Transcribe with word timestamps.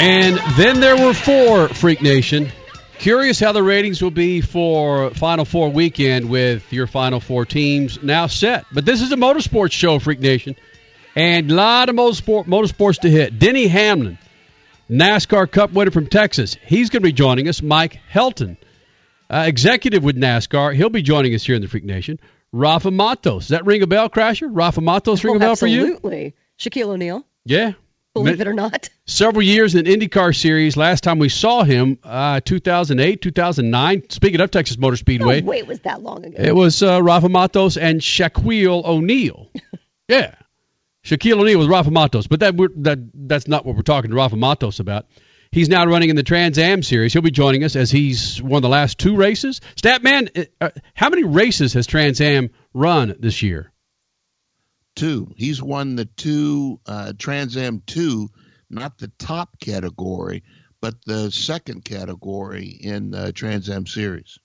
And 0.00 0.38
then 0.56 0.80
there 0.80 0.96
were 0.96 1.12
four, 1.12 1.68
Freak 1.68 2.00
Nation. 2.00 2.50
Curious 2.98 3.38
how 3.38 3.52
the 3.52 3.62
ratings 3.62 4.00
will 4.00 4.10
be 4.10 4.40
for 4.40 5.10
Final 5.10 5.44
Four 5.44 5.70
weekend 5.70 6.30
with 6.30 6.72
your 6.72 6.86
Final 6.86 7.20
Four 7.20 7.44
teams 7.44 8.02
now 8.02 8.26
set. 8.26 8.64
But 8.72 8.86
this 8.86 9.02
is 9.02 9.12
a 9.12 9.16
motorsports 9.16 9.72
show, 9.72 9.98
Freak 9.98 10.20
Nation. 10.20 10.56
And 11.14 11.50
a 11.50 11.54
lot 11.54 11.88
of 11.90 11.96
motorsport, 11.96 12.46
motorsports 12.46 13.00
to 13.00 13.10
hit. 13.10 13.38
Denny 13.38 13.66
Hamlin, 13.66 14.16
NASCAR 14.88 15.50
Cup 15.50 15.72
winner 15.72 15.90
from 15.90 16.06
Texas. 16.06 16.56
He's 16.64 16.88
going 16.88 17.02
to 17.02 17.08
be 17.08 17.12
joining 17.12 17.46
us. 17.48 17.60
Mike 17.60 18.00
Helton, 18.10 18.56
uh, 19.28 19.44
executive 19.46 20.02
with 20.02 20.16
NASCAR. 20.16 20.74
He'll 20.74 20.88
be 20.88 21.02
joining 21.02 21.34
us 21.34 21.44
here 21.44 21.56
in 21.56 21.62
the 21.62 21.68
Freak 21.68 21.84
Nation. 21.84 22.18
Rafa 22.52 22.90
Matos. 22.90 23.44
Does 23.44 23.48
that 23.48 23.66
ring 23.66 23.82
a 23.82 23.86
bell, 23.86 24.08
Crasher? 24.08 24.48
Rafa 24.50 24.80
Matos 24.80 25.22
ring 25.24 25.36
a 25.36 25.38
bell 25.38 25.56
for 25.56 25.66
you? 25.66 25.82
Absolutely. 25.94 26.34
Shaquille 26.58 26.88
O'Neal, 26.88 27.26
Yeah. 27.44 27.72
Believe 28.14 28.40
it 28.40 28.46
or 28.46 28.52
not. 28.52 28.88
several 29.06 29.42
years 29.42 29.74
in 29.74 29.86
IndyCar 29.86 30.34
series. 30.34 30.76
Last 30.76 31.02
time 31.04 31.18
we 31.18 31.28
saw 31.28 31.62
him, 31.64 31.98
uh, 32.04 32.40
2008, 32.44 33.20
2009. 33.22 34.10
Speaking 34.10 34.40
of 34.40 34.50
Texas 34.50 34.78
Motor 34.78 34.96
Speedway, 34.96 35.40
No, 35.40 35.46
wait, 35.48 35.66
was 35.66 35.80
that 35.80 36.02
long 36.02 36.24
ago? 36.24 36.36
it 36.38 36.54
was 36.54 36.82
uh, 36.82 37.02
Rafa 37.02 37.28
Matos 37.28 37.76
and 37.76 38.00
Shaquille 38.00 38.84
O'Neal. 38.84 39.50
yeah, 40.08 40.34
Shaquille 41.04 41.40
O'Neal 41.40 41.58
was 41.58 41.68
Rafa 41.68 41.90
Matos, 41.90 42.26
but 42.26 42.40
that, 42.40 42.56
we're, 42.56 42.68
that 42.76 42.98
that's 43.14 43.48
not 43.48 43.64
what 43.64 43.76
we're 43.76 43.82
talking 43.82 44.10
to 44.10 44.16
Rafa 44.16 44.36
Matos 44.36 44.80
about. 44.80 45.06
He's 45.52 45.68
now 45.68 45.84
running 45.84 46.10
in 46.10 46.16
the 46.16 46.22
Trans 46.22 46.58
Am 46.58 46.80
series. 46.80 47.12
He'll 47.12 47.22
be 47.22 47.32
joining 47.32 47.64
us 47.64 47.74
as 47.74 47.90
he's 47.90 48.40
won 48.40 48.62
the 48.62 48.68
last 48.68 48.98
two 48.98 49.16
races. 49.16 49.60
Statman, 49.74 50.46
uh, 50.60 50.70
how 50.94 51.08
many 51.08 51.24
races 51.24 51.72
has 51.72 51.88
Trans 51.88 52.20
Am 52.20 52.50
run 52.72 53.16
this 53.18 53.42
year? 53.42 53.72
Two. 54.94 55.32
He's 55.36 55.62
won 55.62 55.96
the 55.96 56.04
two 56.04 56.80
uh, 56.86 57.12
Trans 57.18 57.56
Am 57.56 57.82
two, 57.86 58.28
not 58.68 58.98
the 58.98 59.12
top 59.18 59.58
category, 59.60 60.42
but 60.80 60.94
the 61.04 61.30
second 61.30 61.84
category 61.84 62.66
in 62.68 63.10
the 63.10 63.32
Trans 63.32 63.68
Am 63.68 63.86
series. 63.86 64.38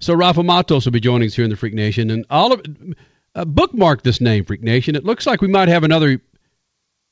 So 0.00 0.14
Rafa 0.14 0.42
Matos 0.42 0.84
will 0.84 0.92
be 0.92 1.00
joining 1.00 1.28
us 1.28 1.34
here 1.34 1.44
in 1.44 1.50
the 1.50 1.56
Freak 1.56 1.74
Nation, 1.74 2.10
and 2.10 2.26
of 2.28 2.62
uh, 3.34 3.44
bookmark 3.44 4.02
this 4.02 4.20
name, 4.20 4.44
Freak 4.44 4.62
Nation. 4.62 4.96
It 4.96 5.04
looks 5.04 5.26
like 5.26 5.40
we 5.40 5.48
might 5.48 5.68
have 5.68 5.84
another 5.84 6.20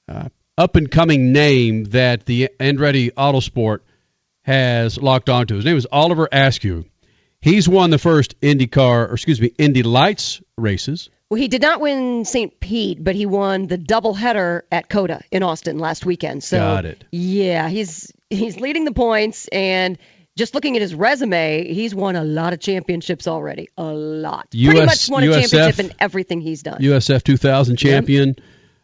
uh, 0.08 0.28
up 0.58 0.76
and 0.76 0.90
coming 0.90 1.32
name 1.32 1.84
that 1.84 2.26
the 2.26 2.50
Andretti 2.58 3.12
Autosport 3.12 3.80
has 4.42 4.98
locked 4.98 5.28
onto. 5.28 5.56
His 5.56 5.64
name 5.64 5.76
is 5.76 5.86
Oliver 5.90 6.28
Askew. 6.30 6.84
He's 7.40 7.68
won 7.68 7.90
the 7.90 7.98
first 7.98 8.38
IndyCar, 8.40 9.08
or 9.08 9.14
excuse 9.14 9.40
me, 9.40 9.52
Indy 9.56 9.82
Lights 9.82 10.42
races. 10.58 11.08
Well, 11.30 11.38
he 11.38 11.46
did 11.46 11.62
not 11.62 11.80
win 11.80 12.24
St. 12.24 12.58
Pete, 12.58 13.02
but 13.02 13.14
he 13.14 13.24
won 13.24 13.68
the 13.68 13.78
doubleheader 13.78 14.62
at 14.72 14.88
COTA 14.88 15.22
in 15.30 15.44
Austin 15.44 15.78
last 15.78 16.04
weekend. 16.04 16.42
So 16.42 16.58
Got 16.58 16.86
it. 16.86 17.04
Yeah, 17.12 17.68
he's 17.68 18.12
he's 18.30 18.58
leading 18.58 18.84
the 18.84 18.92
points, 18.92 19.46
and 19.48 19.96
just 20.36 20.54
looking 20.56 20.74
at 20.74 20.82
his 20.82 20.92
resume, 20.92 21.72
he's 21.72 21.94
won 21.94 22.16
a 22.16 22.24
lot 22.24 22.52
of 22.52 22.58
championships 22.58 23.28
already. 23.28 23.68
A 23.78 23.84
lot. 23.84 24.48
Pretty 24.50 24.84
much 24.84 25.08
won 25.08 25.22
a 25.22 25.26
USF 25.26 25.50
championship 25.50 25.78
in 25.84 25.92
everything 26.00 26.40
he's 26.40 26.64
done. 26.64 26.80
USF 26.82 27.22
2000 27.22 27.76
champion. 27.76 28.34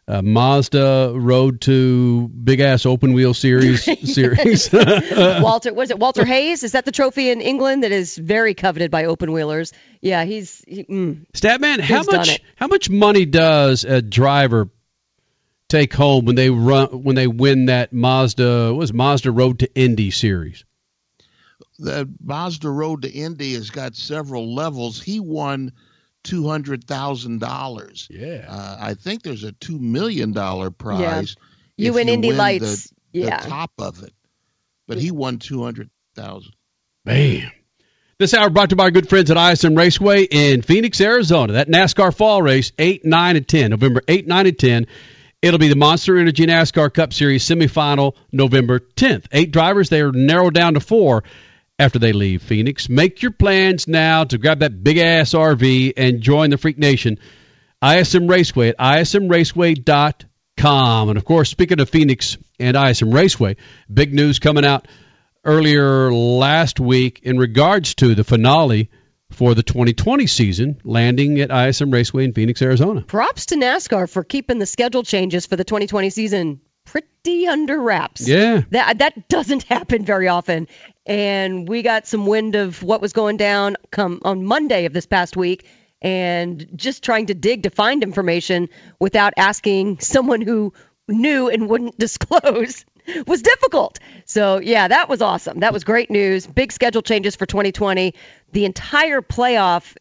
Uh, 0.09 0.21
Mazda 0.21 1.11
Road 1.15 1.59
to 1.61 2.29
Big 2.29 2.61
Ass 2.61 2.85
Open 2.85 3.11
Wheel 3.11 3.33
Series 3.33 3.83
series. 4.13 4.69
Walter, 4.73 5.73
was 5.73 5.91
it 5.91 5.99
Walter 5.99 6.23
Hayes? 6.23 6.63
Is 6.63 6.71
that 6.71 6.85
the 6.85 6.93
trophy 6.93 7.29
in 7.29 7.41
England 7.41 7.83
that 7.83 7.91
is 7.91 8.15
very 8.15 8.53
coveted 8.53 8.89
by 8.89 9.05
open 9.05 9.33
wheelers? 9.33 9.73
Yeah, 9.99 10.23
he's. 10.23 10.63
He, 10.65 10.85
mm. 10.85 11.25
Statman, 11.33 11.81
how 11.81 11.97
He's 11.97 12.07
done 12.07 12.17
much 12.19 12.39
how 12.55 12.67
much 12.67 12.89
money 12.89 13.25
does 13.25 13.83
a 13.83 14.01
driver 14.01 14.69
take 15.67 15.93
home 15.93 16.23
when 16.23 16.35
they 16.35 16.49
run 16.49 17.03
when 17.03 17.17
they 17.17 17.27
win 17.27 17.65
that 17.65 17.91
Mazda 17.91 18.69
what 18.69 18.79
was 18.79 18.93
Mazda 18.93 19.29
Road 19.29 19.59
to 19.59 19.75
Indy 19.75 20.11
series? 20.11 20.63
The 21.79 22.09
Mazda 22.23 22.69
Road 22.69 23.01
to 23.01 23.11
Indy 23.11 23.55
has 23.55 23.71
got 23.71 23.93
several 23.95 24.55
levels. 24.55 25.01
He 25.01 25.19
won 25.19 25.73
two 26.27 26.47
hundred 26.47 26.83
thousand 26.83 27.39
dollars. 27.39 28.07
Yeah. 28.11 28.45
Uh, 28.47 28.77
I 28.79 28.93
think 28.93 29.23
there's 29.23 29.43
a 29.43 29.53
two 29.53 29.79
million 29.79 30.33
dollar 30.33 30.69
prize. 30.69 31.35
Yeah. 31.77 31.85
You 31.85 31.89
if 31.91 31.95
win 31.95 32.09
Indy 32.09 32.29
win 32.29 32.37
Lights. 32.37 32.87
The, 33.13 33.19
yeah. 33.19 33.41
the 33.41 33.49
top 33.49 33.71
of 33.79 34.03
it, 34.03 34.13
but 34.87 34.97
he 34.97 35.11
won 35.11 35.39
two 35.39 35.63
hundred 35.63 35.89
thousand. 36.15 36.53
Man. 37.05 37.51
This 38.19 38.33
hour 38.33 38.49
brought 38.49 38.69
to 38.69 38.73
you 38.73 38.77
by 38.77 38.85
our 38.85 38.91
good 38.91 39.07
friends 39.07 39.29
at 39.29 39.37
ISM 39.37 39.75
Raceway 39.75 40.23
in 40.23 40.63
Phoenix, 40.63 40.99
Arizona. 40.99 41.53
That 41.53 41.67
NASCAR 41.67 42.15
fall 42.15 42.41
race, 42.41 42.71
8, 42.79 43.05
9, 43.05 43.35
and 43.35 43.47
10, 43.47 43.69
November 43.69 44.01
8, 44.07 44.25
9, 44.25 44.47
and 44.47 44.57
10. 44.57 44.87
It'll 45.43 45.59
be 45.59 45.67
the 45.67 45.75
Monster 45.75 46.17
Energy 46.17 46.47
NASCAR 46.47 46.91
Cup 46.91 47.13
Series 47.13 47.45
semifinal 47.45 48.15
November 48.31 48.79
10th. 48.79 49.27
Eight 49.31 49.51
drivers, 49.51 49.89
they 49.89 50.01
are 50.01 50.11
narrowed 50.11 50.55
down 50.55 50.73
to 50.73 50.79
four 50.79 51.25
after 51.79 51.99
they 51.99 52.13
leave 52.13 52.41
Phoenix. 52.41 52.89
Make 52.89 53.21
your 53.21 53.31
plans 53.31 53.87
now 53.87 54.23
to 54.23 54.37
grab 54.37 54.59
that 54.59 54.83
big 54.83 54.97
ass 54.97 55.33
RV 55.33 55.93
and 55.95 56.21
join 56.21 56.49
the 56.49 56.57
Freak 56.57 56.77
Nation. 56.77 57.19
ISM 57.83 58.27
Raceway 58.27 58.69
at 58.69 58.77
ismraceway.com. 58.77 61.09
And 61.09 61.17
of 61.17 61.25
course, 61.25 61.49
speaking 61.49 61.79
of 61.79 61.89
Phoenix 61.89 62.37
and 62.59 62.75
ISM 62.75 63.11
Raceway, 63.11 63.57
big 63.91 64.13
news 64.13 64.39
coming 64.39 64.65
out 64.65 64.87
earlier 65.43 66.11
last 66.11 66.79
week 66.79 67.21
in 67.23 67.37
regards 67.37 67.95
to 67.95 68.15
the 68.15 68.23
finale 68.23 68.89
for 69.31 69.53
the 69.53 69.63
2020 69.63 70.25
season 70.25 70.79
landing 70.83 71.39
at 71.39 71.51
ISM 71.51 71.91
Raceway 71.91 72.23
in 72.23 72.33
Phoenix, 72.33 72.61
Arizona. 72.61 73.01
Props 73.01 73.47
to 73.47 73.55
NASCAR 73.55 74.09
for 74.09 74.23
keeping 74.23 74.57
the 74.57 74.65
schedule 74.65 75.03
changes 75.03 75.45
for 75.45 75.55
the 75.55 75.63
2020 75.63 76.09
season 76.09 76.61
pretty 76.87 77.47
under 77.47 77.79
wraps. 77.79 78.27
Yeah. 78.27 78.61
That 78.71 78.99
that 78.99 79.29
doesn't 79.29 79.63
happen 79.63 80.05
very 80.05 80.27
often. 80.27 80.67
And 81.05 81.67
we 81.67 81.83
got 81.83 82.07
some 82.07 82.25
wind 82.25 82.55
of 82.55 82.81
what 82.83 83.01
was 83.01 83.13
going 83.13 83.37
down 83.37 83.77
come 83.91 84.21
on 84.23 84.43
Monday 84.43 84.85
of 84.85 84.93
this 84.93 85.05
past 85.05 85.37
week 85.37 85.67
and 86.01 86.67
just 86.75 87.03
trying 87.03 87.27
to 87.27 87.33
dig 87.33 87.63
to 87.63 87.69
find 87.69 88.03
information 88.03 88.69
without 88.99 89.33
asking 89.37 89.99
someone 89.99 90.41
who 90.41 90.73
knew 91.07 91.49
and 91.49 91.69
wouldn't 91.69 91.97
disclose 91.99 92.85
was 93.27 93.41
difficult. 93.41 93.99
So, 94.25 94.59
yeah, 94.59 94.87
that 94.87 95.09
was 95.09 95.21
awesome. 95.21 95.61
That 95.61 95.73
was 95.73 95.83
great 95.83 96.11
news. 96.11 96.45
Big 96.47 96.71
schedule 96.71 97.01
changes 97.01 97.35
for 97.35 97.45
2020. 97.45 98.13
The 98.51 98.65
entire 98.65 99.21
playoff 99.21 99.95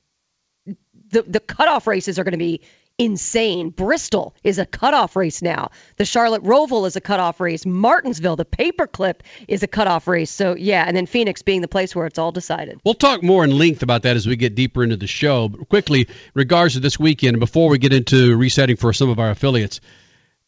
the 1.11 1.23
the 1.23 1.41
cutoff 1.41 1.87
races 1.87 2.19
are 2.19 2.25
going 2.25 2.33
to 2.33 2.39
be 2.39 2.63
insane. 2.99 3.71
Bristol 3.71 4.35
is 4.43 4.59
a 4.59 4.67
cutoff 4.67 5.17
race 5.17 5.43
now. 5.43 5.71
The 5.97 6.05
Charlotte 6.05 6.43
Roval 6.43 6.87
is 6.87 6.97
a 6.97 7.01
cutoff 7.01 7.41
race. 7.41 7.67
Martinsville, 7.67 8.37
the 8.37 8.45
paperclip, 8.45 9.21
is 9.49 9.63
a 9.63 9.67
cutoff 9.67 10.09
race. 10.09 10.31
So 10.31 10.55
yeah, 10.57 10.85
and 10.87 10.97
then 10.97 11.07
Phoenix 11.07 11.43
being 11.43 11.61
the 11.61 11.69
place 11.69 11.95
where 11.95 12.07
it's 12.07 12.19
all 12.19 12.33
decided. 12.33 12.81
We'll 12.85 12.95
talk 12.95 13.23
more 13.23 13.45
in 13.45 13.57
length 13.57 13.83
about 13.83 14.03
that 14.03 14.17
as 14.17 14.27
we 14.27 14.37
get 14.37 14.55
deeper 14.55 14.83
into 14.83 14.97
the 14.97 15.07
show. 15.07 15.49
But 15.49 15.69
quickly, 15.69 16.09
regards 16.35 16.75
to 16.75 16.81
this 16.81 16.99
weekend, 16.99 17.41
before 17.41 17.69
we 17.69 17.79
get 17.79 17.93
into 17.93 18.37
resetting 18.37 18.77
for 18.77 18.93
some 18.93 19.11
of 19.11 19.19
our 19.19 19.31
affiliates, 19.31 19.81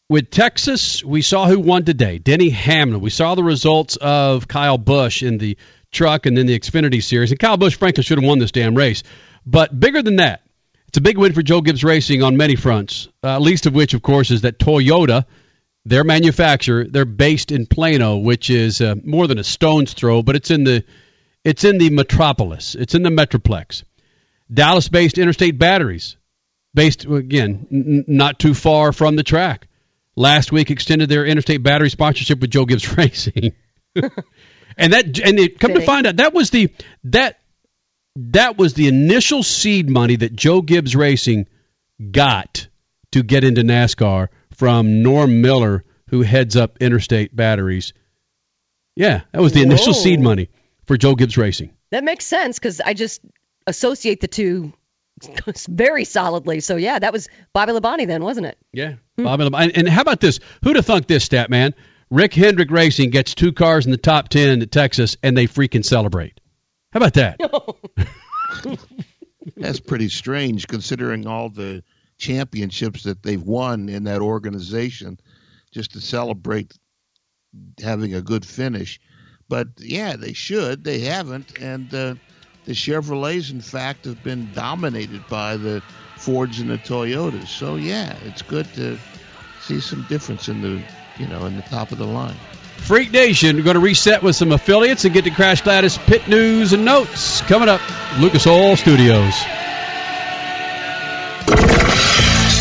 with 0.09 0.31
Texas, 0.31 1.03
we 1.03 1.21
saw 1.21 1.47
who 1.47 1.59
won 1.59 1.85
today. 1.85 2.17
Denny 2.17 2.49
Hamlin. 2.49 2.99
We 2.99 3.11
saw 3.11 3.35
the 3.35 3.43
results 3.43 3.95
of 3.95 4.47
Kyle 4.47 4.79
Busch 4.79 5.21
in 5.21 5.37
the 5.37 5.55
truck 5.91 6.25
and 6.25 6.35
then 6.35 6.47
the 6.47 6.59
Xfinity 6.59 7.03
Series. 7.03 7.29
And 7.29 7.39
Kyle 7.39 7.57
Busch, 7.57 7.75
frankly, 7.75 8.01
should 8.01 8.17
have 8.17 8.27
won 8.27 8.39
this 8.39 8.51
damn 8.51 8.73
race. 8.73 9.03
But 9.45 9.79
bigger 9.79 10.01
than 10.01 10.15
that, 10.15 10.41
it's 10.89 10.97
a 10.97 11.01
big 11.01 11.19
win 11.19 11.33
for 11.33 11.43
Joe 11.43 11.61
Gibbs 11.61 11.83
Racing 11.83 12.23
on 12.23 12.35
many 12.35 12.55
fronts. 12.55 13.09
Uh, 13.23 13.37
least 13.37 13.67
of 13.67 13.75
which, 13.75 13.93
of 13.93 14.01
course, 14.01 14.31
is 14.31 14.41
that 14.41 14.57
Toyota, 14.57 15.25
their 15.85 16.03
manufacturer, 16.03 16.83
they're 16.83 17.05
based 17.05 17.51
in 17.51 17.67
Plano, 17.67 18.17
which 18.17 18.49
is 18.49 18.81
uh, 18.81 18.95
more 19.03 19.27
than 19.27 19.37
a 19.37 19.43
stone's 19.43 19.93
throw, 19.93 20.23
but 20.23 20.35
it's 20.35 20.49
in 20.49 20.63
the 20.63 20.83
it's 21.43 21.63
in 21.63 21.77
the 21.77 21.91
metropolis. 21.91 22.73
It's 22.73 22.95
in 22.95 23.03
the 23.03 23.11
metroplex. 23.11 23.83
Dallas-based 24.51 25.19
Interstate 25.19 25.59
Batteries, 25.59 26.17
based 26.73 27.05
again 27.05 27.67
n- 27.71 28.05
not 28.07 28.39
too 28.39 28.55
far 28.55 28.91
from 28.91 29.15
the 29.15 29.21
track. 29.21 29.67
Last 30.15 30.51
week 30.51 30.71
extended 30.71 31.07
their 31.07 31.23
Interstate 31.23 31.61
Battery 31.61 31.91
sponsorship 31.91 32.39
with 32.39 32.49
Joe 32.49 32.65
Gibbs 32.65 32.91
Racing. 32.97 33.53
and 33.95 34.93
that 34.93 35.19
and 35.19 35.37
it 35.37 35.59
come 35.59 35.75
to 35.75 35.85
find 35.85 36.07
out 36.07 36.15
that 36.15 36.33
was 36.33 36.49
the 36.49 36.71
that 37.03 37.38
that 38.15 38.57
was 38.57 38.73
the 38.73 38.87
initial 38.87 39.43
seed 39.43 39.89
money 39.89 40.15
that 40.17 40.35
Joe 40.35 40.61
Gibbs 40.61 40.95
Racing 40.95 41.47
got 42.11 42.67
to 43.11 43.23
get 43.23 43.43
into 43.43 43.61
NASCAR 43.61 44.27
from 44.51 45.01
Norm 45.03 45.41
Miller 45.41 45.83
who 46.09 46.21
heads 46.21 46.55
up 46.55 46.77
Interstate 46.79 47.35
Batteries. 47.35 47.93
Yeah, 48.95 49.21
that 49.31 49.41
was 49.41 49.53
the 49.53 49.61
initial 49.61 49.93
Whoa. 49.93 50.01
seed 50.01 50.19
money 50.19 50.49
for 50.85 50.97
Joe 50.97 51.15
Gibbs 51.15 51.37
Racing. 51.37 51.71
That 51.91 52.03
makes 52.03 52.25
sense 52.25 52.59
because 52.59 52.81
I 52.81 52.93
just 52.93 53.21
associate 53.67 54.21
the 54.21 54.27
two 54.27 54.73
very 55.69 56.05
solidly. 56.05 56.59
So 56.59 56.75
yeah, 56.75 56.99
that 56.99 57.13
was 57.13 57.29
Bobby 57.53 57.71
Labonte 57.71 58.07
then, 58.07 58.23
wasn't 58.23 58.47
it? 58.47 58.57
Yeah, 58.73 58.95
hmm. 59.17 59.23
Bobby 59.23 59.43
Lam- 59.43 59.55
and, 59.55 59.77
and 59.77 59.89
how 59.89 60.01
about 60.01 60.19
this? 60.19 60.39
Who'd 60.63 60.75
have 60.75 60.85
thunk 60.85 61.07
this 61.07 61.23
stat, 61.23 61.49
man? 61.49 61.73
Rick 62.09 62.33
Hendrick 62.33 62.71
Racing 62.71 63.11
gets 63.11 63.35
two 63.35 63.53
cars 63.53 63.85
in 63.85 63.91
the 63.91 63.97
top 63.97 64.29
ten 64.29 64.61
at 64.61 64.71
Texas, 64.71 65.15
and 65.21 65.37
they 65.37 65.45
freaking 65.45 65.85
celebrate. 65.85 66.39
How 66.91 66.97
about 66.97 67.13
that? 67.13 67.39
That's 69.57 69.79
pretty 69.79 70.09
strange 70.09 70.67
considering 70.67 71.27
all 71.27 71.49
the 71.49 71.83
championships 72.17 73.03
that 73.03 73.23
they've 73.23 73.41
won 73.41 73.89
in 73.89 74.03
that 74.05 74.21
organization 74.21 75.19
just 75.71 75.93
to 75.93 76.01
celebrate 76.01 76.73
having 77.81 78.13
a 78.13 78.21
good 78.21 78.45
finish. 78.45 78.99
But 79.47 79.67
yeah, 79.77 80.15
they 80.15 80.33
should. 80.33 80.83
They 80.83 80.99
haven't. 80.99 81.59
And 81.59 81.93
uh, 81.93 82.15
the 82.65 82.73
Chevrolets, 82.73 83.51
in 83.51 83.61
fact, 83.61 84.05
have 84.05 84.21
been 84.21 84.51
dominated 84.51 85.27
by 85.27 85.57
the 85.57 85.83
Fords 86.15 86.59
and 86.59 86.69
the 86.69 86.77
Toyotas. 86.77 87.47
So 87.47 87.75
yeah, 87.77 88.17
it's 88.21 88.41
good 88.41 88.73
to 88.73 88.99
see 89.57 89.79
some 89.79 90.03
difference 90.03 90.47
in 90.47 90.61
the, 90.61 90.85
you 91.15 91.27
know, 91.27 91.45
in 91.45 91.55
the 91.55 91.63
top 91.63 91.91
of 91.91 91.97
the 91.97 92.07
line. 92.07 92.39
Freak 92.79 93.11
Nation, 93.11 93.57
we're 93.57 93.63
going 93.63 93.75
to 93.75 93.79
reset 93.79 94.23
with 94.23 94.35
some 94.35 94.51
affiliates 94.51 95.05
and 95.05 95.13
get 95.13 95.25
to 95.25 95.31
Crash 95.31 95.61
Gladys 95.61 95.97
pit 95.97 96.27
news 96.27 96.73
and 96.73 96.85
notes 96.85 97.41
coming 97.41 97.69
up. 97.69 97.81
Lucas 98.19 98.47
Oil 98.47 98.75
Studios. 98.75 99.33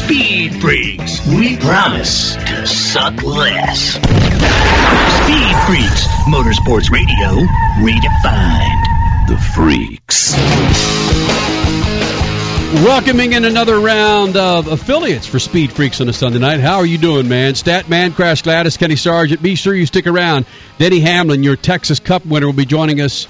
Speed 0.04 0.60
Freaks, 0.60 1.26
we 1.26 1.56
promise 1.56 2.34
to 2.34 2.66
suck 2.66 3.22
less. 3.22 3.94
Speed 3.94 5.56
Freaks, 5.66 6.06
Motorsports 6.26 6.90
Radio, 6.90 7.46
redefined. 7.80 8.84
The 9.28 9.38
Freaks. 9.54 11.57
Welcoming 12.70 13.32
in 13.32 13.46
another 13.46 13.80
round 13.80 14.36
of 14.36 14.66
affiliates 14.66 15.26
for 15.26 15.38
Speed 15.38 15.72
Freaks 15.72 16.02
on 16.02 16.08
a 16.10 16.12
Sunday 16.12 16.38
night. 16.38 16.60
How 16.60 16.76
are 16.76 16.86
you 16.86 16.98
doing, 16.98 17.26
man? 17.26 17.54
Statman, 17.54 18.14
Crash 18.14 18.42
Gladys, 18.42 18.76
Kenny 18.76 18.94
Sargent. 18.94 19.42
Be 19.42 19.54
sure 19.54 19.74
you 19.74 19.86
stick 19.86 20.06
around. 20.06 20.44
Denny 20.76 21.00
Hamlin, 21.00 21.42
your 21.42 21.56
Texas 21.56 21.98
Cup 21.98 22.26
winner, 22.26 22.44
will 22.44 22.52
be 22.52 22.66
joining 22.66 23.00
us 23.00 23.26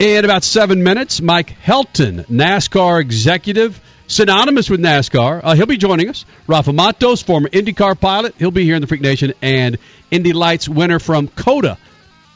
in 0.00 0.24
about 0.24 0.42
seven 0.42 0.82
minutes. 0.82 1.20
Mike 1.20 1.56
Helton, 1.64 2.26
NASCAR 2.26 3.00
executive, 3.00 3.80
synonymous 4.08 4.68
with 4.68 4.80
NASCAR. 4.80 5.40
Uh, 5.44 5.54
he'll 5.54 5.66
be 5.66 5.76
joining 5.76 6.08
us. 6.08 6.24
Rafa 6.48 6.72
Matos, 6.72 7.22
former 7.22 7.48
IndyCar 7.48 7.98
pilot. 7.98 8.34
He'll 8.38 8.50
be 8.50 8.64
here 8.64 8.74
in 8.74 8.80
the 8.80 8.88
Freak 8.88 9.02
Nation. 9.02 9.34
And 9.40 9.78
Indy 10.10 10.32
Lights 10.32 10.68
winner 10.68 10.98
from 10.98 11.28
COTA, 11.28 11.78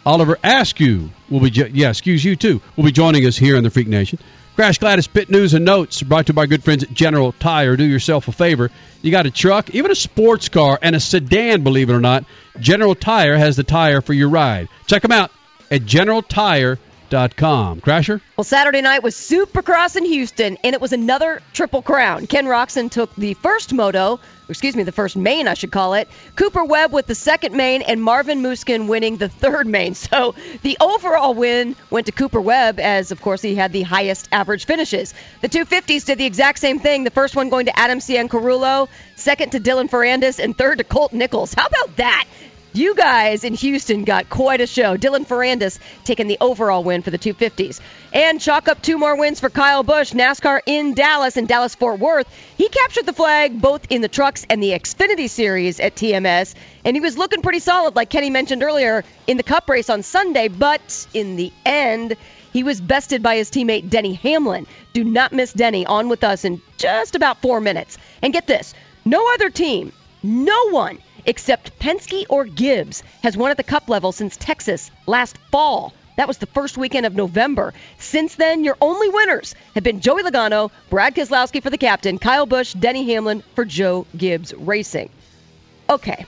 Oliver 0.06 0.38
Askew, 0.44 1.10
will 1.28 1.40
be, 1.40 1.50
jo- 1.50 1.68
yeah, 1.72 1.90
excuse 1.90 2.24
you 2.24 2.36
too, 2.36 2.62
will 2.76 2.84
be 2.84 2.92
joining 2.92 3.26
us 3.26 3.36
here 3.36 3.56
in 3.56 3.64
the 3.64 3.70
Freak 3.70 3.88
Nation. 3.88 4.20
Crash 4.54 4.78
Gladys 4.78 5.06
Pit 5.06 5.30
News 5.30 5.54
and 5.54 5.64
Notes 5.64 6.02
brought 6.02 6.26
to 6.26 6.32
you 6.32 6.34
by 6.34 6.44
good 6.44 6.62
friends 6.62 6.82
at 6.82 6.92
General 6.92 7.32
Tire. 7.32 7.74
Do 7.74 7.84
yourself 7.84 8.28
a 8.28 8.32
favor. 8.32 8.70
You 9.00 9.10
got 9.10 9.24
a 9.24 9.30
truck, 9.30 9.70
even 9.70 9.90
a 9.90 9.94
sports 9.94 10.50
car, 10.50 10.78
and 10.82 10.94
a 10.94 11.00
sedan, 11.00 11.62
believe 11.62 11.88
it 11.88 11.94
or 11.94 12.02
not. 12.02 12.26
General 12.60 12.94
Tire 12.94 13.38
has 13.38 13.56
the 13.56 13.64
tire 13.64 14.02
for 14.02 14.12
your 14.12 14.28
ride. 14.28 14.68
Check 14.86 15.00
them 15.00 15.10
out 15.10 15.30
at 15.70 15.86
generaltire.com. 17.12 17.80
Crasher? 17.80 18.20
Well, 18.36 18.44
Saturday 18.44 18.80
night 18.80 19.02
was 19.02 19.14
Supercross 19.14 19.96
in 19.96 20.04
Houston, 20.04 20.58
and 20.64 20.74
it 20.74 20.80
was 20.80 20.92
another 20.92 21.42
Triple 21.52 21.82
Crown. 21.82 22.26
Ken 22.26 22.46
Roczen 22.46 22.90
took 22.90 23.14
the 23.16 23.34
first 23.34 23.72
moto, 23.72 24.20
excuse 24.48 24.74
me, 24.74 24.82
the 24.82 24.92
first 24.92 25.16
main, 25.16 25.48
I 25.48 25.54
should 25.54 25.70
call 25.70 25.94
it. 25.94 26.08
Cooper 26.36 26.64
Webb 26.64 26.92
with 26.92 27.06
the 27.06 27.14
second 27.14 27.54
main, 27.54 27.82
and 27.82 28.02
Marvin 28.02 28.42
Musquin 28.42 28.88
winning 28.88 29.16
the 29.16 29.28
third 29.28 29.66
main. 29.66 29.94
So 30.12 30.34
the 30.62 30.76
overall 30.80 31.32
win 31.32 31.74
went 31.88 32.06
to 32.06 32.12
Cooper 32.12 32.40
Webb, 32.40 32.78
as 32.78 33.12
of 33.12 33.22
course 33.22 33.40
he 33.40 33.54
had 33.54 33.72
the 33.72 33.82
highest 33.82 34.28
average 34.30 34.66
finishes. 34.66 35.14
The 35.40 35.48
250s 35.48 36.04
did 36.04 36.18
the 36.18 36.26
exact 36.26 36.58
same 36.58 36.80
thing. 36.80 37.04
The 37.04 37.10
first 37.10 37.34
one 37.34 37.48
going 37.48 37.66
to 37.66 37.78
Adam 37.78 37.98
Cianciarulo, 37.98 38.88
second 39.16 39.52
to 39.52 39.60
Dylan 39.60 39.88
Ferrandis, 39.88 40.38
and 40.38 40.56
third 40.56 40.78
to 40.78 40.84
Colt 40.84 41.12
Nichols. 41.12 41.54
How 41.54 41.66
about 41.66 41.96
that? 41.96 42.26
You 42.74 42.94
guys 42.94 43.44
in 43.44 43.52
Houston 43.52 44.04
got 44.04 44.30
quite 44.30 44.62
a 44.62 44.66
show. 44.66 44.96
Dylan 44.96 45.26
Ferrandis 45.26 45.78
taking 46.04 46.26
the 46.26 46.38
overall 46.40 46.82
win 46.82 47.02
for 47.02 47.10
the 47.10 47.18
250s. 47.18 47.80
And 48.14 48.40
chalk 48.40 48.66
up 48.66 48.80
two 48.80 48.96
more 48.96 49.14
wins 49.14 49.40
for 49.40 49.50
Kyle 49.50 49.82
Busch, 49.82 50.12
NASCAR 50.12 50.60
in 50.64 50.94
Dallas 50.94 51.36
and 51.36 51.46
Dallas 51.46 51.74
Fort 51.74 51.98
Worth. 51.98 52.26
He 52.56 52.70
captured 52.70 53.04
the 53.04 53.12
flag 53.12 53.60
both 53.60 53.86
in 53.90 54.00
the 54.00 54.08
trucks 54.08 54.46
and 54.48 54.62
the 54.62 54.70
Xfinity 54.70 55.28
Series 55.28 55.80
at 55.80 55.96
TMS, 55.96 56.54
and 56.82 56.96
he 56.96 57.00
was 57.00 57.18
looking 57.18 57.42
pretty 57.42 57.58
solid, 57.58 57.94
like 57.94 58.08
Kenny 58.08 58.30
mentioned 58.30 58.62
earlier, 58.62 59.04
in 59.26 59.36
the 59.36 59.42
Cup 59.42 59.68
race 59.68 59.90
on 59.90 60.02
Sunday. 60.02 60.48
But 60.48 61.06
in 61.12 61.36
the 61.36 61.52
end, 61.66 62.16
he 62.54 62.62
was 62.62 62.80
bested 62.80 63.22
by 63.22 63.36
his 63.36 63.50
teammate 63.50 63.90
Denny 63.90 64.14
Hamlin. 64.14 64.66
Do 64.94 65.04
not 65.04 65.32
miss 65.32 65.52
Denny 65.52 65.84
on 65.84 66.08
with 66.08 66.24
us 66.24 66.46
in 66.46 66.62
just 66.78 67.16
about 67.16 67.42
four 67.42 67.60
minutes. 67.60 67.98
And 68.22 68.32
get 68.32 68.46
this 68.46 68.72
no 69.04 69.34
other 69.34 69.50
team, 69.50 69.92
no 70.22 70.70
one 70.70 70.98
except 71.26 71.78
Penske 71.78 72.26
or 72.28 72.44
Gibbs 72.44 73.02
has 73.22 73.36
won 73.36 73.50
at 73.50 73.56
the 73.56 73.62
cup 73.62 73.88
level 73.88 74.12
since 74.12 74.36
Texas 74.36 74.90
last 75.06 75.36
fall. 75.50 75.92
That 76.16 76.28
was 76.28 76.38
the 76.38 76.46
first 76.46 76.76
weekend 76.76 77.06
of 77.06 77.14
November. 77.14 77.72
Since 77.98 78.34
then, 78.34 78.64
your 78.64 78.76
only 78.80 79.08
winners 79.08 79.54
have 79.74 79.82
been 79.84 80.00
Joey 80.00 80.22
Logano, 80.22 80.70
Brad 80.90 81.14
Keselowski 81.14 81.62
for 81.62 81.70
the 81.70 81.78
captain, 81.78 82.18
Kyle 82.18 82.46
Busch, 82.46 82.74
Denny 82.74 83.04
Hamlin 83.12 83.42
for 83.54 83.64
Joe 83.64 84.06
Gibbs 84.16 84.52
Racing. 84.54 85.08
Okay. 85.88 86.26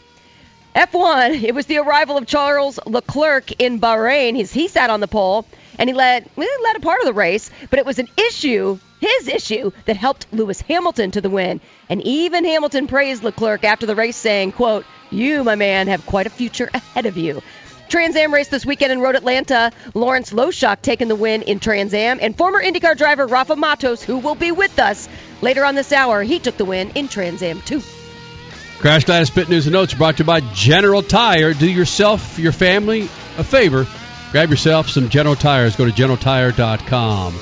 F1, 0.75 1.43
it 1.43 1.55
was 1.55 1.67
the 1.67 1.79
arrival 1.79 2.17
of 2.17 2.27
Charles 2.27 2.81
Leclerc 2.87 3.61
in 3.61 3.81
Bahrain. 3.81 4.35
He's, 4.35 4.53
he 4.53 4.67
sat 4.67 4.91
on 4.91 5.01
the 5.01 5.07
pole 5.07 5.47
and 5.79 5.89
he 5.89 5.95
led, 5.95 6.29
he 6.35 6.49
led 6.65 6.77
a 6.77 6.81
part 6.81 7.01
of 7.01 7.07
the 7.07 7.13
race, 7.13 7.51
but 7.71 7.79
it 7.79 7.87
was 7.87 7.99
an 7.99 8.09
issue, 8.17 8.79
his 9.05 9.29
issue, 9.29 9.71
that 9.85 9.97
helped 9.97 10.27
Lewis 10.33 10.61
Hamilton 10.63 11.11
to 11.13 11.21
the 11.21 11.31
win. 11.31 11.61
And 11.89 12.03
even 12.03 12.45
Hamilton 12.45 12.87
praised 12.87 13.23
Leclerc 13.23 13.65
after 13.65 13.87
the 13.87 13.95
race, 13.95 14.17
saying, 14.17 14.53
quote, 14.53 14.85
You, 15.11 15.45
my 15.45 15.55
man, 15.55 15.89
have 15.89 16.07
quite 16.07 16.27
a 16.27 16.31
future 16.31 16.71
ahead 16.73 17.07
of 17.07 17.17
you. 17.17 17.43
Trans 17.89 18.17
Am 18.17 18.33
race 18.33 18.49
this 18.49 18.65
weekend 18.65 18.93
in 18.93 19.01
Road 19.01 19.15
Atlanta. 19.15 19.71
Lawrence 19.93 20.33
Loshock 20.33 20.81
taking 20.83 21.09
the 21.09 21.15
win 21.15 21.43
in 21.43 21.61
Trans 21.61 21.93
Am, 21.95 22.19
and 22.21 22.37
former 22.37 22.63
IndyCar 22.63 22.97
driver 22.97 23.27
Rafa 23.27 23.57
Matos, 23.57 24.03
who 24.03 24.19
will 24.19 24.35
be 24.35 24.53
with 24.53 24.79
us 24.79 25.09
later 25.43 25.65
on 25.65 25.75
this 25.75 25.93
hour, 25.93 26.23
he 26.23 26.39
took 26.39 26.57
the 26.57 26.65
win 26.65 26.91
in 26.95 27.09
Trans 27.09 27.43
Am 27.43 27.61
too. 27.61 27.83
Crash 28.79 29.05
Gladys 29.05 29.31
Pit 29.31 29.49
News 29.49 29.67
and 29.67 29.73
Notes 29.73 29.95
brought 29.95 30.17
to 30.17 30.23
you 30.23 30.27
by 30.27 30.41
General 30.53 31.03
Tire. 31.03 31.55
Do 31.55 31.71
yourself, 31.71 32.39
your 32.39 32.53
family 32.53 33.03
a 33.39 33.45
favor. 33.45 33.87
Grab 34.33 34.51
yourself 34.51 34.89
some 34.89 35.09
General 35.09 35.37
Tires. 35.37 35.77
Go 35.77 35.85
to 35.85 35.93
generaltire.com. 35.93 37.39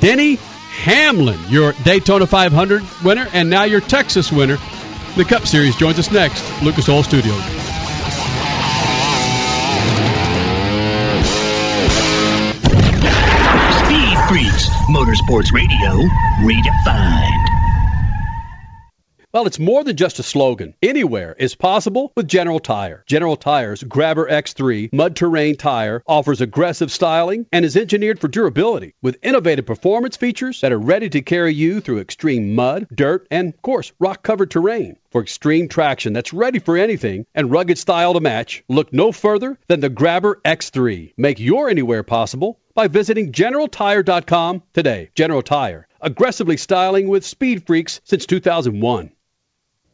Denny 0.00 0.38
Hamlin, 0.82 1.38
your 1.48 1.72
Daytona 1.84 2.26
500 2.26 2.82
winner, 3.02 3.28
and 3.32 3.48
now 3.48 3.64
your 3.64 3.80
Texas 3.80 4.30
winner. 4.30 4.58
The 5.16 5.24
Cup 5.24 5.46
Series 5.46 5.76
joins 5.76 5.98
us 5.98 6.10
next. 6.10 6.42
Lucas 6.62 6.88
Oil 6.88 7.02
Studios. 7.02 7.40
Speed 13.84 14.18
Freaks, 14.28 14.68
Motorsports 14.90 15.52
Radio, 15.52 16.02
redefined. 16.42 17.53
Well, 19.34 19.48
it's 19.48 19.58
more 19.58 19.82
than 19.82 19.96
just 19.96 20.20
a 20.20 20.22
slogan. 20.22 20.74
Anywhere 20.80 21.34
is 21.36 21.56
possible 21.56 22.12
with 22.14 22.28
General 22.28 22.60
Tire. 22.60 23.02
General 23.08 23.34
Tire's 23.34 23.82
Grabber 23.82 24.30
X3 24.30 24.92
mud 24.92 25.16
terrain 25.16 25.56
tire 25.56 26.04
offers 26.06 26.40
aggressive 26.40 26.92
styling 26.92 27.44
and 27.50 27.64
is 27.64 27.76
engineered 27.76 28.20
for 28.20 28.28
durability 28.28 28.94
with 29.02 29.18
innovative 29.24 29.66
performance 29.66 30.16
features 30.16 30.60
that 30.60 30.70
are 30.70 30.78
ready 30.78 31.08
to 31.08 31.20
carry 31.20 31.52
you 31.52 31.80
through 31.80 31.98
extreme 31.98 32.54
mud, 32.54 32.86
dirt, 32.94 33.26
and, 33.28 33.54
of 33.54 33.60
course, 33.60 33.90
rock 33.98 34.22
covered 34.22 34.52
terrain. 34.52 34.98
For 35.10 35.20
extreme 35.20 35.66
traction 35.66 36.12
that's 36.12 36.32
ready 36.32 36.60
for 36.60 36.78
anything 36.78 37.26
and 37.34 37.50
rugged 37.50 37.78
style 37.78 38.14
to 38.14 38.20
match, 38.20 38.62
look 38.68 38.92
no 38.92 39.10
further 39.10 39.58
than 39.66 39.80
the 39.80 39.88
Grabber 39.88 40.40
X3. 40.44 41.14
Make 41.16 41.40
your 41.40 41.68
anywhere 41.68 42.04
possible 42.04 42.60
by 42.72 42.86
visiting 42.86 43.32
GeneralTire.com 43.32 44.62
today. 44.72 45.10
General 45.16 45.42
Tire, 45.42 45.88
aggressively 46.00 46.56
styling 46.56 47.08
with 47.08 47.24
speed 47.24 47.66
freaks 47.66 48.00
since 48.04 48.26
2001. 48.26 49.10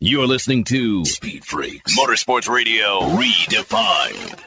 You're 0.00 0.28
listening 0.28 0.62
to 0.64 1.04
Speed 1.04 1.44
Freaks 1.44 1.98
Motorsports 1.98 2.48
Radio 2.48 3.00
Redefined. 3.00 4.44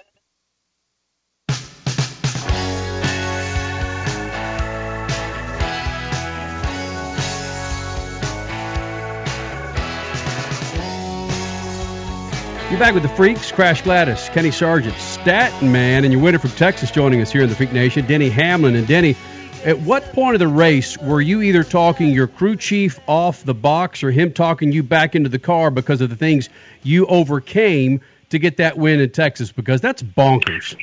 You're 12.69 12.79
back 12.79 12.93
with 12.93 13.03
the 13.03 13.09
Freaks, 13.09 13.51
Crash 13.51 13.81
Gladys, 13.81 14.29
Kenny 14.29 14.51
Sargent, 14.51 14.95
Statman, 14.95 16.05
and 16.05 16.13
your 16.13 16.21
winner 16.21 16.39
from 16.39 16.51
Texas 16.51 16.91
joining 16.91 17.19
us 17.19 17.29
here 17.29 17.41
in 17.41 17.49
the 17.49 17.55
Freak 17.55 17.73
Nation, 17.73 18.05
Denny 18.05 18.29
Hamlin. 18.29 18.77
And 18.77 18.87
Denny, 18.87 19.17
at 19.65 19.79
what 19.79 20.03
point 20.13 20.35
of 20.35 20.39
the 20.39 20.47
race 20.47 20.97
were 20.97 21.21
you 21.21 21.41
either 21.41 21.63
talking 21.63 22.09
your 22.09 22.27
crew 22.27 22.55
chief 22.55 22.99
off 23.07 23.43
the 23.43 23.53
box 23.53 24.03
or 24.03 24.11
him 24.11 24.33
talking 24.33 24.71
you 24.71 24.83
back 24.83 25.15
into 25.15 25.29
the 25.29 25.39
car 25.39 25.69
because 25.69 26.01
of 26.01 26.09
the 26.09 26.15
things 26.15 26.49
you 26.83 27.05
overcame 27.05 28.01
to 28.29 28.39
get 28.39 28.57
that 28.57 28.77
win 28.77 28.99
in 28.99 29.09
Texas? 29.11 29.51
Because 29.51 29.81
that's 29.81 30.01
bonkers. 30.01 30.75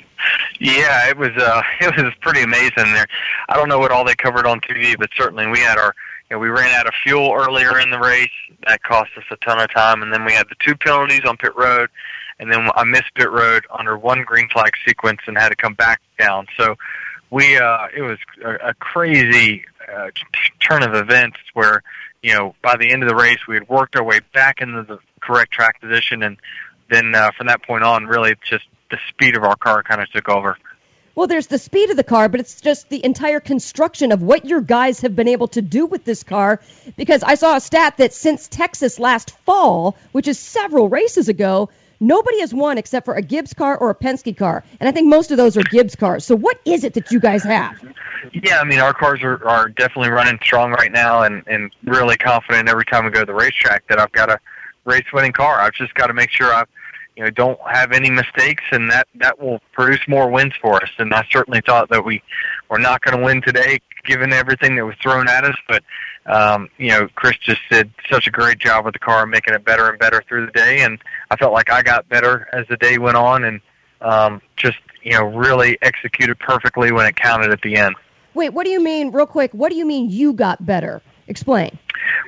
Yeah, 0.60 1.08
it 1.08 1.16
was 1.16 1.30
uh, 1.36 1.62
it 1.80 2.04
was 2.04 2.14
pretty 2.20 2.42
amazing 2.42 2.92
there. 2.92 3.06
I 3.48 3.56
don't 3.56 3.68
know 3.68 3.78
what 3.78 3.90
all 3.90 4.04
they 4.04 4.14
covered 4.14 4.46
on 4.46 4.60
TV, 4.60 4.96
but 4.98 5.10
certainly 5.16 5.46
we 5.46 5.58
had 5.58 5.78
our 5.78 5.94
you 6.30 6.36
know, 6.36 6.40
we 6.40 6.48
ran 6.48 6.74
out 6.78 6.86
of 6.86 6.92
fuel 7.02 7.32
earlier 7.34 7.78
in 7.80 7.90
the 7.90 7.98
race. 7.98 8.28
That 8.66 8.82
cost 8.82 9.10
us 9.16 9.24
a 9.30 9.36
ton 9.36 9.60
of 9.60 9.72
time, 9.72 10.02
and 10.02 10.12
then 10.12 10.24
we 10.24 10.32
had 10.32 10.46
the 10.48 10.56
two 10.58 10.76
penalties 10.76 11.22
on 11.26 11.36
pit 11.36 11.56
road, 11.56 11.88
and 12.38 12.52
then 12.52 12.68
I 12.74 12.84
missed 12.84 13.14
pit 13.14 13.30
road 13.30 13.64
under 13.76 13.96
one 13.96 14.22
green 14.24 14.48
flag 14.50 14.72
sequence 14.86 15.20
and 15.26 15.38
had 15.38 15.48
to 15.48 15.56
come 15.56 15.74
back 15.74 16.00
down. 16.18 16.46
So 16.56 16.76
we 17.30 17.56
uh, 17.56 17.86
it 17.94 18.02
was 18.02 18.18
a, 18.44 18.70
a 18.70 18.74
crazy 18.74 19.64
uh, 19.92 20.08
turn 20.60 20.82
of 20.82 20.94
events 20.94 21.38
where 21.54 21.82
you 22.22 22.34
know 22.34 22.54
by 22.62 22.76
the 22.76 22.90
end 22.90 23.02
of 23.02 23.08
the 23.08 23.14
race 23.14 23.38
we 23.46 23.54
had 23.54 23.68
worked 23.68 23.96
our 23.96 24.04
way 24.04 24.20
back 24.32 24.60
into 24.60 24.82
the 24.82 24.98
correct 25.20 25.52
track 25.52 25.80
position, 25.80 26.22
and 26.22 26.38
then 26.90 27.14
uh, 27.14 27.30
from 27.36 27.48
that 27.48 27.62
point 27.62 27.84
on, 27.84 28.06
really 28.06 28.34
just 28.44 28.64
the 28.90 28.98
speed 29.08 29.36
of 29.36 29.44
our 29.44 29.56
car 29.56 29.82
kind 29.82 30.00
of 30.00 30.10
took 30.10 30.28
over. 30.28 30.56
Well, 31.14 31.26
there's 31.26 31.48
the 31.48 31.58
speed 31.58 31.90
of 31.90 31.96
the 31.96 32.04
car, 32.04 32.28
but 32.28 32.38
it's 32.38 32.60
just 32.60 32.88
the 32.88 33.04
entire 33.04 33.40
construction 33.40 34.12
of 34.12 34.22
what 34.22 34.44
your 34.44 34.60
guys 34.60 35.00
have 35.00 35.16
been 35.16 35.26
able 35.26 35.48
to 35.48 35.60
do 35.60 35.84
with 35.84 36.04
this 36.04 36.22
car. 36.22 36.60
Because 36.96 37.24
I 37.24 37.34
saw 37.34 37.56
a 37.56 37.60
stat 37.60 37.96
that 37.96 38.14
since 38.14 38.46
Texas 38.46 39.00
last 39.00 39.32
fall, 39.44 39.96
which 40.12 40.28
is 40.28 40.38
several 40.38 40.88
races 40.88 41.28
ago, 41.28 41.70
nobody 42.00 42.40
has 42.40 42.54
won 42.54 42.78
except 42.78 43.04
for 43.04 43.14
a 43.14 43.22
Gibbs 43.22 43.54
car 43.54 43.76
or 43.76 43.90
a 43.90 43.94
Penske 43.94 44.36
car. 44.36 44.64
And 44.80 44.88
I 44.88 44.92
think 44.92 45.08
most 45.08 45.30
of 45.30 45.36
those 45.36 45.56
are 45.56 45.62
Gibbs 45.62 45.96
cars. 45.96 46.24
So 46.24 46.36
what 46.36 46.60
is 46.64 46.84
it 46.84 46.94
that 46.94 47.10
you 47.10 47.20
guys 47.20 47.42
have? 47.44 47.76
Yeah, 48.32 48.60
I 48.60 48.64
mean, 48.64 48.80
our 48.80 48.92
cars 48.92 49.22
are, 49.22 49.46
are 49.46 49.68
definitely 49.68 50.10
running 50.10 50.38
strong 50.42 50.72
right 50.72 50.92
now 50.92 51.22
and, 51.22 51.42
and 51.46 51.70
really 51.84 52.16
confident 52.16 52.68
every 52.68 52.84
time 52.84 53.04
we 53.04 53.10
go 53.10 53.20
to 53.20 53.26
the 53.26 53.34
racetrack 53.34 53.86
that 53.88 53.98
I've 53.98 54.12
got 54.12 54.30
a 54.30 54.38
race 54.84 55.06
winning 55.12 55.32
car. 55.32 55.60
I've 55.60 55.74
just 55.74 55.94
got 55.94 56.08
to 56.08 56.14
make 56.14 56.30
sure 56.30 56.52
I've 56.52 56.68
you 57.18 57.24
know 57.24 57.30
don't 57.30 57.58
have 57.68 57.90
any 57.90 58.10
mistakes 58.10 58.62
and 58.70 58.90
that 58.92 59.08
that 59.16 59.40
will 59.40 59.60
produce 59.72 60.00
more 60.06 60.30
wins 60.30 60.52
for 60.62 60.76
us 60.80 60.90
and 60.98 61.12
i 61.12 61.26
certainly 61.30 61.60
thought 61.66 61.88
that 61.90 62.04
we 62.04 62.22
were 62.70 62.78
not 62.78 63.02
going 63.02 63.18
to 63.18 63.24
win 63.24 63.42
today 63.42 63.80
given 64.04 64.32
everything 64.32 64.76
that 64.76 64.84
was 64.86 64.94
thrown 65.02 65.28
at 65.28 65.44
us 65.44 65.56
but 65.66 65.82
um 66.28 66.68
you 66.78 66.88
know 66.88 67.08
chris 67.14 67.36
just 67.38 67.60
did 67.70 67.90
such 68.10 68.26
a 68.26 68.30
great 68.30 68.58
job 68.58 68.84
with 68.84 68.92
the 68.92 68.98
car 68.98 69.26
making 69.26 69.54
it 69.54 69.64
better 69.64 69.88
and 69.88 69.98
better 69.98 70.22
through 70.28 70.46
the 70.46 70.52
day 70.52 70.80
and 70.80 70.98
i 71.30 71.36
felt 71.36 71.52
like 71.52 71.70
i 71.70 71.82
got 71.82 72.08
better 72.08 72.48
as 72.52 72.66
the 72.68 72.76
day 72.76 72.98
went 72.98 73.16
on 73.16 73.44
and 73.44 73.60
um 74.00 74.40
just 74.56 74.78
you 75.02 75.12
know 75.12 75.24
really 75.24 75.78
executed 75.82 76.38
perfectly 76.38 76.92
when 76.92 77.06
it 77.06 77.16
counted 77.16 77.50
at 77.50 77.60
the 77.62 77.76
end 77.76 77.94
wait 78.34 78.50
what 78.50 78.64
do 78.64 78.70
you 78.70 78.82
mean 78.82 79.10
real 79.10 79.26
quick 79.26 79.52
what 79.52 79.70
do 79.70 79.76
you 79.76 79.86
mean 79.86 80.08
you 80.10 80.32
got 80.32 80.64
better 80.64 81.02
explain 81.26 81.78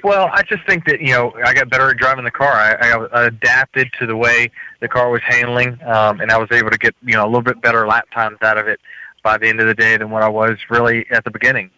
well, 0.02 0.30
I 0.32 0.42
just 0.42 0.64
think 0.66 0.86
that 0.86 1.00
you 1.00 1.12
know 1.12 1.32
I 1.44 1.54
got 1.54 1.68
better 1.68 1.90
at 1.90 1.96
driving 1.96 2.24
the 2.24 2.30
car. 2.30 2.52
I, 2.52 3.06
I 3.12 3.26
adapted 3.26 3.92
to 3.98 4.06
the 4.06 4.16
way 4.16 4.50
the 4.80 4.88
car 4.88 5.10
was 5.10 5.22
handling, 5.24 5.78
um, 5.84 6.20
and 6.20 6.30
I 6.30 6.38
was 6.38 6.50
able 6.50 6.70
to 6.70 6.78
get 6.78 6.94
you 7.04 7.14
know 7.14 7.24
a 7.24 7.28
little 7.28 7.42
bit 7.42 7.60
better 7.60 7.86
lap 7.86 8.08
times 8.12 8.38
out 8.42 8.58
of 8.58 8.66
it 8.66 8.80
by 9.22 9.38
the 9.38 9.48
end 9.48 9.60
of 9.60 9.66
the 9.66 9.74
day 9.74 9.96
than 9.96 10.10
what 10.10 10.22
I 10.22 10.28
was 10.28 10.56
really 10.70 11.06
at 11.10 11.24
the 11.24 11.30
beginning. 11.30 11.70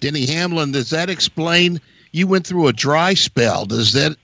Denny 0.00 0.26
Hamlin, 0.26 0.72
does 0.72 0.90
that 0.90 1.10
explain 1.10 1.80
you 2.12 2.26
went 2.26 2.46
through 2.46 2.68
a 2.68 2.72
dry 2.72 3.14
spell? 3.14 3.66
Does 3.66 3.94
that 3.94 4.16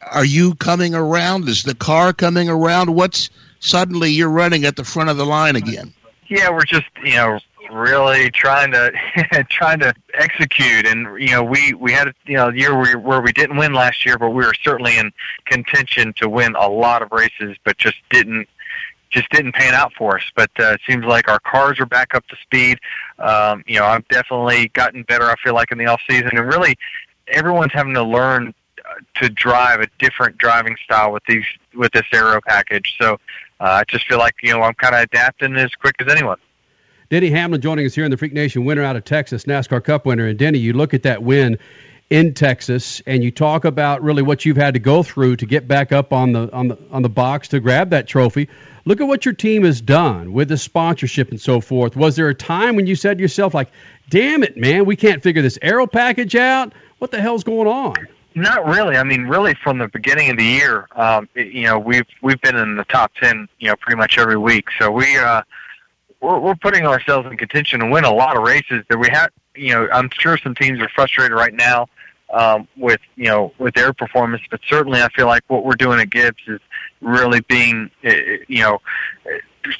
are 0.00 0.24
you 0.24 0.54
coming 0.54 0.94
around? 0.94 1.48
Is 1.48 1.62
the 1.62 1.74
car 1.74 2.12
coming 2.12 2.48
around? 2.48 2.94
What's 2.94 3.30
suddenly 3.60 4.10
you're 4.10 4.30
running 4.30 4.64
at 4.64 4.76
the 4.76 4.84
front 4.84 5.10
of 5.10 5.16
the 5.16 5.26
line 5.26 5.56
again? 5.56 5.94
Yeah, 6.28 6.50
we're 6.50 6.64
just 6.64 6.86
you 7.02 7.14
know 7.14 7.38
really 7.70 8.30
trying 8.30 8.72
to 8.72 8.92
trying 9.50 9.80
to 9.80 9.94
execute 10.12 10.86
and 10.86 11.20
you 11.20 11.30
know 11.30 11.42
we 11.42 11.74
we 11.74 11.92
had 11.92 12.08
a 12.08 12.14
you 12.26 12.36
know 12.36 12.48
year 12.50 12.76
where, 12.76 12.98
where 12.98 13.20
we 13.20 13.32
didn't 13.32 13.56
win 13.56 13.72
last 13.72 14.04
year 14.04 14.18
but 14.18 14.30
we 14.30 14.44
were 14.44 14.54
certainly 14.62 14.96
in 14.96 15.12
contention 15.46 16.12
to 16.14 16.28
win 16.28 16.54
a 16.56 16.68
lot 16.68 17.02
of 17.02 17.10
races 17.10 17.56
but 17.64 17.76
just 17.76 17.96
didn't 18.10 18.48
just 19.14 19.30
didn't 19.30 19.52
pan 19.52 19.74
out 19.74 19.92
for 19.94 20.16
us. 20.16 20.24
But 20.36 20.50
uh, 20.58 20.72
it 20.72 20.80
seems 20.86 21.04
like 21.04 21.28
our 21.28 21.40
cars 21.40 21.80
are 21.80 21.86
back 21.86 22.14
up 22.14 22.26
to 22.28 22.36
speed. 22.36 22.78
Um 23.18 23.62
you 23.66 23.78
know 23.78 23.86
I've 23.86 24.06
definitely 24.08 24.68
gotten 24.68 25.02
better 25.04 25.30
I 25.30 25.36
feel 25.42 25.54
like 25.54 25.72
in 25.72 25.78
the 25.78 25.86
off 25.86 26.00
season. 26.08 26.30
And 26.32 26.46
really 26.46 26.76
everyone's 27.28 27.72
having 27.72 27.94
to 27.94 28.02
learn 28.02 28.54
uh, 28.84 28.94
to 29.20 29.28
drive 29.30 29.80
a 29.80 29.86
different 29.98 30.36
driving 30.38 30.76
style 30.84 31.12
with 31.12 31.22
these 31.26 31.44
with 31.74 31.92
this 31.92 32.04
aero 32.12 32.40
package. 32.46 32.96
So 33.00 33.14
uh, 33.60 33.80
I 33.80 33.84
just 33.88 34.06
feel 34.06 34.18
like 34.18 34.34
you 34.42 34.52
know 34.52 34.62
I'm 34.62 34.74
kind 34.74 34.94
of 34.94 35.02
adapting 35.02 35.56
as 35.56 35.70
quick 35.74 35.96
as 36.00 36.12
anyone. 36.12 36.38
Denny 37.10 37.30
Hamlin 37.30 37.60
joining 37.60 37.86
us 37.86 37.94
here 37.94 38.04
in 38.04 38.10
the 38.10 38.16
Freak 38.16 38.32
Nation, 38.32 38.64
winner 38.64 38.82
out 38.82 38.96
of 38.96 39.04
Texas, 39.04 39.44
NASCAR 39.44 39.84
Cup 39.84 40.06
winner. 40.06 40.26
And 40.26 40.38
Denny, 40.38 40.58
you 40.58 40.72
look 40.72 40.94
at 40.94 41.02
that 41.04 41.22
win, 41.22 41.58
in 42.10 42.34
Texas, 42.34 43.02
and 43.06 43.24
you 43.24 43.30
talk 43.30 43.64
about 43.64 44.02
really 44.02 44.22
what 44.22 44.44
you've 44.44 44.56
had 44.56 44.74
to 44.74 44.80
go 44.80 45.02
through 45.02 45.36
to 45.36 45.46
get 45.46 45.66
back 45.66 45.90
up 45.92 46.12
on 46.12 46.32
the 46.32 46.52
on 46.52 46.68
the 46.68 46.78
on 46.90 47.02
the 47.02 47.08
box 47.08 47.48
to 47.48 47.60
grab 47.60 47.90
that 47.90 48.06
trophy. 48.06 48.48
Look 48.84 49.00
at 49.00 49.04
what 49.08 49.24
your 49.24 49.34
team 49.34 49.64
has 49.64 49.80
done 49.80 50.32
with 50.34 50.48
the 50.48 50.58
sponsorship 50.58 51.30
and 51.30 51.40
so 51.40 51.60
forth. 51.60 51.96
Was 51.96 52.16
there 52.16 52.28
a 52.28 52.34
time 52.34 52.76
when 52.76 52.86
you 52.86 52.94
said 52.94 53.16
to 53.18 53.22
yourself, 53.22 53.54
like, 53.54 53.70
"Damn 54.10 54.42
it, 54.42 54.56
man, 54.56 54.84
we 54.84 54.96
can't 54.96 55.22
figure 55.22 55.40
this 55.42 55.58
aero 55.62 55.86
package 55.86 56.36
out. 56.36 56.72
What 56.98 57.10
the 57.10 57.20
hell's 57.20 57.44
going 57.44 57.66
on?" 57.66 57.94
Not 58.36 58.66
really. 58.66 58.96
I 58.96 59.04
mean, 59.04 59.22
really, 59.26 59.54
from 59.62 59.78
the 59.78 59.86
beginning 59.88 60.28
of 60.30 60.36
the 60.36 60.44
year, 60.44 60.86
um, 60.96 61.28
it- 61.34 61.52
you 61.52 61.62
know, 61.62 61.78
we've 61.78 62.06
we've 62.20 62.40
been 62.42 62.56
in 62.56 62.76
the 62.76 62.84
top 62.84 63.12
ten, 63.14 63.48
you 63.58 63.68
know, 63.68 63.76
pretty 63.76 63.96
much 63.96 64.18
every 64.18 64.36
week. 64.36 64.66
So 64.78 64.90
we 64.90 65.16
uh, 65.16 65.42
we're, 66.20 66.38
we're 66.38 66.54
putting 66.56 66.86
ourselves 66.86 67.26
in 67.30 67.36
contention 67.38 67.80
to 67.80 67.86
win 67.86 68.04
a 68.04 68.12
lot 68.12 68.36
of 68.36 68.42
races 68.42 68.84
that 68.90 68.98
we 68.98 69.08
have. 69.10 69.30
You 69.56 69.72
know, 69.72 69.88
I'm 69.92 70.10
sure 70.18 70.36
some 70.38 70.54
teams 70.54 70.80
are 70.80 70.88
frustrated 70.88 71.36
right 71.36 71.54
now 71.54 71.86
um, 72.32 72.68
with 72.76 73.00
you 73.16 73.26
know 73.26 73.52
with 73.58 73.74
their 73.74 73.92
performance, 73.92 74.42
but 74.50 74.60
certainly 74.68 75.02
I 75.02 75.08
feel 75.10 75.26
like 75.26 75.44
what 75.48 75.64
we're 75.64 75.74
doing 75.74 76.00
at 76.00 76.10
Gibbs 76.10 76.42
is 76.46 76.60
really 77.00 77.40
being 77.40 77.90
uh, 78.04 78.12
you 78.48 78.62
know 78.62 78.80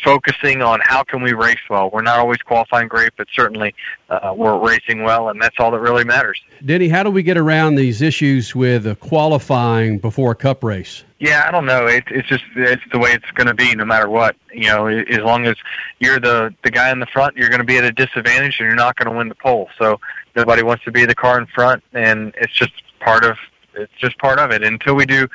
focusing 0.02 0.62
on 0.62 0.80
how 0.82 1.02
can 1.02 1.22
we 1.22 1.32
race 1.32 1.58
well. 1.68 1.90
We're 1.90 2.02
not 2.02 2.18
always 2.18 2.38
qualifying 2.38 2.88
great, 2.88 3.12
but 3.16 3.28
certainly 3.32 3.74
uh, 4.08 4.34
we're 4.36 4.58
racing 4.58 5.02
well, 5.02 5.28
and 5.28 5.40
that's 5.40 5.56
all 5.58 5.70
that 5.72 5.80
really 5.80 6.04
matters. 6.04 6.42
Denny, 6.64 6.88
how 6.88 7.02
do 7.02 7.10
we 7.10 7.22
get 7.22 7.36
around 7.36 7.74
these 7.74 8.02
issues 8.02 8.54
with 8.54 8.86
uh, 8.86 8.94
qualifying 8.96 9.98
before 9.98 10.32
a 10.32 10.34
cup 10.34 10.64
race? 10.64 11.04
Yeah, 11.18 11.44
I 11.46 11.50
don't 11.50 11.66
know. 11.66 11.86
It, 11.86 12.04
it's 12.08 12.28
just 12.28 12.44
it's 12.56 12.82
the 12.92 12.98
way 12.98 13.12
it's 13.12 13.30
going 13.32 13.46
to 13.46 13.54
be, 13.54 13.74
no 13.74 13.84
matter 13.84 14.08
what. 14.08 14.36
You 14.52 14.68
know, 14.68 14.86
as 14.86 15.20
long 15.20 15.46
as 15.46 15.56
you're 15.98 16.20
the 16.20 16.54
the 16.62 16.70
guy 16.70 16.90
in 16.90 17.00
the 17.00 17.06
front, 17.06 17.36
you're 17.36 17.48
going 17.48 17.60
to 17.60 17.66
be 17.66 17.78
at 17.78 17.84
a 17.84 17.92
disadvantage, 17.92 18.60
and 18.60 18.66
you're 18.66 18.74
not 18.74 18.96
going 18.96 19.10
to 19.10 19.16
win 19.16 19.28
the 19.28 19.34
pole. 19.34 19.68
So 19.78 20.00
nobody 20.36 20.62
wants 20.62 20.84
to 20.84 20.92
be 20.92 21.06
the 21.06 21.14
car 21.14 21.38
in 21.38 21.46
front, 21.46 21.82
and 21.92 22.34
it's 22.36 22.52
just 22.52 22.72
part 23.00 23.24
of 23.24 23.36
it's 23.74 23.92
just 23.98 24.18
part 24.18 24.38
of 24.38 24.50
it. 24.50 24.62
Until 24.62 24.94
we 24.94 25.06
do 25.06 25.28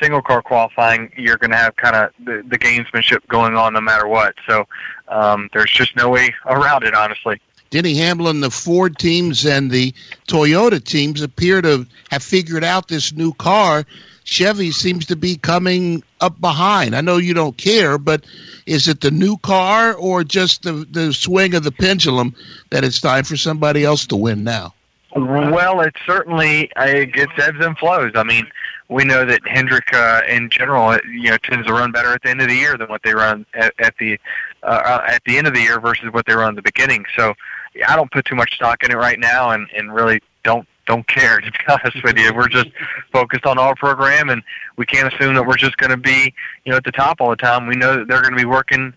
single 0.00 0.22
car 0.22 0.42
qualifying, 0.42 1.12
you're 1.16 1.36
going 1.36 1.50
to 1.50 1.56
have 1.56 1.76
kind 1.76 1.96
of 1.96 2.12
the, 2.24 2.42
the 2.46 2.58
gamesmanship 2.58 3.26
going 3.28 3.54
on, 3.54 3.74
no 3.74 3.80
matter 3.80 4.06
what. 4.06 4.34
So 4.48 4.66
um, 5.08 5.48
there's 5.52 5.70
just 5.70 5.96
no 5.96 6.08
way 6.08 6.34
around 6.46 6.84
it, 6.84 6.94
honestly. 6.94 7.40
Denny 7.70 7.94
Hamlin, 7.94 8.40
the 8.40 8.50
Ford 8.50 8.98
teams 8.98 9.46
and 9.46 9.70
the 9.70 9.94
Toyota 10.26 10.82
teams 10.82 11.22
appear 11.22 11.62
to 11.62 11.86
have 12.10 12.22
figured 12.22 12.64
out 12.64 12.88
this 12.88 13.12
new 13.12 13.32
car. 13.32 13.84
Chevy 14.24 14.72
seems 14.72 15.06
to 15.06 15.16
be 15.16 15.36
coming 15.36 16.02
up 16.20 16.40
behind. 16.40 16.96
I 16.96 17.00
know 17.00 17.16
you 17.16 17.32
don't 17.32 17.56
care, 17.56 17.96
but 17.96 18.24
is 18.66 18.88
it 18.88 19.00
the 19.00 19.10
new 19.10 19.36
car 19.36 19.94
or 19.94 20.24
just 20.24 20.62
the, 20.62 20.72
the 20.72 21.12
swing 21.12 21.54
of 21.54 21.62
the 21.62 21.72
pendulum 21.72 22.34
that 22.70 22.84
it's 22.84 23.00
time 23.00 23.24
for 23.24 23.36
somebody 23.36 23.84
else 23.84 24.08
to 24.08 24.16
win 24.16 24.44
now? 24.44 24.74
Well, 25.14 25.80
it 25.80 25.94
certainly 26.06 26.72
uh, 26.74 26.84
it 26.84 27.12
gets 27.12 27.32
ebbs 27.36 27.64
and 27.64 27.76
flows. 27.76 28.12
I 28.14 28.22
mean, 28.22 28.46
we 28.90 29.04
know 29.04 29.24
that 29.24 29.40
Hendrick, 29.46 29.94
uh, 29.94 30.22
in 30.28 30.50
general, 30.50 30.88
uh, 30.88 30.98
you 31.08 31.30
know, 31.30 31.38
tends 31.38 31.66
to 31.68 31.72
run 31.72 31.92
better 31.92 32.12
at 32.12 32.22
the 32.22 32.28
end 32.28 32.42
of 32.42 32.48
the 32.48 32.56
year 32.56 32.76
than 32.76 32.88
what 32.88 33.02
they 33.04 33.14
run 33.14 33.46
at, 33.54 33.72
at 33.78 33.94
the 33.98 34.18
uh, 34.64 34.66
uh, 34.66 35.04
at 35.06 35.22
the 35.24 35.38
end 35.38 35.46
of 35.46 35.54
the 35.54 35.60
year 35.60 35.80
versus 35.80 36.12
what 36.12 36.26
they 36.26 36.34
run 36.34 36.50
at 36.50 36.56
the 36.56 36.62
beginning. 36.62 37.04
So, 37.16 37.34
I 37.86 37.94
don't 37.94 38.10
put 38.10 38.24
too 38.24 38.34
much 38.34 38.54
stock 38.54 38.82
in 38.82 38.90
it 38.90 38.96
right 38.96 39.18
now, 39.18 39.50
and 39.50 39.68
and 39.74 39.94
really 39.94 40.20
don't 40.42 40.66
don't 40.86 41.06
care 41.06 41.38
to 41.40 41.50
be 41.50 41.58
honest 41.68 42.02
with 42.02 42.18
you. 42.18 42.34
We're 42.34 42.48
just 42.48 42.68
focused 43.12 43.46
on 43.46 43.58
our 43.58 43.76
program, 43.76 44.28
and 44.28 44.42
we 44.76 44.86
can't 44.86 45.12
assume 45.14 45.34
that 45.34 45.46
we're 45.46 45.56
just 45.56 45.76
going 45.76 45.90
to 45.90 45.96
be 45.96 46.34
you 46.64 46.72
know 46.72 46.76
at 46.76 46.84
the 46.84 46.92
top 46.92 47.20
all 47.20 47.30
the 47.30 47.36
time. 47.36 47.68
We 47.68 47.76
know 47.76 47.98
that 47.98 48.08
they're 48.08 48.22
going 48.22 48.34
to 48.34 48.40
be 48.40 48.44
working 48.44 48.92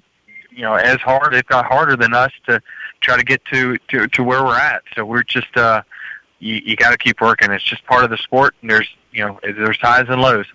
you 0.50 0.64
know 0.64 0.74
as 0.74 0.98
hard, 1.02 1.36
if 1.36 1.48
not 1.52 1.66
harder 1.66 1.96
than 1.96 2.16
us, 2.16 2.32
to 2.48 2.62
try 3.02 3.16
to 3.16 3.24
get 3.24 3.46
to 3.54 3.78
to 3.90 4.08
to 4.08 4.24
where 4.24 4.44
we're 4.44 4.58
at. 4.58 4.82
So 4.96 5.06
we're 5.06 5.24
just 5.24 5.56
uh 5.56 5.84
you, 6.40 6.62
you 6.66 6.76
got 6.76 6.92
to 6.92 6.98
keep 6.98 7.22
working. 7.22 7.52
It's 7.52 7.64
just 7.64 7.86
part 7.86 8.04
of 8.04 8.10
the 8.10 8.18
sport. 8.18 8.56
And 8.62 8.70
there's 8.70 8.90
you 9.14 9.26
know 9.26 9.40
there's 9.44 9.80
highs 9.80 10.06
and 10.10 10.22
lows. 10.22 10.46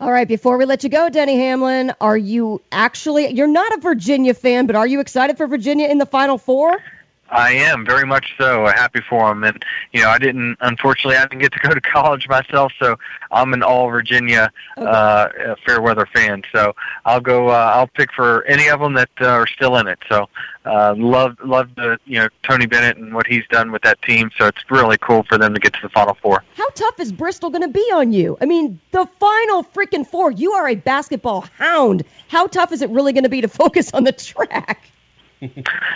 All 0.00 0.10
right, 0.10 0.26
before 0.26 0.58
we 0.58 0.64
let 0.64 0.82
you 0.82 0.90
go, 0.90 1.08
Denny 1.08 1.36
Hamlin, 1.36 1.92
are 2.00 2.16
you 2.16 2.60
actually 2.72 3.28
you're 3.28 3.46
not 3.46 3.72
a 3.74 3.80
Virginia 3.80 4.34
fan, 4.34 4.66
but 4.66 4.74
are 4.74 4.86
you 4.86 5.00
excited 5.00 5.36
for 5.36 5.46
Virginia 5.46 5.88
in 5.88 5.98
the 5.98 6.06
final 6.06 6.38
four? 6.38 6.82
I 7.30 7.52
am 7.52 7.86
very 7.86 8.06
much 8.06 8.34
so 8.36 8.66
happy 8.66 9.00
for 9.08 9.28
them, 9.28 9.42
and 9.42 9.64
you 9.92 10.02
know 10.02 10.08
I 10.08 10.18
didn't 10.18 10.58
unfortunately 10.60 11.16
I 11.16 11.22
didn't 11.22 11.40
get 11.40 11.52
to 11.52 11.58
go 11.60 11.74
to 11.74 11.80
college 11.92 12.28
myself, 12.28 12.72
so 12.78 12.96
I'm 13.30 13.54
an 13.54 13.62
all 13.62 13.88
Virginia 13.88 14.52
uh, 14.76 14.80
uh, 14.80 15.54
fair 15.66 15.80
weather 15.80 16.06
fan. 16.06 16.42
So 16.52 16.74
I'll 17.06 17.20
go 17.20 17.48
uh, 17.48 17.72
I'll 17.74 17.86
pick 17.86 18.12
for 18.12 18.44
any 18.44 18.68
of 18.68 18.80
them 18.80 18.94
that 18.94 19.08
uh, 19.20 19.28
are 19.28 19.46
still 19.46 19.76
in 19.78 19.88
it. 19.88 19.98
So 20.10 20.28
uh, 20.66 20.94
love 20.96 21.38
love 21.42 21.74
the 21.74 21.98
you 22.04 22.18
know 22.18 22.28
Tony 22.42 22.66
Bennett 22.66 22.98
and 22.98 23.14
what 23.14 23.26
he's 23.26 23.46
done 23.48 23.72
with 23.72 23.82
that 23.82 24.02
team. 24.02 24.30
So 24.36 24.46
it's 24.46 24.70
really 24.70 24.98
cool 24.98 25.22
for 25.22 25.38
them 25.38 25.54
to 25.54 25.60
get 25.60 25.72
to 25.74 25.80
the 25.82 25.88
final 25.88 26.14
four. 26.14 26.44
How 26.56 26.68
tough 26.70 27.00
is 27.00 27.12
Bristol 27.12 27.48
going 27.48 27.62
to 27.62 27.68
be 27.68 27.90
on 27.94 28.12
you? 28.12 28.36
I 28.40 28.44
mean, 28.44 28.78
the 28.90 29.06
final 29.18 29.64
freaking 29.64 30.06
four. 30.06 30.30
You 30.30 30.52
are 30.52 30.68
a 30.68 30.74
basketball 30.74 31.46
hound. 31.56 32.04
How 32.28 32.46
tough 32.46 32.72
is 32.72 32.82
it 32.82 32.90
really 32.90 33.14
going 33.14 33.24
to 33.24 33.30
be 33.30 33.40
to 33.40 33.48
focus 33.62 33.92
on 33.94 34.04
the 34.04 34.12
track? 34.12 34.90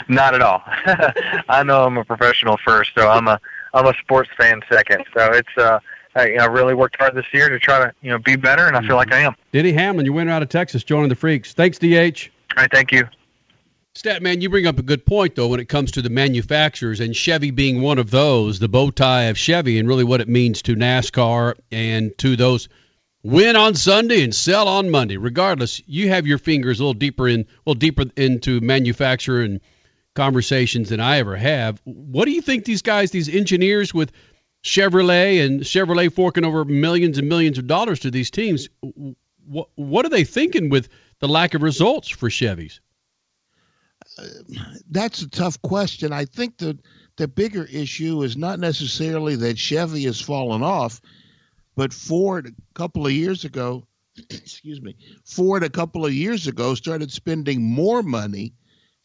Not 0.09 0.35
at 0.35 0.43
all. 0.43 0.63
I 1.49 1.63
know 1.65 1.85
I'm 1.85 1.97
a 1.97 2.05
professional 2.05 2.57
first, 2.65 2.93
so 2.97 3.09
I'm 3.09 3.29
a 3.29 3.41
I'm 3.75 3.87
a 3.87 3.95
sports 3.95 4.31
fan 4.37 4.63
second. 4.71 5.05
So 5.17 5.33
it's 5.33 5.57
uh 5.57 5.79
I, 6.17 6.33
I 6.35 6.47
really 6.47 6.75
worked 6.75 6.97
hard 6.99 7.15
this 7.15 7.27
year 7.33 7.49
to 7.49 7.59
try 7.59 7.79
to 7.79 7.93
you 8.01 8.11
know 8.11 8.19
be 8.19 8.37
better, 8.37 8.67
and 8.67 8.77
I 8.77 8.81
feel 8.87 8.97
like 8.97 9.13
I 9.13 9.21
am. 9.21 9.35
Denny 9.53 9.73
Hamlin, 9.73 10.07
your 10.07 10.15
winner 10.15 10.33
out 10.33 10.43
of 10.43 10.49
Texas, 10.49 10.83
joining 10.83 11.09
the 11.09 11.15
Freaks. 11.15 11.53
Thanks, 11.53 11.79
DH. 11.79 11.85
All 12.57 12.63
right, 12.63 12.71
thank 12.73 12.91
you. 12.91 13.07
Statman, 13.95 14.43
you 14.43 14.51
bring 14.51 14.67
up 14.67 14.79
a 14.79 14.83
good 14.83 15.07
point, 15.07 15.37
though, 15.37 15.49
when 15.49 15.61
it 15.61 15.71
comes 15.71 15.93
to 15.93 16.03
the 16.03 16.11
manufacturers, 16.11 17.01
and 17.01 17.17
Chevy 17.17 17.51
being 17.51 17.81
one 17.81 17.99
of 17.99 18.11
those, 18.11 18.59
the 18.59 18.69
bow 18.69 18.91
tie 18.91 19.25
of 19.25 19.39
Chevy, 19.39 19.79
and 19.79 19.89
really 19.89 20.05
what 20.05 20.21
it 20.21 20.29
means 20.29 20.61
to 20.63 20.75
NASCAR 20.75 21.55
and 21.73 22.17
to 22.19 22.37
those 22.37 22.69
win 23.27 23.57
on 23.57 23.75
Sunday 23.75 24.23
and 24.23 24.35
sell 24.35 24.69
on 24.69 24.91
Monday. 24.91 25.17
Regardless, 25.17 25.83
you 25.87 26.09
have 26.09 26.27
your 26.27 26.39
fingers 26.39 26.79
a 26.79 26.83
little 26.83 26.95
deeper 26.95 27.27
in, 27.27 27.47
well, 27.65 27.75
deeper 27.75 28.05
into 28.17 28.61
manufacturer 28.61 29.43
and 29.43 29.61
conversations 30.15 30.89
than 30.91 31.01
I 31.01 31.19
ever 31.19 31.37
have. 31.37 31.81
What 31.85 32.27
do 32.27 32.31
you 32.31 32.41
think 32.41 32.65
these 32.65 32.83
guys, 32.83 33.11
these 33.11 33.29
engineers 33.29 33.93
with 33.93 34.13
Chevrolet 34.63 35.45
and 35.45 35.61
Chevrolet 35.61 36.13
forking 36.13 36.45
over 36.45 36.65
millions 36.65 37.19
and 37.19 37.29
millions 37.29 37.59
of 37.59 37.67
dollars 37.67 38.01
to 38.01 38.11
these 38.11 38.31
teams, 38.31 38.69
what 39.45 39.69
what 39.75 40.07
are 40.07 40.11
they 40.11 40.25
thinking 40.25 40.71
with 40.71 40.89
the 41.21 41.29
lack 41.29 41.55
of 41.55 41.63
results 41.63 42.09
for 42.09 42.29
Chevys? 42.29 42.81
Uh, 44.19 44.25
that's 44.91 45.23
a 45.23 45.29
tough 45.29 45.61
question. 45.63 46.13
I 46.13 46.25
think 46.25 46.59
the 46.59 46.79
the 47.17 47.29
bigger 47.29 47.65
issue 47.65 48.23
is 48.23 48.37
not 48.37 48.59
necessarily 48.59 49.37
that 49.37 49.59
Chevy 49.59 50.05
has 50.05 50.21
fallen 50.21 50.63
off, 50.63 51.01
but 51.77 51.93
Ford 51.93 52.47
a 52.47 52.75
couple 52.75 53.07
of 53.07 53.13
years 53.13 53.45
ago, 53.45 53.87
excuse 54.31 54.81
me, 54.81 54.97
Ford 55.25 55.63
a 55.63 55.71
couple 55.71 56.05
of 56.05 56.13
years 56.13 56.47
ago 56.47 56.75
started 56.75 57.13
spending 57.13 57.63
more 57.63 58.03
money, 58.03 58.55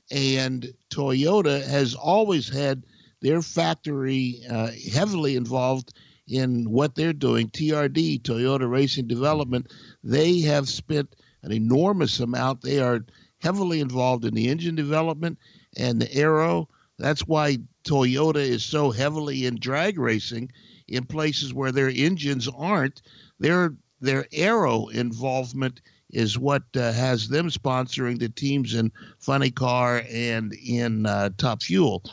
and 0.09 0.73
Toyota 0.89 1.65
has 1.67 1.93
always 1.93 2.49
had 2.49 2.83
their 3.21 3.41
factory 3.41 4.41
uh, 4.49 4.71
heavily 4.91 5.35
involved 5.35 5.93
in 6.27 6.71
what 6.71 6.95
they're 6.95 7.13
doing. 7.13 7.49
TRD, 7.49 8.21
Toyota 8.21 8.69
Racing 8.69 9.07
Development, 9.07 9.71
they 10.03 10.39
have 10.41 10.69
spent 10.69 11.15
an 11.43 11.51
enormous 11.51 12.19
amount. 12.19 12.61
They 12.61 12.79
are 12.79 13.05
heavily 13.39 13.81
involved 13.81 14.25
in 14.25 14.33
the 14.33 14.47
engine 14.47 14.75
development 14.75 15.39
and 15.77 16.01
the 16.01 16.13
aero. 16.13 16.69
That's 16.97 17.27
why 17.27 17.57
Toyota 17.83 18.37
is 18.37 18.63
so 18.63 18.91
heavily 18.91 19.45
in 19.45 19.59
drag 19.59 19.99
racing 19.99 20.51
in 20.91 21.05
places 21.05 21.53
where 21.53 21.71
their 21.71 21.89
engines 21.89 22.47
aren't. 22.47 23.01
Their 23.39 23.73
their 24.01 24.25
aero 24.31 24.87
involvement 24.87 25.81
is 26.11 26.37
what 26.37 26.63
uh, 26.75 26.91
has 26.91 27.29
them 27.29 27.49
sponsoring 27.49 28.19
the 28.19 28.29
teams 28.29 28.75
in 28.75 28.91
Funny 29.19 29.51
Car 29.51 30.03
and 30.11 30.53
in 30.53 31.05
uh, 31.05 31.29
Top 31.37 31.63
Fuel. 31.63 32.03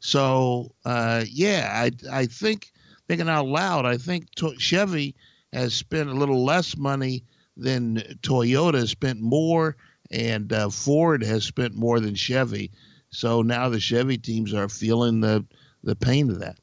So 0.00 0.72
uh, 0.84 1.24
yeah, 1.28 1.70
I 1.72 1.90
I 2.12 2.26
think 2.26 2.70
thinking 3.08 3.28
out 3.28 3.46
loud, 3.46 3.86
I 3.86 3.96
think 3.96 4.32
to- 4.36 4.58
Chevy 4.58 5.16
has 5.52 5.74
spent 5.74 6.10
a 6.10 6.14
little 6.14 6.44
less 6.44 6.76
money 6.76 7.24
than 7.56 7.96
Toyota 8.20 8.74
has 8.74 8.90
spent 8.90 9.20
more 9.20 9.76
and 10.10 10.52
uh, 10.52 10.68
Ford 10.68 11.24
has 11.24 11.44
spent 11.44 11.74
more 11.74 12.00
than 12.00 12.14
Chevy. 12.14 12.70
So 13.10 13.40
now 13.40 13.70
the 13.70 13.80
Chevy 13.80 14.18
teams 14.18 14.52
are 14.52 14.68
feeling 14.68 15.20
the 15.20 15.46
the 15.82 15.96
pain 15.96 16.30
of 16.30 16.40
that. 16.40 16.58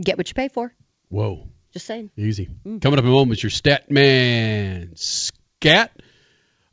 Get 0.00 0.16
what 0.18 0.28
you 0.28 0.34
pay 0.34 0.48
for. 0.48 0.72
Whoa, 1.08 1.48
Just 1.72 1.86
saying. 1.86 2.10
easy. 2.16 2.48
Coming 2.64 2.98
up 2.98 3.04
in 3.04 3.10
a 3.10 3.12
moment 3.12 3.38
is 3.38 3.42
your 3.42 3.50
stat 3.50 3.90
man 3.90 4.92
scat. 4.96 5.92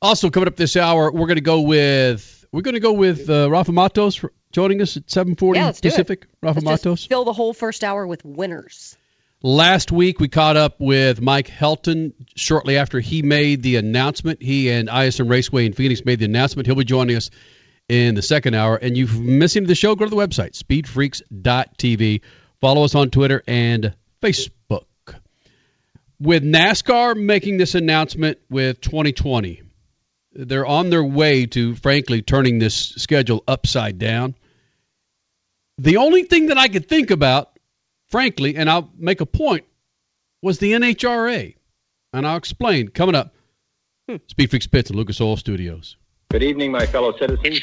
Also 0.02 0.30
coming 0.30 0.48
up 0.48 0.56
this 0.56 0.78
hour, 0.78 1.12
we're 1.12 1.28
going 1.28 1.36
to 1.36 1.42
go 1.42 1.62
with 1.62 2.46
we're 2.52 2.62
going 2.62 2.76
to 2.76 2.80
go 2.80 2.94
with 2.94 3.30
uh, 3.30 3.50
Rafa 3.52 3.72
Matos 3.74 4.16
for 4.16 4.32
joining 4.54 4.82
us 4.82 4.96
at 4.98 5.06
7:40 5.08 5.56
Yeah, 5.56 5.64
do 5.66 5.70
it. 5.70 5.82
Pacific. 5.82 6.28
Rafa 6.42 6.62
Let's 6.62 6.86
Matos. 6.86 7.06
fill 7.06 7.26
the 7.26 7.34
whole 7.34 7.54
first 7.54 7.84
hour 7.84 8.08
with 8.08 8.24
winners. 8.24 8.96
Last 9.42 9.92
week, 9.92 10.20
we 10.20 10.28
caught 10.28 10.58
up 10.58 10.80
with 10.82 11.22
Mike 11.22 11.48
Helton 11.48 12.14
shortly 12.36 12.78
after 12.78 13.00
he 13.00 13.22
made 13.22 13.62
the 13.64 13.76
announcement. 13.78 14.42
He 14.42 14.70
and 14.70 14.90
ISM 14.90 15.28
Raceway 15.30 15.66
in 15.66 15.72
Phoenix 15.74 16.04
made 16.04 16.20
the 16.20 16.26
announcement. 16.26 16.66
He'll 16.66 16.76
be 16.76 16.84
joining 16.84 17.16
us 17.16 17.30
in 17.88 18.16
the 18.16 18.22
second 18.22 18.56
hour. 18.56 18.76
And 18.76 18.98
you've 18.98 19.18
missing 19.20 19.64
the 19.66 19.76
show, 19.76 19.96
go 19.96 20.04
to 20.06 20.10
the 20.10 20.18
website, 20.18 20.62
speedfreaks.tv 20.62 22.22
Follow 22.62 22.84
us 22.84 22.96
on 22.96 23.10
Twitter 23.10 23.42
and 23.48 23.94
Facebook. 24.22 24.84
With 26.20 26.44
NASCAR 26.44 27.16
making 27.16 27.58
this 27.58 27.76
announcement 27.76 28.40
with 28.50 28.82
2020, 28.82 29.62
they're 30.34 30.66
on 30.66 30.90
their 30.90 31.04
way 31.04 31.46
to, 31.48 31.76
frankly, 31.76 32.22
turning 32.22 32.60
this 32.60 32.76
schedule 32.76 33.44
upside 33.48 33.98
down. 33.98 34.36
The 35.78 35.98
only 35.98 36.24
thing 36.24 36.48
that 36.48 36.58
I 36.58 36.68
could 36.68 36.90
think 36.90 37.12
about, 37.12 37.58
frankly, 38.10 38.58
and 38.58 38.70
I'll 38.70 38.92
make 38.98 39.22
a 39.22 39.26
point, 39.26 39.64
was 40.42 40.60
the 40.60 40.74
NHRA. 40.74 41.56
And 42.12 42.28
I'll 42.28 42.38
explain 42.38 42.90
coming 42.90 43.16
up. 43.16 43.34
Hmm. 44.10 44.18
Speed 44.28 44.50
Freaks 44.50 44.68
Pits 44.68 44.90
and 44.90 44.98
Lucas 44.98 45.22
Oil 45.22 45.38
Studios. 45.38 45.96
Good 46.32 46.44
evening, 46.44 46.72
my 46.72 46.86
fellow 46.86 47.18
citizens. 47.18 47.62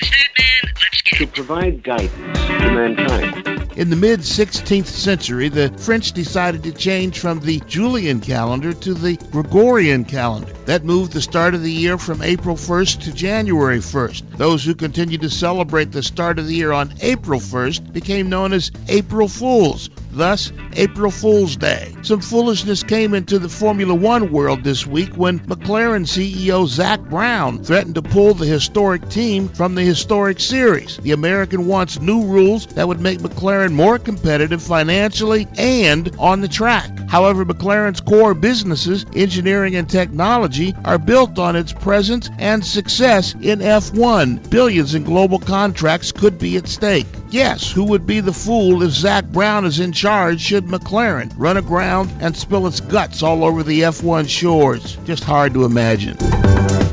To 1.05 1.27
provide 1.27 1.83
guidance 1.83 2.13
to 2.47 2.73
mankind. 2.73 3.46
In 3.77 3.91
the 3.91 3.97
mid 3.97 4.21
16th 4.21 4.87
century, 4.87 5.51
the 5.51 5.69
French 5.77 6.13
decided 6.13 6.63
to 6.63 6.73
change 6.73 7.19
from 7.19 7.41
the 7.41 7.61
Julian 7.67 8.21
calendar 8.21 8.73
to 8.73 8.95
the 8.95 9.19
Gregorian 9.31 10.07
calendar. 10.07 10.51
That 10.65 10.83
moved 10.83 11.13
the 11.13 11.21
start 11.21 11.55
of 11.55 11.63
the 11.63 11.71
year 11.71 11.99
from 11.99 12.23
April 12.23 12.57
1st 12.57 13.03
to 13.03 13.13
January 13.13 13.81
1st. 13.81 14.39
Those 14.39 14.65
who 14.65 14.75
continued 14.75 15.21
to 15.21 15.31
celebrate 15.31 15.93
the 15.93 16.03
start 16.03 16.39
of 16.39 16.47
the 16.47 16.55
year 16.55 16.73
on 16.73 16.95
April 17.03 17.39
1st 17.39 17.93
became 17.93 18.31
known 18.31 18.55
as 18.55 18.73
April 18.89 19.29
Fools, 19.29 19.91
thus 20.11 20.51
April 20.73 21.11
Fool's 21.11 21.57
Day. 21.57 21.95
Some 22.01 22.21
foolishness 22.21 22.83
came 22.83 23.13
into 23.13 23.39
the 23.39 23.49
Formula 23.49 23.95
One 23.95 24.33
world 24.33 24.65
this 24.65 24.87
week 24.87 25.15
when 25.15 25.41
McLaren 25.41 26.07
CEO 26.07 26.67
Zak 26.67 27.01
Brown 27.11 27.63
threatened 27.63 27.97
to 27.97 28.03
pull 28.03 28.33
the 28.33 28.47
historic 28.47 29.09
team 29.11 29.49
from 29.49 29.75
the 29.75 29.83
historic 29.83 30.41
series. 30.41 30.97
The 30.97 31.13
American 31.13 31.67
wants 31.67 32.01
new 32.01 32.25
rules 32.25 32.67
that 32.69 32.89
would 32.89 33.01
make 33.01 33.19
McLaren 33.19 33.66
more 33.75 33.99
competitive 33.99 34.63
financially 34.63 35.47
and 35.57 36.15
on 36.19 36.41
the 36.41 36.49
track. 36.49 36.91
However, 37.09 37.45
McLaren's 37.45 38.01
core 38.01 38.35
businesses, 38.35 39.07
engineering 39.15 39.77
and 39.77 39.89
technology, 39.89 40.75
are 40.85 40.99
built 40.99 41.39
on 41.39 41.57
its 41.57 41.73
presence 41.73 42.29
and 42.39 42.65
success 42.65 43.35
in 43.35 43.61
F1. 43.61 44.51
Billions 44.51 44.95
in 44.95 45.05
global 45.05 45.39
contracts 45.39 46.13
could 46.13 46.39
be 46.39 46.57
at 46.57 46.69
stake. 46.69 47.07
Yes, 47.31 47.71
who 47.71 47.85
would 47.85 48.07
be 48.07 48.21
the 48.21 48.33
fool 48.33 48.83
if 48.83 48.93
Zak 48.93 49.27
Brown 49.27 49.65
is 49.65 49.81
in 49.81 49.93
charge 49.93 50.41
should 50.41 50.67
McLaren 50.67 51.33
run 51.37 51.57
aground 51.57 52.11
and 52.21 52.37
spill 52.37 52.67
its 52.67 52.81
guts 52.81 53.23
all 53.23 53.45
over 53.45 53.63
the 53.63 53.83
F1 53.83 54.29
shores? 54.29 54.97
Just 55.05 55.25
hard 55.25 55.55
to 55.55 55.65
imagine. 55.65 56.17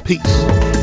Peace. 0.03 0.82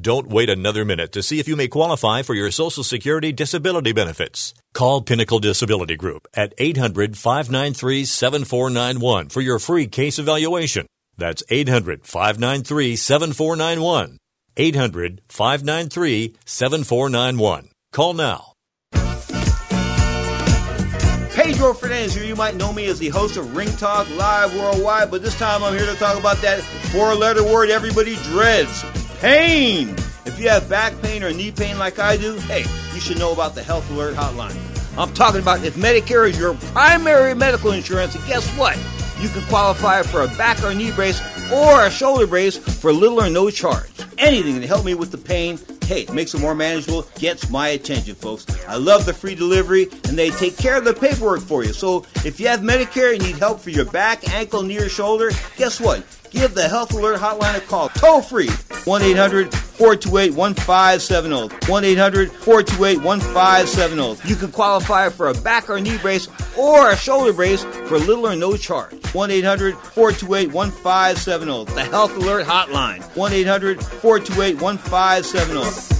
Don't 0.00 0.26
wait 0.26 0.50
another 0.50 0.84
minute 0.84 1.12
to 1.12 1.22
see 1.22 1.38
if 1.38 1.46
you 1.46 1.54
may 1.54 1.68
qualify 1.68 2.22
for 2.22 2.34
your 2.34 2.50
Social 2.50 2.82
Security 2.82 3.30
disability 3.30 3.92
benefits. 3.92 4.52
Call 4.72 5.02
Pinnacle 5.02 5.38
Disability 5.38 5.94
Group 5.94 6.26
at 6.34 6.52
800 6.58 7.16
593 7.16 8.04
7491 8.04 9.28
for 9.28 9.40
your 9.40 9.60
free 9.60 9.86
case 9.86 10.18
evaluation. 10.18 10.86
That's 11.16 11.44
800 11.48 12.04
593 12.06 12.96
7491. 12.96 14.18
800 14.56 15.22
593 15.28 16.34
7491. 16.44 17.68
Call 17.92 18.14
now. 18.14 18.50
Pedro 21.34 21.72
Fernandez 21.72 22.16
here. 22.16 22.24
You 22.24 22.34
might 22.34 22.56
know 22.56 22.72
me 22.72 22.86
as 22.86 22.98
the 22.98 23.10
host 23.10 23.36
of 23.36 23.54
Ring 23.54 23.70
Talk 23.76 24.10
Live 24.16 24.56
Worldwide, 24.56 25.12
but 25.12 25.22
this 25.22 25.38
time 25.38 25.62
I'm 25.62 25.76
here 25.76 25.86
to 25.86 25.94
talk 25.94 26.18
about 26.18 26.38
that 26.38 26.62
four 26.90 27.14
letter 27.14 27.44
word 27.44 27.70
everybody 27.70 28.16
dreads 28.24 28.84
pain. 29.24 29.88
If 30.26 30.38
you 30.38 30.50
have 30.50 30.68
back 30.68 30.92
pain 31.00 31.22
or 31.22 31.32
knee 31.32 31.50
pain 31.50 31.78
like 31.78 31.98
I 31.98 32.18
do, 32.18 32.36
hey, 32.40 32.66
you 32.92 33.00
should 33.00 33.18
know 33.18 33.32
about 33.32 33.54
the 33.54 33.62
Health 33.62 33.90
Alert 33.90 34.16
Hotline. 34.16 34.54
I'm 34.98 35.14
talking 35.14 35.40
about 35.40 35.64
if 35.64 35.76
Medicare 35.76 36.28
is 36.28 36.38
your 36.38 36.52
primary 36.74 37.32
medical 37.34 37.72
insurance, 37.72 38.14
and 38.14 38.26
guess 38.26 38.46
what? 38.58 38.76
You 39.18 39.30
can 39.30 39.40
qualify 39.44 40.02
for 40.02 40.20
a 40.20 40.28
back 40.36 40.62
or 40.62 40.74
knee 40.74 40.92
brace 40.92 41.22
or 41.50 41.86
a 41.86 41.90
shoulder 41.90 42.26
brace 42.26 42.58
for 42.58 42.92
little 42.92 43.18
or 43.18 43.30
no 43.30 43.48
charge. 43.48 43.90
Anything 44.18 44.60
to 44.60 44.66
help 44.66 44.84
me 44.84 44.92
with 44.92 45.10
the 45.10 45.16
pain, 45.16 45.58
hey, 45.86 46.04
makes 46.12 46.34
it 46.34 46.42
more 46.42 46.54
manageable, 46.54 47.06
gets 47.18 47.48
my 47.48 47.68
attention, 47.68 48.16
folks. 48.16 48.44
I 48.68 48.76
love 48.76 49.06
the 49.06 49.14
free 49.14 49.34
delivery, 49.34 49.88
and 50.06 50.18
they 50.18 50.28
take 50.32 50.58
care 50.58 50.76
of 50.76 50.84
the 50.84 50.92
paperwork 50.92 51.40
for 51.40 51.64
you. 51.64 51.72
So 51.72 52.04
if 52.26 52.38
you 52.38 52.48
have 52.48 52.60
Medicare 52.60 53.14
and 53.14 53.22
need 53.22 53.38
help 53.38 53.60
for 53.60 53.70
your 53.70 53.86
back, 53.86 54.28
ankle, 54.34 54.62
knee, 54.62 54.76
or 54.76 54.90
shoulder, 54.90 55.30
guess 55.56 55.80
what? 55.80 56.04
Give 56.34 56.52
the 56.52 56.68
Health 56.68 56.92
Alert 56.92 57.20
Hotline 57.20 57.56
a 57.56 57.60
call, 57.60 57.90
toll 57.90 58.20
free, 58.20 58.50
1 58.86 59.02
800 59.02 59.54
428 59.54 60.34
1570. 60.34 61.70
1 61.70 61.84
800 61.84 62.32
428 62.32 63.02
1570. 63.04 64.28
You 64.28 64.34
can 64.34 64.50
qualify 64.50 65.10
for 65.10 65.28
a 65.28 65.34
back 65.34 65.70
or 65.70 65.80
knee 65.80 65.96
brace 65.98 66.26
or 66.58 66.90
a 66.90 66.96
shoulder 66.96 67.32
brace 67.32 67.62
for 67.62 67.98
little 67.98 68.26
or 68.26 68.34
no 68.34 68.56
charge. 68.56 68.92
1 69.14 69.30
800 69.30 69.76
428 69.76 70.52
1570. 70.52 71.72
The 71.72 71.84
Health 71.84 72.16
Alert 72.16 72.46
Hotline. 72.46 73.02
1 73.16 73.32
800 73.32 73.80
428 73.80 74.60
1570. 74.60 75.94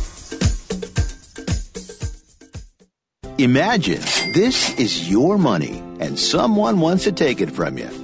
Imagine 3.39 4.01
this 4.33 4.77
is 4.81 5.09
your 5.09 5.39
money 5.39 5.79
and 6.01 6.19
someone 6.19 6.81
wants 6.81 7.05
to 7.05 7.13
take 7.13 7.41
it 7.41 7.53
from 7.53 7.79
you. 7.79 8.04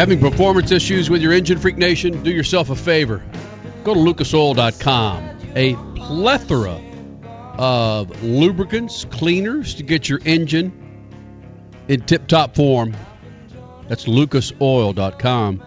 Having 0.00 0.20
performance 0.20 0.72
issues 0.72 1.10
with 1.10 1.20
your 1.20 1.34
engine 1.34 1.58
freak 1.58 1.76
nation? 1.76 2.22
Do 2.22 2.30
yourself 2.30 2.70
a 2.70 2.74
favor. 2.74 3.22
Go 3.84 3.92
to 3.92 4.00
lucasoil.com. 4.00 5.28
A 5.54 5.74
plethora 5.94 6.80
of 7.58 8.22
lubricants, 8.22 9.04
cleaners 9.04 9.74
to 9.74 9.82
get 9.82 10.08
your 10.08 10.18
engine 10.24 10.72
in 11.86 12.00
tip 12.00 12.26
top 12.28 12.54
form. 12.54 12.96
That's 13.88 14.06
lucasoil.com. 14.06 15.62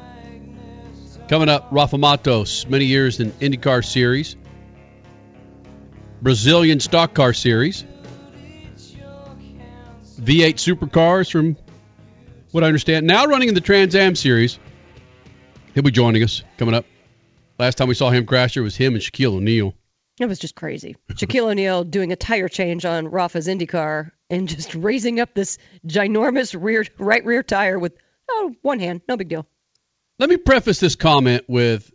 Coming 1.29 1.49
up, 1.49 1.67
Rafa 1.69 1.99
Matos, 1.99 2.67
many 2.67 2.85
years 2.85 3.19
in 3.19 3.29
IndyCar 3.33 3.85
Series, 3.85 4.35
Brazilian 6.23 6.79
Stock 6.79 7.13
Car 7.13 7.33
Series, 7.33 7.85
V8 10.19 10.55
supercars 10.55 11.31
from 11.31 11.55
what 12.53 12.63
I 12.63 12.67
understand, 12.67 13.07
now 13.07 13.25
running 13.25 13.49
in 13.49 13.55
the 13.55 13.61
Trans 13.61 13.95
Am 13.95 14.15
Series. 14.15 14.59
He'll 15.73 15.81
be 15.81 15.89
joining 15.89 16.21
us 16.21 16.43
coming 16.57 16.75
up. 16.75 16.85
Last 17.57 17.79
time 17.79 17.87
we 17.87 17.95
saw 17.95 18.11
him 18.11 18.27
crash, 18.27 18.53
there 18.53 18.61
was 18.61 18.75
him 18.75 18.93
and 18.93 19.01
Shaquille 19.01 19.33
O'Neal. 19.37 19.73
It 20.19 20.27
was 20.27 20.37
just 20.37 20.53
crazy. 20.53 20.95
Shaquille 21.11 21.49
O'Neal 21.49 21.83
doing 21.83 22.11
a 22.11 22.15
tire 22.15 22.47
change 22.47 22.85
on 22.85 23.07
Rafa's 23.07 23.47
IndyCar 23.47 24.11
and 24.29 24.47
just 24.47 24.75
raising 24.75 25.19
up 25.19 25.33
this 25.33 25.57
ginormous 25.87 26.55
rear 26.59 26.85
right 26.99 27.25
rear 27.25 27.41
tire 27.41 27.79
with 27.79 27.97
oh 28.29 28.53
one 28.61 28.79
hand, 28.79 29.01
no 29.09 29.17
big 29.17 29.29
deal. 29.29 29.47
Let 30.19 30.29
me 30.29 30.37
preface 30.37 30.79
this 30.79 30.95
comment 30.95 31.45
with 31.47 31.91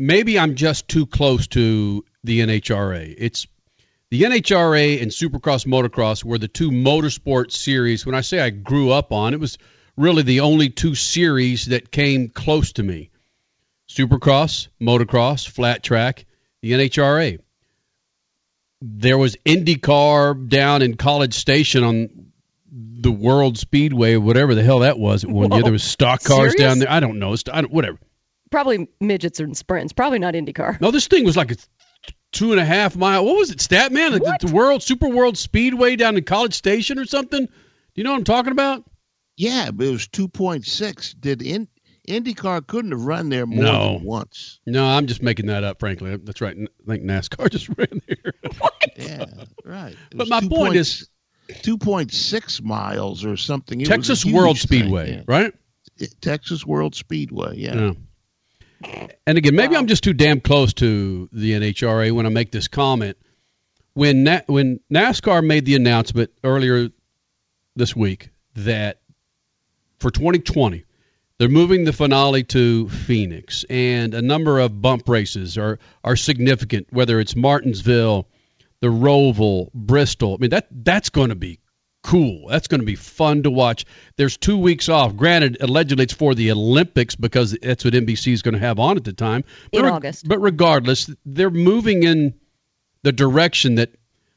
maybe 0.00 0.40
I'm 0.40 0.56
just 0.56 0.88
too 0.88 1.06
close 1.06 1.46
to 1.48 2.04
the 2.24 2.40
NHRA. 2.40 3.14
It's 3.16 3.46
the 4.10 4.22
NHRA 4.22 5.00
and 5.00 5.12
Supercross 5.12 5.66
Motocross 5.66 6.24
were 6.24 6.38
the 6.38 6.48
two 6.48 6.72
motorsport 6.72 7.52
series. 7.52 8.04
When 8.04 8.16
I 8.16 8.22
say 8.22 8.40
I 8.40 8.50
grew 8.50 8.90
up 8.90 9.12
on, 9.12 9.34
it 9.34 9.40
was 9.40 9.56
really 9.96 10.22
the 10.22 10.40
only 10.40 10.70
two 10.70 10.94
series 10.94 11.66
that 11.66 11.90
came 11.90 12.28
close 12.28 12.72
to 12.74 12.82
me. 12.82 13.10
Supercross, 13.88 14.68
motocross, 14.80 15.48
flat 15.48 15.82
track, 15.82 16.24
the 16.62 16.72
NHRA. 16.72 17.38
There 18.80 19.18
was 19.18 19.36
IndyCar 19.46 20.48
down 20.48 20.82
in 20.82 20.96
College 20.96 21.34
Station 21.34 21.84
on 21.84 22.32
the 22.70 23.12
World 23.12 23.56
Speedway, 23.56 24.16
whatever 24.16 24.54
the 24.54 24.62
hell 24.62 24.80
that 24.80 24.98
was 24.98 25.24
at 25.24 25.30
one 25.30 25.52
year. 25.52 25.62
There 25.62 25.72
was 25.72 25.84
stock 25.84 26.22
cars 26.22 26.52
Serious? 26.52 26.60
down 26.60 26.78
there. 26.80 26.90
I 26.90 27.00
don't 27.00 27.18
know. 27.18 27.32
It's- 27.34 27.54
I 27.54 27.60
don't, 27.62 27.72
whatever. 27.72 27.98
Probably 28.50 28.88
midgets 29.00 29.40
and 29.40 29.56
sprints. 29.56 29.92
Probably 29.92 30.18
not 30.18 30.34
IndyCar. 30.34 30.80
No, 30.80 30.90
this 30.90 31.06
thing 31.06 31.24
was 31.24 31.36
like 31.36 31.52
a 31.52 31.56
two 32.32 32.52
and 32.52 32.60
a 32.60 32.64
half 32.64 32.96
mile. 32.96 33.24
What 33.24 33.36
was 33.36 33.50
it, 33.50 33.58
Statman? 33.58 34.12
The, 34.12 34.46
the 34.48 34.52
World 34.52 34.82
Super 34.82 35.08
World 35.08 35.38
Speedway 35.38 35.96
down 35.96 36.16
in 36.16 36.24
College 36.24 36.54
Station 36.54 36.98
or 36.98 37.04
something? 37.06 37.46
Do 37.46 37.52
you 37.94 38.04
know 38.04 38.10
what 38.10 38.18
I'm 38.18 38.24
talking 38.24 38.52
about? 38.52 38.84
Yeah, 39.36 39.70
but 39.72 39.86
it 39.86 39.90
was 39.90 40.06
2.6. 40.08 41.14
Did 41.20 41.42
in, 41.42 41.68
IndyCar 42.08 42.66
couldn't 42.66 42.92
have 42.92 43.04
run 43.04 43.28
there 43.30 43.46
more 43.46 43.64
No. 43.64 43.94
than 43.94 44.04
once. 44.04 44.60
No, 44.66 44.84
I'm 44.86 45.06
just 45.06 45.22
making 45.22 45.46
that 45.46 45.64
up. 45.64 45.80
Frankly, 45.80 46.16
that's 46.18 46.40
right. 46.40 46.56
I 46.56 46.66
think 46.86 47.02
NASCAR 47.04 47.50
just 47.50 47.68
ran 47.76 48.00
there. 48.06 48.32
Yeah, 48.96 49.24
right. 49.64 49.92
It 50.12 50.16
But 50.16 50.28
my 50.28 50.38
2 50.40 50.48
point 50.48 50.60
point- 50.66 50.76
is- 50.76 51.08
2.6 51.48 52.62
miles 52.62 53.24
or 53.24 53.36
something. 53.36 53.80
It 53.80 53.86
Texas 53.86 54.24
World 54.24 54.56
thing, 54.58 54.80
Speedway, 54.82 55.12
yeah. 55.16 55.22
right? 55.26 55.52
Texas 56.20 56.64
World 56.64 56.94
Speedway, 56.94 57.56
yeah. 57.56 57.92
Yeah. 58.82 59.06
And 59.26 59.36
again, 59.38 59.54
maybe 59.56 59.76
I'm 59.76 59.86
just 59.86 60.04
too 60.04 60.12
damn 60.12 60.40
close 60.40 60.72
to 60.74 61.28
the 61.32 61.52
NHRA 61.52 62.12
when 62.12 62.24
I 62.26 62.28
make 62.28 62.50
this 62.52 62.68
comment. 62.68 63.16
When 63.94 64.24
Na- 64.24 64.40
when 64.46 64.80
NASCAR 64.92 65.44
made 65.44 65.64
the 65.66 65.74
announcement 65.76 66.30
earlier 66.44 66.88
this 67.76 67.94
week 67.96 68.30
that 68.54 69.00
for 70.04 70.10
2020 70.10 70.84
they're 71.38 71.48
moving 71.48 71.84
the 71.84 71.94
finale 71.94 72.44
to 72.44 72.88
Phoenix, 72.88 73.64
and 73.68 74.14
a 74.14 74.22
number 74.22 74.60
of 74.60 74.80
bump 74.80 75.08
races 75.08 75.58
are 75.58 75.80
are 76.04 76.14
significant. 76.14 76.86
Whether 76.90 77.18
it's 77.18 77.34
Martinsville, 77.34 78.28
the 78.80 78.86
Roval, 78.86 79.72
Bristol. 79.72 80.34
I 80.34 80.36
mean 80.40 80.50
that 80.50 80.68
that's 80.70 81.10
going 81.10 81.30
to 81.30 81.34
be 81.34 81.58
cool. 82.04 82.48
That's 82.48 82.68
going 82.68 82.82
to 82.82 82.86
be 82.86 82.94
fun 82.94 83.44
to 83.44 83.50
watch. 83.50 83.84
There's 84.16 84.36
two 84.36 84.58
weeks 84.58 84.88
off. 84.88 85.16
Granted, 85.16 85.56
allegedly 85.60 86.04
it's 86.04 86.12
for 86.12 86.36
the 86.36 86.52
Olympics 86.52 87.16
because 87.16 87.56
that's 87.60 87.84
what 87.84 87.94
NBC 87.94 88.32
is 88.32 88.42
going 88.42 88.54
to 88.54 88.60
have 88.60 88.78
on 88.78 88.96
at 88.96 89.04
the 89.04 89.12
time. 89.12 89.42
In 89.72 89.82
but 89.82 89.90
August. 89.90 90.28
But 90.28 90.38
regardless, 90.38 91.10
they're 91.26 91.50
moving 91.50 92.04
in 92.04 92.34
the 93.02 93.12
direction 93.12 93.76
that 93.76 93.90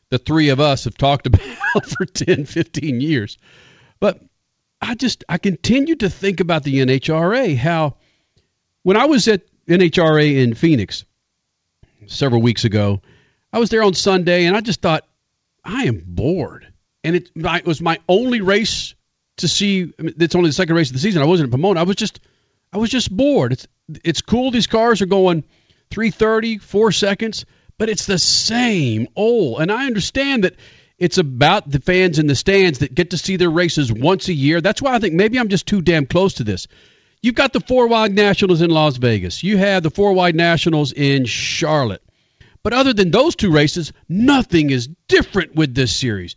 the 0.10 0.18
three 0.18 0.50
of 0.50 0.60
us 0.60 0.86
have 0.86 0.98
talked 0.98 1.28
about 1.28 1.86
for 1.86 2.06
10, 2.06 2.46
15 2.46 3.02
years. 3.02 3.38
But 4.00 4.20
I 4.82 4.96
just 4.96 5.24
I 5.28 5.38
continue 5.38 5.96
to 5.98 6.10
think 6.10 6.40
about 6.40 6.64
the 6.64 6.80
NHRA. 6.80 7.58
How 7.58 7.96
when 8.84 8.98
I 8.98 9.06
was 9.06 9.28
at 9.28 9.42
NHRA 9.68 10.38
in 10.38 10.54
Phoenix 10.54 11.06
several 12.06 12.42
weeks 12.42 12.64
ago, 12.64 13.02
I 13.52 13.60
was 13.60 13.70
there 13.70 13.84
on 13.84 13.94
Sunday 13.94 14.46
and 14.46 14.56
I 14.56 14.62
just 14.62 14.82
thought 14.82 15.06
I 15.64 15.84
am 15.84 16.04
bored. 16.06 16.72
And 17.04 17.16
it, 17.16 17.30
it 17.36 17.66
was 17.66 17.82
my 17.82 18.00
only 18.08 18.42
race 18.42 18.96
to 19.38 19.48
see. 19.48 19.94
I 20.00 20.02
mean, 20.02 20.16
it's 20.20 20.36
only 20.36 20.50
the 20.50 20.54
second 20.54 20.76
race 20.76 20.90
of 20.90 20.94
the 20.94 21.00
season. 21.00 21.22
I 21.22 21.26
wasn't 21.26 21.48
in 21.48 21.52
Pomona. 21.52 21.80
I 21.80 21.84
was 21.84 21.96
just 21.96 22.20
I 22.72 22.78
was 22.78 22.90
just 22.90 23.16
bored. 23.16 23.54
It's 23.54 23.68
it's 24.04 24.22
cool. 24.22 24.52
These 24.52 24.68
cars 24.68 25.02
are 25.02 25.06
going 25.08 25.44
330, 25.92 26.58
four 26.58 26.92
seconds, 26.92 27.46
but 27.78 27.90
it's 27.90 28.06
the 28.06 28.20
same 28.20 29.08
old. 29.16 29.62
And 29.62 29.72
I 29.72 29.86
understand 29.86 30.44
that 30.44 30.56
it's 31.00 31.18
about 31.18 31.70
the 31.70 31.80
fans 31.80 32.20
in 32.20 32.28
the 32.28 32.36
stands 32.36 32.80
that 32.80 32.96
get 32.96 33.12
to 33.12 33.18
see 33.18 33.36
their 33.36 33.50
races 33.50 33.92
once 33.92 34.28
a 34.30 34.34
year. 34.34 34.62
That's 34.62 34.82
why 34.82 34.96
I 34.96 35.00
think 35.00 35.14
maybe 35.14 35.40
I'm 35.40 35.50
just 35.50 35.68
too 35.68 35.82
damn 35.82 36.06
close 36.06 36.36
to 36.36 36.44
this. 36.44 36.68
You've 37.22 37.36
got 37.36 37.54
the 37.54 37.60
four 37.60 37.88
wide 37.88 38.14
nationals 38.14 38.62
in 38.62 38.70
Las 38.70 38.98
Vegas. 38.98 39.44
You 39.44 39.58
have 39.58 39.84
the 39.84 39.90
four 39.90 40.14
wide 40.14 40.36
nationals 40.36 40.92
in 40.92 41.26
Charlotte. 41.26 42.04
But 42.64 42.74
other 42.74 42.94
than 42.94 43.12
those 43.12 43.36
two 43.36 43.52
races, 43.52 43.94
nothing 44.10 44.72
is 44.72 44.88
different 45.08 45.56
with 45.56 45.74
this 45.74 45.96
series. 45.96 46.36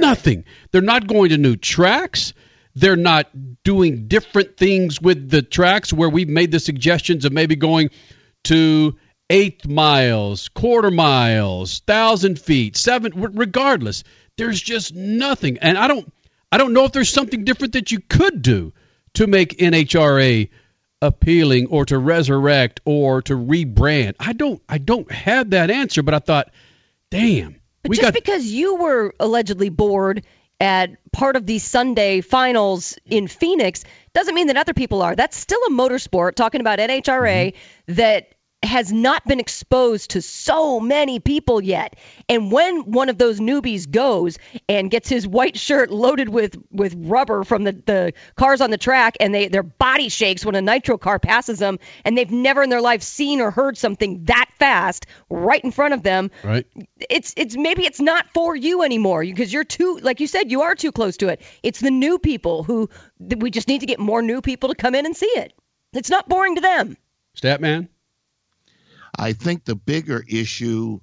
Nothing. 0.00 0.44
They're 0.70 0.82
not 0.82 1.06
going 1.06 1.30
to 1.30 1.38
new 1.38 1.56
tracks. 1.56 2.34
They're 2.74 2.96
not 2.96 3.28
doing 3.64 4.08
different 4.08 4.56
things 4.56 5.00
with 5.00 5.30
the 5.30 5.42
tracks 5.42 5.92
where 5.92 6.08
we've 6.08 6.28
made 6.28 6.50
the 6.50 6.60
suggestions 6.60 7.24
of 7.24 7.32
maybe 7.32 7.56
going 7.56 7.90
to 8.44 8.96
eighth 9.32 9.66
miles, 9.66 10.48
quarter 10.50 10.90
miles, 10.90 11.80
thousand 11.80 12.38
feet, 12.38 12.76
seven. 12.76 13.12
Regardless, 13.34 14.04
there's 14.36 14.60
just 14.60 14.94
nothing. 14.94 15.58
And 15.58 15.76
I 15.76 15.88
don't, 15.88 16.12
I 16.52 16.58
don't 16.58 16.72
know 16.74 16.84
if 16.84 16.92
there's 16.92 17.08
something 17.10 17.44
different 17.44 17.72
that 17.72 17.90
you 17.90 17.98
could 18.00 18.42
do 18.42 18.72
to 19.14 19.26
make 19.26 19.58
NHRA 19.58 20.50
appealing 21.00 21.66
or 21.68 21.84
to 21.86 21.98
resurrect 21.98 22.80
or 22.84 23.22
to 23.22 23.34
rebrand. 23.34 24.14
I 24.20 24.34
don't, 24.34 24.62
I 24.68 24.78
don't 24.78 25.10
have 25.10 25.50
that 25.50 25.70
answer. 25.70 26.02
But 26.02 26.14
I 26.14 26.18
thought, 26.20 26.50
damn, 27.10 27.56
But 27.82 27.92
just 27.92 28.02
got 28.02 28.14
because 28.14 28.46
you 28.46 28.76
were 28.76 29.14
allegedly 29.18 29.68
bored 29.70 30.24
at 30.60 30.90
part 31.10 31.34
of 31.34 31.44
the 31.44 31.58
Sunday 31.58 32.20
finals 32.20 32.96
in 33.04 33.26
Phoenix 33.26 33.84
doesn't 34.12 34.34
mean 34.34 34.46
that 34.46 34.56
other 34.56 34.74
people 34.74 35.02
are. 35.02 35.16
That's 35.16 35.36
still 35.36 35.58
a 35.66 35.70
motorsport, 35.70 36.34
talking 36.36 36.60
about 36.60 36.78
NHRA, 36.78 37.54
Mm-hmm. 37.54 37.94
that 37.94 38.31
has 38.62 38.92
not 38.92 39.24
been 39.26 39.40
exposed 39.40 40.10
to 40.10 40.22
so 40.22 40.78
many 40.78 41.18
people 41.18 41.60
yet. 41.60 41.96
And 42.28 42.52
when 42.52 42.90
one 42.90 43.08
of 43.08 43.18
those 43.18 43.40
newbies 43.40 43.90
goes 43.90 44.38
and 44.68 44.90
gets 44.90 45.08
his 45.08 45.26
white 45.26 45.58
shirt 45.58 45.90
loaded 45.90 46.28
with, 46.28 46.56
with 46.70 46.94
rubber 46.96 47.44
from 47.44 47.64
the, 47.64 47.72
the 47.72 48.12
cars 48.36 48.60
on 48.60 48.70
the 48.70 48.78
track 48.78 49.16
and 49.20 49.34
they 49.34 49.48
their 49.48 49.62
body 49.62 50.08
shakes 50.08 50.46
when 50.46 50.54
a 50.54 50.62
nitro 50.62 50.96
car 50.96 51.18
passes 51.18 51.58
them 51.58 51.78
and 52.04 52.16
they've 52.16 52.30
never 52.30 52.62
in 52.62 52.70
their 52.70 52.80
life 52.80 53.02
seen 53.02 53.40
or 53.40 53.50
heard 53.50 53.76
something 53.76 54.24
that 54.24 54.48
fast 54.58 55.06
right 55.28 55.62
in 55.64 55.70
front 55.70 55.94
of 55.94 56.02
them, 56.02 56.30
right. 56.44 56.66
it's 57.10 57.34
it's 57.36 57.56
maybe 57.56 57.84
it's 57.84 58.00
not 58.00 58.26
for 58.32 58.54
you 58.54 58.82
anymore 58.82 59.22
because 59.24 59.52
you're 59.52 59.64
too 59.64 59.98
like 60.02 60.20
you 60.20 60.26
said 60.26 60.50
you 60.50 60.62
are 60.62 60.74
too 60.74 60.92
close 60.92 61.16
to 61.16 61.28
it 61.28 61.42
it's 61.62 61.80
the 61.80 61.90
new 61.90 62.18
people 62.18 62.62
who 62.62 62.88
we 63.38 63.50
just 63.50 63.68
need 63.68 63.80
to 63.80 63.86
get 63.86 63.98
more 63.98 64.22
new 64.22 64.40
people 64.40 64.68
to 64.68 64.74
come 64.74 64.94
in 64.94 65.06
and 65.06 65.16
see 65.16 65.26
it 65.26 65.52
it's 65.92 66.10
not 66.10 66.28
boring 66.28 66.54
to 66.54 66.60
them 66.60 66.96
Statman. 67.36 67.88
I 69.18 69.32
think 69.32 69.64
the 69.64 69.76
bigger 69.76 70.24
issue, 70.28 71.00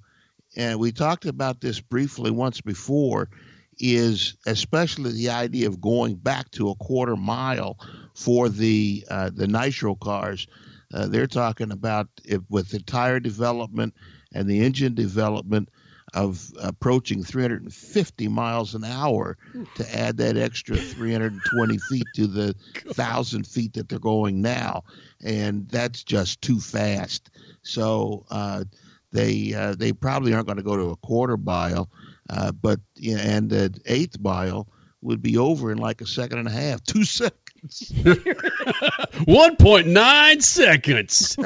and 0.56 0.80
we 0.80 0.92
talked 0.92 1.26
about 1.26 1.62
this 1.62 1.80
briefly 1.80 2.32
once 2.32 2.62
before, 2.62 3.30
is 3.78 4.36
especially 4.46 5.14
the 5.14 5.30
idea 5.30 5.68
of 5.68 5.80
going 5.80 6.16
back 6.16 6.52
to 6.52 6.70
a 6.70 6.76
quarter 6.76 7.16
mile 7.16 7.78
for 8.14 8.50
the 8.50 9.06
uh, 9.10 9.30
the 9.34 9.48
nitro 9.48 9.96
cars. 9.96 10.48
Uh, 10.94 11.08
they're 11.08 11.28
talking 11.28 11.72
about 11.72 12.08
if, 12.26 12.42
with 12.50 12.70
the 12.70 12.80
tire 12.80 13.20
development 13.20 13.94
and 14.34 14.50
the 14.50 14.60
engine 14.66 14.96
development 14.96 15.70
of 16.14 16.52
approaching 16.62 17.24
350 17.24 18.28
miles 18.28 18.76
an 18.76 18.84
hour 18.84 19.38
to 19.76 19.96
add 19.98 20.18
that 20.18 20.38
extra 20.38 20.76
320 20.76 21.78
feet 21.78 22.08
to 22.14 22.28
the 22.28 22.54
thousand 22.94 23.46
feet 23.48 23.74
that 23.74 23.90
they're 23.90 24.00
going 24.00 24.42
now, 24.42 24.84
and 25.22 25.68
that's 25.70 26.04
just 26.04 26.42
too 26.42 26.60
fast. 26.60 27.30
So 27.62 28.26
uh, 28.30 28.66
they 29.12 29.54
uh, 29.54 29.76
they 29.76 29.94
probably 29.94 30.34
aren't 30.34 30.48
going 30.48 30.58
to 30.58 30.64
go 30.64 30.78
to 30.78 30.92
a 30.92 30.98
quarter 30.98 31.38
mile, 31.38 31.90
uh, 32.30 32.52
but 32.52 32.80
and 33.06 33.50
the 33.50 33.80
eighth 33.86 34.20
mile 34.20 34.68
would 35.02 35.22
be 35.22 35.38
over 35.38 35.72
in 35.72 35.78
like 35.78 36.02
a 36.02 36.06
second 36.08 36.40
and 36.40 36.48
a 36.48 36.52
half, 36.52 36.84
two 36.84 37.04
seconds. 37.06 37.36
1.9 37.64 40.42
seconds. 40.42 41.38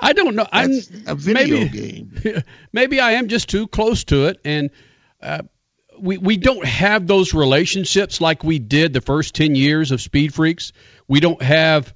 I 0.00 0.12
don't 0.12 0.34
know. 0.34 0.46
I'm 0.50 0.72
a 1.06 1.14
video 1.14 1.58
maybe, 1.58 1.68
game. 1.68 2.42
maybe 2.72 2.98
I 3.00 3.12
am 3.12 3.28
just 3.28 3.48
too 3.48 3.68
close 3.68 4.02
to 4.04 4.26
it, 4.26 4.40
and 4.44 4.70
uh, 5.22 5.42
we 5.98 6.18
we 6.18 6.36
don't 6.36 6.66
have 6.66 7.06
those 7.06 7.34
relationships 7.34 8.20
like 8.20 8.42
we 8.42 8.58
did 8.58 8.92
the 8.92 9.00
first 9.00 9.34
ten 9.34 9.54
years 9.54 9.92
of 9.92 10.00
Speed 10.00 10.34
Freaks. 10.34 10.72
We 11.06 11.20
don't 11.20 11.40
have 11.40 11.94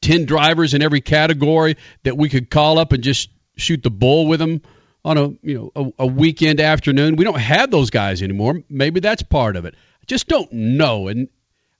ten 0.00 0.24
drivers 0.24 0.74
in 0.74 0.82
every 0.82 1.02
category 1.02 1.76
that 2.04 2.16
we 2.16 2.28
could 2.28 2.50
call 2.50 2.78
up 2.78 2.92
and 2.92 3.02
just 3.02 3.28
shoot 3.56 3.82
the 3.82 3.90
bull 3.90 4.26
with 4.26 4.40
them 4.40 4.62
on 5.04 5.18
a 5.18 5.28
you 5.42 5.54
know 5.54 5.72
a, 5.76 6.04
a 6.04 6.06
weekend 6.06 6.60
afternoon. 6.60 7.16
We 7.16 7.24
don't 7.24 7.38
have 7.38 7.70
those 7.70 7.90
guys 7.90 8.22
anymore. 8.22 8.62
Maybe 8.68 9.00
that's 9.00 9.22
part 9.22 9.56
of 9.56 9.64
it. 9.64 9.74
I 9.74 10.04
just 10.06 10.28
don't 10.28 10.52
know, 10.52 11.08
and 11.08 11.28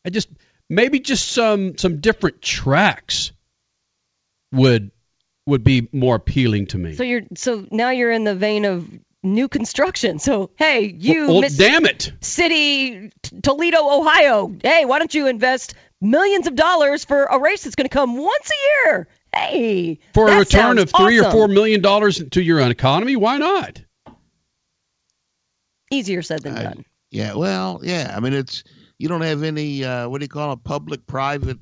I 0.04 0.10
just 0.10 0.28
maybe 0.70 1.00
just 1.00 1.30
some 1.30 1.76
some 1.76 2.00
different 2.00 2.40
tracks 2.40 3.32
would 4.52 4.90
would 5.46 5.64
be 5.64 5.88
more 5.92 6.14
appealing 6.16 6.68
to 6.68 6.78
me. 6.78 6.94
So 6.94 7.02
you're 7.02 7.22
so 7.36 7.66
now 7.70 7.90
you're 7.90 8.12
in 8.12 8.24
the 8.24 8.34
vein 8.34 8.64
of 8.64 8.88
new 9.22 9.48
construction. 9.48 10.18
So 10.18 10.50
hey, 10.56 10.84
you 10.86 11.26
well, 11.26 11.40
Miss 11.42 11.56
damn 11.56 11.84
it. 11.84 12.12
City 12.20 13.10
T- 13.22 13.40
Toledo, 13.42 13.78
Ohio. 13.82 14.54
Hey, 14.62 14.84
why 14.86 14.98
don't 14.98 15.14
you 15.14 15.26
invest 15.26 15.74
millions 16.00 16.46
of 16.46 16.54
dollars 16.54 17.04
for 17.04 17.24
a 17.24 17.38
race 17.38 17.64
that's 17.64 17.74
going 17.76 17.88
to 17.88 17.92
come 17.94 18.16
once 18.16 18.50
a 18.50 18.88
year? 18.88 19.08
Hey, 19.34 20.00
For 20.14 20.28
a 20.28 20.38
return 20.38 20.78
of 20.78 20.90
three 20.90 21.20
or 21.20 21.30
four 21.30 21.46
million 21.48 21.82
dollars 21.82 22.22
to 22.30 22.42
your 22.42 22.60
economy, 22.60 23.16
why 23.16 23.38
not? 23.38 23.80
Easier 25.90 26.22
said 26.22 26.42
than 26.42 26.56
I- 26.56 26.62
done. 26.62 26.84
Yeah, 27.12 27.34
well, 27.34 27.80
yeah. 27.82 28.12
I 28.16 28.20
mean, 28.20 28.32
it's 28.34 28.62
you 29.00 29.08
don't 29.08 29.22
have 29.22 29.42
any 29.42 29.82
uh, 29.82 30.06
what 30.10 30.18
do 30.18 30.24
you 30.24 30.28
call 30.28 30.52
it, 30.52 30.62
public-private 30.62 31.58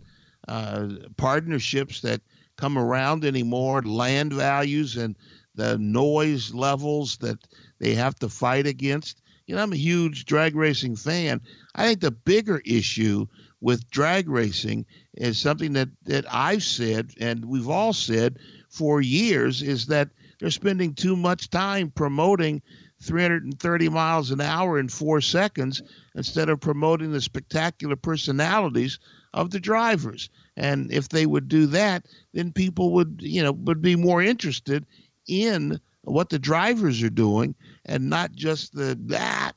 uh, 0.49 0.89
partnerships 1.17 2.01
that 2.01 2.21
come 2.57 2.77
around 2.77 3.25
anymore. 3.25 3.81
Land 3.83 4.33
values 4.33 4.97
and 4.97 5.15
the 5.55 5.79
noise 5.79 6.53
levels 6.53 7.17
that 7.19 7.39
they 7.79 7.95
have 7.95 8.17
to 8.17 8.29
fight 8.29 8.67
against. 8.67 9.23
You 9.47 9.55
know, 9.55 9.63
I'm 9.63 9.73
a 9.73 9.77
huge 9.77 10.25
drag 10.25 10.57
racing 10.57 10.97
fan. 10.97 11.41
I 11.77 11.87
think 11.87 12.01
the 12.01 12.11
bigger 12.11 12.61
issue 12.65 13.27
with 13.61 13.89
drag 13.89 14.29
racing 14.29 14.87
is 15.15 15.39
something 15.39 15.75
that 15.75 15.91
that 16.07 16.25
I've 16.29 16.65
said 16.65 17.13
and 17.21 17.45
we've 17.45 17.69
all 17.69 17.93
said 17.93 18.41
for 18.69 19.01
years 19.01 19.63
is 19.63 19.87
that 19.87 20.09
they're 20.41 20.51
spending 20.51 20.95
too 20.95 21.15
much 21.15 21.51
time 21.51 21.93
promoting 21.93 22.63
330 23.01 23.89
miles 23.89 24.31
an 24.31 24.41
hour 24.41 24.79
in 24.79 24.89
four 24.89 25.21
seconds 25.21 25.83
instead 26.15 26.49
of 26.49 26.61
promoting 26.61 27.13
the 27.13 27.21
spectacular 27.21 27.97
personalities 27.97 28.99
of 29.35 29.51
the 29.51 29.61
drivers. 29.61 30.29
And 30.57 30.93
if 30.93 31.09
they 31.09 31.27
would 31.27 31.49
do 31.49 31.67
that, 31.67 32.07
then 32.33 32.53
people 32.53 32.93
would, 32.95 33.21
you 33.23 33.43
know, 33.43 33.53
would 33.53 33.83
be 33.83 33.97
more 33.97 34.23
interested 34.23 34.87
in 35.27 35.81
what 36.03 36.31
the 36.31 36.39
drivers 36.39 37.03
are 37.03 37.11
doing 37.11 37.55
and 37.85 38.09
not 38.09 38.33
just 38.33 38.75
the 38.75 38.99
that 39.07 39.53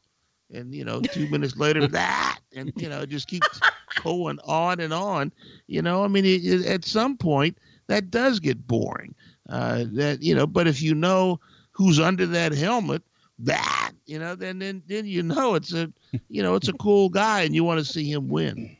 and 0.51 0.75
you 0.75 0.83
know 0.83 1.01
two 1.01 1.27
minutes 1.27 1.55
later 1.55 1.85
that 1.87 2.39
and 2.53 2.73
you 2.75 2.89
know 2.89 3.05
just 3.05 3.27
keeps 3.27 3.63
going 3.97 4.39
on 4.45 4.79
and 4.79 4.93
on 4.93 5.31
you 5.67 5.81
know 5.81 6.03
i 6.03 6.07
mean 6.07 6.25
it, 6.25 6.43
it, 6.43 6.65
at 6.65 6.83
some 6.85 7.17
point 7.17 7.57
that 7.87 8.11
does 8.11 8.39
get 8.39 8.67
boring 8.67 9.13
uh 9.49 9.85
that 9.93 10.21
you 10.21 10.35
know 10.35 10.45
but 10.47 10.67
if 10.67 10.81
you 10.81 10.93
know 10.93 11.39
who's 11.71 11.99
under 11.99 12.25
that 12.25 12.51
helmet 12.51 13.01
that 13.45 13.91
you 14.05 14.19
know 14.19 14.35
then 14.35 14.59
then 14.59 14.83
then 14.87 15.05
you 15.05 15.23
know 15.23 15.55
it's 15.55 15.73
a 15.73 15.91
you 16.29 16.43
know 16.43 16.55
it's 16.55 16.67
a 16.67 16.73
cool 16.73 17.09
guy 17.09 17.41
and 17.41 17.55
you 17.55 17.63
want 17.63 17.79
to 17.79 17.85
see 17.85 18.09
him 18.11 18.27
win 18.29 18.75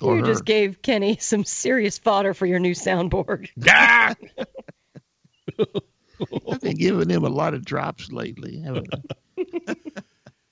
You 0.00 0.08
her. 0.16 0.22
just 0.22 0.44
gave 0.44 0.80
Kenny 0.82 1.16
some 1.20 1.44
serious 1.44 1.98
fodder 1.98 2.34
for 2.34 2.46
your 2.46 2.58
new 2.58 2.74
soundboard. 2.74 3.48
Ah! 3.68 4.14
I've 6.50 6.60
been 6.62 6.76
giving 6.76 7.10
him 7.10 7.24
a 7.24 7.28
lot 7.28 7.52
of 7.54 7.64
drops 7.64 8.10
lately, 8.10 8.60
haven't 8.60 8.88
I? 9.36 9.74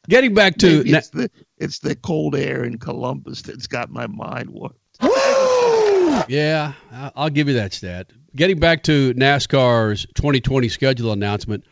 Getting 0.08 0.34
back 0.34 0.58
to 0.58 0.78
Maybe 0.78 0.92
it's 0.92 1.08
the 1.08 1.30
it's 1.56 1.78
the 1.78 1.94
cold 1.96 2.34
air 2.36 2.64
in 2.64 2.78
Columbus 2.78 3.40
that's 3.42 3.66
got 3.66 3.90
my 3.90 4.06
mind 4.06 4.50
warped. 4.50 4.78
Yeah, 6.28 6.74
I'll 7.16 7.30
give 7.30 7.48
you 7.48 7.54
that 7.54 7.72
stat. 7.72 8.06
Getting 8.36 8.60
back 8.60 8.84
to 8.84 9.12
NASCAR's 9.14 10.06
2020 10.14 10.68
schedule 10.68 11.12
announcement, 11.12 11.64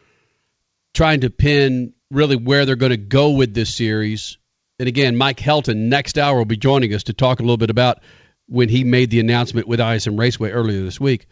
trying 0.94 1.20
to 1.20 1.30
pin 1.30 1.94
really 2.10 2.36
where 2.36 2.66
they're 2.66 2.76
going 2.76 2.90
to 2.90 2.96
go 2.96 3.30
with 3.30 3.54
this 3.54 3.74
series. 3.74 4.38
And 4.78 4.88
again, 4.88 5.16
Mike 5.16 5.38
Helton 5.38 5.88
next 5.88 6.18
hour 6.18 6.38
will 6.38 6.44
be 6.44 6.56
joining 6.56 6.94
us 6.94 7.04
to 7.04 7.12
talk 7.12 7.40
a 7.40 7.42
little 7.42 7.56
bit 7.56 7.70
about 7.70 8.00
when 8.46 8.68
he 8.68 8.84
made 8.84 9.10
the 9.10 9.20
announcement 9.20 9.66
with 9.66 9.80
ISM 9.80 10.18
Raceway 10.18 10.50
earlier 10.50 10.82
this 10.82 11.00
week. 11.00 11.26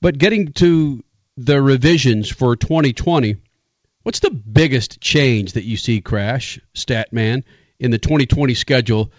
But 0.00 0.18
getting 0.18 0.52
to 0.54 1.04
the 1.36 1.60
revisions 1.60 2.30
for 2.30 2.56
2020, 2.56 3.36
what's 4.02 4.20
the 4.20 4.30
biggest 4.30 5.00
change 5.00 5.52
that 5.52 5.64
you 5.64 5.76
see, 5.76 6.00
Crash, 6.00 6.58
Statman, 6.74 7.44
in 7.78 7.90
the 7.90 7.98
2020 7.98 8.54
schedule? 8.54 9.12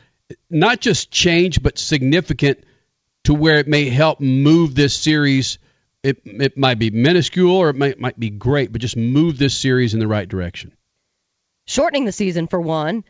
Not 0.50 0.82
just 0.82 1.12
change, 1.12 1.62
but 1.62 1.78
significant 1.78 2.64
to 3.26 3.34
where 3.34 3.58
it 3.58 3.68
may 3.68 3.90
help 3.90 4.20
move 4.20 4.76
this 4.76 4.96
series. 4.96 5.60
It, 6.04 6.22
it 6.26 6.58
might 6.58 6.80
be 6.80 6.90
minuscule 6.90 7.56
or 7.56 7.70
it 7.70 7.76
might, 7.76 8.00
might 8.00 8.20
be 8.20 8.30
great, 8.32 8.72
but 8.72 8.82
just 8.82 8.98
move 8.98 9.38
this 9.38 9.56
series 9.56 9.94
in 9.94 10.00
the 10.00 10.08
right 10.08 10.28
direction. 10.28 10.74
shortening 11.68 12.06
the 12.06 12.12
season 12.12 12.48
for 12.48 12.60
one, 12.60 13.04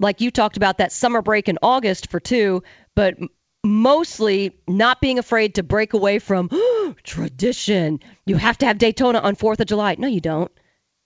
like 0.00 0.20
you 0.20 0.30
talked 0.30 0.56
about 0.56 0.78
that 0.78 0.92
summer 0.92 1.22
break 1.22 1.48
in 1.48 1.58
August 1.62 2.10
for 2.10 2.20
two, 2.20 2.62
but 2.94 3.16
mostly 3.64 4.56
not 4.68 5.00
being 5.00 5.18
afraid 5.18 5.56
to 5.56 5.62
break 5.62 5.92
away 5.92 6.18
from 6.18 6.50
tradition. 7.02 8.00
You 8.24 8.36
have 8.36 8.58
to 8.58 8.66
have 8.66 8.78
Daytona 8.78 9.18
on 9.18 9.36
4th 9.36 9.60
of 9.60 9.66
July. 9.66 9.96
No, 9.98 10.08
you 10.08 10.20
don't. 10.20 10.50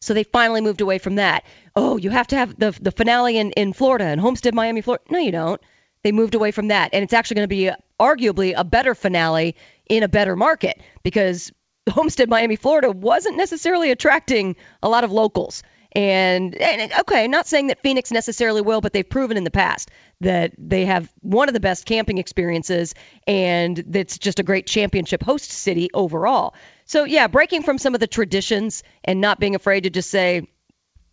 So 0.00 0.14
they 0.14 0.24
finally 0.24 0.60
moved 0.60 0.80
away 0.80 0.98
from 0.98 1.16
that. 1.16 1.44
Oh, 1.76 1.96
you 1.98 2.10
have 2.10 2.26
to 2.28 2.36
have 2.36 2.58
the 2.58 2.70
the 2.80 2.90
finale 2.90 3.36
in, 3.36 3.50
in 3.52 3.72
Florida 3.72 4.04
and 4.06 4.20
Homestead, 4.20 4.54
Miami, 4.54 4.80
Florida. 4.80 5.04
No, 5.10 5.18
you 5.18 5.32
don't. 5.32 5.60
They 6.02 6.12
moved 6.12 6.34
away 6.34 6.50
from 6.52 6.68
that, 6.68 6.90
and 6.94 7.04
it's 7.04 7.12
actually 7.12 7.34
going 7.36 7.48
to 7.48 7.48
be 7.48 7.70
arguably 8.00 8.54
a 8.56 8.64
better 8.64 8.94
finale 8.94 9.56
in 9.90 10.02
a 10.04 10.08
better 10.08 10.36
market 10.36 10.80
because 11.02 11.52
Homestead, 11.90 12.30
Miami, 12.30 12.56
Florida 12.56 12.90
wasn't 12.90 13.36
necessarily 13.36 13.90
attracting 13.90 14.56
a 14.82 14.88
lot 14.88 15.04
of 15.04 15.12
locals. 15.12 15.62
And, 15.92 16.54
and 16.54 16.92
okay, 17.00 17.26
not 17.26 17.48
saying 17.48 17.66
that 17.66 17.82
Phoenix 17.82 18.12
necessarily 18.12 18.60
will, 18.60 18.80
but 18.80 18.92
they've 18.92 19.08
proven 19.08 19.36
in 19.36 19.42
the 19.42 19.50
past 19.50 19.90
that 20.20 20.52
they 20.56 20.84
have 20.84 21.12
one 21.20 21.48
of 21.48 21.52
the 21.52 21.58
best 21.58 21.84
camping 21.84 22.18
experiences, 22.18 22.94
and 23.26 23.76
that's 23.88 24.16
just 24.16 24.38
a 24.38 24.44
great 24.44 24.68
championship 24.68 25.20
host 25.20 25.50
city 25.50 25.90
overall. 25.92 26.54
So 26.84 27.02
yeah, 27.04 27.26
breaking 27.26 27.64
from 27.64 27.78
some 27.78 27.94
of 27.94 28.00
the 28.00 28.06
traditions 28.06 28.84
and 29.02 29.20
not 29.20 29.40
being 29.40 29.56
afraid 29.56 29.82
to 29.82 29.90
just 29.90 30.10
say 30.10 30.46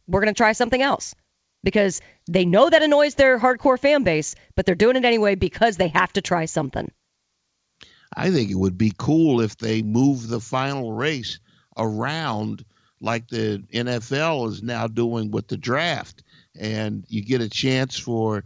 we're 0.06 0.22
going 0.22 0.34
to 0.34 0.38
try 0.38 0.52
something 0.52 0.82
else 0.82 1.16
because 1.64 2.00
they 2.30 2.46
know 2.46 2.70
that 2.70 2.84
annoys 2.84 3.16
their 3.16 3.40
hardcore 3.40 3.80
fan 3.80 4.04
base, 4.04 4.36
but 4.56 4.68
they're 4.68 4.76
doing 4.76 4.96
it 4.96 5.06
anyway 5.06 5.34
because 5.34 5.78
they 5.78 5.88
have 5.88 6.14
to 6.14 6.22
try 6.22 6.46
something. 6.46 6.92
I 8.16 8.32
think 8.32 8.50
it 8.50 8.56
would 8.56 8.78
be 8.78 8.94
cool 8.98 9.42
if 9.42 9.58
they 9.58 9.82
move 9.82 10.28
the 10.28 10.40
final 10.40 10.94
race 10.94 11.40
around 11.78 12.64
like 13.00 13.28
the 13.28 13.64
NFL 13.74 14.50
is 14.50 14.64
now 14.64 14.88
doing 14.88 15.32
with 15.32 15.48
the 15.48 15.58
draft, 15.58 16.24
and 16.60 17.06
you 17.08 17.24
get 17.24 17.42
a 17.42 17.50
chance 17.50 17.98
for 17.98 18.44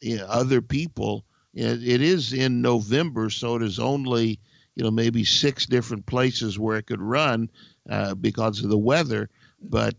you 0.00 0.18
know, 0.18 0.26
other 0.26 0.60
people. 0.60 1.24
It, 1.54 1.86
it 1.86 2.02
is 2.02 2.32
in 2.32 2.60
November, 2.60 3.30
so 3.30 3.58
there's 3.58 3.78
only 3.78 4.40
you 4.74 4.84
know 4.84 4.90
maybe 4.90 5.24
six 5.24 5.66
different 5.66 6.06
places 6.06 6.58
where 6.58 6.76
it 6.76 6.86
could 6.86 7.00
run 7.00 7.50
uh, 7.88 8.14
because 8.14 8.62
of 8.62 8.70
the 8.70 8.78
weather. 8.78 9.30
But 9.62 9.94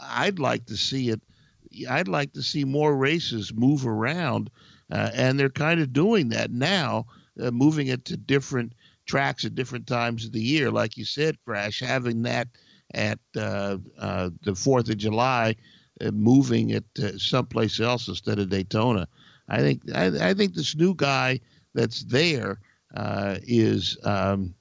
I'd 0.00 0.38
like 0.38 0.66
to 0.66 0.76
see 0.76 1.08
it. 1.08 1.20
I'd 1.88 2.08
like 2.08 2.32
to 2.34 2.42
see 2.42 2.64
more 2.64 2.94
races 2.96 3.52
move 3.52 3.86
around, 3.86 4.50
uh, 4.92 5.10
and 5.14 5.38
they're 5.38 5.48
kind 5.48 5.80
of 5.80 5.92
doing 5.92 6.28
that 6.30 6.50
now, 6.50 7.06
uh, 7.40 7.50
moving 7.50 7.88
it 7.88 8.04
to 8.06 8.16
different 8.16 8.74
tracks 9.06 9.44
at 9.44 9.54
different 9.54 9.86
times 9.86 10.24
of 10.24 10.32
the 10.32 10.40
year. 10.40 10.70
Like 10.70 10.96
you 10.96 11.04
said, 11.04 11.36
Crash, 11.44 11.80
having 11.80 12.22
that 12.22 12.48
at 12.94 13.18
uh, 13.36 13.78
uh, 13.98 14.30
the 14.42 14.54
Fourth 14.54 14.88
of 14.88 14.98
July, 14.98 15.56
uh, 16.00 16.10
moving 16.10 16.70
it 16.70 16.84
someplace 17.18 17.80
else 17.80 18.08
instead 18.08 18.38
of 18.38 18.48
Daytona. 18.48 19.06
I 19.48 19.58
think 19.58 19.82
I, 19.94 20.30
I 20.30 20.34
think 20.34 20.54
this 20.54 20.76
new 20.76 20.94
guy 20.94 21.40
that's 21.74 22.04
there 22.04 22.60
uh, 22.94 23.36
is 23.42 23.98
um, 24.04 24.54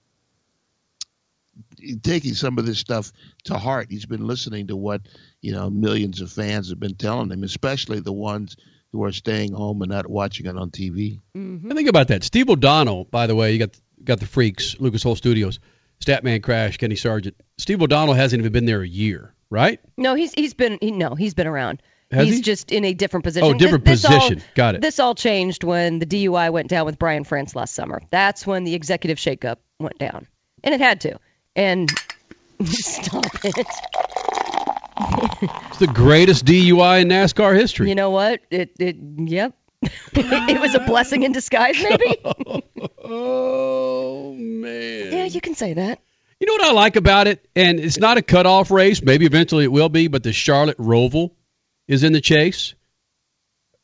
taking 2.02 2.34
some 2.34 2.58
of 2.58 2.66
this 2.66 2.80
stuff 2.80 3.12
to 3.46 3.58
heart. 3.58 3.88
He's 3.90 4.06
been 4.06 4.28
listening 4.28 4.68
to 4.68 4.76
what 4.76 5.02
you 5.42 5.52
know 5.52 5.70
millions 5.70 6.22
of 6.22 6.32
fans 6.32 6.70
have 6.70 6.80
been 6.80 6.96
telling 6.96 7.32
him, 7.32 7.44
especially 7.44 8.00
the 8.00 8.14
ones 8.14 8.58
who 8.92 9.04
are 9.04 9.12
staying 9.12 9.54
home 9.54 9.82
and 9.82 9.92
not 9.92 10.08
watching 10.10 10.46
it 10.46 10.58
on 10.58 10.72
TV. 10.72 11.20
Mm-hmm. 11.36 11.70
And 11.70 11.76
think 11.78 11.90
about 11.90 12.08
that. 12.10 12.24
Steve 12.24 12.50
O'Donnell, 12.50 13.06
by 13.06 13.28
the 13.28 13.36
way, 13.36 13.54
you 13.54 13.60
got 13.60 13.80
got 14.04 14.20
the 14.20 14.26
freaks, 14.26 14.76
Lucas 14.80 15.06
Oil 15.06 15.16
Studios, 15.16 15.60
Statman 16.04 16.42
Crash, 16.42 16.78
Kenny 16.78 16.96
Sargent. 16.96 17.36
Steve 17.58 17.82
O'Donnell 17.82 18.14
hasn't 18.16 18.40
even 18.40 18.52
been 18.52 18.66
there 18.66 18.82
a 18.82 18.88
year, 18.88 19.34
right? 19.50 19.80
No, 19.98 20.16
he's 20.16 20.34
he's 20.34 20.54
been 20.54 20.78
he, 20.82 20.92
no, 20.92 21.16
he's 21.16 21.34
been 21.34 21.48
around. 21.48 21.82
Has 22.12 22.26
he's 22.26 22.38
he? 22.38 22.42
just 22.42 22.72
in 22.72 22.86
a 22.86 22.94
different 22.96 23.24
position. 23.24 23.48
Oh, 23.48 23.54
different 23.54 23.86
This- 23.86 24.02
this 24.02 24.12
all- 24.12 24.20
position. 24.22 24.44
Got 24.56 24.76
it. 24.76 24.82
This 24.82 25.00
all 25.00 25.14
changed 25.14 25.64
when 25.64 26.00
the 26.00 26.08
DUI 26.08 26.52
went 26.52 26.68
down 26.70 26.86
with 26.88 26.98
Brian 26.98 27.24
France 27.24 27.56
last 27.56 27.76
summer. 27.76 28.02
That's 28.10 28.48
when 28.48 28.64
the 28.64 28.74
executive 28.74 29.20
shakeup 29.20 29.58
went 29.80 30.00
down. 30.00 30.26
and 30.64 30.74
it 30.74 30.82
had 30.82 31.02
to. 31.02 31.20
And 31.56 31.90
stop 32.64 33.26
it. 33.44 33.68
It's 35.00 35.78
the 35.80 35.88
greatest 35.88 36.46
DUI 36.46 37.02
in 37.02 37.08
NASCAR 37.08 37.56
history. 37.56 37.90
You 37.90 37.96
know 37.96 38.10
what? 38.10 38.42
It 38.50 38.74
it 38.80 38.98
yep. 39.18 39.56
it 39.82 40.60
was 40.60 40.76
a 40.76 40.80
blessing 40.82 41.24
in 41.24 41.32
disguise, 41.32 41.82
maybe. 41.82 42.18
oh 43.04 44.34
man. 44.34 45.12
Yeah, 45.12 45.24
you 45.26 45.40
can 45.42 45.56
say 45.56 45.74
that. 45.74 46.02
You 46.40 46.48
know 46.48 46.54
what 46.54 46.68
I 46.70 46.72
like 46.72 46.96
about 46.96 47.28
it, 47.28 47.46
and 47.56 47.80
it's 47.80 47.98
not 47.98 48.18
a 48.18 48.22
cutoff 48.22 48.72
race. 48.72 49.02
Maybe 49.02 49.26
eventually 49.26 49.66
it 49.66 49.72
will 49.72 49.90
be, 49.90 50.08
but 50.08 50.24
the 50.24 50.34
Charlotte 50.34 50.78
Roval 50.78 51.32
is 51.88 52.04
in 52.04 52.14
the 52.14 52.22
chase. 52.22 52.76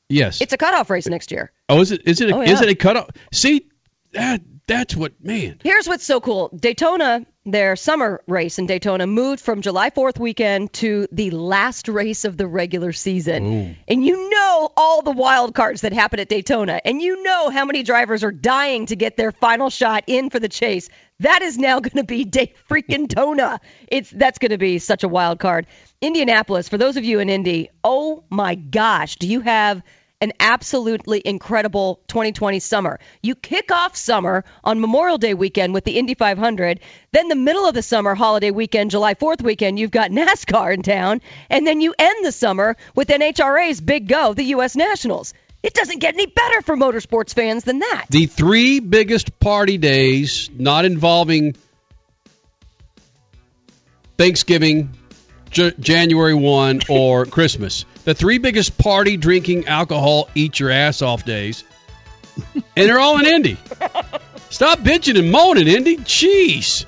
Yes. 0.07 0.41
It's 0.41 0.53
a 0.53 0.57
cutoff 0.57 0.89
race 0.89 1.07
next 1.07 1.32
year. 1.32 1.51
Oh, 1.68 1.82
is 1.82 1.91
it? 1.91 2.01
Is 2.05 2.22
it? 2.22 2.30
A, 2.30 2.36
Oh, 2.36 2.41
Is 2.41 2.61
it 2.61 2.70
a 2.70 2.76
cutoff? 2.76 3.09
See, 3.34 3.70
that 4.13 4.41
that's 4.68 4.95
what 4.95 5.13
man. 5.24 5.59
Here's 5.63 5.88
what's 5.88 6.05
so 6.05 6.20
cool. 6.20 6.49
Daytona, 6.49 7.26
their 7.45 7.76
summer 7.76 8.22
race 8.28 8.57
in 8.57 8.66
Daytona, 8.66 9.05
moved 9.05 9.39
from 9.39 9.61
July 9.61 9.91
4th 9.91 10.18
weekend 10.18 10.74
to 10.74 11.07
the 11.11 11.30
last 11.30 11.88
race 11.88 12.26
of 12.26 12.36
the 12.36 12.47
regular 12.47 12.91
season. 12.91 13.45
And 13.88 14.03
you 14.03 14.30
know 14.30 14.72
all 14.76 15.03
the 15.03 15.11
wild 15.11 15.53
cards 15.53 15.82
that 15.82 15.93
happen 15.93 16.20
at 16.20 16.30
Daytona, 16.30 16.82
and 16.84 16.99
you 16.99 17.22
know 17.22 17.49
how 17.51 17.66
many 17.66 17.84
drivers 17.84 18.24
are 18.24 18.32
dying 18.32 18.88
to 18.88 18.95
get 18.95 19.18
their 19.18 19.32
final 19.32 19.70
shot 19.70 20.05
in 20.07 20.32
for 20.32 20.39
the 20.39 20.49
chase. 20.49 20.89
That 21.20 21.43
is 21.43 21.57
now 21.59 21.80
going 21.82 21.97
to 21.97 22.03
be 22.03 22.26
Day 22.26 22.53
freaking 22.68 23.07
Tona. 23.07 23.59
It's 23.88 24.09
that's 24.09 24.39
going 24.39 24.51
to 24.51 24.57
be 24.57 24.80
such 24.80 25.03
a 25.03 25.07
wild 25.07 25.39
card. 25.39 25.68
Indianapolis, 26.01 26.70
for 26.70 26.78
those 26.78 26.97
of 26.97 27.03
you 27.03 27.20
in 27.20 27.30
Indy, 27.30 27.70
oh 27.84 28.24
my 28.32 28.55
gosh, 28.55 29.18
do 29.18 29.28
you 29.28 29.41
have 29.41 29.84
an 30.26 30.34
absolutely 30.39 31.21
incredible 31.23 32.01
2020 32.07 32.59
summer. 32.59 32.99
You 33.21 33.36
kick 33.36 33.71
off 33.71 33.95
summer 33.95 34.43
on 34.63 34.82
Memorial 34.82 35.19
Day 35.19 35.36
weekend 35.36 35.71
with 35.76 35.84
the 35.84 35.99
Indy 35.99 36.15
500. 36.15 36.80
Then 37.11 37.28
the 37.28 37.36
middle 37.36 37.67
of 37.67 37.76
the 37.76 37.84
summer 37.84 38.15
holiday 38.15 38.49
weekend, 38.49 38.89
July 38.89 39.13
4th 39.13 39.43
weekend, 39.43 39.78
you've 39.78 39.91
got 39.91 40.09
NASCAR 40.19 40.73
in 40.73 40.82
town, 40.82 41.21
and 41.47 41.65
then 41.67 41.80
you 41.80 41.93
end 41.99 42.26
the 42.26 42.32
summer 42.32 42.76
with 42.95 43.09
NHRA's 43.09 43.80
Big 43.82 44.07
Go, 44.07 44.34
the 44.34 44.45
U.S. 44.45 44.76
Nationals. 44.76 45.36
It 45.61 45.76
doesn't 45.76 45.99
get 45.99 46.15
any 46.15 46.26
better 46.26 46.61
for 46.63 46.76
motorsports 46.76 47.34
fans 47.34 47.63
than 47.63 47.80
that. 47.80 48.05
The 48.09 48.26
three 48.26 48.80
biggest 48.80 49.39
party 49.39 49.78
days, 49.78 50.49
not 50.57 50.86
involving 50.86 51.55
Thanksgiving, 54.17 54.89
J- 55.51 55.73
January 55.80 56.34
1, 56.34 56.82
or 56.89 57.26
Christmas. 57.38 57.86
The 58.06 58.14
three 58.14 58.38
biggest 58.38 58.78
party, 58.78 59.18
drinking, 59.18 59.68
alcohol, 59.68 60.30
eat 60.36 60.60
your 60.60 60.70
ass 60.70 61.01
off 61.01 61.26
days. 61.26 61.64
And 62.56 62.89
they're 62.89 62.99
all 62.99 63.18
in 63.18 63.26
Indy. 63.26 63.58
Stop 64.49 64.80
bitching 64.80 65.18
and 65.18 65.32
moaning, 65.32 65.68
Indy. 65.68 65.97
Jeez. 65.97 66.86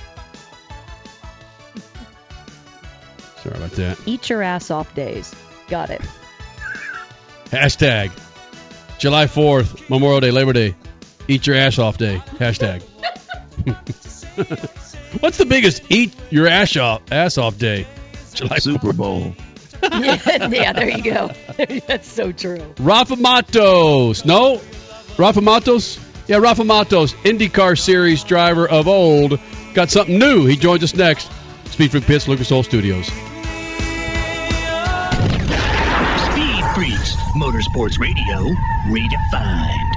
Sorry 3.37 3.55
about 3.55 3.71
that. 3.71 3.99
Eat 4.05 4.29
your 4.29 4.43
ass 4.43 4.71
off 4.71 4.93
days. 4.93 5.33
Got 5.67 5.89
it. 5.89 6.01
Hashtag 7.45 8.11
July 8.99 9.25
4th, 9.25 9.89
Memorial 9.89 10.19
Day, 10.19 10.31
Labor 10.31 10.53
Day. 10.53 10.75
Eat 11.27 11.47
your 11.47 11.55
ass 11.55 11.79
off 11.79 11.97
day. 11.97 12.21
Hashtag. 12.37 12.81
What's 15.21 15.37
the 15.37 15.45
biggest 15.45 15.83
eat 15.89 16.13
your 16.29 16.47
ass 16.47 16.75
off 16.77 17.01
ass 17.11 17.37
off 17.37 17.57
day? 17.57 17.87
July 18.33 18.59
Super 18.59 18.93
Bowl. 18.93 19.33
yeah, 19.91 20.47
yeah, 20.49 20.73
there 20.73 20.89
you 20.89 21.03
go. 21.03 21.31
That's 21.87 22.07
so 22.09 22.31
true. 22.31 22.73
Rafa 22.79 23.15
Matos. 23.15 24.25
No? 24.25 24.61
Rafa 25.17 25.41
Matos? 25.41 25.99
Yeah, 26.27 26.37
Rafa 26.37 26.63
Matos, 26.65 27.13
IndyCar 27.13 27.79
Series 27.79 28.23
driver 28.23 28.67
of 28.67 28.87
old, 28.89 29.39
got 29.73 29.89
something 29.89 30.19
new. 30.19 30.45
He 30.45 30.57
joins 30.57 30.83
us 30.83 30.93
next. 30.93 31.31
Speed 31.65 31.91
Freak 31.91 32.03
Pits, 32.05 32.27
Lucas 32.27 32.51
Oil 32.51 32.63
Studios. 32.63 33.05
Speed 33.05 33.13
Freaks, 36.75 37.15
Motorsports 37.35 37.97
Radio, 37.97 38.53
redefined. 38.89 39.96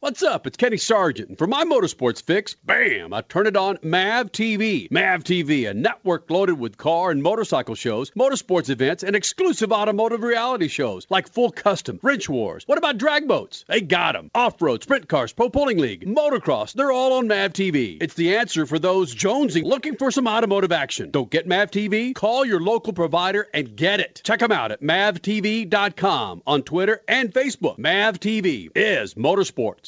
What's 0.00 0.22
up? 0.22 0.46
It's 0.46 0.56
Kenny 0.56 0.76
Sargent. 0.76 1.30
And 1.30 1.36
for 1.36 1.48
my 1.48 1.64
motorsports 1.64 2.22
fix, 2.22 2.54
bam, 2.54 3.12
I 3.12 3.20
turn 3.20 3.48
it 3.48 3.56
on 3.56 3.80
MAV 3.82 4.30
TV. 4.30 4.88
MAV 4.92 5.24
TV, 5.24 5.68
a 5.68 5.74
network 5.74 6.30
loaded 6.30 6.56
with 6.56 6.76
car 6.76 7.10
and 7.10 7.20
motorcycle 7.20 7.74
shows, 7.74 8.12
motorsports 8.12 8.70
events, 8.70 9.02
and 9.02 9.16
exclusive 9.16 9.72
automotive 9.72 10.22
reality 10.22 10.68
shows 10.68 11.04
like 11.10 11.28
Full 11.32 11.50
Custom, 11.50 11.98
Wrench 12.00 12.28
Wars. 12.28 12.62
What 12.66 12.78
about 12.78 12.96
drag 12.96 13.26
boats? 13.26 13.64
They 13.66 13.80
got 13.80 14.14
'em. 14.14 14.30
Off-road, 14.36 14.84
sprint 14.84 15.08
cars, 15.08 15.32
pro 15.32 15.50
pulling 15.50 15.78
league, 15.78 16.06
motocross, 16.06 16.74
they're 16.74 16.92
all 16.92 17.14
on 17.14 17.26
MAV 17.26 17.52
TV. 17.52 17.98
It's 18.00 18.14
the 18.14 18.36
answer 18.36 18.66
for 18.66 18.78
those 18.78 19.12
jonesing 19.12 19.64
looking 19.64 19.96
for 19.96 20.12
some 20.12 20.28
automotive 20.28 20.70
action. 20.70 21.10
Don't 21.10 21.28
get 21.28 21.48
MAV 21.48 21.72
TV? 21.72 22.14
Call 22.14 22.44
your 22.44 22.60
local 22.60 22.92
provider 22.92 23.48
and 23.52 23.74
get 23.74 23.98
it. 23.98 24.20
Check 24.22 24.38
them 24.38 24.52
out 24.52 24.70
at 24.70 24.80
mavtv.com 24.80 26.42
on 26.46 26.62
Twitter 26.62 27.02
and 27.08 27.34
Facebook. 27.34 27.78
MAV 27.78 28.20
TV 28.20 28.70
is 28.76 29.14
motorsports. 29.14 29.87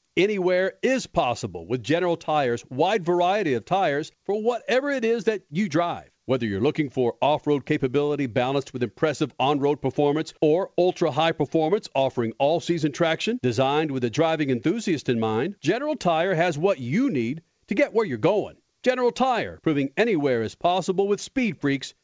Anywhere 0.21 0.73
is 0.83 1.07
possible 1.07 1.65
with 1.65 1.81
General 1.81 2.15
Tire's 2.15 2.63
wide 2.69 3.03
variety 3.03 3.55
of 3.55 3.65
tires 3.65 4.11
for 4.23 4.39
whatever 4.39 4.91
it 4.91 5.03
is 5.03 5.23
that 5.23 5.41
you 5.49 5.67
drive. 5.67 6.11
Whether 6.27 6.45
you're 6.45 6.61
looking 6.61 6.91
for 6.91 7.15
off 7.23 7.47
road 7.47 7.65
capability 7.65 8.27
balanced 8.27 8.71
with 8.71 8.83
impressive 8.83 9.33
on 9.39 9.59
road 9.59 9.81
performance 9.81 10.35
or 10.39 10.69
ultra 10.77 11.09
high 11.09 11.31
performance 11.31 11.89
offering 11.95 12.33
all 12.37 12.59
season 12.59 12.91
traction 12.91 13.39
designed 13.41 13.89
with 13.89 14.03
a 14.03 14.11
driving 14.11 14.51
enthusiast 14.51 15.09
in 15.09 15.19
mind, 15.19 15.55
General 15.59 15.95
Tire 15.95 16.35
has 16.35 16.55
what 16.55 16.77
you 16.77 17.09
need 17.09 17.41
to 17.65 17.73
get 17.73 17.91
where 17.91 18.05
you're 18.05 18.19
going. 18.19 18.57
General 18.83 19.11
Tire, 19.11 19.57
proving 19.63 19.91
anywhere 19.97 20.43
is 20.43 20.53
possible 20.53 21.07
with 21.07 21.19
speed 21.19 21.59
freaks 21.59 21.95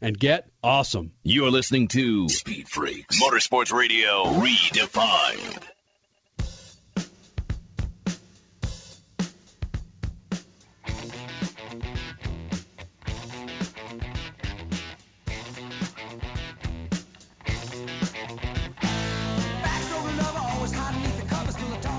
and 0.00 0.18
get 0.18 0.48
awesome. 0.62 1.12
You're 1.22 1.50
listening 1.50 1.88
to 1.88 2.28
Speed 2.28 2.68
Freaks 2.68 3.20
Motorsports 3.22 3.72
Radio 3.72 4.24
Redefined. 4.24 5.64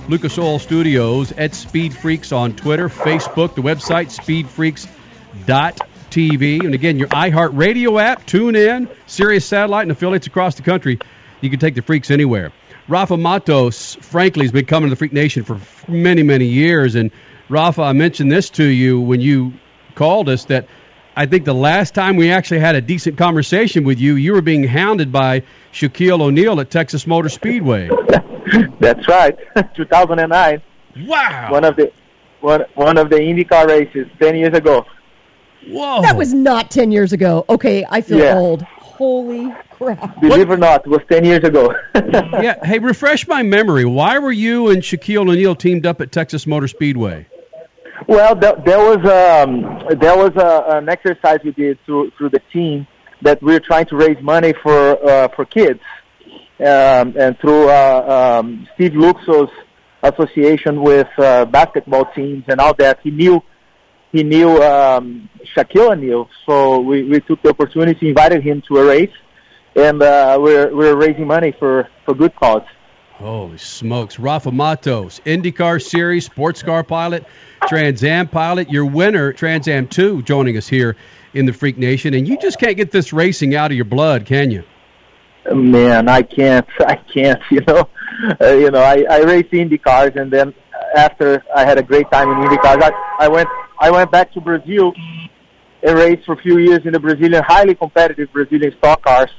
Lucas 0.10 0.40
Oil 0.40 0.58
Studios 0.58 1.32
at 1.34 1.54
Speed 1.54 1.94
Freaks 1.94 2.32
on 2.32 2.56
Twitter, 2.56 2.90
Facebook, 2.90 3.54
the 3.54 3.62
website 3.62 4.10
speedfreaks.tv. 6.10 6.66
And 6.66 6.74
again, 6.74 6.98
your 6.98 7.08
iHeartRadio 7.10 8.02
app, 8.02 8.26
tune 8.26 8.56
in, 8.56 8.90
Sirius 9.06 9.46
Satellite, 9.46 9.84
and 9.84 9.92
affiliates 9.92 10.28
across 10.28 10.56
the 10.56 10.62
country. 10.62 11.00
You 11.42 11.50
can 11.50 11.60
take 11.60 11.76
the 11.76 11.82
freaks 11.82 12.12
anywhere. 12.12 12.52
Rafa 12.88 13.18
Matos, 13.18 13.96
frankly, 13.96 14.44
has 14.46 14.52
been 14.52 14.66
coming 14.66 14.90
to 14.90 14.92
the 14.92 14.98
Freak 14.98 15.14
Nation 15.14 15.44
for 15.44 15.60
many, 15.88 16.24
many 16.24 16.46
years. 16.46 16.96
And 16.96 17.12
Rafa, 17.48 17.84
I 17.84 17.94
mentioned 17.94 18.32
this 18.32 18.50
to 18.52 18.64
you 18.64 19.00
when 19.00 19.22
you 19.22 19.54
called 19.96 20.28
us 20.30 20.46
that 20.46 20.68
I 21.16 21.26
think 21.26 21.46
the 21.46 21.54
last 21.54 21.94
time 21.94 22.16
we 22.16 22.32
actually 22.32 22.60
had 22.60 22.76
a 22.76 22.82
decent 22.82 23.18
conversation 23.18 23.84
with 23.84 24.00
you, 24.00 24.16
you 24.16 24.34
were 24.34 24.42
being 24.42 24.64
hounded 24.64 25.12
by 25.12 25.44
Shaquille 25.72 26.22
O'Neal 26.22 26.60
at 26.60 26.72
Texas 26.72 27.06
Motor 27.06 27.30
Speedway. 27.30 27.90
That's 28.80 29.08
right, 29.08 29.38
2009. 29.76 30.62
Wow. 31.06 31.52
One 31.52 31.64
of 31.64 31.76
the 31.76 31.92
one 32.42 32.64
one 32.76 32.98
of 32.98 33.10
the 33.10 33.18
IndyCar 33.18 33.68
races 33.68 34.08
10 34.20 34.36
years 34.36 34.58
ago. 34.58 34.86
Whoa. 35.68 36.02
That 36.02 36.18
was 36.18 36.34
not 36.34 36.72
10 36.72 36.92
years 36.92 37.14
ago. 37.14 37.46
Okay, 37.50 37.86
I 37.90 38.02
feel 38.02 38.20
Yeah. 38.20 38.38
old. 38.38 38.64
Holy 38.64 39.54
crap. 39.72 40.20
Believe 40.20 40.50
it 40.50 40.54
or 40.54 40.58
not, 40.58 40.86
it 40.86 40.90
was 40.90 41.02
10 41.10 41.24
years 41.24 41.44
ago. 41.44 41.74
yeah. 41.96 42.66
Hey, 42.66 42.80
refresh 42.80 43.28
my 43.28 43.44
memory. 43.44 43.86
Why 43.86 44.20
were 44.20 44.32
you 44.32 44.70
and 44.70 44.82
Shaquille 44.82 45.30
O'Neal 45.30 45.56
teamed 45.56 45.86
up 45.86 46.02
at 46.02 46.12
Texas 46.12 46.46
Motor 46.46 46.68
Speedway? 46.68 47.28
Well, 48.08 48.36
there, 48.36 48.56
there 48.66 48.80
was 48.80 48.98
um, 49.06 50.00
there 50.00 50.16
was 50.18 50.32
a, 50.38 50.78
an 50.78 50.88
exercise 50.90 51.40
we 51.44 51.52
did 51.52 51.78
through 51.86 52.12
through 52.18 52.30
the 52.30 52.42
team 52.52 52.88
that 53.22 53.42
we 53.44 53.54
were 53.54 53.60
trying 53.60 53.86
to 53.88 53.98
raise 53.98 54.22
money 54.22 54.54
for 54.64 55.10
uh, 55.10 55.28
for 55.36 55.44
kids, 55.46 55.82
um, 56.60 57.14
and 57.18 57.38
through 57.40 57.70
uh, 57.70 58.40
um, 58.42 58.68
Steve 58.76 58.94
Luczo's 58.94 59.50
association 60.02 60.82
with 60.82 61.08
uh, 61.18 61.44
basketball 61.46 62.06
teams 62.16 62.46
and 62.48 62.60
all 62.62 62.74
that, 62.76 63.00
he 63.04 63.12
knew 63.12 63.42
he 64.12 64.24
knew 64.24 64.62
um, 64.64 65.30
Shaquille 65.56 65.92
O'Neal, 65.92 66.30
so 66.46 66.80
we, 66.80 67.04
we 67.04 67.20
took 67.20 67.42
the 67.42 67.50
opportunity, 67.50 68.10
invited 68.10 68.44
him 68.44 68.62
to 68.68 68.78
a 68.78 68.86
race, 68.86 69.14
and 69.76 70.02
uh, 70.02 70.38
we're 70.42 70.76
we're 70.76 70.96
raising 70.96 71.28
money 71.28 71.54
for 71.58 71.88
for 72.06 72.14
good 72.14 72.36
cause. 72.36 72.64
Holy 73.14 73.58
smokes. 73.58 74.18
Rafa 74.18 74.52
Matos, 74.52 75.20
IndyCar 75.26 75.82
Series, 75.82 76.26
sports 76.26 76.64
car 76.64 76.86
pilot, 76.86 77.26
Trans 77.68 78.02
Am 78.04 78.30
pilot, 78.30 78.70
your 78.70 78.86
winner, 78.86 79.34
Trans 79.34 79.68
Am 79.68 79.88
2, 79.88 80.22
joining 80.22 80.56
us 80.56 80.70
here 80.70 80.96
in 81.34 81.46
the 81.46 81.52
Freak 81.52 81.78
Nation. 81.78 82.14
And 82.14 82.26
you 82.26 82.38
just 82.38 82.60
can't 82.60 82.78
get 82.78 82.92
this 82.92 83.12
racing 83.12 83.56
out 83.56 83.72
of 83.72 83.76
your 83.76 83.84
blood, 83.84 84.26
can 84.26 84.52
you? 84.52 84.64
Man, 85.54 86.08
I 86.08 86.22
can't. 86.22 86.68
I 86.80 86.96
can't. 86.96 87.42
You 87.52 87.62
know, 87.68 87.90
uh, 88.42 88.54
you 88.54 88.72
know. 88.72 88.82
I 88.82 89.06
I 89.10 89.22
raced 89.22 89.54
Indy 89.54 89.78
cars, 89.78 90.12
and 90.16 90.32
then 90.32 90.54
after 90.96 91.44
I 91.54 91.66
had 91.66 91.78
a 91.78 91.84
great 91.84 92.10
time 92.12 92.32
in 92.32 92.44
Indy 92.44 92.58
cars, 92.58 92.78
I 92.82 92.92
I 93.20 93.28
went 93.28 93.50
I 93.80 93.90
went 93.92 94.12
back 94.12 94.34
to 94.34 94.42
Brazil 94.42 94.94
and 95.82 95.98
raced 95.98 96.26
for 96.26 96.34
a 96.34 96.42
few 96.42 96.58
years 96.58 96.82
in 96.86 96.94
the 96.94 97.00
Brazilian 97.00 97.42
highly 97.44 97.76
competitive 97.76 98.32
Brazilian 98.34 98.74
stock 98.78 99.04
cars. 99.04 99.30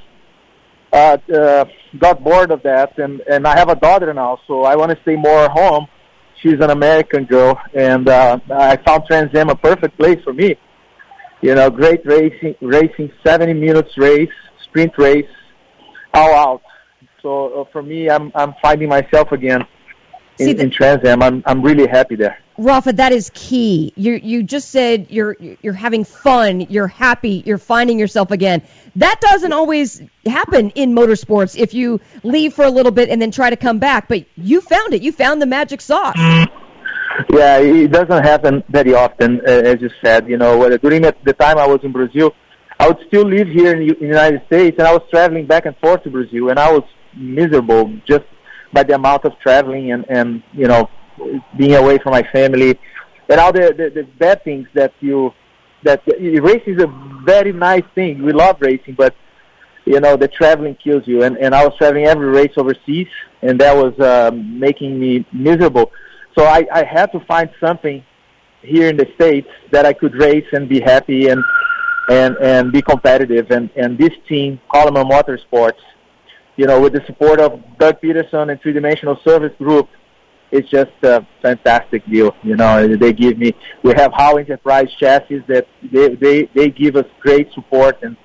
Uh, 0.91 1.17
uh, 1.33 1.65
got 1.99 2.21
bored 2.23 2.51
of 2.51 2.61
that, 2.63 2.97
and 2.97 3.21
and 3.21 3.47
I 3.47 3.57
have 3.57 3.69
a 3.69 3.75
daughter 3.75 4.13
now, 4.13 4.39
so 4.47 4.63
I 4.63 4.75
want 4.75 4.91
to 4.91 5.01
stay 5.03 5.15
more 5.15 5.49
home. 5.49 5.87
She's 6.41 6.59
an 6.59 6.71
American 6.71 7.25
girl, 7.25 7.57
and 7.73 8.09
uh, 8.09 8.39
I 8.51 8.75
found 8.77 9.03
Trans 9.07 9.33
Am 9.35 9.49
a 9.49 9.55
perfect 9.55 9.97
place 9.97 10.19
for 10.23 10.33
me. 10.33 10.57
You 11.41 11.55
know, 11.55 11.69
great 11.69 12.05
racing, 12.05 12.55
racing 12.61 13.11
70 13.25 13.53
minutes 13.53 13.97
race, 13.97 14.29
sprint 14.63 14.91
race, 14.97 15.29
all 16.13 16.35
out. 16.35 16.61
So 17.21 17.61
uh, 17.61 17.65
for 17.71 17.81
me, 17.81 18.09
I'm 18.09 18.31
I'm 18.35 18.53
finding 18.61 18.89
myself 18.89 19.31
again 19.31 19.65
in, 20.41 20.47
See, 20.47 20.53
the- 20.53 20.63
in 20.63 20.71
Trans 20.71 21.03
Am. 21.05 21.21
I'm 21.23 21.43
I'm 21.45 21.61
really 21.61 21.87
happy 21.87 22.15
there. 22.15 22.37
Rafa, 22.57 22.93
that 22.93 23.11
is 23.11 23.31
key. 23.33 23.91
You 23.95 24.13
you 24.13 24.43
just 24.43 24.69
said 24.69 25.07
you're 25.09 25.35
you're 25.39 25.73
having 25.73 26.03
fun, 26.03 26.61
you're 26.61 26.87
happy, 26.87 27.41
you're 27.45 27.57
finding 27.57 27.97
yourself 27.97 28.29
again. 28.31 28.61
That 28.97 29.19
doesn't 29.21 29.53
always 29.53 30.01
happen 30.25 30.69
in 30.71 30.93
motorsports 30.93 31.57
if 31.57 31.73
you 31.73 32.01
leave 32.23 32.53
for 32.53 32.65
a 32.65 32.69
little 32.69 32.91
bit 32.91 33.09
and 33.09 33.21
then 33.21 33.31
try 33.31 33.49
to 33.49 33.55
come 33.55 33.79
back, 33.79 34.07
but 34.07 34.25
you 34.35 34.61
found 34.61 34.93
it. 34.93 35.01
You 35.01 35.11
found 35.11 35.41
the 35.41 35.45
magic 35.47 35.81
sauce. 35.81 36.15
Yeah, 37.33 37.57
it 37.59 37.91
doesn't 37.91 38.23
happen 38.23 38.63
very 38.69 38.93
often, 38.93 39.41
as 39.45 39.81
you 39.81 39.89
said. 40.03 40.27
You 40.27 40.37
know, 40.37 40.77
during 40.77 41.01
the, 41.03 41.15
the 41.23 41.33
time 41.33 41.57
I 41.57 41.65
was 41.67 41.79
in 41.83 41.91
Brazil, 41.91 42.33
I 42.79 42.87
would 42.87 42.97
still 43.07 43.27
live 43.27 43.47
here 43.47 43.75
in 43.75 43.81
in 43.81 43.87
the 43.99 44.05
United 44.07 44.45
States, 44.47 44.75
and 44.79 44.87
I 44.87 44.93
was 44.93 45.03
traveling 45.09 45.45
back 45.45 45.65
and 45.65 45.75
forth 45.77 46.03
to 46.03 46.09
Brazil, 46.09 46.49
and 46.49 46.59
I 46.59 46.71
was 46.71 46.83
miserable 47.15 47.91
just 48.07 48.25
by 48.73 48.83
the 48.83 48.95
amount 48.95 49.25
of 49.25 49.37
traveling 49.39 49.91
and 49.91 50.05
and 50.09 50.43
you 50.53 50.67
know 50.67 50.89
being 51.57 51.75
away 51.75 51.97
from 51.99 52.11
my 52.11 52.23
family 52.31 52.79
and 53.29 53.39
all 53.39 53.51
the 53.51 53.73
the, 53.77 53.89
the 53.89 54.03
bad 54.19 54.43
things 54.43 54.67
that 54.73 54.93
you 54.99 55.33
that 55.83 56.01
racing 56.07 56.75
is 56.75 56.83
a 56.83 57.21
very 57.25 57.51
nice 57.51 57.83
thing. 57.95 58.23
We 58.23 58.33
love 58.33 58.57
racing, 58.59 58.95
but 58.95 59.15
you 59.85 59.99
know 59.99 60.15
the 60.15 60.27
traveling 60.27 60.75
kills 60.75 61.07
you. 61.07 61.23
And 61.23 61.37
and 61.37 61.55
I 61.55 61.65
was 61.65 61.73
traveling 61.77 62.05
every 62.05 62.27
race 62.27 62.53
overseas, 62.57 63.07
and 63.41 63.59
that 63.61 63.75
was 63.75 63.99
um, 63.99 64.59
making 64.59 64.99
me 64.99 65.25
miserable. 65.31 65.91
So 66.37 66.45
I 66.45 66.67
I 66.73 66.83
had 66.83 67.11
to 67.13 67.19
find 67.21 67.49
something 67.59 68.03
here 68.61 68.89
in 68.89 68.97
the 68.97 69.07
states 69.15 69.47
that 69.71 69.85
I 69.85 69.93
could 69.93 70.13
race 70.15 70.45
and 70.51 70.69
be 70.69 70.79
happy 70.81 71.29
and 71.29 71.43
and 72.09 72.35
and 72.37 72.71
be 72.71 72.81
competitive. 72.81 73.49
And 73.51 73.69
and 73.75 73.97
this 73.97 74.13
team, 74.27 74.59
Coleman 74.73 75.07
Motorsports, 75.07 75.81
you 76.61 76.67
know, 76.67 76.79
with 76.79 76.93
the 76.93 77.03
support 77.07 77.39
of 77.39 77.59
Doug 77.79 77.99
Peterson 78.01 78.51
and 78.51 78.61
Three 78.61 78.71
Dimensional 78.71 79.17
Service 79.23 79.51
Group, 79.57 79.89
it's 80.51 80.69
just 80.69 80.91
a 81.01 81.25
fantastic 81.41 82.05
deal. 82.05 82.35
You 82.43 82.55
know, 82.55 82.87
they 82.97 83.13
give 83.13 83.39
me. 83.39 83.55
We 83.81 83.93
have 83.95 84.13
Howe 84.13 84.35
Enterprise 84.35 84.89
chassis 84.99 85.39
that 85.47 85.65
they 85.81 86.09
they 86.09 86.43
they 86.53 86.69
give 86.69 86.95
us 86.95 87.07
great 87.19 87.51
support 87.53 87.97
and. 88.03 88.15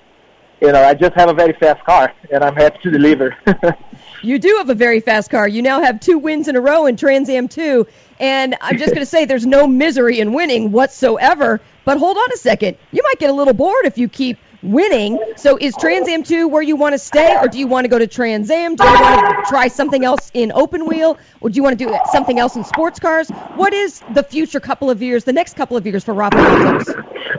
You 0.59 0.72
know, 0.72 0.82
I 0.82 0.95
just 0.95 1.12
have 1.16 1.28
a 1.28 1.34
very 1.34 1.53
fast 1.53 1.84
car, 1.84 2.14
and 2.32 2.43
I'm 2.43 2.57
happy 2.57 2.78
to 2.84 2.91
deliver. 2.91 3.37
You 4.22 4.39
do 4.39 4.57
have 4.59 4.70
a 4.70 4.74
very 4.74 5.01
fast 5.01 5.30
car. 5.30 5.47
You 5.47 5.62
now 5.62 5.82
have 5.82 6.01
two 6.01 6.18
wins 6.18 6.49
in 6.49 6.57
a 6.57 6.61
row 6.61 6.87
in 6.87 6.97
Trans 6.97 7.28
Am 7.28 7.49
2. 7.49 7.87
And 8.18 8.57
I'm 8.61 8.78
just 8.78 8.95
going 8.95 9.03
to 9.03 9.07
say 9.07 9.26
there's 9.26 9.47
no 9.47 9.66
misery 9.66 10.20
in 10.20 10.32
winning 10.32 10.72
whatsoever. 10.72 11.61
But 11.84 11.99
hold 11.99 12.16
on 12.16 12.32
a 12.32 12.37
second. 12.37 12.78
You 12.91 13.03
might 13.05 13.18
get 13.18 13.30
a 13.30 13.34
little 13.34 13.55
bored 13.55 13.84
if 13.84 13.99
you 13.99 14.09
keep 14.09 14.39
winning. 14.72 15.18
So 15.36 15.56
is 15.60 15.74
Trans 15.76 16.08
Am 16.08 16.22
2 16.22 16.48
where 16.48 16.62
you 16.62 16.76
want 16.76 16.94
to 16.94 16.98
stay, 16.98 17.36
or 17.36 17.48
do 17.48 17.58
you 17.58 17.66
want 17.66 17.84
to 17.84 17.88
go 17.88 17.98
to 17.98 18.06
Trans 18.06 18.50
Am? 18.50 18.76
Do 18.76 18.84
you 18.84 18.90
want 18.90 19.44
to 19.44 19.48
try 19.48 19.68
something 19.68 20.04
else 20.04 20.30
in 20.34 20.52
open 20.52 20.86
wheel? 20.86 21.18
Or 21.40 21.50
do 21.50 21.56
you 21.56 21.62
want 21.62 21.78
to 21.78 21.86
do 21.86 21.98
something 22.12 22.38
else 22.38 22.56
in 22.56 22.64
sports 22.64 22.98
cars? 22.98 23.28
What 23.54 23.72
is 23.72 24.02
the 24.14 24.22
future 24.22 24.60
couple 24.60 24.90
of 24.90 25.02
years, 25.02 25.24
the 25.24 25.32
next 25.32 25.56
couple 25.56 25.76
of 25.76 25.86
years 25.86 26.04
for 26.04 26.14
Rafa 26.14 26.36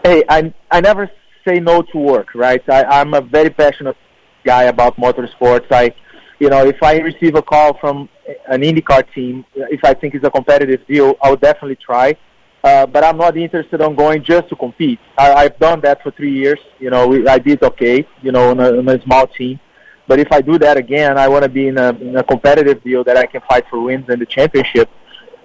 hey, 0.04 0.24
I 0.30 0.54
I 0.72 0.82
never 0.82 1.10
say 1.48 1.60
no 1.60 1.82
to 1.82 1.98
work, 1.98 2.36
right? 2.36 2.64
I, 2.70 2.84
I'm 2.84 3.14
a 3.14 3.22
very 3.22 3.50
passionate 3.50 3.98
guy 4.44 4.64
about 4.64 4.98
motorsports. 4.98 5.72
I, 5.72 5.94
you 6.40 6.50
know, 6.50 6.66
if 6.66 6.82
I 6.84 6.98
receive 7.00 7.36
a 7.36 7.42
call 7.42 7.78
from 7.78 8.10
an 8.48 8.62
IndyCar 8.62 9.04
team, 9.14 9.46
if 9.56 9.84
I 9.84 9.94
think 9.94 10.16
it's 10.16 10.26
a 10.26 10.32
competitive 10.32 10.86
deal, 10.88 11.16
I 11.22 11.30
would 11.32 11.42
definitely 11.42 11.78
try. 11.78 12.18
Uh, 12.64 12.86
but 12.86 13.04
I'm 13.04 13.18
not 13.18 13.38
interested 13.38 13.82
on 13.82 13.96
going 13.96 14.24
just 14.24 14.50
to 14.50 14.56
compete. 14.56 15.00
I, 15.18 15.34
I've 15.34 15.60
done 15.60 15.80
that 15.82 16.02
for 16.02 16.12
three 16.12 16.34
years. 16.34 16.60
You 16.80 16.90
know, 16.90 17.08
we, 17.08 17.28
I 17.28 17.38
did 17.38 17.62
okay. 17.64 18.08
You 18.22 18.32
know, 18.32 18.50
on 18.50 18.60
a, 18.60 18.78
on 18.78 18.90
a 18.90 19.02
small 19.04 19.28
team. 19.28 19.60
But 20.08 20.20
if 20.20 20.32
I 20.32 20.42
do 20.42 20.58
that 20.60 20.78
again, 20.78 21.18
I 21.18 21.28
want 21.28 21.44
to 21.44 21.50
be 21.50 21.68
in 21.68 21.78
a, 21.78 21.90
in 21.90 22.16
a 22.16 22.24
competitive 22.24 22.82
deal 22.84 23.04
that 23.04 23.18
I 23.18 23.26
can 23.26 23.42
fight 23.48 23.66
for 23.70 23.82
wins 23.82 24.06
in 24.10 24.20
the 24.20 24.26
championship. 24.26 24.90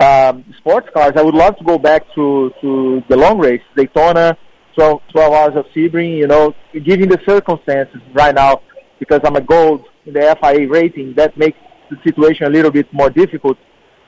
Um, 0.00 0.44
sports 0.58 0.88
cars, 0.92 1.12
I 1.16 1.22
would 1.22 1.34
love 1.34 1.56
to 1.58 1.64
go 1.64 1.78
back 1.78 2.02
to 2.14 2.52
to 2.60 3.02
the 3.08 3.16
long 3.16 3.38
race, 3.38 3.62
Daytona, 3.76 4.36
12, 4.74 5.00
12 5.12 5.32
hours 5.32 5.56
of 5.56 5.66
Sebring. 5.74 6.16
You 6.16 6.26
know, 6.26 6.54
given 6.72 7.08
the 7.08 7.20
circumstances 7.26 8.00
right 8.12 8.34
now, 8.34 8.62
because 8.98 9.20
I'm 9.24 9.36
a 9.36 9.40
gold 9.40 9.84
in 10.06 10.14
the 10.14 10.36
FIA 10.40 10.68
rating, 10.68 11.14
that 11.14 11.36
makes 11.36 11.58
the 11.90 11.96
situation 12.02 12.46
a 12.46 12.50
little 12.50 12.70
bit 12.70 12.92
more 12.92 13.10
difficult. 13.10 13.58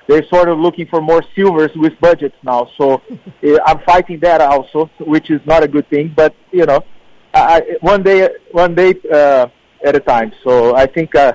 They're 0.07 0.27
sort 0.27 0.49
of 0.49 0.59
looking 0.59 0.87
for 0.87 1.01
more 1.01 1.23
silvers 1.35 1.71
with 1.75 1.99
budgets 2.01 2.37
now. 2.43 2.69
So 2.77 3.03
uh, 3.43 3.59
I'm 3.67 3.81
fighting 3.81 4.21
that 4.21 4.41
also, 4.41 4.91
which 5.01 5.31
is 5.31 5.41
not 5.47 5.63
a 5.63 5.69
good 5.69 5.89
thing. 5.89 6.13
But 6.15 6.35
you 6.53 6.67
know, 6.67 6.85
I, 7.33 7.77
one 7.81 8.03
day, 8.03 8.29
one 8.53 8.75
day 8.75 8.95
uh, 9.11 9.49
at 9.85 9.97
a 9.97 10.01
time. 10.01 10.33
So 10.43 10.75
I 10.75 10.87
think, 10.87 11.15
uh, 11.15 11.33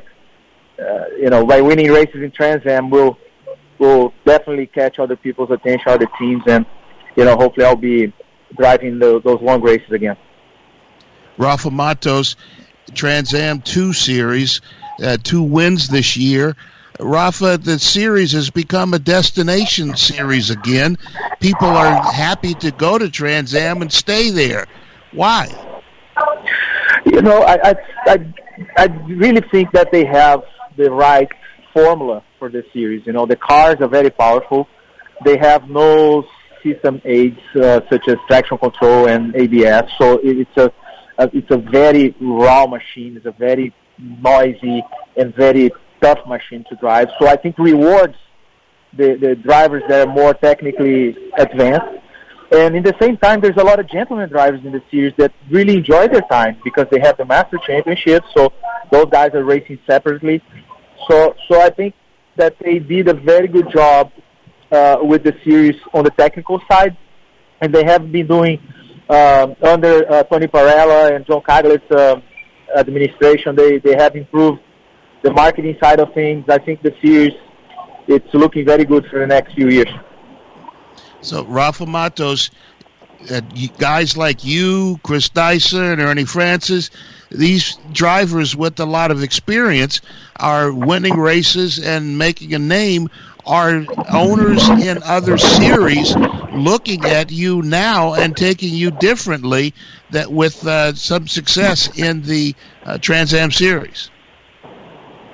uh, 0.80 1.06
you 1.18 1.30
know, 1.30 1.46
by 1.46 1.62
winning 1.62 1.92
races 1.92 2.22
in 2.22 2.32
Trans 2.32 2.66
Am, 2.66 2.90
we'll 2.90 3.18
will 3.80 4.14
definitely 4.26 4.68
catch 4.68 5.00
other 5.00 5.16
people's 5.16 5.50
attention, 5.52 5.88
other 5.88 6.08
teams, 6.20 6.44
and 6.48 6.66
you 7.16 7.26
know, 7.26 7.36
hopefully, 7.36 7.66
I'll 7.66 7.76
be 7.76 8.14
driving 8.58 9.00
the, 9.00 9.22
those 9.22 9.42
long 9.42 9.62
races 9.62 9.92
again. 9.92 10.18
Rafa 11.38 11.72
Matos, 11.72 12.36
Trans 12.94 13.34
Am 13.34 13.62
Two 13.62 13.94
Series, 13.94 14.62
uh, 15.02 15.18
two 15.22 15.44
wins 15.44 15.88
this 15.88 16.18
year. 16.18 16.56
Rafa, 17.00 17.58
the 17.58 17.80
series 17.80 18.34
has 18.34 18.50
become 18.50 18.94
a 18.94 19.00
destination 19.00 19.96
series 19.96 20.50
again. 20.50 20.98
People 21.40 21.70
are 21.70 22.02
happy 22.12 22.54
to 22.56 22.72
go 22.72 22.98
to 22.98 23.10
Trans 23.10 23.56
Am 23.56 23.82
and 23.82 23.92
stay 23.92 24.32
there. 24.32 24.68
Why? 25.14 25.48
You 27.06 27.22
know, 27.22 27.42
I, 27.42 27.70
I, 27.70 27.76
I, 28.06 28.34
I 28.78 28.86
really 29.08 29.42
think 29.50 29.72
that 29.72 29.92
they 29.94 30.06
have 30.06 30.44
the 30.76 30.92
right 30.92 31.30
formula 31.74 32.24
for 32.38 32.50
the 32.50 32.66
series. 32.74 33.06
You 33.06 33.14
know, 33.14 33.26
the 33.26 33.38
cars 33.38 33.78
are 33.80 33.88
very 33.88 34.10
powerful. 34.10 34.68
They 35.24 35.38
have 35.38 35.70
no 35.70 36.26
system 36.62 37.02
aids 37.06 37.40
uh, 37.56 37.80
such 37.90 38.10
as 38.10 38.18
traction 38.28 38.58
control 38.58 39.08
and 39.08 39.34
ABS, 39.36 39.90
so 39.98 40.18
it, 40.18 40.40
it's 40.40 40.58
a, 40.58 40.72
a 41.18 41.30
it's 41.34 41.52
a 41.52 41.58
very 41.58 42.14
raw 42.20 42.68
machine. 42.68 43.16
It's 43.16 43.26
a 43.26 43.32
very 43.32 43.74
noisy 43.98 44.84
and 45.16 45.34
very 45.34 45.72
tough 46.02 46.20
machine 46.28 46.66
to 46.70 46.76
drive. 46.76 47.10
So 47.20 47.28
I 47.28 47.36
think 47.36 47.58
rewards 47.58 48.16
the, 48.98 49.16
the 49.16 49.36
drivers 49.36 49.84
that 49.88 50.08
are 50.08 50.12
more 50.12 50.34
technically 50.34 51.16
advanced. 51.38 51.98
And 52.52 52.76
in 52.76 52.82
the 52.82 52.96
same 53.00 53.18
time, 53.18 53.42
there's 53.42 53.58
a 53.58 53.64
lot 53.64 53.80
of 53.80 53.88
gentleman 53.88 54.28
drivers 54.30 54.62
in 54.66 54.72
the 54.72 54.82
series 54.90 55.14
that 55.18 55.32
really 55.52 55.78
enjoy 55.78 56.08
their 56.08 56.26
time 56.32 56.58
because 56.64 56.88
they 56.92 57.00
have 57.00 57.16
the 57.18 57.26
Master 57.26 57.60
Championship. 57.66 58.24
So 58.36 58.52
those 58.92 59.06
guys 59.12 59.32
are 59.36 59.44
racing 59.44 59.80
separately. 59.86 60.42
So, 61.08 61.36
so 61.48 61.62
I 61.62 61.70
think 61.70 61.94
that 62.38 62.56
they 62.60 62.80
did 62.80 63.08
a 63.08 63.14
very 63.14 63.48
good 63.48 63.70
job 63.72 64.12
uh, 64.72 64.98
with 65.02 65.24
the 65.24 65.36
series 65.44 65.76
on 65.94 66.04
the 66.04 66.12
technical 66.12 66.60
side, 66.72 66.98
and 67.62 67.74
they 67.74 67.84
have 67.84 68.12
been 68.12 68.28
doing 68.28 68.60
uh, 69.10 69.54
under 69.62 70.12
uh, 70.12 70.24
Tony 70.24 70.48
Parella 70.48 71.16
and 71.16 71.26
John 71.26 71.42
Clagett's 71.42 71.92
uh, 71.92 72.22
administration. 72.76 73.56
They 73.56 73.80
they 73.80 73.96
have 73.96 74.16
improved 74.16 74.60
the 75.22 75.32
marketing 75.32 75.78
side 75.82 76.00
of 76.00 76.14
things. 76.14 76.46
I 76.50 76.58
think 76.60 76.82
the 76.82 76.96
series 77.02 77.34
it's 78.10 78.34
looking 78.34 78.66
very 78.66 78.86
good 78.86 79.06
for 79.06 79.20
the 79.20 79.28
next 79.28 79.54
few 79.54 79.70
years. 79.70 79.90
So 81.22 81.46
Rafa 81.46 81.86
Matos, 81.86 82.50
uh, 83.30 83.42
guys 83.78 84.18
like 84.18 84.44
you, 84.44 85.00
Chris 85.04 85.30
Dyson, 85.30 85.84
and 85.84 86.02
Ernie 86.02 86.26
Francis, 86.26 86.90
these 87.30 87.76
drivers 87.92 88.56
with 88.56 88.80
a 88.80 88.86
lot 88.86 89.12
of 89.12 89.22
experience 89.22 90.02
are 90.36 90.74
winning 90.74 91.18
races 91.18 91.78
and 91.78 92.18
making 92.18 92.54
a 92.56 92.60
name. 92.60 93.10
Are 93.46 93.86
owners 94.12 94.68
in 94.70 95.02
other 95.04 95.38
series 95.38 96.16
looking 96.16 97.06
at 97.06 97.32
you 97.32 97.62
now 97.62 98.14
and 98.14 98.36
taking 98.36 98.74
you 98.74 98.92
differently 98.92 99.74
that 100.12 100.32
with 100.32 100.66
uh, 100.68 100.94
some 100.94 101.28
success 101.28 101.98
in 101.98 102.22
the 102.22 102.56
uh, 102.84 102.98
Trans 102.98 103.34
Am 103.34 103.52
series? 103.52 104.10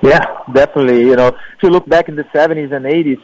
Yeah, 0.06 0.24
definitely. 0.52 1.00
You 1.00 1.16
know, 1.16 1.28
if 1.28 1.62
you 1.62 1.70
look 1.70 1.88
back 1.88 2.08
in 2.08 2.16
the 2.16 2.24
70s 2.24 2.72
and 2.72 2.84
80s, 2.84 3.20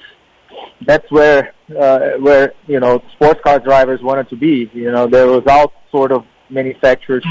that's 0.87 1.09
where 1.11 1.55
uh, 1.79 2.11
where 2.19 2.53
you 2.67 2.81
know 2.81 3.03
sports 3.15 3.41
car 3.43 3.59
drivers 3.59 4.01
wanted 4.03 4.29
to 4.31 4.37
be. 4.37 4.71
You 4.73 4.91
know, 4.91 5.07
there 5.07 5.27
was 5.27 5.43
all 5.47 5.73
sort 5.91 6.13
of 6.13 6.25
manufacturers 6.51 7.25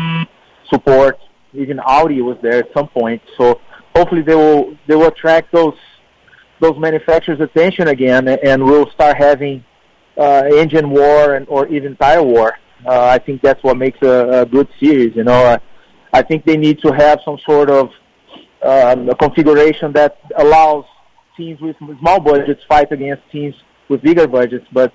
support. 0.69 1.17
Even 1.53 1.79
Audi 1.85 2.21
was 2.21 2.37
there 2.41 2.59
at 2.59 2.69
some 2.73 2.87
point. 2.87 3.21
So 3.37 3.59
hopefully 3.95 4.21
they 4.21 4.35
will 4.35 4.75
they 4.87 4.95
will 4.95 5.07
attract 5.07 5.51
those 5.51 5.75
those 6.61 6.77
manufacturers' 6.79 7.41
attention 7.41 7.87
again, 7.89 8.27
and 8.27 8.63
we'll 8.63 8.89
start 8.91 9.17
having 9.17 9.63
uh, 10.17 10.43
engine 10.53 10.89
war 10.89 11.35
and 11.35 11.45
or 11.49 11.67
even 11.67 11.95
tire 11.97 12.23
war. 12.23 12.57
Uh, 12.85 13.05
I 13.05 13.19
think 13.19 13.41
that's 13.41 13.61
what 13.63 13.77
makes 13.77 14.01
a, 14.01 14.41
a 14.41 14.45
good 14.45 14.67
series. 14.79 15.15
You 15.15 15.23
know, 15.23 15.45
uh, 15.45 15.57
I 16.13 16.21
think 16.21 16.45
they 16.45 16.57
need 16.57 16.79
to 16.81 16.91
have 16.91 17.19
some 17.25 17.37
sort 17.45 17.69
of 17.69 17.89
um, 18.63 19.09
a 19.09 19.15
configuration 19.15 19.91
that 19.93 20.17
allows 20.37 20.85
teams 21.37 21.59
with 21.61 21.75
small 21.99 22.19
budgets 22.19 22.61
fight 22.67 22.91
against 22.91 23.23
teams 23.31 23.55
with 23.89 24.01
bigger 24.01 24.27
budgets. 24.27 24.65
But 24.71 24.93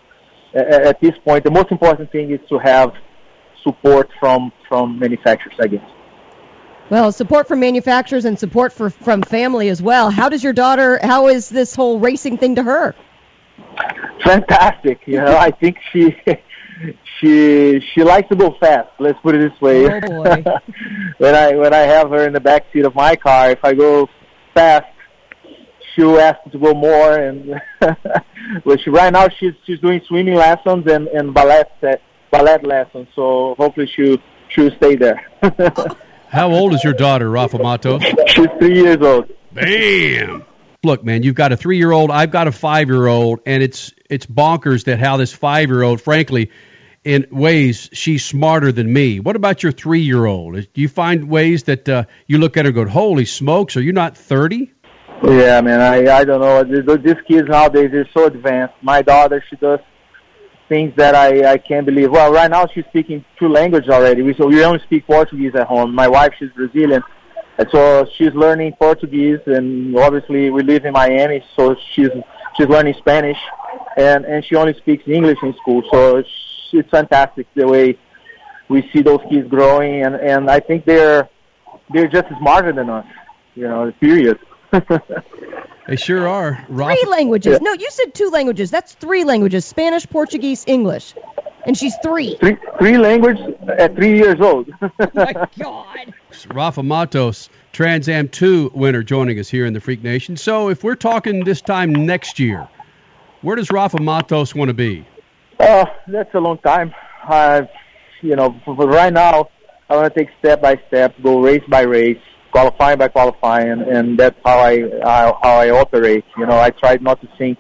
at 0.55 1.01
this 1.01 1.13
point, 1.25 1.45
the 1.45 1.51
most 1.51 1.71
important 1.71 2.11
thing 2.13 2.31
is 2.31 2.41
to 2.49 2.59
have 2.59 2.93
support 3.63 4.09
from 4.21 4.53
from 4.69 4.99
manufacturers, 4.99 5.57
I 5.61 5.67
guess. 5.67 5.91
Well, 6.89 7.11
support 7.11 7.49
from 7.49 7.59
manufacturers 7.61 8.25
and 8.27 8.39
support 8.39 8.73
for, 8.73 8.91
from 8.91 9.23
family 9.23 9.71
as 9.71 9.83
well. 9.83 10.09
How 10.09 10.29
does 10.29 10.45
your 10.45 10.53
daughter? 10.53 11.01
How 11.03 11.27
is 11.27 11.49
this 11.49 11.75
whole 11.75 11.99
racing 11.99 12.39
thing 12.39 12.55
to 12.55 12.63
her? 12.63 12.95
Fantastic. 14.25 15.01
You 15.05 15.17
know, 15.17 15.37
I 15.37 15.51
think 15.51 15.79
she 15.93 16.17
she 17.21 17.81
she 17.95 18.03
likes 18.03 18.29
to 18.29 18.37
go 18.37 18.57
fast. 18.61 18.91
Let's 18.99 19.19
put 19.21 19.35
it 19.35 19.51
this 19.51 19.61
way. 19.61 19.87
Oh 19.87 20.01
boy. 20.01 20.45
when 21.19 21.35
I 21.35 21.55
when 21.57 21.75
I 21.75 21.79
have 21.79 22.11
her 22.11 22.27
in 22.27 22.33
the 22.33 22.41
back 22.41 22.67
seat 22.73 22.85
of 22.85 22.95
my 22.95 23.17
car, 23.17 23.51
if 23.51 23.65
I 23.65 23.75
go 23.75 24.09
fast, 24.55 24.87
she'll 25.95 26.19
ask 26.19 26.39
to 26.51 26.59
go 26.59 26.75
more. 26.75 27.19
And 27.19 27.61
well, 28.65 28.77
she 28.77 28.91
right 28.91 29.13
now 29.13 29.29
she's 29.29 29.55
she's 29.65 29.81
doing 29.81 30.01
swimming 30.07 30.35
lessons 30.35 30.87
and 30.87 31.09
and 31.09 31.33
ballet 31.33 31.65
uh, 31.83 31.97
ballet 32.31 32.59
lessons. 32.63 33.09
So 33.15 33.55
hopefully 33.59 33.91
she'll 33.95 34.19
she'll 34.49 34.75
stay 34.77 34.97
there. 34.97 35.27
How 36.29 36.51
old 36.51 36.75
is 36.75 36.83
your 36.83 36.93
daughter, 36.93 37.31
Rafa 37.31 37.59
Matos? 37.59 38.03
She's 38.27 38.49
three 38.59 38.83
years 38.83 38.99
old. 39.01 39.31
Bam. 39.53 40.45
Look, 40.83 41.05
man, 41.05 41.23
you've 41.23 41.35
got 41.35 41.53
a 41.53 41.57
three-year-old. 41.57 42.11
I've 42.11 42.31
got 42.31 42.47
a 42.47 42.53
five-year-old, 42.53 43.41
and 43.47 43.63
it's 43.63 43.93
it's 44.11 44.27
bonkers 44.27 44.85
that 44.85 44.99
how 44.99 45.17
this 45.17 45.33
five-year-old, 45.33 46.01
frankly, 46.01 46.51
in 47.07 47.25
ways 47.31 47.89
she's 47.93 48.25
smarter 48.25 48.73
than 48.73 48.93
me. 48.93 49.21
What 49.21 49.37
about 49.37 49.63
your 49.63 49.71
three-year-old? 49.71 50.55
Do 50.75 50.81
you 50.81 50.89
find 50.89 51.29
ways 51.31 51.63
that 51.65 51.89
uh, 51.89 52.05
you 52.27 52.39
look 52.39 52.57
at 52.57 52.65
her 52.65 52.71
and 52.71 52.75
go, 52.75 52.85
"Holy 52.85 53.25
smokes, 53.25 53.77
are 53.77 53.81
you 53.81 53.93
not 53.93 54.17
30? 54.17 54.73
Yeah, 55.23 55.61
man, 55.61 55.81
I 55.81 56.19
I 56.19 56.25
don't 56.25 56.41
know. 56.41 56.65
These 56.97 57.23
kids 57.29 57.49
nowadays 57.49 57.91
they're 57.93 58.09
so 58.13 58.27
advanced. 58.27 58.75
My 58.83 59.03
daughter, 59.03 59.43
she 59.49 59.55
does 59.55 59.79
things 60.69 60.95
that 60.97 61.15
I 61.15 61.53
I 61.53 61.59
can't 61.59 61.87
believe. 61.87 62.11
Well, 62.11 62.33
right 62.33 62.51
now 62.51 62.67
she's 62.67 62.85
speaking 62.87 63.25
two 63.39 63.49
languages 63.49 63.89
already. 63.89 64.23
We 64.23 64.35
so 64.35 64.49
we 64.49 64.65
only 64.65 64.81
speak 64.81 65.07
Portuguese 65.07 65.55
at 65.55 65.69
home. 65.69 65.95
My 65.95 66.09
wife, 66.09 66.33
she's 66.37 66.51
Brazilian, 66.57 67.03
and 67.57 67.69
so 67.71 68.05
she's 68.17 68.35
learning 68.35 68.75
Portuguese. 68.81 69.39
And 69.47 69.97
obviously, 69.97 70.51
we 70.51 70.65
live 70.65 70.85
in 70.85 70.93
Miami, 70.93 71.45
so 71.55 71.77
she's 71.95 72.11
she's 72.57 72.69
learning 72.69 72.95
Spanish, 72.99 73.39
and 73.97 74.25
and 74.25 74.45
she 74.45 74.57
only 74.57 74.75
speaks 74.75 75.05
English 75.07 75.39
in 75.45 75.55
school. 75.55 75.83
So 75.93 76.25
it's, 76.73 76.87
it's 76.87 76.91
fantastic 76.91 77.47
the 77.55 77.67
way 77.67 77.99
we 78.69 78.89
see 78.93 79.03
those 79.03 79.21
kids 79.31 79.49
growing, 79.49 80.05
and 80.05 80.15
and 80.17 80.51
I 80.51 80.61
think 80.61 80.85
they're 80.85 81.29
they're 81.93 82.09
just 82.09 82.29
smarter 82.39 82.73
than 82.73 82.91
us. 82.91 83.07
You 83.55 83.69
know, 83.69 83.93
period. 84.01 84.39
They 85.87 85.95
sure 85.95 86.27
are. 86.27 86.65
Three 86.67 87.05
languages. 87.07 87.61
No, 87.61 87.73
you 87.73 87.89
said 87.93 88.13
two 88.13 88.31
languages. 88.31 88.73
That's 88.73 88.93
three 88.95 89.23
languages: 89.23 89.65
Spanish, 89.65 90.05
Portuguese, 90.09 90.65
English. 90.67 91.15
And 91.65 91.77
she's 91.77 91.95
three. 92.03 92.37
Three, 92.39 92.57
three 92.79 92.99
languages 92.99 93.55
at 93.69 93.95
three 93.95 94.17
years 94.17 94.41
old. 94.41 94.69
oh 94.83 94.89
my 95.15 95.33
God. 95.59 96.15
Rafa 96.53 96.83
Matos, 96.83 97.51
Trans 97.73 98.09
Am 98.09 98.29
2 98.29 98.73
winner, 98.75 99.03
joining 99.03 99.39
us 99.39 99.49
here 99.49 99.67
in 99.67 99.75
the 99.75 99.81
Freak 99.81 100.03
Nation. 100.03 100.37
So, 100.37 100.71
if 100.71 100.85
we're 100.85 100.97
talking 100.97 101.45
this 101.45 101.61
time 101.61 101.93
next 101.93 102.39
year, 102.39 102.69
where 103.43 103.57
does 103.57 103.71
Rafa 103.71 104.01
Matos 104.01 104.55
want 104.55 104.69
to 104.69 104.75
be? 104.75 105.07
Oh, 105.59 105.85
that's 106.09 106.35
a 106.35 106.41
long 106.41 106.59
time. 106.59 106.95
Uh, 107.27 107.63
you 108.21 108.37
know, 108.37 108.61
for, 108.65 108.77
for 108.77 108.87
right 108.87 109.13
now, 109.13 109.49
I 109.89 109.97
want 109.97 110.13
to 110.13 110.21
take 110.21 110.31
step 110.39 110.61
by 110.61 110.81
step, 110.89 111.15
go 111.23 111.41
race 111.41 111.63
by 111.69 111.83
race, 111.83 112.21
qualifying 112.51 112.99
by 112.99 113.09
qualifying, 113.09 113.71
and, 113.71 113.83
and 113.83 114.19
that's 114.19 114.39
how 114.45 114.59
I 114.59 114.81
how, 115.03 115.39
how 115.43 115.57
I 115.57 115.71
operate. 115.71 116.25
You 116.37 116.47
know, 116.47 116.59
I 116.59 116.71
try 116.71 116.97
not 117.01 117.21
to 117.23 117.29
think 117.39 117.59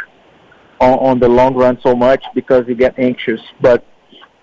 on, 0.80 0.99
on 0.99 1.20
the 1.20 1.28
long 1.28 1.55
run 1.55 1.78
so 1.82 1.94
much 1.94 2.24
because 2.34 2.64
you 2.68 2.74
get 2.74 2.99
anxious. 2.99 3.40
But 3.61 3.86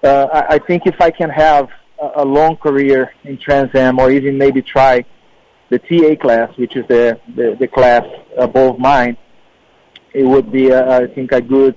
uh, 0.03 0.27
I, 0.33 0.55
I 0.55 0.59
think 0.59 0.83
if 0.85 0.99
I 0.99 1.11
can 1.11 1.29
have 1.29 1.69
a, 2.01 2.23
a 2.23 2.25
long 2.25 2.55
career 2.57 3.13
in 3.23 3.37
Trans 3.37 3.73
Am, 3.75 3.99
or 3.99 4.11
even 4.11 4.37
maybe 4.37 4.61
try 4.61 5.05
the 5.69 5.79
TA 5.79 6.15
class, 6.21 6.55
which 6.57 6.75
is 6.75 6.85
the 6.87 7.19
the, 7.35 7.55
the 7.59 7.67
class 7.67 8.03
above 8.37 8.79
mine, 8.79 9.17
it 10.13 10.23
would 10.23 10.51
be, 10.51 10.71
uh, 10.71 11.01
I 11.01 11.07
think, 11.07 11.31
a 11.31 11.41
good 11.41 11.75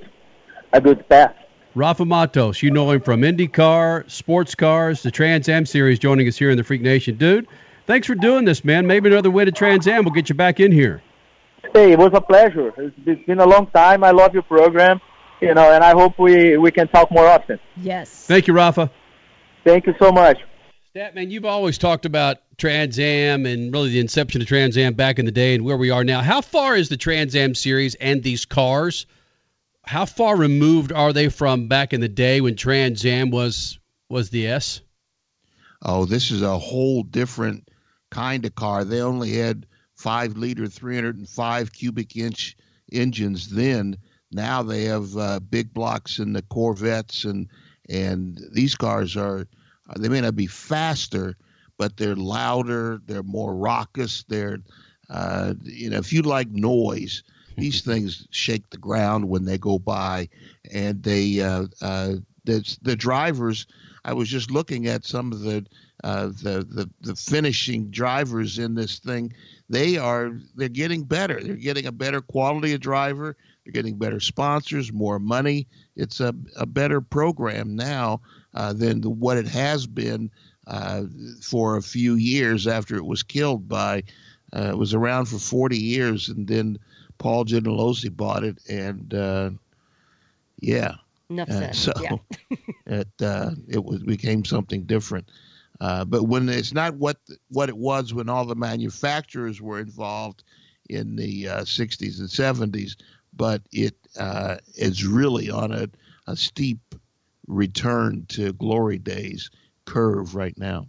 a 0.72 0.80
good 0.80 1.08
path. 1.08 1.34
Rafa 1.76 2.06
Matos, 2.06 2.62
you 2.62 2.70
know 2.70 2.90
him 2.90 3.02
from 3.02 3.20
IndyCar, 3.20 4.10
sports 4.10 4.54
cars, 4.54 5.02
the 5.02 5.10
Trans 5.10 5.46
Am 5.50 5.66
series, 5.66 5.98
joining 5.98 6.26
us 6.26 6.34
here 6.34 6.48
in 6.48 6.56
the 6.56 6.64
Freak 6.64 6.80
Nation. 6.80 7.16
Dude, 7.16 7.46
thanks 7.86 8.06
for 8.06 8.14
doing 8.14 8.46
this, 8.46 8.64
man. 8.64 8.86
Maybe 8.86 9.10
another 9.10 9.30
way 9.30 9.44
to 9.44 9.52
Trans 9.52 9.86
Am 9.86 10.04
will 10.04 10.12
get 10.12 10.30
you 10.30 10.34
back 10.34 10.58
in 10.58 10.72
here. 10.72 11.02
Hey, 11.74 11.92
it 11.92 11.98
was 11.98 12.12
a 12.14 12.20
pleasure. 12.22 12.72
It's 13.04 13.26
been 13.26 13.40
a 13.40 13.46
long 13.46 13.66
time. 13.66 14.04
I 14.04 14.12
love 14.12 14.32
your 14.32 14.44
program, 14.44 15.02
you 15.42 15.52
know, 15.52 15.70
and 15.70 15.84
I 15.84 15.90
hope 15.90 16.18
we, 16.18 16.56
we 16.56 16.70
can 16.70 16.88
talk 16.88 17.10
more 17.10 17.26
often. 17.26 17.60
Yes. 17.76 18.08
Thank 18.08 18.46
you, 18.46 18.54
Rafa. 18.54 18.90
Thank 19.62 19.86
you 19.86 19.94
so 19.98 20.10
much. 20.10 20.38
Statman, 20.94 21.30
you've 21.30 21.44
always 21.44 21.76
talked 21.76 22.06
about 22.06 22.38
Trans 22.56 22.98
Am 22.98 23.44
and 23.44 23.70
really 23.70 23.90
the 23.90 24.00
inception 24.00 24.40
of 24.40 24.48
Trans 24.48 24.78
Am 24.78 24.94
back 24.94 25.18
in 25.18 25.26
the 25.26 25.30
day 25.30 25.54
and 25.54 25.62
where 25.62 25.76
we 25.76 25.90
are 25.90 26.04
now. 26.04 26.22
How 26.22 26.40
far 26.40 26.74
is 26.74 26.88
the 26.88 26.96
Trans 26.96 27.36
Am 27.36 27.54
series 27.54 27.96
and 27.96 28.22
these 28.22 28.46
cars? 28.46 29.04
How 29.87 30.05
far 30.05 30.37
removed 30.37 30.93
are 30.93 31.12
they 31.12 31.28
from 31.28 31.68
back 31.68 31.93
in 31.93 32.01
the 32.01 32.09
day 32.09 32.41
when 32.41 32.57
Trans 32.57 33.05
Am 33.07 33.30
was 33.30 33.78
was 34.09 34.30
the 34.30 34.49
S? 34.49 34.80
Oh, 35.80 36.05
this 36.05 36.32
is 36.32 36.43
a 36.43 36.59
whole 36.59 37.05
different 37.05 37.68
kind 38.11 38.45
of 38.45 38.55
car. 38.55 38.84
They 38.84 39.01
only 39.01 39.32
had 39.34 39.66
five 39.95 40.37
liter, 40.37 40.66
305 40.66 41.72
cubic 41.72 42.16
inch 42.16 42.57
engines 42.93 43.49
then. 43.49 43.97
Now 44.32 44.64
they 44.64 44.84
have 44.84 45.16
uh, 45.16 45.41
big 45.41 45.72
blocks 45.72 46.18
in 46.18 46.32
the 46.32 46.43
Corvettes 46.43 47.24
and 47.24 47.49
and 47.89 48.41
these 48.53 48.74
cars 48.74 49.16
are 49.16 49.47
they 49.97 50.09
may 50.09 50.20
not 50.20 50.34
be 50.34 50.49
faster, 50.49 51.37
but 51.78 51.97
they're 51.97 52.16
louder, 52.16 53.01
they're 53.07 53.22
more 53.22 53.55
raucous, 53.55 54.24
they're 54.24 54.59
uh, 55.09 55.55
you 55.62 55.91
know 55.91 55.99
if 55.99 56.12
you 56.12 56.22
like 56.22 56.51
noise, 56.51 57.22
these 57.57 57.82
things 57.82 58.26
shake 58.30 58.68
the 58.70 58.78
ground 58.78 59.28
when 59.28 59.44
they 59.44 59.59
go 59.59 59.78
by, 59.78 60.28
and 60.72 61.02
they 61.02 61.40
uh, 61.40 61.66
uh, 61.80 62.14
the 62.44 62.76
the 62.82 62.96
drivers. 62.96 63.66
I 64.04 64.12
was 64.12 64.28
just 64.28 64.50
looking 64.50 64.86
at 64.86 65.04
some 65.04 65.32
of 65.32 65.40
the 65.40 65.66
uh, 66.04 66.26
the, 66.26 66.66
the 66.68 66.90
the 67.00 67.16
finishing 67.16 67.90
drivers 67.90 68.59
in 68.59 68.74
this 68.74 68.98
thing. 68.98 69.32
They 69.68 69.96
are 69.96 70.38
they're 70.54 70.68
getting 70.68 71.04
better. 71.04 71.42
They're 71.42 71.57
getting 71.57 71.86
a 71.86 71.92
better 71.92 72.20
quality 72.20 72.74
of 72.74 72.80
driver. 72.80 73.36
They're 73.64 73.72
getting 73.72 73.98
better 73.98 74.20
sponsors, 74.20 74.92
more 74.92 75.18
money. 75.18 75.66
It's 75.96 76.20
a, 76.20 76.34
a 76.57 76.66
better 76.66 77.00
program 77.00 77.74
now 77.74 78.20
uh, 78.54 78.72
than 78.72 79.00
the, 79.00 79.11
what 79.11 79.38
it 79.38 79.48
has 79.48 79.86
been 79.86 80.30
uh, 80.68 81.04
for 81.42 81.76
a 81.76 81.82
few 81.82 82.14
years 82.14 82.68
after 82.68 82.94
it 82.96 83.04
was 83.04 83.24
killed 83.24 83.68
by. 83.68 84.04
Uh, 84.54 84.70
it 84.70 84.78
was 84.78 84.94
around 84.94 85.26
for 85.26 85.38
40 85.38 85.76
years, 85.76 86.28
and 86.28 86.46
then 86.46 86.78
Paul 87.18 87.44
Gentilozzi 87.44 88.14
bought 88.14 88.44
it, 88.44 88.58
and 88.68 89.12
uh, 89.14 89.50
yeah, 90.60 90.94
Enough 91.28 91.48
uh, 91.50 91.72
so 91.72 91.92
yeah. 92.00 92.16
it 92.86 93.08
uh, 93.20 93.50
it 93.68 93.84
was 93.84 94.02
became 94.02 94.44
something 94.44 94.84
different. 94.84 95.30
Uh, 95.80 96.04
but 96.04 96.24
when 96.24 96.48
it's 96.48 96.72
not 96.72 96.94
what 96.94 97.18
what 97.48 97.68
it 97.68 97.76
was 97.76 98.14
when 98.14 98.28
all 98.28 98.44
the 98.44 98.54
manufacturers 98.54 99.60
were 99.60 99.80
involved 99.80 100.42
in 100.88 101.16
the 101.16 101.48
uh, 101.48 101.60
60s 101.62 102.20
and 102.20 102.28
70s, 102.28 102.96
but 103.34 103.62
it 103.72 103.96
uh, 104.18 104.56
is 104.76 105.04
really 105.04 105.50
on 105.50 105.72
a, 105.72 105.88
a 106.28 106.36
steep 106.36 106.94
return 107.48 108.24
to 108.28 108.52
glory 108.52 108.98
days 108.98 109.50
curve 109.84 110.34
right 110.34 110.56
now. 110.56 110.86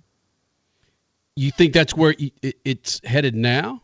You 1.36 1.51
think 1.51 1.73
that's 1.73 1.95
where 1.95 2.15
it's 2.41 3.01
headed 3.03 3.36
now? 3.36 3.82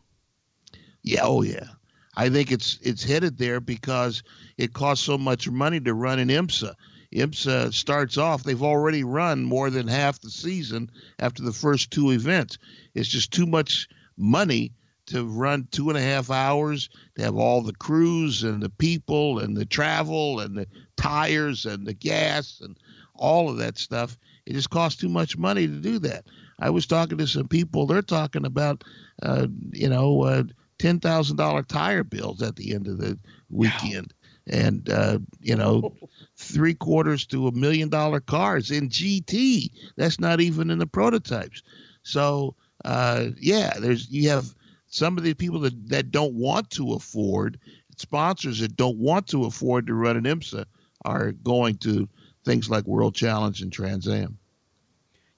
Yeah, 1.03 1.21
oh 1.23 1.41
yeah. 1.41 1.67
I 2.15 2.29
think 2.29 2.51
it's 2.51 2.77
it's 2.81 3.03
headed 3.03 3.37
there 3.37 3.59
because 3.59 4.23
it 4.57 4.73
costs 4.73 5.05
so 5.05 5.17
much 5.17 5.49
money 5.49 5.79
to 5.81 5.93
run 5.93 6.19
an 6.19 6.29
IMSA. 6.29 6.75
IMSA 7.13 7.73
starts 7.73 8.17
off; 8.17 8.43
they've 8.43 8.61
already 8.61 9.03
run 9.03 9.43
more 9.43 9.69
than 9.69 9.87
half 9.87 10.19
the 10.19 10.29
season 10.29 10.89
after 11.19 11.43
the 11.43 11.53
first 11.53 11.91
two 11.91 12.11
events. 12.11 12.57
It's 12.93 13.09
just 13.09 13.31
too 13.31 13.45
much 13.45 13.87
money 14.17 14.73
to 15.07 15.25
run 15.25 15.67
two 15.71 15.89
and 15.89 15.97
a 15.97 16.01
half 16.01 16.31
hours 16.31 16.89
to 17.15 17.23
have 17.23 17.35
all 17.35 17.61
the 17.61 17.73
crews 17.73 18.43
and 18.43 18.61
the 18.61 18.69
people 18.69 19.39
and 19.39 19.55
the 19.57 19.65
travel 19.65 20.39
and 20.39 20.57
the 20.57 20.67
tires 20.95 21.65
and 21.65 21.85
the 21.85 21.93
gas 21.93 22.61
and 22.61 22.77
all 23.15 23.49
of 23.49 23.57
that 23.57 23.77
stuff. 23.77 24.17
It 24.45 24.53
just 24.53 24.69
costs 24.69 24.99
too 24.99 25.09
much 25.09 25.37
money 25.37 25.67
to 25.67 25.79
do 25.79 25.99
that. 25.99 26.25
I 26.59 26.69
was 26.69 26.85
talking 26.85 27.17
to 27.17 27.27
some 27.27 27.47
people; 27.47 27.85
they're 27.85 28.01
talking 28.01 28.45
about, 28.45 28.83
uh, 29.21 29.47
you 29.71 29.89
know, 29.89 30.23
uh, 30.23 30.43
ten 30.83 30.99
thousand 30.99 31.37
dollar 31.37 31.63
tire 31.63 32.03
bills 32.03 32.41
at 32.41 32.57
the 32.57 32.75
end 32.75 32.87
of 32.87 32.97
the 32.97 33.17
weekend, 33.49 34.13
and 34.45 34.89
uh, 34.89 35.17
you 35.39 35.55
know, 35.55 35.95
three 36.35 36.73
quarters 36.73 37.25
to 37.27 37.47
a 37.47 37.53
million 37.53 37.87
dollar 37.87 38.19
cars 38.19 38.69
in 38.69 38.89
GT. 38.89 39.71
That's 39.95 40.19
not 40.19 40.41
even 40.41 40.69
in 40.69 40.79
the 40.79 40.85
prototypes. 40.85 41.63
So 42.03 42.55
uh, 42.83 43.27
yeah, 43.39 43.75
there's 43.79 44.09
you 44.11 44.29
have 44.31 44.53
some 44.87 45.17
of 45.17 45.23
the 45.23 45.33
people 45.35 45.61
that, 45.61 45.89
that 45.89 46.11
don't 46.11 46.33
want 46.33 46.69
to 46.71 46.91
afford 46.95 47.59
sponsors 47.95 48.59
that 48.59 48.75
don't 48.75 48.97
want 48.97 49.27
to 49.27 49.45
afford 49.45 49.87
to 49.87 49.93
run 49.93 50.17
an 50.17 50.25
IMSA 50.25 50.65
are 51.05 51.31
going 51.31 51.77
to 51.77 52.09
things 52.43 52.69
like 52.69 52.85
World 52.85 53.15
Challenge 53.15 53.61
and 53.61 53.71
Trans 53.71 54.05
Am. 54.09 54.37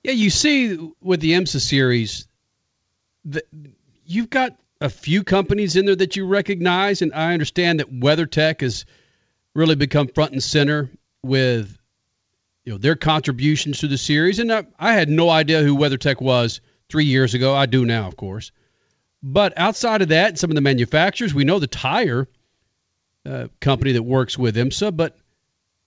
Yeah, 0.04 0.14
you 0.14 0.32
see 0.32 0.76
with 1.02 1.20
the 1.20 1.34
IMSA 1.34 1.60
series, 1.60 2.28
the, 3.26 3.44
you've 4.06 4.32
got 4.32 4.58
a 4.82 4.90
few 4.90 5.24
companies 5.24 5.76
in 5.76 5.86
there 5.86 5.96
that 5.96 6.16
you 6.16 6.26
recognize, 6.26 7.02
and 7.02 7.14
I 7.14 7.34
understand 7.34 7.80
that 7.80 7.92
WeatherTech 7.92 8.62
has 8.62 8.86
really 9.54 9.76
become 9.76 10.08
front 10.08 10.34
and 10.34 10.44
center 10.44 10.90
with 11.24 11.78
you 12.66 12.74
know 12.74 12.78
their 12.78 12.96
contributions 12.96 13.80
to 13.80 13.88
the 13.88 13.98
series. 13.98 14.40
And 14.40 14.52
I, 14.52 14.66
I 14.78 14.94
had 14.94 15.10
no 15.10 15.30
idea 15.30 15.64
who 15.64 15.78
WeatherTech 15.78 16.22
was 16.22 16.62
three 16.90 17.06
years 17.06 17.34
ago. 17.34 17.56
I 17.56 17.66
do 17.66 17.86
now, 17.86 18.08
of 18.08 18.18
course. 18.18 18.52
But 19.24 19.58
outside 19.58 20.02
of 20.02 20.10
that, 20.10 20.38
some 20.38 20.52
of 20.52 20.56
the 20.56 20.62
manufacturers, 20.62 21.34
we 21.34 21.46
know 21.46 21.60
the 21.60 21.68
tire 21.68 22.28
uh, 23.26 23.48
company 23.60 23.94
that 23.94 24.04
works 24.04 24.38
with 24.38 24.56
IMSA, 24.56 24.96
but 24.96 25.18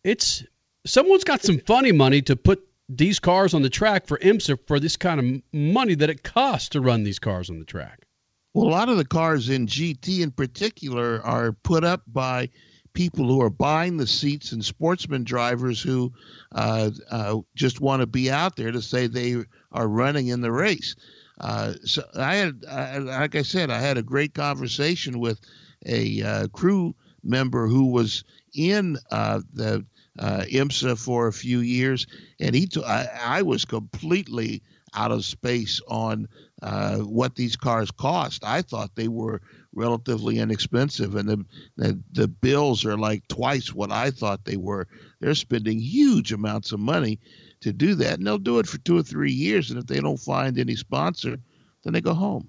it's 0.03 0.45
someone's 0.86 1.24
got 1.24 1.43
some 1.43 1.59
funny 1.61 1.93
money 1.93 2.22
to 2.22 2.36
put 2.36 2.66
these 2.89 3.20
cars 3.20 3.55
on 3.55 3.62
the 3.62 3.70
track 3.70 4.07
for 4.07 4.18
IMSA 4.18 4.59
for 4.66 4.80
this 4.80 4.97
kind 4.97 5.20
of 5.20 5.43
money 5.53 5.95
that 5.95 6.11
it 6.11 6.22
costs 6.22 6.70
to 6.70 6.80
run 6.80 7.05
these 7.05 7.18
cars 7.18 7.51
on 7.51 7.59
the 7.59 7.64
track. 7.64 8.07
Well, 8.55 8.68
a 8.68 8.70
lot 8.70 8.88
of 8.88 8.96
the 8.96 9.05
cars 9.05 9.49
in 9.49 9.66
GT 9.66 10.20
in 10.20 10.30
particular 10.30 11.22
are 11.22 11.53
put 11.53 11.84
up 11.84 12.03
by 12.07 12.51
people 12.92 13.26
who 13.28 13.40
are 13.42 13.51
buying 13.51 13.96
the 13.96 14.07
seats 14.07 14.53
and 14.53 14.64
sportsman 14.64 15.22
drivers 15.24 15.80
who 15.80 16.12
uh, 16.53 16.90
uh, 17.11 17.38
just 17.55 17.80
want 17.80 18.01
to 18.01 18.07
be 18.07 18.30
out 18.30 18.57
there 18.57 18.72
to 18.72 18.82
say 18.82 19.07
they 19.07 19.36
are 19.70 19.86
running 19.88 20.28
in 20.28 20.40
the 20.40 20.51
race. 20.51 20.96
Uh, 21.40 21.74
so 21.84 22.03
I 22.16 22.34
had, 22.36 22.64
I, 22.68 22.99
like 22.99 23.36
I 23.36 23.42
said, 23.42 23.70
I 23.70 23.78
had 23.78 23.99
a 23.99 24.03
great 24.03 24.34
conversation 24.34 25.20
with 25.20 25.40
a 25.86 26.22
uh, 26.22 26.49
crew 26.49 26.94
member 27.22 27.68
who 27.68 27.92
was 27.92 28.24
in 28.55 28.96
uh, 29.12 29.40
the 29.53 29.84
uh, 30.18 30.44
IMSA 30.51 30.99
for 30.99 31.28
a 31.28 31.32
few 31.32 31.61
years, 31.61 32.07
and 32.40 32.55
he 32.55 32.66
t- 32.66 32.82
I, 32.82 33.38
I 33.38 33.42
was 33.42 33.64
completely 33.64 34.62
out 34.94 35.12
of 35.12 35.24
space 35.24 35.80
on 35.86 36.26
uh, 36.62 36.98
what 36.98 37.34
these 37.34 37.56
cars 37.56 37.90
cost. 37.90 38.44
I 38.44 38.62
thought 38.62 38.94
they 38.94 39.09
were 39.09 39.40
relatively 39.72 40.38
inexpensive, 40.38 41.14
and 41.14 41.28
the, 41.28 41.44
the 41.76 42.02
the 42.12 42.28
bills 42.28 42.84
are 42.84 42.96
like 42.96 43.26
twice 43.28 43.72
what 43.72 43.92
I 43.92 44.11
thought 44.11 44.44
they 44.44 44.56
were. 44.56 44.88
They're 45.20 45.34
spending 45.34 45.78
huge 45.78 46.32
amounts 46.32 46.72
of 46.72 46.80
money 46.80 47.20
to 47.61 47.72
do 47.72 47.94
that, 47.96 48.18
and 48.18 48.26
they'll 48.26 48.38
do 48.38 48.59
it 48.59 48.66
for 48.66 48.78
two 48.78 48.98
or 48.98 49.02
three 49.02 49.32
years, 49.32 49.70
and 49.70 49.78
if 49.78 49.86
they 49.86 50.00
don't 50.00 50.18
find 50.18 50.59
any 50.59 50.76
sponsor, 50.76 51.38
then 51.82 51.92
they 51.92 52.00
go 52.00 52.14
home. 52.14 52.48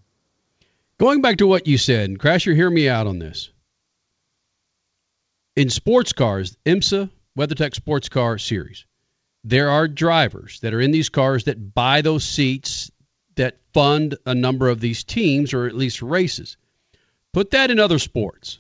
Going 0.98 1.22
back 1.22 1.38
to 1.38 1.48
what 1.48 1.68
you 1.68 1.78
said, 1.78 2.18
Crasher, 2.18 2.56
hear 2.56 2.70
me 2.70 2.90
out 2.90 3.08
on 3.08 3.20
this. 3.20 3.52
In 5.56 5.70
sports 5.70 6.14
cars, 6.14 6.58
IMSA, 6.66 7.10
WeatherTech 7.38 7.74
Sports 7.74 8.10
Car 8.10 8.38
Series, 8.38 8.86
there 9.44 9.70
are 9.70 9.88
drivers 9.88 10.60
that 10.62 10.74
are 10.74 10.82
in 10.82 10.92
these 10.92 11.10
cars 11.10 11.46
that 11.46 11.74
buy 11.74 12.02
those 12.02 12.24
seats 12.24 12.92
that 13.40 13.58
fund 13.74 14.18
a 14.26 14.36
number 14.36 14.70
of 14.70 14.80
these 14.80 15.04
teams 15.04 15.54
or 15.54 15.66
at 15.66 15.76
least 15.76 16.02
races. 16.02 16.58
Put 17.34 17.52
that 17.52 17.72
in 17.72 17.80
other 17.80 18.00
sports. 18.00 18.60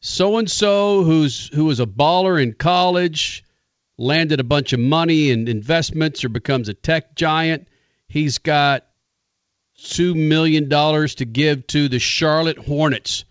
So 0.00 0.38
and 0.38 0.50
so 0.50 1.04
who's 1.04 1.48
who 1.48 1.66
was 1.66 1.78
a 1.78 1.86
baller 1.86 2.42
in 2.42 2.54
college, 2.54 3.44
landed 3.96 4.40
a 4.40 4.44
bunch 4.44 4.72
of 4.72 4.80
money 4.80 5.30
in 5.30 5.48
investments 5.48 6.24
or 6.24 6.28
becomes 6.28 6.68
a 6.68 6.74
tech 6.74 7.14
giant. 7.14 7.68
He's 8.08 8.38
got 8.38 8.86
two 9.76 10.14
million 10.14 10.68
dollars 10.68 11.16
to 11.16 11.24
give 11.24 11.66
to 11.68 11.88
the 11.88 11.98
Charlotte 11.98 12.58
Hornets 12.58 13.24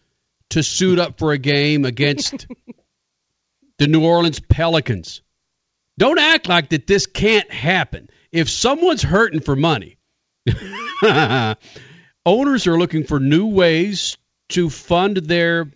to 0.50 0.64
suit 0.64 1.00
up 1.00 1.18
for 1.18 1.32
a 1.32 1.38
game 1.38 1.84
against 1.84 2.48
the 3.80 3.88
New 3.88 4.06
Orleans 4.06 4.40
Pelicans. 4.40 5.22
Don't 5.98 6.20
act 6.20 6.48
like 6.48 6.70
that 6.70 6.88
this 6.88 7.06
can't 7.06 7.52
happen. 7.52 8.10
If 8.32 8.50
someone's 8.50 9.02
hurting 9.02 9.42
for 9.42 9.56
money, 9.56 9.98
owners 12.26 12.68
are 12.68 12.78
looking 12.78 13.04
for 13.04 13.20
new 13.20 13.48
ways 13.48 14.18
to 14.50 14.70
fund 14.70 15.18
their 15.18 15.72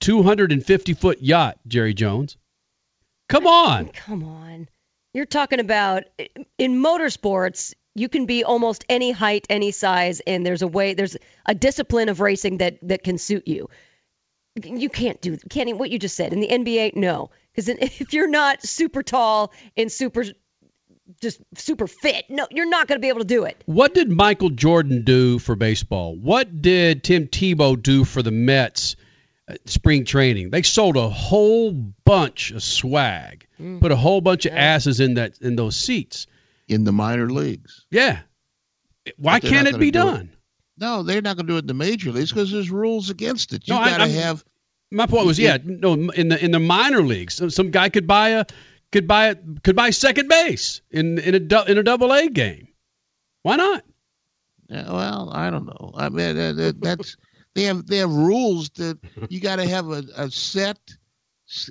250 0.00 0.94
foot 0.94 1.20
yacht, 1.20 1.58
Jerry 1.66 1.94
Jones. 1.94 2.36
Come 3.28 3.46
on. 3.46 3.88
Come 3.88 4.24
on. 4.24 4.68
You're 5.12 5.26
talking 5.26 5.60
about 5.60 6.04
in 6.58 6.82
motorsports, 6.82 7.74
you 7.94 8.08
can 8.08 8.26
be 8.26 8.44
almost 8.44 8.84
any 8.88 9.10
height, 9.10 9.46
any 9.50 9.70
size, 9.70 10.20
and 10.20 10.46
there's 10.46 10.62
a 10.62 10.68
way, 10.68 10.94
there's 10.94 11.16
a 11.46 11.54
discipline 11.54 12.08
of 12.08 12.20
racing 12.20 12.58
that 12.58 12.78
that 12.82 13.02
can 13.02 13.18
suit 13.18 13.48
you. 13.48 13.68
You 14.62 14.88
can't 14.88 15.20
do, 15.20 15.36
can't 15.36 15.68
even, 15.68 15.78
what 15.78 15.90
you 15.90 15.98
just 15.98 16.16
said 16.16 16.32
in 16.32 16.40
the 16.40 16.48
NBA. 16.48 16.96
No, 16.96 17.30
because 17.54 17.68
if 18.00 18.12
you're 18.12 18.28
not 18.28 18.62
super 18.62 19.02
tall 19.02 19.52
and 19.76 19.90
super, 19.90 20.24
just 21.20 21.40
super 21.56 21.86
fit, 21.86 22.24
no, 22.28 22.46
you're 22.50 22.68
not 22.68 22.86
going 22.88 22.98
to 22.98 23.00
be 23.00 23.08
able 23.08 23.20
to 23.20 23.24
do 23.26 23.44
it. 23.44 23.62
What 23.66 23.94
did 23.94 24.10
Michael 24.10 24.50
Jordan 24.50 25.04
do 25.04 25.38
for 25.38 25.56
baseball? 25.56 26.14
What 26.16 26.60
did 26.62 27.02
Tim 27.04 27.26
Tebow 27.28 27.80
do 27.82 28.04
for 28.04 28.22
the 28.22 28.30
Mets? 28.30 28.96
uh, 29.50 29.54
Spring 29.64 30.04
training. 30.04 30.50
They 30.50 30.62
sold 30.62 30.96
a 30.96 31.08
whole 31.08 31.72
bunch 31.72 32.50
of 32.50 32.62
swag, 32.62 33.46
Mm. 33.60 33.80
put 33.80 33.90
a 33.90 33.96
whole 33.96 34.20
bunch 34.20 34.44
of 34.46 34.52
asses 34.54 35.00
in 35.00 35.14
that 35.14 35.38
in 35.40 35.56
those 35.56 35.76
seats. 35.76 36.26
in 36.68 36.84
the 36.84 36.92
minor 36.92 37.30
leagues. 37.30 37.86
Yeah. 37.90 38.20
Why 39.16 39.40
can't 39.40 39.66
it 39.66 39.78
be 39.78 39.90
do 39.90 40.00
it. 40.00 40.04
done? 40.04 40.30
No, 40.76 41.02
they're 41.02 41.22
not 41.22 41.36
going 41.36 41.46
to 41.46 41.52
do 41.54 41.56
it 41.56 41.60
in 41.60 41.66
the 41.66 41.72
major 41.74 42.12
leagues 42.12 42.30
because 42.30 42.52
there's 42.52 42.70
rules 42.70 43.08
against 43.08 43.54
it. 43.54 43.66
You 43.66 43.72
No, 43.74 43.80
got 43.80 43.98
to 43.98 44.08
have. 44.08 44.44
My 44.90 45.06
point 45.06 45.26
was, 45.26 45.38
yeah, 45.38 45.56
no, 45.64 45.94
in 45.94 46.28
the 46.28 46.44
in 46.44 46.50
the 46.50 46.58
minor 46.60 47.00
leagues, 47.02 47.34
some- 47.34 47.48
some 47.50 47.70
guy 47.70 47.88
could 47.88 48.06
buy 48.06 48.28
a 48.30 48.44
could 48.92 49.06
buy 49.06 49.34
could 49.62 49.76
buy 49.76 49.90
second 49.90 50.28
base 50.28 50.80
in 50.90 51.18
in 51.18 51.34
a 51.34 51.64
in 51.64 51.78
a 51.78 51.82
double 51.82 52.12
A 52.12 52.28
game. 52.28 52.68
Why 53.42 53.56
not? 53.56 53.84
Yeah, 54.68 54.92
well, 54.92 55.30
I 55.32 55.50
don't 55.50 55.66
know. 55.66 55.92
I 55.96 56.08
mean, 56.10 56.36
uh, 56.38 56.52
that- 56.52 56.80
that's 56.80 57.16
they 57.54 57.64
have 57.64 57.86
they 57.86 57.98
have 57.98 58.10
rules 58.12 58.70
that 58.70 58.98
you 59.30 59.40
got 59.40 59.56
to 59.56 59.66
have 59.66 59.88
a, 59.88 60.02
a 60.16 60.30
set 60.30 60.78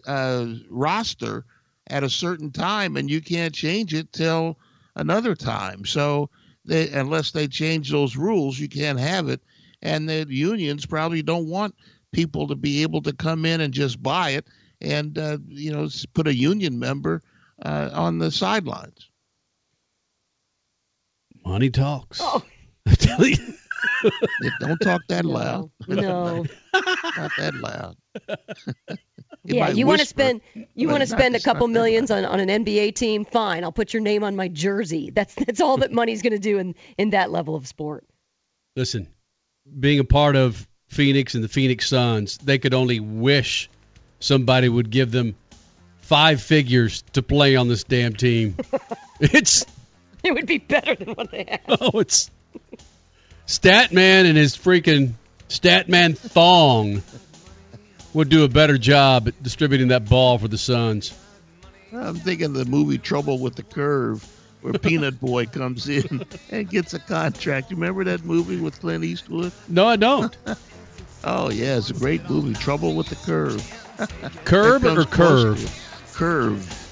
uh, 0.06 0.48
roster 0.70 1.46
at 1.88 2.04
a 2.04 2.10
certain 2.10 2.52
time, 2.52 2.98
and 2.98 3.10
you 3.10 3.22
can't 3.22 3.54
change 3.54 3.94
it 3.94 4.12
till 4.12 4.58
another 4.96 5.36
time. 5.36 5.86
So, 5.86 6.30
they, 6.66 6.90
unless 6.90 7.32
they 7.32 7.48
change 7.48 7.92
those 7.92 8.18
rules, 8.18 8.60
you 8.60 8.68
can't 8.68 9.00
have 9.00 9.30
it. 9.30 9.42
And 9.82 10.10
the 10.10 10.26
unions 10.28 10.86
probably 10.86 11.22
don't 11.22 11.48
want 11.48 11.76
people 12.12 12.48
to 12.48 12.56
be 12.56 12.82
able 12.82 13.02
to 13.04 13.14
come 13.14 13.46
in 13.46 13.62
and 13.62 13.74
just 13.74 14.02
buy 14.02 14.32
it, 14.32 14.48
and 14.82 15.18
uh, 15.18 15.38
you 15.48 15.72
know, 15.72 15.88
put 16.14 16.28
a 16.28 16.36
union 16.36 16.80
member 16.80 17.22
uh, 17.62 17.90
on 17.94 18.20
the 18.20 18.32
sidelines. 18.32 19.10
Money 21.46 21.70
talks. 21.70 22.20
Oh. 22.22 22.44
I 22.88 22.94
tell 22.96 23.26
you. 23.26 23.38
Don't 24.60 24.80
talk 24.80 25.02
that 25.10 25.26
loud. 25.26 25.72
No. 25.88 26.46
Not 26.74 27.32
that 27.38 27.54
loud. 27.56 27.98
Yeah, 29.44 29.70
you 29.70 29.88
want 29.88 30.02
to 30.02 30.06
spend 30.06 30.42
you 30.76 30.90
want 30.90 31.02
to 31.02 31.08
spend 31.08 31.36
a 31.36 31.40
couple 31.40 31.70
millions 31.70 32.12
on, 32.12 32.26
on 32.26 32.42
an 32.42 32.66
NBA 32.66 32.96
team. 32.96 33.24
Fine, 33.24 33.64
I'll 33.64 33.72
put 33.72 33.94
your 33.94 34.02
name 34.02 34.26
on 34.26 34.36
my 34.36 34.50
jersey. 34.50 35.10
That's 35.10 35.34
that's 35.36 35.62
all 35.62 35.78
that 35.78 35.94
money's 35.94 36.22
going 36.22 36.34
to 36.34 36.40
do 36.40 36.58
in 36.60 36.76
in 36.98 37.12
that 37.12 37.32
level 37.32 37.56
of 37.56 37.66
sport. 37.66 38.06
Listen, 38.76 39.08
being 39.80 40.00
a 40.00 40.04
part 40.04 40.36
of 40.36 40.68
Phoenix 40.90 41.34
and 41.36 41.44
the 41.44 41.48
Phoenix 41.48 41.88
Suns, 41.88 42.38
they 42.40 42.58
could 42.58 42.74
only 42.74 43.00
wish 43.00 43.70
somebody 44.20 44.70
would 44.70 44.90
give 44.90 45.12
them 45.12 45.36
five 46.02 46.42
figures 46.42 47.04
to 47.14 47.22
play 47.22 47.56
on 47.56 47.68
this 47.68 47.84
damn 47.84 48.14
team. 48.14 48.56
it's 49.20 49.66
It 50.24 50.34
would 50.34 50.48
be 50.48 50.58
better 50.58 50.96
than 50.96 51.14
what 51.14 51.32
they 51.32 51.46
have. 51.50 51.80
oh, 51.82 52.00
it's 52.00 52.30
Statman 53.46 54.26
and 54.26 54.38
his 54.38 54.58
freaking 54.58 55.14
Statman 55.50 56.18
thong 56.18 57.02
would 58.14 58.30
do 58.30 58.44
a 58.44 58.50
better 58.50 58.78
job 58.78 59.28
at 59.28 59.42
distributing 59.42 59.90
that 59.90 60.08
ball 60.10 60.38
for 60.38 60.48
the 60.48 60.58
Suns. 60.58 61.18
I'm 61.94 62.16
thinking 62.16 62.54
the 62.54 62.66
movie 62.66 62.98
Trouble 62.98 63.40
with 63.40 63.56
the 63.56 63.64
Curve, 63.64 64.26
where 64.62 64.74
Peanut 64.80 65.20
Boy 65.22 65.46
comes 65.46 65.88
in 65.88 66.26
and 66.52 66.70
gets 66.70 66.94
a 66.94 67.00
contract. 67.00 67.72
You 67.72 67.78
remember 67.78 68.04
that 68.06 68.26
movie 68.26 68.58
with 68.58 68.80
Clint 68.82 69.04
Eastwood? 69.06 69.54
No, 69.70 69.88
I 69.88 69.96
don't. 69.96 70.36
oh 71.24 71.50
yeah, 71.50 71.78
it's 71.78 71.90
a 71.90 71.94
great 71.94 72.30
movie, 72.30 72.54
Trouble 72.54 72.96
with 72.96 73.08
the 73.08 73.16
Curve. 73.16 73.62
Curb 74.46 74.84
or 74.84 74.96
comes 74.96 75.06
close 75.06 75.44
curve? 75.44 76.14
Curve. 76.14 76.84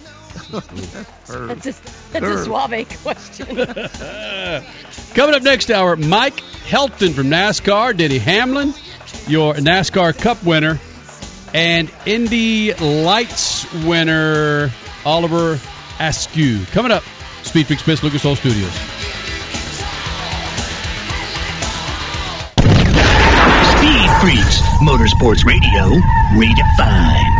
Curve. 1.27 1.47
That's 1.47 1.67
a 1.67 2.11
that's 2.11 2.25
a 2.25 2.43
suave 2.43 2.87
question. 3.01 3.47
Coming 5.15 5.35
up 5.35 5.43
next 5.43 5.71
hour, 5.71 5.95
Mike 5.95 6.35
Helton 6.67 7.13
from 7.13 7.27
NASCAR, 7.27 7.95
Denny 7.95 8.17
Hamlin, 8.17 8.73
your 9.27 9.53
NASCAR 9.53 10.17
Cup 10.17 10.43
winner, 10.43 10.79
and 11.53 11.91
Indy 12.05 12.73
Lights 12.73 13.71
winner 13.85 14.71
Oliver 15.05 15.59
Askew. 15.99 16.65
Coming 16.65 16.91
up, 16.91 17.03
Speed 17.43 17.67
Freaks 17.67 17.87
Miss 17.87 18.03
Lucas 18.03 18.25
Oil 18.25 18.35
Studios. 18.35 18.94
Speed 24.05 24.21
Freaks, 24.21 24.61
Motorsports 24.83 25.45
Radio, 25.45 25.99
redefined. 26.33 27.39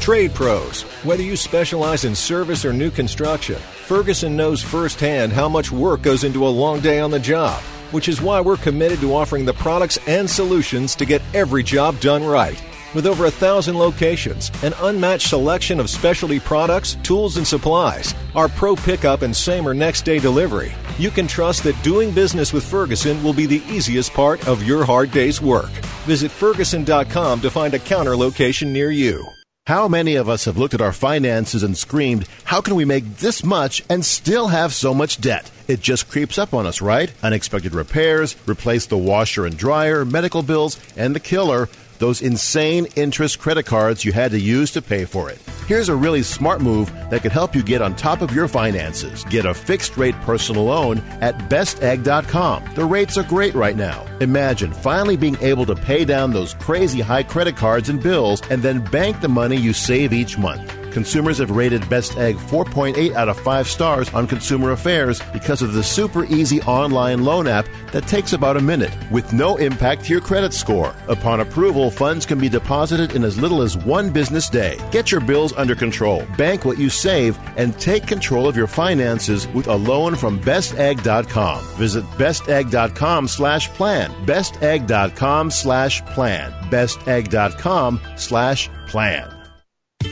Trade 0.00 0.32
pros. 0.32 0.82
Whether 1.04 1.22
you 1.22 1.36
specialize 1.36 2.06
in 2.06 2.14
service 2.14 2.64
or 2.64 2.72
new 2.72 2.90
construction, 2.90 3.56
Ferguson 3.56 4.34
knows 4.34 4.62
firsthand 4.62 5.32
how 5.32 5.46
much 5.46 5.70
work 5.70 6.00
goes 6.00 6.24
into 6.24 6.46
a 6.46 6.48
long 6.48 6.80
day 6.80 7.00
on 7.00 7.10
the 7.10 7.20
job, 7.20 7.60
which 7.90 8.08
is 8.08 8.22
why 8.22 8.40
we're 8.40 8.56
committed 8.56 9.00
to 9.00 9.14
offering 9.14 9.44
the 9.44 9.52
products 9.52 9.98
and 10.06 10.28
solutions 10.28 10.94
to 10.96 11.04
get 11.04 11.20
every 11.34 11.62
job 11.62 12.00
done 12.00 12.24
right. 12.24 12.62
With 12.94 13.06
over 13.06 13.24
a 13.24 13.30
thousand 13.30 13.78
locations, 13.78 14.50
an 14.62 14.74
unmatched 14.80 15.28
selection 15.28 15.80
of 15.80 15.88
specialty 15.88 16.38
products, 16.38 16.96
tools, 17.02 17.38
and 17.38 17.46
supplies, 17.46 18.14
our 18.34 18.50
pro 18.50 18.76
pickup 18.76 19.22
and 19.22 19.34
same 19.34 19.66
or 19.66 19.72
next 19.72 20.02
day 20.02 20.18
delivery, 20.18 20.74
you 20.98 21.10
can 21.10 21.26
trust 21.26 21.64
that 21.64 21.82
doing 21.82 22.10
business 22.10 22.52
with 22.52 22.64
Ferguson 22.64 23.22
will 23.24 23.32
be 23.32 23.46
the 23.46 23.62
easiest 23.70 24.12
part 24.12 24.46
of 24.46 24.62
your 24.62 24.84
hard 24.84 25.10
day's 25.10 25.40
work. 25.40 25.70
Visit 26.04 26.30
Ferguson.com 26.30 27.40
to 27.40 27.50
find 27.50 27.72
a 27.72 27.78
counter 27.78 28.14
location 28.14 28.74
near 28.74 28.90
you. 28.90 29.26
How 29.66 29.86
many 29.86 30.16
of 30.16 30.28
us 30.28 30.46
have 30.46 30.58
looked 30.58 30.74
at 30.74 30.80
our 30.80 30.92
finances 30.92 31.62
and 31.62 31.78
screamed, 31.78 32.26
How 32.42 32.60
can 32.60 32.74
we 32.74 32.84
make 32.84 33.18
this 33.18 33.44
much 33.44 33.80
and 33.88 34.04
still 34.04 34.48
have 34.48 34.74
so 34.74 34.92
much 34.92 35.20
debt? 35.20 35.48
It 35.68 35.80
just 35.80 36.10
creeps 36.10 36.36
up 36.36 36.52
on 36.52 36.66
us, 36.66 36.82
right? 36.82 37.12
Unexpected 37.22 37.72
repairs, 37.72 38.34
replace 38.48 38.86
the 38.86 38.98
washer 38.98 39.46
and 39.46 39.56
dryer, 39.56 40.04
medical 40.04 40.42
bills, 40.42 40.80
and 40.96 41.14
the 41.14 41.20
killer, 41.20 41.68
those 42.02 42.20
insane 42.20 42.86
interest 42.96 43.38
credit 43.38 43.64
cards 43.64 44.04
you 44.04 44.12
had 44.12 44.32
to 44.32 44.40
use 44.40 44.72
to 44.72 44.82
pay 44.82 45.04
for 45.04 45.30
it. 45.30 45.38
Here's 45.68 45.88
a 45.88 45.94
really 45.94 46.24
smart 46.24 46.60
move 46.60 46.92
that 47.10 47.22
could 47.22 47.30
help 47.30 47.54
you 47.54 47.62
get 47.62 47.80
on 47.80 47.94
top 47.94 48.22
of 48.22 48.34
your 48.34 48.48
finances. 48.48 49.22
Get 49.24 49.46
a 49.46 49.54
fixed 49.54 49.96
rate 49.96 50.16
personal 50.22 50.64
loan 50.64 50.98
at 51.20 51.38
bestegg.com. 51.48 52.74
The 52.74 52.84
rates 52.84 53.16
are 53.16 53.22
great 53.22 53.54
right 53.54 53.76
now. 53.76 54.04
Imagine 54.20 54.72
finally 54.72 55.16
being 55.16 55.38
able 55.40 55.64
to 55.64 55.76
pay 55.76 56.04
down 56.04 56.32
those 56.32 56.54
crazy 56.54 57.00
high 57.00 57.22
credit 57.22 57.56
cards 57.56 57.88
and 57.88 58.02
bills 58.02 58.42
and 58.50 58.62
then 58.62 58.82
bank 58.82 59.20
the 59.20 59.28
money 59.28 59.56
you 59.56 59.72
save 59.72 60.12
each 60.12 60.36
month. 60.36 60.81
Consumers 60.92 61.38
have 61.38 61.50
rated 61.50 61.88
Best 61.88 62.16
Egg 62.18 62.36
4.8 62.36 63.14
out 63.14 63.28
of 63.28 63.40
5 63.40 63.66
stars 63.66 64.12
on 64.12 64.26
Consumer 64.26 64.72
Affairs 64.72 65.20
because 65.32 65.62
of 65.62 65.72
the 65.72 65.82
super 65.82 66.24
easy 66.26 66.60
online 66.62 67.24
loan 67.24 67.48
app 67.48 67.66
that 67.92 68.06
takes 68.06 68.32
about 68.34 68.56
a 68.56 68.60
minute 68.60 68.94
with 69.10 69.32
no 69.32 69.56
impact 69.56 70.04
to 70.04 70.12
your 70.12 70.20
credit 70.20 70.52
score. 70.52 70.94
Upon 71.08 71.40
approval, 71.40 71.90
funds 71.90 72.26
can 72.26 72.38
be 72.38 72.48
deposited 72.48 73.16
in 73.16 73.24
as 73.24 73.38
little 73.38 73.62
as 73.62 73.76
one 73.76 74.10
business 74.10 74.48
day. 74.48 74.78
Get 74.90 75.10
your 75.10 75.20
bills 75.20 75.52
under 75.54 75.74
control, 75.74 76.26
bank 76.36 76.64
what 76.64 76.78
you 76.78 76.90
save, 76.90 77.38
and 77.56 77.78
take 77.80 78.06
control 78.06 78.46
of 78.46 78.56
your 78.56 78.66
finances 78.66 79.48
with 79.48 79.68
a 79.68 79.74
loan 79.74 80.14
from 80.14 80.40
bestegg.com. 80.40 81.64
Visit 81.76 82.04
bestegg.com 82.18 83.28
slash 83.28 83.68
plan. 83.70 84.10
bestegg.com 84.26 85.50
slash 85.50 86.04
plan. 86.06 86.52
bestegg.com 86.70 88.00
slash 88.16 88.70
plan. 88.86 89.41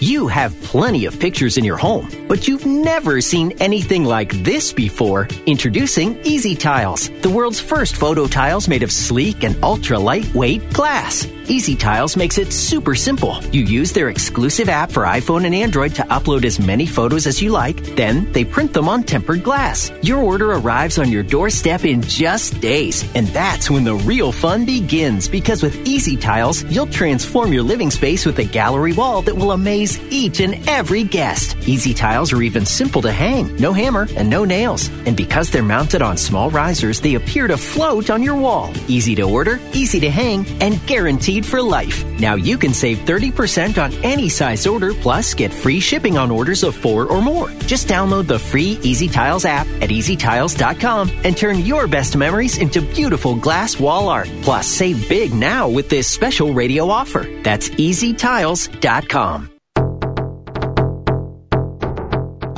You 0.02 0.28
have 0.28 0.58
plenty 0.62 1.04
of 1.04 1.20
pictures 1.20 1.58
in 1.58 1.64
your 1.66 1.76
home, 1.76 2.08
but 2.26 2.48
you've 2.48 2.64
never 2.64 3.20
seen 3.20 3.52
anything 3.60 4.06
like 4.06 4.32
this 4.44 4.72
before. 4.72 5.28
Introducing 5.44 6.18
Easy 6.24 6.54
Tiles, 6.54 7.10
the 7.20 7.28
world's 7.28 7.60
first 7.60 7.96
photo 7.96 8.26
tiles 8.26 8.66
made 8.66 8.82
of 8.82 8.90
sleek 8.90 9.44
and 9.44 9.62
ultra 9.62 9.98
lightweight 9.98 10.72
glass. 10.72 11.26
Easy 11.50 11.74
Tiles 11.74 12.16
makes 12.16 12.38
it 12.38 12.52
super 12.52 12.94
simple. 12.94 13.42
You 13.46 13.62
use 13.62 13.92
their 13.92 14.08
exclusive 14.08 14.68
app 14.68 14.92
for 14.92 15.02
iPhone 15.02 15.44
and 15.44 15.52
Android 15.52 15.96
to 15.96 16.02
upload 16.02 16.44
as 16.44 16.60
many 16.60 16.86
photos 16.86 17.26
as 17.26 17.42
you 17.42 17.50
like, 17.50 17.96
then 17.96 18.30
they 18.30 18.44
print 18.44 18.72
them 18.72 18.88
on 18.88 19.02
tempered 19.02 19.42
glass. 19.42 19.90
Your 20.00 20.18
order 20.18 20.52
arrives 20.52 20.96
on 20.96 21.10
your 21.10 21.24
doorstep 21.24 21.84
in 21.84 22.02
just 22.02 22.60
days, 22.60 23.04
and 23.16 23.26
that's 23.28 23.68
when 23.68 23.82
the 23.82 23.96
real 23.96 24.30
fun 24.30 24.64
begins 24.64 25.26
because 25.26 25.60
with 25.60 25.74
Easy 25.84 26.16
Tiles, 26.16 26.62
you'll 26.66 26.86
transform 26.86 27.52
your 27.52 27.64
living 27.64 27.90
space 27.90 28.24
with 28.24 28.38
a 28.38 28.44
gallery 28.44 28.92
wall 28.92 29.20
that 29.22 29.34
will 29.34 29.50
amaze 29.50 29.98
each 30.12 30.38
and 30.38 30.54
every 30.68 31.02
guest. 31.02 31.56
Easy 31.66 31.92
tiles 31.92 32.32
are 32.32 32.42
even 32.42 32.64
simple 32.64 33.02
to 33.02 33.10
hang, 33.10 33.56
no 33.56 33.72
hammer 33.72 34.06
and 34.16 34.30
no 34.30 34.44
nails. 34.44 34.88
And 35.04 35.16
because 35.16 35.50
they're 35.50 35.64
mounted 35.64 36.00
on 36.00 36.16
small 36.16 36.48
risers, 36.50 37.00
they 37.00 37.16
appear 37.16 37.48
to 37.48 37.56
float 37.56 38.08
on 38.08 38.22
your 38.22 38.36
wall. 38.36 38.72
Easy 38.86 39.16
to 39.16 39.22
order, 39.22 39.58
easy 39.72 39.98
to 39.98 40.10
hang, 40.10 40.46
and 40.62 40.80
guaranteed 40.86 41.39
for 41.44 41.60
life. 41.60 42.04
Now 42.18 42.34
you 42.34 42.56
can 42.56 42.72
save 42.72 42.98
30% 42.98 43.82
on 43.82 43.92
any 44.04 44.28
size 44.28 44.66
order, 44.66 44.94
plus 44.94 45.34
get 45.34 45.52
free 45.52 45.80
shipping 45.80 46.16
on 46.16 46.30
orders 46.30 46.62
of 46.62 46.74
four 46.74 47.06
or 47.06 47.20
more. 47.20 47.50
Just 47.66 47.88
download 47.88 48.26
the 48.26 48.38
free 48.38 48.78
Easy 48.82 49.08
Tiles 49.08 49.44
app 49.44 49.66
at 49.82 49.90
easytiles.com 49.90 51.10
and 51.24 51.36
turn 51.36 51.60
your 51.60 51.86
best 51.86 52.16
memories 52.16 52.58
into 52.58 52.80
beautiful 52.80 53.34
glass 53.34 53.78
wall 53.78 54.08
art. 54.08 54.28
Plus, 54.42 54.66
save 54.66 55.08
big 55.08 55.34
now 55.34 55.68
with 55.68 55.88
this 55.88 56.08
special 56.08 56.54
radio 56.54 56.88
offer. 56.90 57.26
That's 57.42 57.68
easytiles.com. 57.70 59.49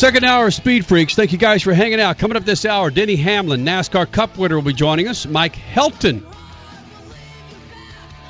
Second 0.00 0.24
hour 0.24 0.46
of 0.46 0.54
Speed 0.54 0.86
Freaks. 0.86 1.14
Thank 1.14 1.32
you 1.32 1.36
guys 1.36 1.62
for 1.62 1.74
hanging 1.74 2.00
out. 2.00 2.16
Coming 2.16 2.38
up 2.38 2.46
this 2.46 2.64
hour, 2.64 2.90
Denny 2.90 3.16
Hamlin, 3.16 3.66
NASCAR 3.66 4.10
Cup 4.10 4.38
winner, 4.38 4.54
will 4.54 4.62
be 4.62 4.72
joining 4.72 5.08
us. 5.08 5.26
Mike 5.26 5.54
Helton. 5.54 6.22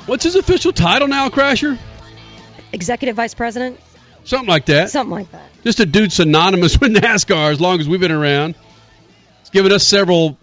What's 0.05 0.25
his 0.25 0.35
official 0.35 0.73
title 0.73 1.07
now, 1.07 1.29
Crasher? 1.29 1.77
Executive 2.73 3.15
Vice 3.15 3.35
President? 3.35 3.79
Something 4.25 4.49
like 4.49 4.65
that. 4.65 4.89
Something 4.89 5.13
like 5.13 5.31
that. 5.31 5.49
Just 5.63 5.79
a 5.79 5.85
dude 5.85 6.11
synonymous 6.11 6.77
with 6.81 6.93
NASCAR 6.93 7.53
as 7.53 7.61
long 7.61 7.79
as 7.79 7.87
we've 7.87 8.01
been 8.01 8.11
around. 8.11 8.55
He's 9.39 9.51
given 9.51 9.71
us 9.71 9.87
several 9.87 10.37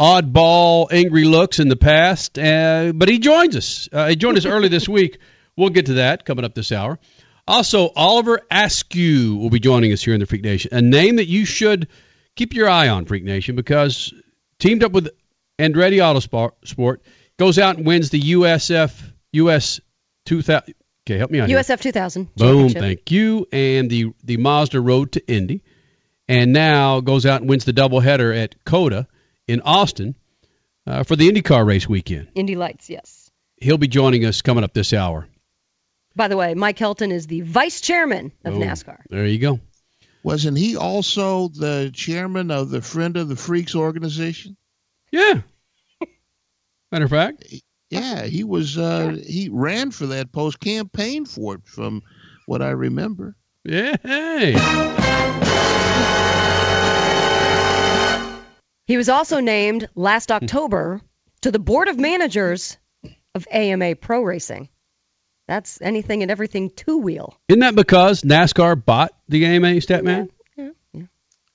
oddball, 0.00 0.90
angry 0.90 1.24
looks 1.24 1.58
in 1.58 1.68
the 1.68 1.76
past, 1.76 2.38
uh, 2.38 2.92
but 2.94 3.10
he 3.10 3.18
joins 3.18 3.54
us. 3.54 3.90
Uh, 3.92 4.08
he 4.08 4.16
joined 4.16 4.38
us 4.38 4.46
early 4.46 4.68
this 4.68 4.88
week. 4.98 5.18
We'll 5.58 5.68
get 5.68 5.86
to 5.86 5.94
that 5.94 6.24
coming 6.24 6.46
up 6.46 6.54
this 6.54 6.72
hour. 6.72 6.98
Also, 7.46 7.90
Oliver 7.94 8.40
Askew 8.50 9.36
will 9.36 9.50
be 9.50 9.60
joining 9.60 9.92
us 9.92 10.02
here 10.02 10.14
in 10.14 10.20
the 10.20 10.26
Freak 10.26 10.42
Nation. 10.42 10.74
A 10.74 10.80
name 10.80 11.16
that 11.16 11.26
you 11.26 11.44
should 11.44 11.88
keep 12.36 12.54
your 12.54 12.68
eye 12.68 12.88
on, 12.88 13.04
Freak 13.04 13.24
Nation, 13.24 13.54
because 13.54 14.14
teamed 14.58 14.82
up 14.82 14.92
with 14.92 15.10
Andretti 15.58 15.98
Autosport, 15.98 16.98
goes 17.38 17.58
out 17.58 17.76
and 17.76 17.86
wins 17.86 18.10
the 18.10 18.20
USF 18.20 19.02
US 19.32 19.80
2000. 20.26 20.74
Okay, 21.06 21.18
help 21.18 21.30
me 21.30 21.40
out. 21.40 21.48
here. 21.48 21.58
USF 21.58 21.80
2000. 21.80 22.34
Boom, 22.34 22.70
thank 22.70 23.10
you. 23.10 23.46
And 23.52 23.90
the 23.90 24.12
the 24.22 24.38
Mazda 24.38 24.80
Road 24.80 25.12
to 25.12 25.26
Indy, 25.28 25.62
and 26.28 26.52
now 26.52 27.00
goes 27.00 27.26
out 27.26 27.40
and 27.42 27.50
wins 27.50 27.66
the 27.66 27.72
doubleheader 27.72 28.36
at 28.36 28.64
COTA 28.64 29.06
in 29.46 29.60
Austin 29.60 30.14
uh, 30.86 31.02
for 31.02 31.16
the 31.16 31.30
IndyCar 31.30 31.66
race 31.66 31.86
weekend. 31.86 32.28
Indy 32.34 32.56
Lights, 32.56 32.88
yes. 32.88 33.30
He'll 33.56 33.78
be 33.78 33.88
joining 33.88 34.24
us 34.24 34.40
coming 34.40 34.64
up 34.64 34.72
this 34.72 34.94
hour. 34.94 35.28
By 36.16 36.28
the 36.28 36.36
way, 36.36 36.54
Mike 36.54 36.78
Helton 36.78 37.10
is 37.10 37.26
the 37.26 37.40
vice 37.40 37.80
chairman 37.80 38.32
of 38.44 38.54
Boom. 38.54 38.62
NASCAR. 38.62 38.98
There 39.10 39.26
you 39.26 39.38
go. 39.38 39.60
Wasn't 40.22 40.56
he 40.56 40.76
also 40.76 41.48
the 41.48 41.90
chairman 41.92 42.50
of 42.50 42.70
the 42.70 42.80
Friend 42.80 43.16
of 43.16 43.28
the 43.28 43.36
Freaks 43.36 43.74
organization? 43.74 44.56
Yeah. 45.10 45.42
Matter 46.92 47.04
of 47.04 47.10
fact, 47.10 47.44
Yeah, 47.90 48.24
he 48.24 48.44
was. 48.44 48.78
Uh, 48.78 49.16
he 49.26 49.48
ran 49.52 49.90
for 49.90 50.06
that 50.06 50.32
post, 50.32 50.60
campaigned 50.60 51.28
for 51.28 51.56
it, 51.56 51.66
from 51.66 52.02
what 52.46 52.62
I 52.62 52.70
remember. 52.70 53.36
Yeah. 53.64 53.96
Hey. 54.02 54.52
He 58.86 58.96
was 58.96 59.08
also 59.08 59.40
named 59.40 59.88
last 59.94 60.30
October 60.30 61.00
to 61.40 61.50
the 61.50 61.58
board 61.58 61.88
of 61.88 61.98
managers 61.98 62.76
of 63.34 63.46
AMA 63.50 63.96
Pro 63.96 64.22
Racing. 64.22 64.68
That's 65.46 65.80
anything 65.82 66.22
and 66.22 66.30
everything 66.30 66.70
two 66.70 66.98
wheel. 66.98 67.36
Isn't 67.48 67.60
that 67.60 67.74
because 67.76 68.22
NASCAR 68.22 68.82
bought 68.82 69.12
the 69.28 69.44
AMA 69.44 69.68
Statman? 69.76 70.30
Yeah, 70.56 70.70
Yeah. 70.92 71.02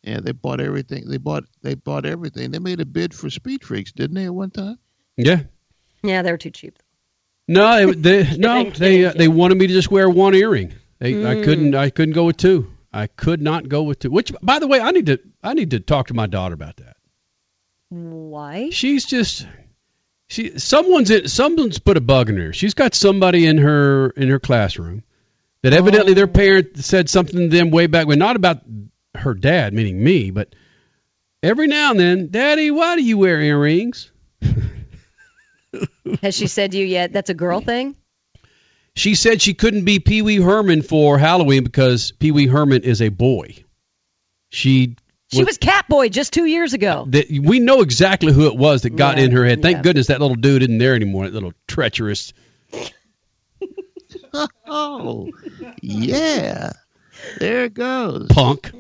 Yeah, 0.04 0.20
they 0.22 0.32
bought 0.32 0.62
everything. 0.62 1.10
They 1.10 1.18
bought. 1.18 1.46
They 1.64 1.74
bought 1.76 2.06
everything. 2.06 2.52
They 2.52 2.60
made 2.60 2.80
a 2.82 2.86
bid 2.86 3.14
for 3.14 3.30
Speed 3.30 3.64
Freaks, 3.64 3.92
didn't 3.92 4.16
they, 4.16 4.26
at 4.26 4.34
one 4.34 4.52
time? 4.52 4.78
Yeah. 5.18 5.42
Yeah, 6.04 6.22
they 6.22 6.32
were 6.32 6.38
too 6.38 6.52
cheap. 6.52 6.78
No, 7.48 7.92
they, 7.92 8.24
they 8.24 8.38
no, 8.38 8.70
they 8.70 9.06
uh, 9.06 9.14
they 9.14 9.28
wanted 9.28 9.58
me 9.58 9.68
to 9.68 9.74
just 9.74 9.90
wear 9.92 10.10
one 10.10 10.36
earring. 10.36 10.74
They, 11.00 11.14
I 11.16 11.36
Mm. 11.36 11.44
couldn't 11.44 11.76
I 11.76 11.90
couldn't 11.90 12.14
go 12.14 12.26
with 12.26 12.38
two. 12.38 12.72
I 12.94 13.08
could 13.08 13.42
not 13.42 13.68
go 13.70 13.84
with 13.84 14.00
two. 14.00 14.12
Which, 14.12 14.32
by 14.42 14.60
the 14.60 14.68
way, 14.68 14.80
I 14.80 14.92
need 14.92 15.08
to 15.08 15.20
I 15.44 15.54
need 15.56 15.72
to 15.72 15.80
talk 15.80 16.08
to 16.08 16.14
my 16.14 16.28
daughter 16.28 16.54
about 16.54 16.78
that. 16.78 16.96
Why? 17.90 18.70
She's 18.70 19.06
just 19.06 19.48
she 20.30 20.60
someone's 20.60 21.10
in, 21.10 21.28
someone's 21.28 21.80
put 21.80 21.98
a 21.98 22.02
bug 22.02 22.30
in 22.30 22.38
her. 22.38 22.54
She's 22.54 22.76
got 22.76 22.94
somebody 22.94 23.46
in 23.46 23.58
her 23.58 24.12
in 24.12 24.30
her 24.30 24.40
classroom 24.40 25.04
that 25.64 25.74
evidently 25.74 26.14
their 26.14 26.26
oh. 26.26 26.28
parent 26.28 26.78
said 26.78 27.10
something 27.10 27.38
to 27.38 27.48
them 27.50 27.72
way 27.72 27.88
back 27.88 28.08
when, 28.08 28.20
not 28.20 28.36
about 28.36 28.62
her 29.16 29.34
dad, 29.34 29.74
meaning 29.74 30.02
me, 30.02 30.30
but 30.30 30.54
every 31.42 31.66
now 31.68 31.92
and 31.92 32.00
then, 32.00 32.28
Daddy, 32.30 32.70
why 32.70 32.96
do 32.96 33.04
you 33.04 33.18
wear 33.18 33.42
earrings? 33.42 34.12
Has 36.22 36.36
she 36.36 36.48
said 36.48 36.72
to 36.72 36.78
you 36.78 36.86
yet 36.86 37.12
that's 37.12 37.32
a 37.32 37.36
girl 37.36 37.60
thing? 37.60 37.96
She 38.96 39.16
said 39.16 39.42
she 39.42 39.56
couldn't 39.56 39.86
be 39.86 40.00
Pee 40.00 40.22
Wee 40.22 40.38
Herman 40.38 40.84
for 40.84 41.18
Halloween 41.18 41.64
because 41.64 42.12
Pee 42.12 42.32
Wee 42.32 42.48
Herman 42.48 42.84
is 42.84 43.02
a 43.02 43.10
boy. 43.10 43.56
She 44.50 44.96
She 45.32 45.44
was 45.44 45.58
Catboy 45.60 46.12
just 46.12 46.34
two 46.34 46.46
years 46.46 46.74
ago. 46.74 47.06
that 47.10 47.28
we 47.30 47.60
know 47.60 47.82
exactly 47.82 48.34
who 48.34 48.48
it 48.48 48.56
was 48.56 48.82
that 48.82 48.96
got 48.96 49.18
Yeah, 49.18 49.26
in 49.26 49.32
her 49.32 49.46
head. 49.46 49.62
Thank 49.62 49.78
yeah. 49.78 49.82
goodness 49.84 50.08
that 50.08 50.20
little 50.20 50.36
dude 50.36 50.64
isn't 50.64 50.78
there 50.80 50.96
anymore. 50.96 51.26
That 51.26 51.34
little 51.34 51.54
treacherous. 51.68 52.34
oh, 54.68 55.30
yeah. 55.82 56.72
There 57.40 57.66
it 57.66 57.74
goes. 57.74 58.28
Punk. 58.30 58.72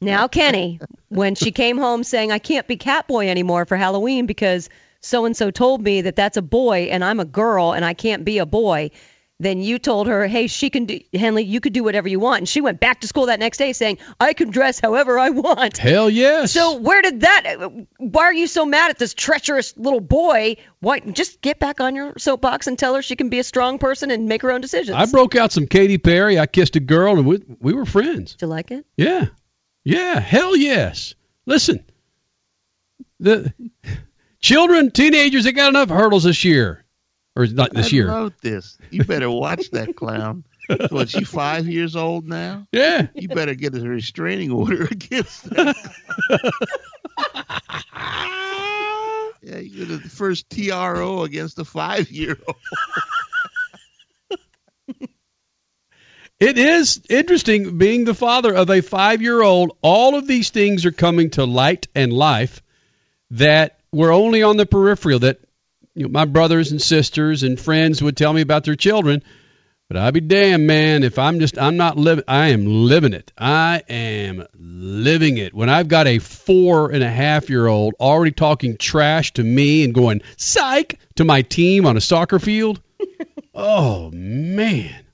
Now, 0.00 0.28
Kenny, 0.28 0.80
when 1.08 1.34
she 1.34 1.52
came 1.52 1.78
home 1.78 2.02
saying, 2.04 2.32
I 2.32 2.38
can't 2.38 2.66
be 2.66 2.76
Catboy 2.76 3.28
anymore 3.28 3.64
for 3.64 3.76
Halloween 3.76 4.26
because 4.26 4.68
so 5.00 5.24
and 5.24 5.36
so 5.36 5.50
told 5.50 5.82
me 5.82 6.02
that 6.02 6.16
that's 6.16 6.36
a 6.36 6.42
boy 6.42 6.88
and 6.90 7.04
I'm 7.04 7.20
a 7.20 7.24
girl 7.24 7.72
and 7.72 7.84
I 7.84 7.94
can't 7.94 8.24
be 8.24 8.38
a 8.38 8.46
boy, 8.46 8.90
then 9.38 9.60
you 9.60 9.78
told 9.78 10.06
her, 10.06 10.26
hey, 10.26 10.46
she 10.46 10.70
can 10.70 10.86
do, 10.86 11.00
Henley, 11.12 11.44
you 11.44 11.60
could 11.60 11.72
do 11.72 11.84
whatever 11.84 12.08
you 12.08 12.18
want. 12.18 12.38
And 12.38 12.48
she 12.48 12.62
went 12.62 12.80
back 12.80 13.02
to 13.02 13.06
school 13.06 13.26
that 13.26 13.38
next 13.38 13.58
day 13.58 13.74
saying, 13.74 13.98
I 14.18 14.32
can 14.32 14.50
dress 14.50 14.80
however 14.80 15.18
I 15.18 15.30
want. 15.30 15.76
Hell 15.76 16.08
yes. 16.08 16.52
So 16.52 16.76
where 16.78 17.02
did 17.02 17.20
that, 17.20 17.56
why 17.98 18.24
are 18.24 18.32
you 18.32 18.46
so 18.46 18.64
mad 18.64 18.90
at 18.90 18.98
this 18.98 19.12
treacherous 19.12 19.76
little 19.76 20.00
boy? 20.00 20.56
Why, 20.80 21.00
just 21.00 21.42
get 21.42 21.58
back 21.58 21.80
on 21.80 21.94
your 21.94 22.14
soapbox 22.16 22.66
and 22.66 22.78
tell 22.78 22.94
her 22.94 23.02
she 23.02 23.16
can 23.16 23.28
be 23.28 23.38
a 23.38 23.44
strong 23.44 23.78
person 23.78 24.10
and 24.10 24.26
make 24.26 24.42
her 24.42 24.52
own 24.52 24.62
decisions. 24.62 24.96
I 24.96 25.04
broke 25.04 25.36
out 25.36 25.52
some 25.52 25.66
Katy 25.66 25.98
Perry. 25.98 26.38
I 26.38 26.46
kissed 26.46 26.76
a 26.76 26.80
girl, 26.80 27.18
and 27.18 27.26
we, 27.26 27.42
we 27.60 27.74
were 27.74 27.84
friends. 27.84 28.32
Did 28.32 28.42
you 28.42 28.48
like 28.48 28.70
it? 28.70 28.86
Yeah. 28.96 29.26
Yeah. 29.84 30.18
Hell 30.18 30.56
yes. 30.56 31.14
Listen, 31.44 31.84
the 33.20 33.52
Children, 34.40 34.92
teenagers, 34.92 35.44
they 35.44 35.52
got 35.52 35.70
enough 35.70 35.88
hurdles 35.88 36.22
this 36.22 36.44
year, 36.44 36.84
or 37.36 37.46
not 37.46 37.72
this 37.74 37.86
I 37.86 37.90
year. 37.90 38.08
wrote 38.08 38.40
this. 38.40 38.78
You 38.90 39.04
better 39.04 39.30
watch 39.30 39.70
that 39.72 39.94
clown. 39.94 40.44
What, 40.90 41.08
she 41.10 41.22
five 41.22 41.68
years 41.68 41.94
old 41.94 42.26
now? 42.26 42.66
Yeah. 42.72 43.06
You 43.14 43.28
better 43.28 43.54
get 43.54 43.74
a 43.76 43.80
restraining 43.80 44.50
order 44.50 44.84
against 44.90 45.48
that. 45.50 45.76
yeah, 49.42 49.58
you're 49.58 49.86
the 49.86 50.00
first 50.00 50.50
TRO 50.50 51.22
against 51.22 51.58
a 51.58 51.64
five 51.64 52.10
year 52.10 52.36
old. 52.46 52.56
It 56.38 56.58
is 56.58 57.00
interesting 57.08 57.78
being 57.78 58.04
the 58.04 58.12
father 58.12 58.54
of 58.54 58.68
a 58.68 58.82
five 58.82 59.22
year 59.22 59.40
old. 59.40 59.74
All 59.80 60.16
of 60.16 60.26
these 60.26 60.50
things 60.50 60.84
are 60.84 60.92
coming 60.92 61.30
to 61.30 61.46
light 61.46 61.88
and 61.94 62.12
life 62.12 62.62
that 63.30 63.80
were 63.90 64.12
only 64.12 64.42
on 64.42 64.58
the 64.58 64.66
peripheral. 64.66 65.20
That 65.20 65.40
you 65.96 66.04
know, 66.04 66.10
my 66.10 66.26
brothers 66.26 66.72
and 66.72 66.80
sisters 66.80 67.42
and 67.42 67.58
friends 67.58 68.02
would 68.02 68.16
tell 68.16 68.32
me 68.32 68.42
about 68.42 68.64
their 68.64 68.76
children. 68.76 69.22
But 69.88 69.96
I'd 69.98 70.14
be 70.14 70.20
damned, 70.20 70.66
man, 70.66 71.04
if 71.04 71.18
I'm 71.18 71.38
just, 71.38 71.58
I'm 71.58 71.76
not 71.76 71.96
living, 71.96 72.24
I 72.26 72.48
am 72.48 72.66
living 72.66 73.12
it. 73.12 73.32
I 73.38 73.82
am 73.88 74.44
living 74.54 75.38
it. 75.38 75.54
When 75.54 75.68
I've 75.70 75.86
got 75.88 76.08
a 76.08 76.18
four 76.18 76.90
and 76.90 77.04
a 77.04 77.08
half 77.08 77.48
year 77.48 77.66
old 77.66 77.94
already 78.00 78.32
talking 78.32 78.76
trash 78.76 79.32
to 79.34 79.44
me 79.44 79.84
and 79.84 79.94
going, 79.94 80.22
psych, 80.36 80.98
to 81.14 81.24
my 81.24 81.42
team 81.42 81.86
on 81.86 81.96
a 81.96 82.00
soccer 82.00 82.40
field. 82.40 82.80
oh, 83.54 84.10
man. 84.10 85.06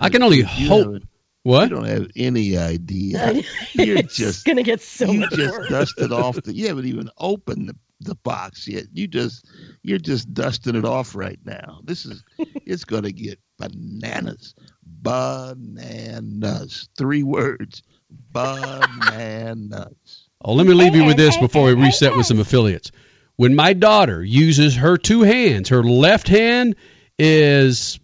I 0.00 0.08
can 0.08 0.22
only 0.22 0.42
hope. 0.42 1.02
What? 1.42 1.70
You 1.70 1.76
don't 1.76 1.84
have 1.86 2.10
any 2.14 2.56
idea. 2.56 3.42
You're 3.72 3.98
it's 3.98 4.14
just 4.14 4.44
gonna 4.44 4.62
get 4.62 4.80
so 4.80 5.10
you 5.10 5.20
much 5.20 5.32
just 5.32 5.52
worse. 5.52 5.68
dusted 5.68 6.12
off 6.12 6.42
the. 6.42 6.52
You 6.52 6.68
haven't 6.68 6.86
even 6.86 7.10
opened 7.16 7.70
the, 7.70 7.76
the 8.00 8.14
box 8.16 8.68
yet. 8.68 8.84
You 8.92 9.08
just 9.08 9.46
you're 9.82 9.98
just 9.98 10.32
dusting 10.32 10.76
it 10.76 10.84
off 10.84 11.14
right 11.14 11.38
now. 11.44 11.80
This 11.84 12.06
is 12.06 12.22
it's 12.38 12.84
gonna 12.84 13.12
get 13.12 13.38
bananas, 13.58 14.54
bananas. 14.84 16.88
Three 16.96 17.22
words, 17.22 17.82
bananas. 18.10 20.24
Oh, 20.40 20.54
let 20.54 20.68
me 20.68 20.72
leave 20.72 20.94
you 20.94 21.04
with 21.04 21.16
this 21.16 21.36
before 21.36 21.66
we 21.66 21.72
reset 21.72 22.16
with 22.16 22.24
some 22.24 22.38
affiliates. 22.38 22.92
When 23.34 23.56
my 23.56 23.72
daughter 23.72 24.22
uses 24.22 24.76
her 24.76 24.96
two 24.96 25.22
hands, 25.22 25.70
her 25.70 25.82
left 25.82 26.28
hand 26.28 26.76
is 27.18 27.98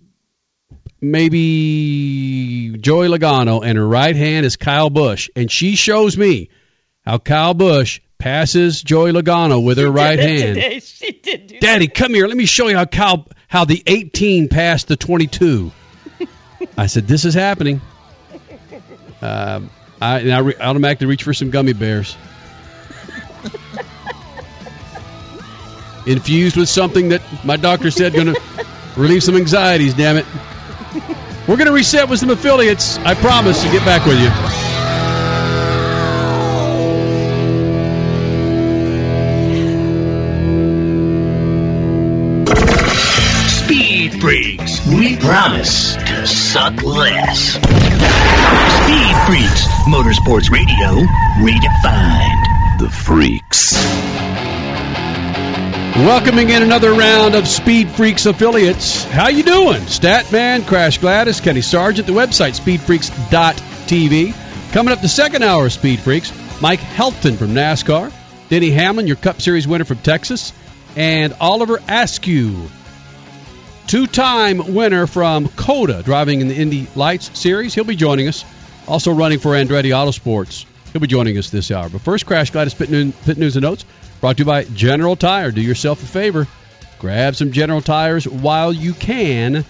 maybe 1.00 2.76
Joey 2.76 3.06
Logano, 3.06 3.64
and 3.64 3.78
her 3.78 3.86
right 3.86 4.16
hand 4.16 4.44
is 4.44 4.56
Kyle 4.56 4.90
Busch, 4.90 5.30
and 5.36 5.48
she 5.48 5.76
shows 5.76 6.18
me 6.18 6.50
how 7.04 7.18
Kyle 7.18 7.54
Busch 7.54 8.00
passes 8.18 8.82
Joey 8.82 9.12
Logano 9.12 9.62
with 9.64 9.78
her 9.78 9.90
right 9.90 10.18
hand. 10.18 10.54
Today, 10.54 10.80
she 10.84 11.12
did 11.12 11.46
do 11.46 11.60
Daddy, 11.60 11.88
come 11.88 12.14
here. 12.14 12.26
Let 12.26 12.36
me 12.36 12.46
show 12.46 12.68
you 12.68 12.76
how 12.76 12.84
Kyle, 12.84 13.26
how 13.48 13.64
the 13.64 13.82
18 13.86 14.48
passed 14.48 14.88
the 14.88 14.96
22. 14.96 15.72
I 16.76 16.86
said, 16.86 17.06
"This 17.06 17.24
is 17.24 17.34
happening." 17.34 17.80
Um, 19.20 19.70
I, 20.00 20.18
and 20.20 20.32
I 20.32 20.38
re- 20.40 20.56
automatically 20.60 21.06
reach 21.06 21.22
for 21.22 21.32
some 21.32 21.50
gummy 21.50 21.72
bears, 21.72 22.16
infused 26.06 26.56
with 26.56 26.68
something 26.68 27.10
that 27.10 27.22
my 27.44 27.56
doctor 27.56 27.90
said 27.90 28.12
going 28.12 28.26
to 28.34 28.66
relieve 28.96 29.22
some 29.22 29.36
anxieties. 29.36 29.94
Damn 29.94 30.16
it! 30.16 30.26
We're 31.48 31.56
going 31.56 31.66
to 31.66 31.72
reset 31.72 32.08
with 32.08 32.20
some 32.20 32.30
affiliates. 32.30 32.98
I 32.98 33.14
promise 33.14 33.62
to 33.62 33.70
get 33.70 33.84
back 33.84 34.06
with 34.06 34.18
you. 34.18 34.63
Freaks, 44.24 44.86
we 44.86 45.18
promise 45.18 45.96
to 45.96 46.26
suck 46.26 46.82
less. 46.82 47.50
Speed 47.50 49.16
Freaks, 49.26 49.66
Motorsports 49.86 50.50
Radio, 50.50 51.04
redefined. 51.44 52.78
The 52.78 52.88
Freaks. 52.88 53.74
Welcoming 56.06 56.48
in 56.48 56.62
another 56.62 56.94
round 56.94 57.34
of 57.34 57.46
Speed 57.46 57.90
Freaks 57.90 58.24
affiliates. 58.24 59.04
How 59.04 59.28
you 59.28 59.42
doing? 59.42 59.82
Statman, 59.82 60.66
Crash 60.66 60.96
Gladys, 60.96 61.42
Kenny 61.42 61.60
Sargent, 61.60 62.06
the 62.06 62.14
website 62.14 62.58
speedfreaks.tv. 62.58 64.72
Coming 64.72 64.92
up 64.94 65.02
the 65.02 65.08
second 65.08 65.42
hour 65.42 65.66
of 65.66 65.72
Speed 65.74 66.00
Freaks, 66.00 66.32
Mike 66.62 66.80
Helton 66.80 67.36
from 67.36 67.48
NASCAR, 67.48 68.10
Denny 68.48 68.70
Hamlin, 68.70 69.06
your 69.06 69.16
Cup 69.16 69.42
Series 69.42 69.68
winner 69.68 69.84
from 69.84 69.98
Texas, 69.98 70.54
and 70.96 71.34
Oliver 71.42 71.78
Askew, 71.86 72.70
two-time 73.86 74.74
winner 74.74 75.06
from 75.06 75.48
COTA, 75.48 76.02
driving 76.02 76.40
in 76.40 76.48
the 76.48 76.54
Indy 76.54 76.86
Lights 76.94 77.38
Series. 77.38 77.74
He'll 77.74 77.84
be 77.84 77.96
joining 77.96 78.28
us. 78.28 78.44
Also 78.86 79.12
running 79.12 79.38
for 79.38 79.52
Andretti 79.52 79.90
Autosports. 79.90 80.66
He'll 80.92 81.00
be 81.00 81.06
joining 81.06 81.38
us 81.38 81.50
this 81.50 81.70
hour. 81.70 81.88
But 81.88 82.02
first, 82.02 82.26
Crash 82.26 82.50
Gladys 82.50 82.74
Pit 82.74 82.90
News, 82.90 83.14
Pit 83.24 83.38
News 83.38 83.56
and 83.56 83.62
Notes, 83.62 83.84
brought 84.20 84.36
to 84.36 84.42
you 84.42 84.46
by 84.46 84.64
General 84.64 85.16
Tire. 85.16 85.50
Do 85.50 85.60
yourself 85.60 86.02
a 86.02 86.06
favor. 86.06 86.46
Grab 86.98 87.34
some 87.34 87.52
General 87.52 87.80
Tires 87.80 88.28
while 88.28 88.72
you 88.72 88.92
can 88.92 89.64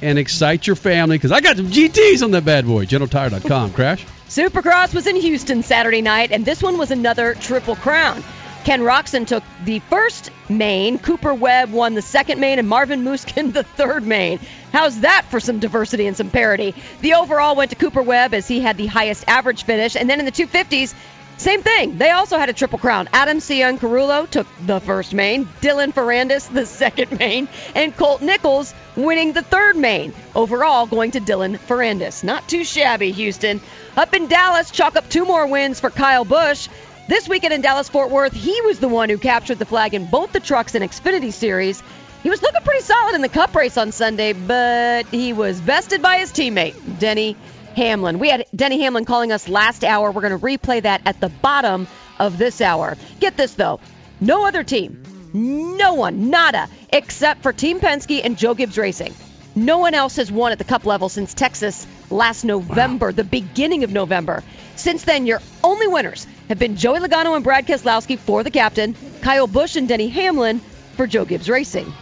and 0.00 0.18
excite 0.18 0.66
your 0.66 0.76
family 0.76 1.16
because 1.16 1.32
I 1.32 1.40
got 1.40 1.56
some 1.56 1.66
GTs 1.66 2.22
on 2.22 2.32
that 2.32 2.44
bad 2.44 2.66
boy. 2.66 2.86
GeneralTire.com. 2.86 3.72
Crash. 3.72 4.04
Supercross 4.28 4.94
was 4.94 5.06
in 5.06 5.16
Houston 5.16 5.62
Saturday 5.62 6.02
night, 6.02 6.32
and 6.32 6.44
this 6.44 6.62
one 6.62 6.78
was 6.78 6.90
another 6.90 7.34
Triple 7.34 7.76
Crown. 7.76 8.22
Ken 8.64 8.80
Roczen 8.80 9.26
took 9.26 9.44
the 9.64 9.78
first 9.78 10.30
main, 10.48 10.98
Cooper 10.98 11.34
Webb 11.34 11.70
won 11.70 11.92
the 11.92 12.00
second 12.00 12.40
main, 12.40 12.58
and 12.58 12.66
Marvin 12.66 13.04
Musquin 13.04 13.52
the 13.52 13.62
third 13.62 14.06
main. 14.06 14.40
How's 14.72 15.00
that 15.00 15.26
for 15.28 15.38
some 15.38 15.60
diversity 15.60 16.06
and 16.06 16.16
some 16.16 16.30
parity? 16.30 16.74
The 17.02 17.14
overall 17.14 17.56
went 17.56 17.70
to 17.70 17.76
Cooper 17.76 18.02
Webb 18.02 18.32
as 18.32 18.48
he 18.48 18.60
had 18.60 18.78
the 18.78 18.86
highest 18.86 19.24
average 19.28 19.64
finish, 19.64 19.96
and 19.96 20.08
then 20.08 20.18
in 20.18 20.24
the 20.24 20.32
250s, 20.32 20.94
same 21.36 21.62
thing. 21.62 21.98
They 21.98 22.10
also 22.10 22.38
had 22.38 22.48
a 22.48 22.52
triple 22.52 22.78
crown. 22.78 23.08
Adam 23.12 23.38
Cianciarulo 23.38 24.30
took 24.30 24.46
the 24.64 24.80
first 24.80 25.12
main, 25.12 25.46
Dylan 25.60 25.92
Ferrandis 25.92 26.50
the 26.50 26.64
second 26.82 27.18
main, 27.18 27.48
and 27.74 27.94
Colt 27.94 28.22
Nichols 28.22 28.72
winning 28.96 29.32
the 29.32 29.42
third 29.42 29.76
main. 29.76 30.14
Overall, 30.34 30.86
going 30.86 31.10
to 31.10 31.20
Dylan 31.20 31.58
Ferrandis. 31.58 32.24
Not 32.24 32.48
too 32.48 32.64
shabby, 32.64 33.10
Houston. 33.12 33.60
Up 33.96 34.14
in 34.14 34.28
Dallas, 34.28 34.70
chalk 34.70 34.96
up 34.96 35.08
two 35.10 35.26
more 35.26 35.46
wins 35.46 35.80
for 35.80 35.90
Kyle 35.90 36.24
Busch. 36.24 36.68
This 37.06 37.28
weekend 37.28 37.52
in 37.52 37.60
Dallas 37.60 37.90
Fort 37.90 38.10
Worth, 38.10 38.32
he 38.32 38.58
was 38.62 38.78
the 38.78 38.88
one 38.88 39.10
who 39.10 39.18
captured 39.18 39.58
the 39.58 39.66
flag 39.66 39.92
in 39.92 40.06
both 40.06 40.32
the 40.32 40.40
trucks 40.40 40.74
and 40.74 40.82
Xfinity 40.82 41.34
Series. 41.34 41.82
He 42.22 42.30
was 42.30 42.40
looking 42.40 42.62
pretty 42.62 42.80
solid 42.80 43.14
in 43.14 43.20
the 43.20 43.28
Cup 43.28 43.54
race 43.54 43.76
on 43.76 43.92
Sunday, 43.92 44.32
but 44.32 45.06
he 45.08 45.34
was 45.34 45.60
bested 45.60 46.00
by 46.00 46.16
his 46.16 46.32
teammate, 46.32 46.98
Denny 46.98 47.36
Hamlin. 47.76 48.18
We 48.18 48.30
had 48.30 48.46
Denny 48.56 48.80
Hamlin 48.80 49.04
calling 49.04 49.32
us 49.32 49.50
last 49.50 49.84
hour. 49.84 50.10
We're 50.10 50.22
going 50.22 50.38
to 50.38 50.42
replay 50.42 50.82
that 50.82 51.02
at 51.04 51.20
the 51.20 51.28
bottom 51.28 51.88
of 52.18 52.38
this 52.38 52.62
hour. 52.62 52.96
Get 53.20 53.36
this, 53.36 53.52
though. 53.52 53.80
No 54.18 54.46
other 54.46 54.64
team, 54.64 55.02
no 55.34 55.92
one, 55.92 56.30
nada, 56.30 56.70
except 56.90 57.42
for 57.42 57.52
Team 57.52 57.80
Penske 57.80 58.22
and 58.24 58.38
Joe 58.38 58.54
Gibbs 58.54 58.78
Racing. 58.78 59.12
No 59.56 59.78
one 59.78 59.94
else 59.94 60.16
has 60.16 60.32
won 60.32 60.50
at 60.50 60.58
the 60.58 60.64
Cup 60.64 60.84
level 60.84 61.08
since 61.08 61.32
Texas 61.32 61.86
last 62.10 62.44
November, 62.44 63.12
the 63.12 63.22
beginning 63.22 63.84
of 63.84 63.92
November. 63.92 64.42
Since 64.74 65.04
then, 65.04 65.26
your 65.26 65.40
only 65.62 65.86
winners 65.86 66.26
have 66.48 66.58
been 66.58 66.76
Joey 66.76 66.98
Logano 66.98 67.36
and 67.36 67.44
Brad 67.44 67.66
Keselowski 67.66 68.18
for 68.18 68.42
the 68.42 68.50
captain, 68.50 68.96
Kyle 69.22 69.46
Busch 69.46 69.76
and 69.76 69.86
Denny 69.86 70.08
Hamlin 70.08 70.60
for 70.96 71.06
Joe 71.06 71.24
Gibbs 71.24 71.48
Racing. 71.48 71.92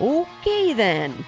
Okay, 0.00 0.74
then. 0.74 1.24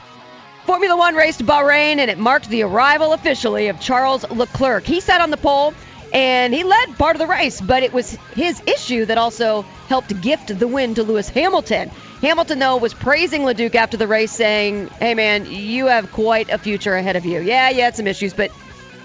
Formula 0.67 0.97
One 0.97 1.15
raced 1.15 1.45
Bahrain, 1.47 1.99
and 1.99 2.11
it 2.11 2.19
marked 2.19 2.51
the 2.51 2.63
arrival 2.63 3.15
officially 3.15 3.69
of 3.69 3.81
Charles 3.81 4.29
Leclerc. 4.31 4.85
He 4.85 5.01
sat 5.01 5.23
on 5.23 5.31
the 5.31 5.39
pole 5.39 5.73
and 6.13 6.53
he 6.53 6.65
led 6.65 6.99
part 6.99 7.17
of 7.17 7.21
the 7.21 7.27
race, 7.27 7.61
but 7.61 7.83
it 7.83 7.93
was 7.93 8.19
his 8.35 8.61
issue 8.67 9.07
that 9.07 9.17
also 9.17 9.63
helped 9.89 10.21
gift 10.21 10.59
the 10.59 10.69
win 10.69 10.95
to 10.95 11.03
Lewis 11.03 11.29
Hamilton. 11.29 11.91
Hamilton, 12.21 12.59
though, 12.59 12.77
was 12.77 12.93
praising 12.93 13.43
LeDuc 13.43 13.75
after 13.75 13.97
the 13.97 14.07
race, 14.07 14.31
saying, 14.31 14.89
Hey, 14.89 15.15
man, 15.15 15.47
you 15.47 15.87
have 15.87 16.13
quite 16.13 16.51
a 16.51 16.59
future 16.59 16.95
ahead 16.95 17.17
of 17.17 17.25
you. 17.25 17.41
Yeah, 17.41 17.71
you 17.71 17.83
had 17.83 17.97
some 17.97 18.07
issues, 18.07 18.35
but 18.35 18.51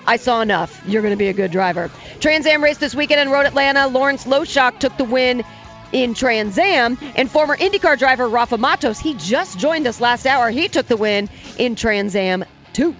I 0.05 0.17
saw 0.17 0.41
enough. 0.41 0.81
You're 0.85 1.01
going 1.01 1.13
to 1.13 1.17
be 1.17 1.29
a 1.29 1.33
good 1.33 1.51
driver. 1.51 1.89
Trans 2.19 2.45
Am 2.45 2.63
race 2.63 2.77
this 2.77 2.93
weekend 2.93 3.21
in 3.21 3.29
Road 3.29 3.45
Atlanta. 3.45 3.87
Lawrence 3.87 4.25
Loshak 4.25 4.79
took 4.79 4.97
the 4.97 5.05
win 5.05 5.43
in 5.91 6.13
Trans 6.13 6.57
Am, 6.57 6.97
and 7.15 7.31
former 7.31 7.55
IndyCar 7.55 7.97
driver 7.97 8.27
Rafa 8.27 8.57
Matos, 8.57 8.99
he 8.99 9.13
just 9.13 9.57
joined 9.57 9.87
us 9.87 10.01
last 10.01 10.25
hour. 10.25 10.49
He 10.49 10.67
took 10.67 10.87
the 10.87 10.97
win 10.97 11.29
in 11.57 11.75
Trans 11.75 12.15
Am 12.15 12.43
2. 12.73 12.93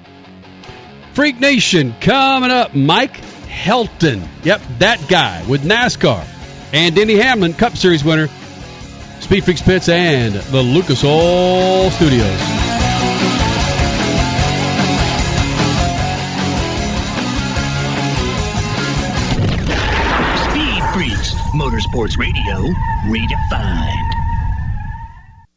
Freak 1.14 1.40
Nation 1.40 1.94
coming 2.00 2.52
up. 2.52 2.74
Mike 2.74 3.18
Helton. 3.48 4.26
Yep, 4.44 4.62
that 4.80 5.06
guy 5.10 5.46
with 5.48 5.64
NASCAR. 5.64 6.26
And 6.74 6.96
Denny 6.96 7.16
Hamlin, 7.16 7.54
Cup 7.54 7.76
Series 7.78 8.04
winner. 8.04 8.30
Speed 9.20 9.44
Freaks 9.44 9.62
Pits 9.62 9.90
and 9.90 10.34
the 10.36 10.62
Lucas 10.62 11.04
Oil 11.04 11.90
Studios. 11.92 12.40
Speed 20.44 20.84
Freaks, 20.94 21.34
Motorsports 21.54 22.18
Radio 22.18 22.74
redefined. 23.08 24.25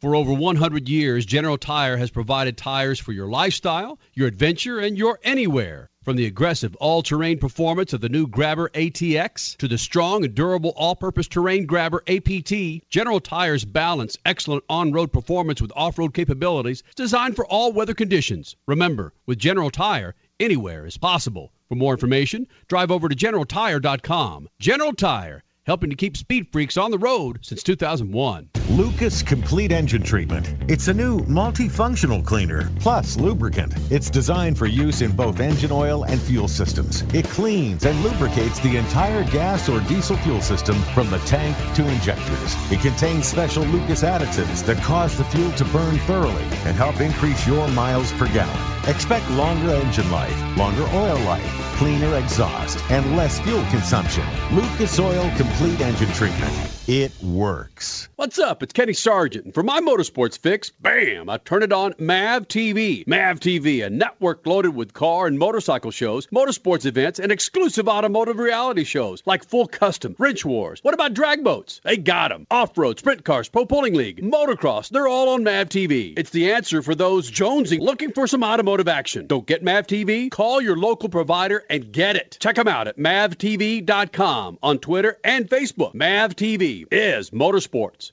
For 0.00 0.14
over 0.14 0.32
100 0.32 0.88
years, 0.88 1.26
General 1.26 1.58
Tire 1.58 1.96
has 1.96 2.12
provided 2.12 2.56
tires 2.56 3.00
for 3.00 3.10
your 3.10 3.26
lifestyle, 3.26 3.98
your 4.14 4.28
adventure, 4.28 4.78
and 4.78 4.96
your 4.96 5.18
anywhere. 5.24 5.90
From 6.04 6.14
the 6.14 6.26
aggressive 6.26 6.76
all-terrain 6.76 7.40
performance 7.40 7.92
of 7.92 8.00
the 8.00 8.08
new 8.08 8.28
Grabber 8.28 8.68
ATX 8.68 9.56
to 9.56 9.66
the 9.66 9.76
strong 9.76 10.24
and 10.24 10.36
durable 10.36 10.72
all-purpose 10.76 11.26
terrain 11.26 11.66
Grabber 11.66 12.04
APT, 12.06 12.88
General 12.88 13.18
Tire's 13.18 13.64
balance 13.64 14.16
excellent 14.24 14.62
on-road 14.68 15.12
performance 15.12 15.60
with 15.60 15.72
off-road 15.74 16.14
capabilities 16.14 16.84
designed 16.94 17.34
for 17.34 17.44
all 17.44 17.72
weather 17.72 17.94
conditions. 17.94 18.54
Remember, 18.68 19.12
with 19.26 19.40
General 19.40 19.68
Tire, 19.68 20.14
anywhere 20.38 20.86
is 20.86 20.96
possible. 20.96 21.50
For 21.68 21.74
more 21.74 21.94
information, 21.94 22.46
drive 22.68 22.92
over 22.92 23.08
to 23.08 23.16
generaltire.com. 23.16 24.48
General 24.60 24.92
Tire, 24.92 25.42
helping 25.68 25.90
to 25.90 25.96
keep 25.96 26.16
speed 26.16 26.48
freaks 26.50 26.78
on 26.78 26.90
the 26.90 26.98
road 26.98 27.38
since 27.42 27.62
2001. 27.62 28.48
Lucas 28.70 29.22
Complete 29.22 29.70
Engine 29.70 30.02
Treatment. 30.02 30.48
It's 30.66 30.88
a 30.88 30.94
new 30.94 31.20
multifunctional 31.20 32.24
cleaner 32.24 32.70
plus 32.80 33.18
lubricant. 33.18 33.74
It's 33.90 34.08
designed 34.08 34.56
for 34.56 34.64
use 34.64 35.02
in 35.02 35.12
both 35.12 35.40
engine 35.40 35.70
oil 35.70 36.04
and 36.04 36.18
fuel 36.18 36.48
systems. 36.48 37.02
It 37.12 37.26
cleans 37.26 37.84
and 37.84 38.02
lubricates 38.02 38.58
the 38.60 38.78
entire 38.78 39.24
gas 39.24 39.68
or 39.68 39.80
diesel 39.80 40.16
fuel 40.16 40.40
system 40.40 40.76
from 40.94 41.10
the 41.10 41.18
tank 41.20 41.54
to 41.74 41.86
injectors. 41.86 42.72
It 42.72 42.80
contains 42.80 43.26
special 43.26 43.64
Lucas 43.64 44.02
additives 44.02 44.64
that 44.64 44.82
cause 44.82 45.18
the 45.18 45.24
fuel 45.24 45.52
to 45.52 45.66
burn 45.66 45.98
thoroughly 45.98 46.44
and 46.64 46.76
help 46.76 46.98
increase 47.00 47.46
your 47.46 47.68
miles 47.68 48.10
per 48.12 48.26
gallon. 48.32 48.58
Expect 48.88 49.30
longer 49.32 49.72
engine 49.72 50.10
life, 50.10 50.56
longer 50.56 50.84
oil 50.94 51.18
life, 51.26 51.67
cleaner 51.78 52.16
exhaust, 52.16 52.78
and 52.90 53.16
less 53.16 53.38
fuel 53.38 53.64
consumption. 53.70 54.24
Lucas 54.52 54.98
Oil 54.98 55.30
Complete 55.36 55.80
Engine 55.80 56.10
Treatment. 56.10 56.52
It 56.88 57.12
works. 57.22 58.08
What's 58.16 58.40
up? 58.40 58.64
It's 58.64 58.72
Kenny 58.72 58.94
Sargent. 58.94 59.44
And 59.44 59.54
for 59.54 59.62
my 59.62 59.80
motorsports 59.80 60.36
fix, 60.36 60.70
bam, 60.70 61.30
I 61.30 61.36
turn 61.36 61.62
it 61.62 61.72
on 61.72 61.94
MAV 61.98 62.48
TV. 62.48 63.06
MAV 63.06 63.38
TV, 63.38 63.86
a 63.86 63.90
network 63.90 64.44
loaded 64.44 64.74
with 64.74 64.92
car 64.92 65.28
and 65.28 65.38
motorcycle 65.38 65.92
shows, 65.92 66.26
motorsports 66.28 66.84
events, 66.84 67.20
and 67.20 67.30
exclusive 67.30 67.86
automotive 67.86 68.38
reality 68.38 68.82
shows 68.82 69.22
like 69.24 69.44
Full 69.44 69.68
Custom, 69.68 70.16
Wrench 70.18 70.44
Wars. 70.44 70.80
What 70.82 70.94
about 70.94 71.14
drag 71.14 71.44
boats? 71.44 71.80
They 71.84 71.96
got 71.96 72.32
'em. 72.32 72.48
Off-road, 72.50 72.98
sprint 72.98 73.24
cars, 73.24 73.48
pro 73.48 73.66
pulling 73.66 73.94
league, 73.94 74.20
motocross, 74.20 74.88
they're 74.88 75.06
all 75.06 75.28
on 75.28 75.44
MAV 75.44 75.68
TV. 75.68 76.14
It's 76.16 76.30
the 76.30 76.54
answer 76.54 76.82
for 76.82 76.96
those 76.96 77.30
jonesing 77.30 77.80
looking 77.80 78.10
for 78.10 78.26
some 78.26 78.42
automotive 78.42 78.88
action. 78.88 79.28
Don't 79.28 79.46
get 79.46 79.62
MAV 79.62 79.86
TV? 79.86 80.30
Call 80.30 80.60
your 80.60 80.76
local 80.76 81.08
provider 81.08 81.64
and 81.68 81.92
get 81.92 82.16
it. 82.16 82.36
Check 82.40 82.56
them 82.56 82.68
out 82.68 82.88
at 82.88 82.98
mavtv.com 82.98 84.58
on 84.62 84.78
Twitter 84.78 85.18
and 85.24 85.48
Facebook. 85.48 85.94
MAV 85.94 86.34
TV 86.36 86.86
is 86.90 87.30
motorsports. 87.30 88.12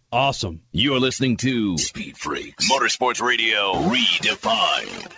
awesome. 0.11 0.61
You're 0.71 0.99
listening 0.99 1.37
to 1.37 1.77
Speed 1.77 2.17
Freaks 2.17 2.69
Motorsports 2.69 3.21
Radio 3.21 3.73
Redefined. 3.73 5.11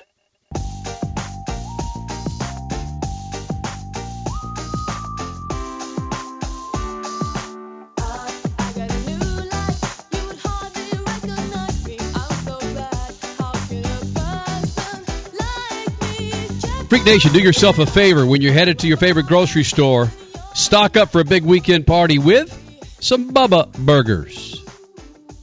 Freak 16.89 17.05
Nation, 17.05 17.33
do 17.33 17.39
yourself 17.39 17.79
a 17.79 17.87
favor 17.87 18.23
when 18.23 18.43
you're 18.43 18.53
headed 18.53 18.79
to 18.79 18.87
your 18.87 18.97
favorite 18.97 19.25
grocery 19.25 19.63
store. 19.63 20.09
Stock 20.53 20.95
up 20.95 21.11
for 21.11 21.21
a 21.21 21.25
big 21.25 21.43
weekend 21.43 21.87
party 21.87 22.19
with 22.19 22.51
some 22.99 23.33
Bubba 23.33 23.73
Burgers. 23.73 24.62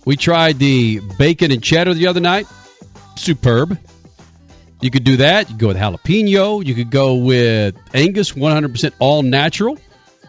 We 0.05 0.17
tried 0.17 0.59
the 0.59 1.01
bacon 1.19 1.53
and 1.53 1.63
cheddar 1.63 1.95
the 1.95 2.07
other 2.07 2.21
night. 2.21 2.47
Superb. 3.17 3.79
You 4.81 4.91
could 4.91 5.05
do 5.05 5.19
that. 5.19 5.51
You 5.51 5.57
could 5.57 5.61
go 5.61 5.69
with 5.69 5.77
jalapeno. 5.77 6.65
You 6.65 6.75
could 6.75 6.91
go 6.91 7.17
with 7.17 7.77
Angus, 7.93 8.33
100% 8.33 8.93
all 8.99 9.23
natural. 9.23 9.79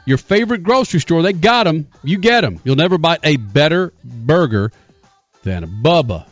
Your 0.05 0.17
favorite 0.17 0.63
grocery 0.63 0.99
store, 0.99 1.21
they 1.21 1.33
got 1.33 1.63
them. 1.63 1.87
You 2.03 2.17
get 2.17 2.41
them. 2.41 2.59
You'll 2.63 2.75
never 2.75 2.97
buy 2.97 3.19
a 3.23 3.37
better 3.37 3.93
burger 4.03 4.71
than 5.43 5.63
a 5.63 5.67
Bubba. 5.67 6.25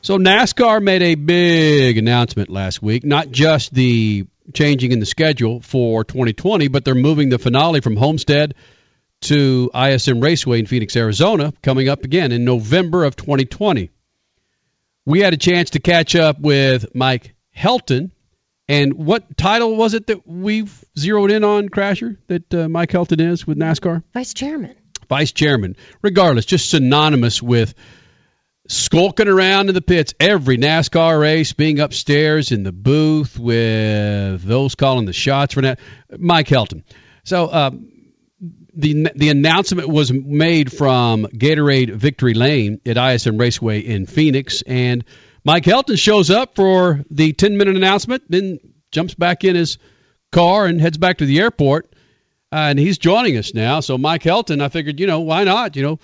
So 0.00 0.18
NASCAR 0.18 0.80
made 0.82 1.02
a 1.02 1.16
big 1.16 1.98
announcement 1.98 2.48
last 2.48 2.80
week, 2.80 3.04
not 3.04 3.30
just 3.30 3.74
the 3.74 4.26
changing 4.54 4.92
in 4.92 5.00
the 5.00 5.06
schedule 5.06 5.60
for 5.60 6.04
2020, 6.04 6.68
but 6.68 6.84
they're 6.84 6.94
moving 6.94 7.28
the 7.28 7.38
finale 7.38 7.80
from 7.80 7.96
Homestead 7.96 8.54
to 9.26 9.70
ISM 9.74 10.20
Raceway 10.20 10.60
in 10.60 10.66
Phoenix, 10.66 10.96
Arizona, 10.96 11.52
coming 11.62 11.88
up 11.88 12.04
again 12.04 12.32
in 12.32 12.44
November 12.44 13.04
of 13.04 13.16
2020. 13.16 13.90
We 15.04 15.20
had 15.20 15.34
a 15.34 15.36
chance 15.36 15.70
to 15.70 15.80
catch 15.80 16.14
up 16.14 16.38
with 16.40 16.94
Mike 16.94 17.34
Helton. 17.56 18.10
And 18.68 18.94
what 18.94 19.36
title 19.36 19.76
was 19.76 19.94
it 19.94 20.08
that 20.08 20.26
we've 20.26 20.84
zeroed 20.98 21.30
in 21.30 21.44
on, 21.44 21.68
Crasher, 21.68 22.16
that 22.26 22.54
uh, 22.54 22.68
Mike 22.68 22.90
Helton 22.90 23.20
is 23.20 23.46
with 23.46 23.58
NASCAR? 23.58 24.02
Vice 24.12 24.34
chairman. 24.34 24.76
Vice 25.08 25.32
chairman. 25.32 25.76
Regardless, 26.02 26.46
just 26.46 26.70
synonymous 26.70 27.42
with 27.42 27.74
skulking 28.68 29.28
around 29.28 29.68
in 29.68 29.74
the 29.74 29.82
pits 29.82 30.14
every 30.18 30.58
NASCAR 30.58 31.20
race, 31.20 31.52
being 31.52 31.80
upstairs 31.80 32.52
in 32.52 32.62
the 32.62 32.72
booth 32.72 33.38
with 33.38 34.42
those 34.42 34.74
calling 34.74 35.06
the 35.06 35.12
shots 35.12 35.54
for 35.54 35.62
that. 35.62 35.78
Mike 36.16 36.48
Helton. 36.48 36.82
So, 37.24 37.52
um, 37.52 37.92
the 38.76 39.08
the 39.14 39.30
announcement 39.30 39.88
was 39.88 40.12
made 40.12 40.72
from 40.72 41.24
Gatorade 41.24 41.94
Victory 41.94 42.34
Lane 42.34 42.80
at 42.86 42.96
ISM 42.96 43.38
Raceway 43.38 43.80
in 43.80 44.06
Phoenix, 44.06 44.62
and 44.62 45.04
Mike 45.44 45.64
Helton 45.64 45.98
shows 45.98 46.30
up 46.30 46.56
for 46.56 47.04
the 47.10 47.32
10 47.32 47.56
minute 47.56 47.76
announcement, 47.76 48.24
then 48.28 48.58
jumps 48.90 49.14
back 49.14 49.44
in 49.44 49.54
his 49.56 49.78
car 50.32 50.66
and 50.66 50.80
heads 50.80 50.98
back 50.98 51.18
to 51.18 51.26
the 51.26 51.38
airport, 51.38 51.86
uh, 52.52 52.56
and 52.70 52.78
he's 52.78 52.98
joining 52.98 53.36
us 53.36 53.54
now. 53.54 53.80
So 53.80 53.96
Mike 53.96 54.22
Helton, 54.22 54.60
I 54.60 54.68
figured, 54.68 55.00
you 55.00 55.06
know, 55.06 55.20
why 55.20 55.44
not, 55.44 55.76
you 55.76 55.82
know, 55.82 55.98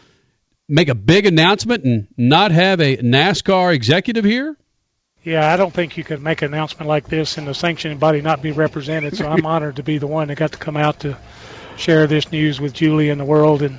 make 0.68 0.88
a 0.88 0.94
big 0.94 1.26
announcement 1.26 1.84
and 1.84 2.06
not 2.16 2.52
have 2.52 2.80
a 2.80 2.96
NASCAR 2.96 3.74
executive 3.74 4.24
here? 4.24 4.56
Yeah, 5.24 5.52
I 5.52 5.56
don't 5.56 5.72
think 5.72 5.96
you 5.96 6.04
could 6.04 6.22
make 6.22 6.42
an 6.42 6.54
announcement 6.54 6.88
like 6.88 7.08
this 7.08 7.36
and 7.36 7.46
the 7.46 7.54
sanctioning 7.54 7.98
body 7.98 8.22
not 8.22 8.42
be 8.42 8.52
represented. 8.52 9.16
So 9.16 9.28
I'm 9.28 9.44
honored 9.54 9.76
to 9.76 9.82
be 9.82 9.98
the 9.98 10.06
one 10.06 10.28
that 10.28 10.36
got 10.36 10.52
to 10.52 10.58
come 10.58 10.76
out 10.76 11.00
to 11.00 11.16
share 11.76 12.06
this 12.06 12.30
news 12.32 12.60
with 12.60 12.72
Julie 12.72 13.10
and 13.10 13.20
the 13.20 13.24
world. 13.24 13.62
And 13.62 13.78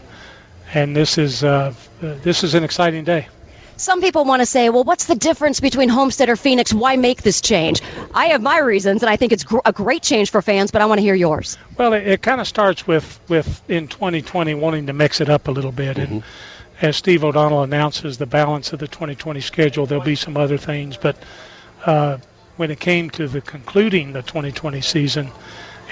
and 0.73 0.95
this 0.95 1.17
is 1.17 1.43
uh, 1.43 1.73
uh, 2.01 2.15
this 2.23 2.43
is 2.43 2.55
an 2.55 2.63
exciting 2.63 3.03
day. 3.03 3.27
Some 3.75 4.01
people 4.01 4.23
want 4.23 4.41
to 4.41 4.45
say, 4.45 4.69
well, 4.69 4.83
what's 4.83 5.05
the 5.05 5.15
difference 5.15 5.59
between 5.59 5.89
Homestead 5.89 6.29
or 6.29 6.35
Phoenix? 6.35 6.71
Why 6.71 6.95
make 6.95 7.23
this 7.23 7.41
change? 7.41 7.81
I 8.13 8.27
have 8.27 8.41
my 8.41 8.59
reasons, 8.59 9.01
and 9.01 9.09
I 9.09 9.15
think 9.15 9.31
it's 9.31 9.43
gr- 9.43 9.59
a 9.65 9.73
great 9.73 10.03
change 10.03 10.29
for 10.29 10.43
fans, 10.43 10.69
but 10.69 10.81
I 10.81 10.85
want 10.85 10.99
to 10.99 11.01
hear 11.01 11.15
yours. 11.15 11.57
Well, 11.75 11.93
it, 11.93 12.07
it 12.07 12.21
kind 12.21 12.39
of 12.39 12.47
starts 12.47 12.85
with, 12.85 13.19
with 13.27 13.67
in 13.69 13.87
2020 13.87 14.53
wanting 14.53 14.87
to 14.87 14.93
mix 14.93 15.21
it 15.21 15.29
up 15.29 15.47
a 15.47 15.51
little 15.51 15.71
bit. 15.71 15.97
Mm-hmm. 15.97 16.13
And 16.13 16.23
as 16.81 16.97
Steve 16.97 17.23
O'Donnell 17.23 17.63
announces 17.63 18.19
the 18.19 18.27
balance 18.27 18.73
of 18.73 18.79
the 18.79 18.87
2020 18.87 19.41
schedule, 19.41 19.87
there'll 19.87 20.03
be 20.03 20.15
some 20.15 20.37
other 20.37 20.57
things. 20.57 20.95
But 20.95 21.17
uh, 21.83 22.19
when 22.57 22.69
it 22.69 22.79
came 22.79 23.09
to 23.11 23.27
the 23.27 23.41
concluding 23.41 24.13
the 24.13 24.21
2020 24.21 24.81
season, 24.81 25.31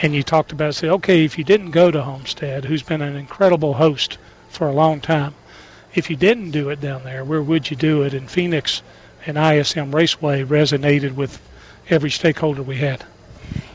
and 0.01 0.13
you 0.13 0.23
talked 0.23 0.51
about, 0.51 0.75
say, 0.75 0.89
okay, 0.89 1.25
if 1.25 1.37
you 1.37 1.43
didn't 1.43 1.71
go 1.71 1.91
to 1.91 2.01
Homestead, 2.01 2.65
who's 2.65 2.83
been 2.83 3.01
an 3.01 3.15
incredible 3.15 3.73
host 3.73 4.17
for 4.49 4.67
a 4.67 4.73
long 4.73 5.01
time, 5.01 5.33
if 5.93 6.09
you 6.09 6.15
didn't 6.15 6.51
do 6.51 6.69
it 6.69 6.81
down 6.81 7.03
there, 7.03 7.23
where 7.23 7.41
would 7.41 7.69
you 7.69 7.75
do 7.75 8.03
it? 8.03 8.13
And 8.13 8.29
Phoenix 8.29 8.81
and 9.25 9.37
ISM 9.37 9.93
Raceway 9.93 10.43
resonated 10.43 11.15
with 11.15 11.39
every 11.89 12.09
stakeholder 12.09 12.63
we 12.63 12.77
had. 12.77 13.03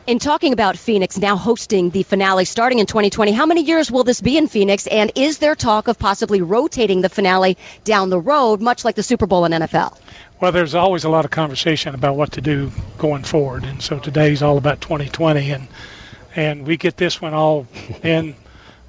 In 0.07 0.21
talking 0.21 0.53
about 0.53 0.79
Phoenix 0.79 1.19
now 1.19 1.37
hosting 1.37 1.91
the 1.91 2.05
finale 2.05 2.45
starting 2.45 2.79
in 2.79 2.87
2020, 2.87 3.33
how 3.33 3.45
many 3.45 3.63
years 3.63 3.91
will 3.91 4.05
this 4.05 4.21
be 4.21 4.39
in 4.39 4.47
Phoenix? 4.47 4.87
And 4.87 5.11
is 5.17 5.39
there 5.39 5.57
talk 5.57 5.89
of 5.89 5.99
possibly 5.99 6.43
rotating 6.43 7.01
the 7.01 7.09
finale 7.09 7.59
down 7.83 8.09
the 8.09 8.21
road, 8.21 8.61
much 8.61 8.85
like 8.85 8.95
the 8.95 9.03
Super 9.03 9.27
Bowl 9.27 9.45
in 9.45 9.53
NFL? 9.53 9.99
Well, 10.41 10.53
there's 10.53 10.77
always 10.77 11.05
a 11.05 11.09
lot 11.09 11.25
of 11.25 11.33
conversation 11.33 11.95
about 11.95 12.17
what 12.17 12.33
to 12.33 12.41
do 12.41 12.71
going 12.99 13.25
forward, 13.25 13.65
and 13.65 13.83
so 13.83 13.99
today's 13.99 14.43
all 14.43 14.59
about 14.59 14.81
2020, 14.81 15.51
and 15.51 15.67
and 16.37 16.67
we 16.67 16.77
get 16.77 16.97
this 16.97 17.21
one 17.21 17.35
all 17.35 17.67
in 18.03 18.37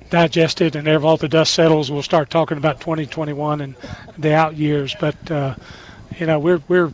digested, 0.10 0.76
and 0.76 0.88
if 0.88 1.04
all 1.04 1.18
the 1.18 1.28
dust 1.28 1.54
settles, 1.54 1.92
we'll 1.92 2.04
start 2.04 2.30
talking 2.30 2.58
about 2.58 2.80
2021 2.80 3.62
and 3.62 3.76
the 4.18 4.34
out 4.34 4.56
years. 4.56 4.96
But 5.00 5.32
uh, 5.32 5.56
you 6.20 6.26
know, 6.26 6.40
we're 6.40 6.62
we're 6.68 6.94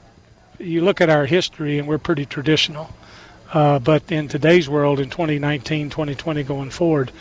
you 0.60 0.82
look 0.82 1.02
at 1.02 1.10
our 1.10 1.26
history, 1.26 1.80
and 1.80 1.88
we're 1.88 1.98
pretty 1.98 2.26
traditional. 2.26 2.90
Uh, 3.52 3.78
but 3.80 4.12
in 4.12 4.28
today's 4.28 4.68
world, 4.68 5.00
in 5.00 5.10
2019, 5.12 5.92
2020, 5.92 6.44
going 6.44 6.72
forward, 6.72 7.12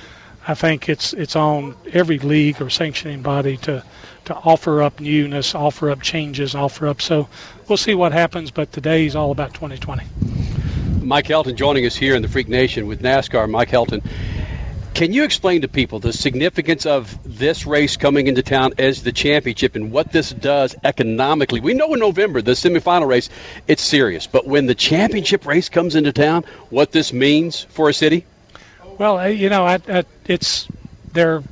I 0.46 0.54
think 0.54 0.88
it's 0.88 1.12
it's 1.12 1.36
on 1.36 1.76
every 1.92 2.18
league 2.18 2.62
or 2.62 2.70
sanctioning 2.70 3.22
body 3.22 3.56
to 3.59 3.84
to 4.26 4.34
offer 4.34 4.82
up 4.82 5.00
newness, 5.00 5.54
offer 5.54 5.90
up 5.90 6.00
changes, 6.00 6.54
offer 6.54 6.86
up. 6.86 7.02
So 7.02 7.28
we'll 7.68 7.76
see 7.76 7.94
what 7.94 8.12
happens. 8.12 8.50
But 8.50 8.72
today 8.72 9.06
is 9.06 9.16
all 9.16 9.30
about 9.30 9.54
2020. 9.54 10.04
Mike 11.02 11.26
Helton 11.26 11.56
joining 11.56 11.84
us 11.86 11.96
here 11.96 12.14
in 12.14 12.22
the 12.22 12.28
Freak 12.28 12.48
Nation 12.48 12.86
with 12.86 13.02
NASCAR. 13.02 13.50
Mike 13.50 13.70
Helton, 13.70 14.02
can 14.94 15.12
you 15.12 15.24
explain 15.24 15.62
to 15.62 15.68
people 15.68 15.98
the 15.98 16.12
significance 16.12 16.86
of 16.86 17.18
this 17.24 17.66
race 17.66 17.96
coming 17.96 18.26
into 18.26 18.42
town 18.42 18.74
as 18.78 19.02
the 19.02 19.10
championship 19.10 19.74
and 19.74 19.90
what 19.90 20.12
this 20.12 20.30
does 20.30 20.76
economically? 20.84 21.60
We 21.60 21.74
know 21.74 21.92
in 21.94 22.00
November, 22.00 22.42
the 22.42 22.52
semifinal 22.52 23.08
race, 23.08 23.30
it's 23.66 23.82
serious. 23.82 24.26
But 24.26 24.46
when 24.46 24.66
the 24.66 24.74
championship 24.74 25.46
race 25.46 25.68
comes 25.68 25.96
into 25.96 26.12
town, 26.12 26.44
what 26.70 26.92
this 26.92 27.12
means 27.12 27.62
for 27.62 27.88
a 27.88 27.94
city? 27.94 28.26
Well, 28.98 29.18
uh, 29.18 29.26
you 29.26 29.48
know, 29.48 29.64
I, 29.64 29.80
I, 29.88 30.04
it's 30.26 30.68
there. 31.12 31.42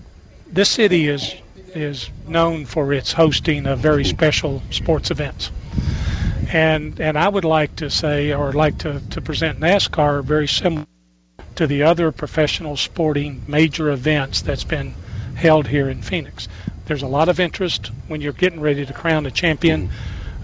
This 0.47 0.69
city 0.69 1.09
is 1.09 1.35
is 1.75 2.11
known 2.27 2.67
for 2.67 2.93
its 2.93 3.13
hosting 3.13 3.67
of 3.67 3.79
very 3.79 4.05
special 4.05 4.63
sports 4.71 5.11
events, 5.11 5.51
and 6.53 7.01
and 7.01 7.19
I 7.19 7.29
would 7.29 7.45
like 7.45 7.77
to 7.77 7.91
say, 7.91 8.33
or 8.33 8.53
like 8.53 8.79
to 8.79 9.01
to 9.11 9.21
present 9.21 9.61
NASCAR 9.61 10.25
very 10.25 10.49
similar 10.49 10.87
to 11.57 11.67
the 11.67 11.85
other 11.85 12.13
professional 12.13 12.77
sporting 12.77 13.43
major 13.47 13.91
events 13.91 14.43
that's 14.43 14.65
been 14.65 14.95
held 15.35 15.67
here 15.67 15.89
in 15.89 16.03
Phoenix. 16.03 16.49
There's 16.87 17.03
a 17.03 17.09
lot 17.09 17.29
of 17.29 17.41
interest 17.41 17.91
when 18.09 18.21
you're 18.21 18.33
getting 18.33 18.61
ready 18.61 18.85
to 18.85 18.93
crown 18.93 19.27
a 19.27 19.31
champion. 19.31 19.91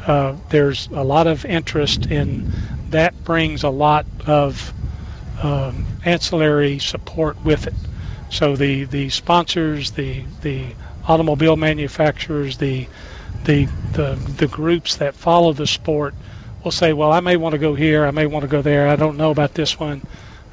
Uh, 0.07 0.37
there's 0.51 0.87
a 0.89 1.03
lot 1.03 1.27
of 1.27 1.45
interest 1.45 2.07
in 2.07 2.53
that 2.91 3.25
brings 3.25 3.65
a 3.65 3.71
lot 3.71 4.07
of 4.27 4.73
um, 5.43 5.87
ancillary 6.05 6.79
support 6.79 7.43
with 7.45 7.67
it. 7.67 7.75
So 8.31 8.57
the, 8.57 8.85
the 8.85 9.11
sponsors, 9.11 9.93
the 9.93 10.25
the 10.43 10.67
automobile 11.07 11.57
manufacturers, 11.57 12.59
the 12.59 12.89
the 13.47 13.67
the 13.93 14.15
the 14.37 14.47
groups 14.49 14.97
that 14.97 15.15
follow 15.15 15.53
the 15.53 15.67
sport 15.67 16.15
will 16.65 16.73
say, 16.73 16.93
well, 16.93 17.13
I 17.13 17.21
may 17.21 17.37
want 17.37 17.53
to 17.53 17.59
go 17.59 17.75
here, 17.75 18.05
I 18.05 18.11
may 18.11 18.27
want 18.27 18.43
to 18.43 18.49
go 18.49 18.61
there. 18.61 18.89
I 18.89 18.97
don't 18.97 19.17
know 19.17 19.31
about 19.31 19.55
this 19.55 19.79
one, 19.79 20.03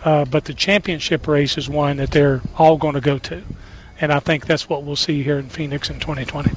uh, 0.06 0.26
but 0.26 0.46
the 0.46 0.54
championship 0.54 1.28
race 1.28 1.58
is 1.58 1.68
one 1.68 1.98
that 1.98 2.12
they're 2.12 2.42
all 2.56 2.78
going 2.78 2.94
to 2.94 3.02
go 3.02 3.18
to, 3.18 3.42
and 4.00 4.14
I 4.14 4.20
think 4.20 4.46
that's 4.46 4.70
what 4.70 4.84
we'll 4.84 4.96
see 4.96 5.24
here 5.24 5.40
in 5.40 5.50
Phoenix 5.50 5.90
in 5.90 6.00
2020. 6.00 6.52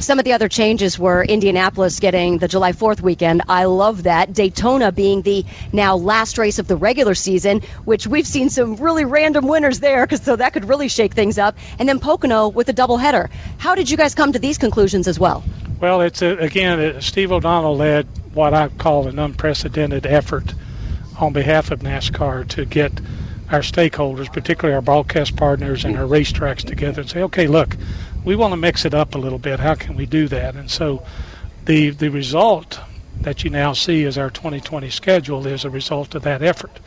Some 0.00 0.20
of 0.20 0.24
the 0.24 0.34
other 0.34 0.48
changes 0.48 0.96
were 0.96 1.24
Indianapolis 1.24 1.98
getting 1.98 2.38
the 2.38 2.46
July 2.46 2.72
4th 2.72 3.00
weekend. 3.00 3.42
I 3.48 3.64
love 3.64 4.04
that. 4.04 4.32
Daytona 4.32 4.92
being 4.92 5.22
the 5.22 5.44
now 5.72 5.96
last 5.96 6.38
race 6.38 6.60
of 6.60 6.68
the 6.68 6.76
regular 6.76 7.14
season, 7.14 7.62
which 7.84 8.06
we've 8.06 8.26
seen 8.26 8.48
some 8.48 8.76
really 8.76 9.04
random 9.04 9.48
winners 9.48 9.80
there, 9.80 10.06
because 10.06 10.22
so 10.22 10.36
that 10.36 10.52
could 10.52 10.68
really 10.68 10.88
shake 10.88 11.14
things 11.14 11.36
up. 11.36 11.56
And 11.80 11.88
then 11.88 11.98
Pocono 11.98 12.48
with 12.48 12.68
a 12.68 12.74
doubleheader. 12.74 13.28
How 13.56 13.74
did 13.74 13.90
you 13.90 13.96
guys 13.96 14.14
come 14.14 14.32
to 14.34 14.38
these 14.38 14.58
conclusions 14.58 15.08
as 15.08 15.18
well? 15.18 15.42
Well, 15.80 16.00
it's 16.00 16.22
a, 16.22 16.36
again, 16.36 17.00
Steve 17.00 17.30
O'Donnell 17.30 17.76
led 17.76 18.08
what 18.34 18.52
I 18.52 18.68
call 18.68 19.06
an 19.06 19.20
unprecedented 19.20 20.06
effort 20.06 20.52
on 21.20 21.32
behalf 21.32 21.70
of 21.70 21.80
NASCAR 21.80 22.48
to 22.48 22.64
get 22.64 22.92
our 23.50 23.60
stakeholders, 23.60 24.32
particularly 24.32 24.74
our 24.74 24.82
broadcast 24.82 25.36
partners 25.36 25.84
and 25.84 25.96
our 25.96 26.04
racetracks 26.04 26.64
together 26.64 27.02
and 27.02 27.10
say, 27.10 27.22
okay, 27.22 27.46
look, 27.46 27.76
we 28.24 28.34
want 28.34 28.52
to 28.52 28.56
mix 28.56 28.84
it 28.86 28.92
up 28.92 29.14
a 29.14 29.18
little 29.18 29.38
bit. 29.38 29.60
How 29.60 29.76
can 29.76 29.94
we 29.94 30.04
do 30.04 30.26
that? 30.28 30.56
And 30.56 30.68
so 30.68 31.06
the 31.64 31.90
the 31.90 32.08
result 32.08 32.80
that 33.20 33.44
you 33.44 33.50
now 33.50 33.72
see 33.72 34.04
as 34.04 34.18
our 34.18 34.30
2020 34.30 34.90
schedule 34.90 35.46
is 35.46 35.64
a 35.64 35.70
result 35.70 36.16
of 36.16 36.22
that 36.22 36.42
effort. 36.42 36.78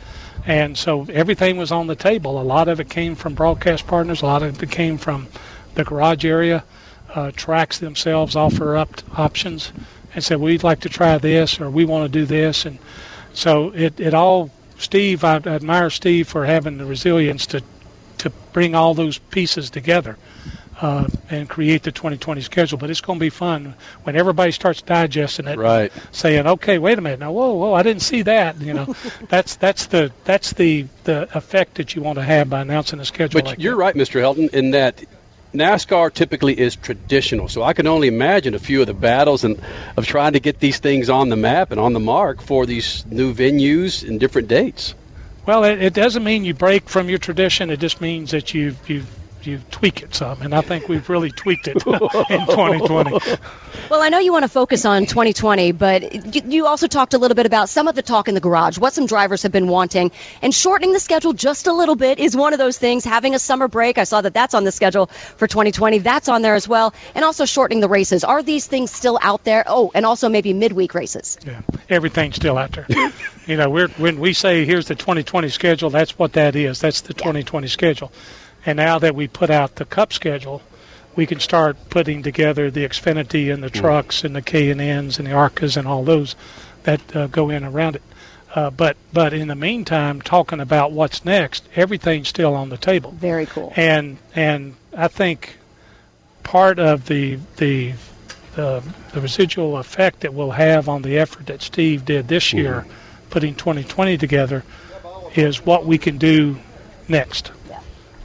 And 0.44 0.76
so 0.76 1.06
everything 1.10 1.56
was 1.56 1.72
on 1.72 1.86
the 1.86 1.96
table. 1.96 2.40
A 2.40 2.42
lot 2.42 2.68
of 2.68 2.78
it 2.78 2.90
came 2.90 3.14
from 3.14 3.34
broadcast 3.34 3.86
partners. 3.86 4.20
A 4.20 4.26
lot 4.26 4.42
of 4.42 4.62
it 4.62 4.70
came 4.70 4.98
from 4.98 5.28
the 5.74 5.84
garage 5.84 6.24
area. 6.26 6.64
Uh, 7.14 7.30
tracks 7.30 7.78
themselves 7.78 8.36
offer 8.36 8.76
up 8.76 9.02
options 9.18 9.70
and 10.14 10.24
said, 10.24 10.38
we'd 10.38 10.62
like 10.62 10.80
to 10.80 10.88
try 10.88 11.18
this 11.18 11.60
or 11.60 11.70
we 11.70 11.84
want 11.84 12.10
to 12.10 12.18
do 12.18 12.24
this. 12.24 12.64
And 12.64 12.78
so 13.32 13.70
it, 13.70 14.00
it 14.00 14.14
all, 14.14 14.50
Steve, 14.78 15.24
I 15.24 15.36
admire 15.36 15.90
Steve 15.90 16.28
for 16.28 16.44
having 16.44 16.78
the 16.78 16.86
resilience 16.86 17.46
to, 17.48 17.62
to 18.18 18.30
bring 18.52 18.74
all 18.74 18.94
those 18.94 19.18
pieces 19.18 19.70
together. 19.70 20.16
Uh, 20.80 21.06
and 21.30 21.48
create 21.48 21.84
the 21.84 21.92
2020 21.92 22.40
schedule. 22.40 22.76
But 22.76 22.90
it's 22.90 23.02
going 23.02 23.20
to 23.20 23.20
be 23.20 23.30
fun 23.30 23.74
when 24.02 24.16
everybody 24.16 24.50
starts 24.50 24.82
digesting 24.82 25.46
it, 25.46 25.56
right? 25.56 25.92
Saying, 26.10 26.44
"Okay, 26.44 26.78
wait 26.78 26.98
a 26.98 27.00
minute, 27.00 27.20
now, 27.20 27.30
whoa, 27.30 27.54
whoa, 27.54 27.72
I 27.72 27.84
didn't 27.84 28.02
see 28.02 28.22
that." 28.22 28.60
You 28.60 28.74
know, 28.74 28.96
that's 29.28 29.54
that's 29.56 29.86
the 29.86 30.10
that's 30.24 30.54
the 30.54 30.86
the 31.04 31.28
effect 31.36 31.76
that 31.76 31.94
you 31.94 32.02
want 32.02 32.16
to 32.16 32.24
have 32.24 32.50
by 32.50 32.62
announcing 32.62 32.98
a 32.98 33.04
schedule. 33.04 33.42
But 33.42 33.46
like 33.46 33.58
you're 33.60 33.76
right, 33.76 33.94
Mr. 33.94 34.20
Helton, 34.20 34.52
in 34.52 34.72
that 34.72 35.04
NASCAR 35.52 36.12
typically 36.12 36.58
is 36.58 36.76
traditional. 36.76 37.48
So 37.48 37.62
I 37.62 37.72
can 37.72 37.86
only 37.86 38.08
imagine 38.08 38.54
a 38.54 38.58
few 38.58 38.80
of 38.80 38.86
the 38.86 38.94
battles 38.94 39.44
and 39.44 39.60
of 39.96 40.06
trying 40.06 40.32
to 40.32 40.40
get 40.40 40.60
these 40.60 40.78
things 40.78 41.10
on 41.10 41.28
the 41.28 41.36
map 41.36 41.70
and 41.70 41.80
on 41.80 41.92
the 41.92 42.00
mark 42.00 42.40
for 42.40 42.66
these 42.66 43.04
new 43.06 43.34
venues 43.34 44.06
and 44.06 44.18
different 44.18 44.48
dates. 44.48 44.94
Well, 45.44 45.64
it, 45.64 45.82
it 45.82 45.94
doesn't 45.94 46.22
mean 46.22 46.44
you 46.44 46.54
break 46.54 46.88
from 46.88 47.08
your 47.08 47.18
tradition. 47.18 47.70
It 47.70 47.80
just 47.80 48.00
means 48.00 48.30
that 48.30 48.54
you've 48.54 48.88
you 48.88 49.04
you 49.46 49.60
tweak 49.70 50.02
it 50.02 50.14
some, 50.14 50.42
and 50.42 50.54
I 50.54 50.60
think 50.60 50.88
we've 50.88 51.08
really 51.08 51.30
tweaked 51.30 51.68
it 51.68 51.76
in 51.86 52.46
2020. 52.46 53.18
Well, 53.90 54.02
I 54.02 54.08
know 54.08 54.18
you 54.18 54.32
want 54.32 54.44
to 54.44 54.48
focus 54.48 54.84
on 54.84 55.06
2020, 55.06 55.72
but 55.72 56.34
you, 56.34 56.42
you 56.46 56.66
also 56.66 56.86
talked 56.86 57.14
a 57.14 57.18
little 57.18 57.34
bit 57.34 57.46
about 57.46 57.68
some 57.68 57.88
of 57.88 57.94
the 57.94 58.02
talk 58.02 58.28
in 58.28 58.34
the 58.34 58.40
garage, 58.40 58.78
what 58.78 58.92
some 58.92 59.06
drivers 59.06 59.42
have 59.42 59.52
been 59.52 59.68
wanting, 59.68 60.12
and 60.40 60.54
shortening 60.54 60.92
the 60.92 61.00
schedule 61.00 61.32
just 61.32 61.66
a 61.66 61.72
little 61.72 61.96
bit 61.96 62.18
is 62.18 62.36
one 62.36 62.52
of 62.52 62.58
those 62.58 62.78
things. 62.78 63.04
Having 63.04 63.34
a 63.34 63.38
summer 63.38 63.68
break, 63.68 63.98
I 63.98 64.04
saw 64.04 64.20
that 64.20 64.34
that's 64.34 64.54
on 64.54 64.64
the 64.64 64.72
schedule 64.72 65.06
for 65.06 65.46
2020. 65.46 65.98
That's 65.98 66.28
on 66.28 66.42
there 66.42 66.54
as 66.54 66.68
well, 66.68 66.94
and 67.14 67.24
also 67.24 67.44
shortening 67.44 67.80
the 67.80 67.88
races. 67.88 68.24
Are 68.24 68.42
these 68.42 68.66
things 68.66 68.90
still 68.90 69.18
out 69.20 69.44
there? 69.44 69.64
Oh, 69.66 69.90
and 69.94 70.06
also 70.06 70.28
maybe 70.28 70.52
midweek 70.52 70.94
races. 70.94 71.38
Yeah, 71.46 71.60
everything's 71.88 72.36
still 72.36 72.58
out 72.58 72.72
there. 72.72 72.86
you 73.46 73.56
know, 73.56 73.70
we're, 73.70 73.88
when 73.88 74.20
we 74.20 74.32
say 74.32 74.64
here's 74.64 74.86
the 74.86 74.94
2020 74.94 75.48
schedule, 75.48 75.90
that's 75.90 76.18
what 76.18 76.34
that 76.34 76.56
is. 76.56 76.80
That's 76.80 77.02
the 77.02 77.14
2020 77.14 77.68
schedule. 77.68 78.12
And 78.64 78.76
now 78.76 78.98
that 79.00 79.14
we 79.14 79.28
put 79.28 79.50
out 79.50 79.74
the 79.74 79.84
Cup 79.84 80.12
schedule, 80.12 80.62
we 81.16 81.26
can 81.26 81.40
start 81.40 81.76
putting 81.90 82.22
together 82.22 82.70
the 82.70 82.86
Xfinity 82.86 83.52
and 83.52 83.62
the 83.62 83.70
trucks 83.70 84.24
and 84.24 84.34
the 84.34 84.42
K 84.42 84.70
and 84.70 84.80
N's 84.80 85.18
and 85.18 85.26
the 85.26 85.32
Arcas 85.32 85.76
and 85.76 85.86
all 85.86 86.04
those 86.04 86.36
that 86.84 87.16
uh, 87.16 87.26
go 87.26 87.50
in 87.50 87.64
around 87.64 87.96
it. 87.96 88.02
Uh, 88.54 88.70
but 88.70 88.96
but 89.12 89.32
in 89.32 89.48
the 89.48 89.54
meantime, 89.54 90.20
talking 90.20 90.60
about 90.60 90.92
what's 90.92 91.24
next, 91.24 91.66
everything's 91.74 92.28
still 92.28 92.54
on 92.54 92.68
the 92.68 92.76
table. 92.76 93.10
Very 93.12 93.46
cool. 93.46 93.72
And 93.76 94.18
and 94.34 94.74
I 94.94 95.08
think 95.08 95.56
part 96.42 96.78
of 96.78 97.06
the 97.06 97.38
the 97.56 97.94
the, 98.54 98.82
the 99.12 99.20
residual 99.22 99.78
effect 99.78 100.20
that 100.20 100.34
we'll 100.34 100.50
have 100.50 100.88
on 100.88 101.00
the 101.00 101.18
effort 101.18 101.46
that 101.46 101.62
Steve 101.62 102.04
did 102.04 102.28
this 102.28 102.52
year, 102.52 102.86
putting 103.30 103.54
2020 103.54 104.18
together, 104.18 104.62
is 105.34 105.64
what 105.64 105.86
we 105.86 105.96
can 105.96 106.18
do 106.18 106.58
next. 107.08 107.50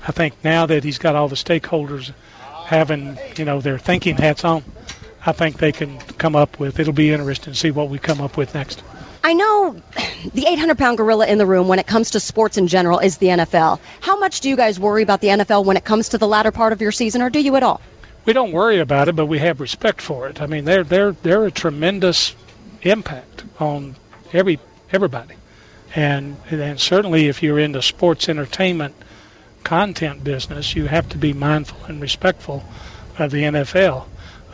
I 0.07 0.11
think 0.11 0.35
now 0.43 0.65
that 0.67 0.85
he's 0.85 0.99
got 0.99 1.15
all 1.15 1.27
the 1.27 1.35
stakeholders 1.35 2.13
having 2.65 3.17
you 3.35 3.43
know 3.43 3.59
their 3.59 3.77
thinking 3.77 4.15
hats 4.15 4.45
on, 4.45 4.63
I 5.25 5.33
think 5.33 5.57
they 5.57 5.73
can 5.73 5.99
come 5.99 6.35
up 6.35 6.59
with. 6.59 6.79
It'll 6.79 6.93
be 6.93 7.11
interesting 7.11 7.53
to 7.53 7.59
see 7.59 7.71
what 7.71 7.89
we 7.89 7.99
come 7.99 8.21
up 8.21 8.37
with 8.37 8.55
next. 8.55 8.81
I 9.21 9.33
know 9.33 9.81
the 10.33 10.45
800 10.47 10.77
pound 10.77 10.97
gorilla 10.97 11.27
in 11.27 11.37
the 11.37 11.45
room 11.45 11.67
when 11.67 11.79
it 11.79 11.87
comes 11.87 12.11
to 12.11 12.21
sports 12.21 12.57
in 12.57 12.67
general 12.67 12.99
is 12.99 13.17
the 13.17 13.27
NFL. 13.27 13.81
How 13.99 14.17
much 14.17 14.39
do 14.39 14.49
you 14.49 14.55
guys 14.55 14.79
worry 14.79 15.03
about 15.03 15.19
the 15.19 15.27
NFL 15.27 15.65
when 15.65 15.75
it 15.75 15.83
comes 15.83 16.09
to 16.09 16.17
the 16.17 16.27
latter 16.27 16.51
part 16.51 16.71
of 16.71 16.81
your 16.81 16.93
season, 16.93 17.21
or 17.21 17.29
do 17.29 17.39
you 17.41 17.57
at 17.57 17.63
all? 17.63 17.81
We 18.23 18.31
don't 18.31 18.53
worry 18.53 18.79
about 18.79 19.09
it, 19.09 19.15
but 19.17 19.25
we 19.25 19.39
have 19.39 19.59
respect 19.59 19.99
for 19.99 20.29
it. 20.29 20.41
I 20.41 20.45
mean, 20.45 20.63
they're 20.63 20.85
they're 20.85 21.11
they're 21.11 21.45
a 21.45 21.51
tremendous 21.51 22.33
impact 22.81 23.43
on 23.59 23.97
every 24.31 24.59
everybody, 24.89 25.35
and 25.93 26.37
and 26.49 26.79
certainly 26.79 27.27
if 27.27 27.43
you're 27.43 27.59
into 27.59 27.81
sports 27.81 28.29
entertainment 28.29 28.95
content 29.67 30.23
business, 30.23 30.73
you 30.77 30.85
have 30.85 31.09
to 31.09 31.17
be 31.17 31.33
mindful 31.33 31.77
and 31.87 32.01
respectful 32.01 32.63
of 33.19 33.31
the 33.31 33.43
NFL. 33.43 34.05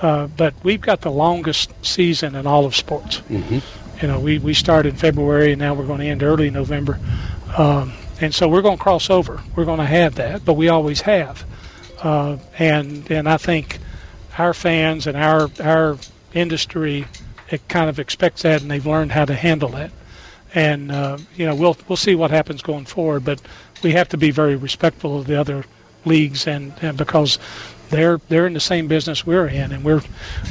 Uh, 0.02 0.26
but 0.26 0.56
we've 0.64 0.82
got 0.82 1.02
the 1.02 1.12
longest 1.12 1.72
season 1.86 2.34
in 2.34 2.48
all 2.48 2.66
of 2.66 2.76
sports. 2.76 3.20
Mm-hmm. 3.30 3.60
You 4.02 4.08
know, 4.08 4.20
we, 4.20 4.40
we 4.40 4.56
start 4.56 4.88
in 4.88 4.96
February 4.96 5.52
and 5.52 5.60
now 5.60 5.76
we're 5.76 5.86
going 5.86 6.00
to 6.00 6.08
end 6.08 6.24
early 6.24 6.50
November. 6.50 7.00
Um, 7.56 7.94
and 8.20 8.34
so 8.34 8.50
we're 8.50 8.64
going 8.64 8.78
to 8.78 8.84
cross 8.84 9.12
over. 9.12 9.40
We're 9.56 9.66
going 9.66 9.78
to 9.78 9.86
have 9.86 10.16
that, 10.16 10.44
but 10.44 10.54
we 10.54 10.70
always 10.70 11.02
have. 11.02 11.46
Uh, 12.02 12.38
and 12.58 13.10
and 13.12 13.30
I 13.30 13.38
think 13.38 13.78
our 14.38 14.54
fans 14.54 15.06
and 15.06 15.16
our 15.16 15.48
our 15.62 15.98
industry 16.34 17.06
it 17.50 17.68
kind 17.68 17.90
of 17.90 18.00
expects 18.00 18.42
that, 18.42 18.64
and 18.64 18.72
they've 18.72 18.86
learned 18.86 19.12
how 19.12 19.26
to 19.26 19.36
handle 19.36 19.70
that. 19.70 19.92
And 20.56 20.92
uh, 20.92 21.18
you 21.36 21.46
know, 21.46 21.56
we'll 21.56 21.78
we'll 21.88 21.98
see 21.98 22.16
what 22.16 22.32
happens 22.32 22.62
going 22.64 22.86
forward, 22.86 23.24
but 23.24 23.42
we 23.84 23.92
have 23.94 24.10
to 24.10 24.18
be 24.18 24.32
very 24.32 24.56
respectful 24.56 25.18
of 25.18 25.28
the 25.28 25.40
other 25.40 25.66
leagues, 26.06 26.48
and, 26.48 26.74
and 26.82 26.98
because 26.98 27.40
they're 27.90 28.20
they're 28.28 28.48
in 28.48 28.54
the 28.54 28.60
same 28.60 28.88
business 28.88 29.26
we're 29.26 29.48
in, 29.48 29.72
and 29.72 29.84
we're 29.84 30.02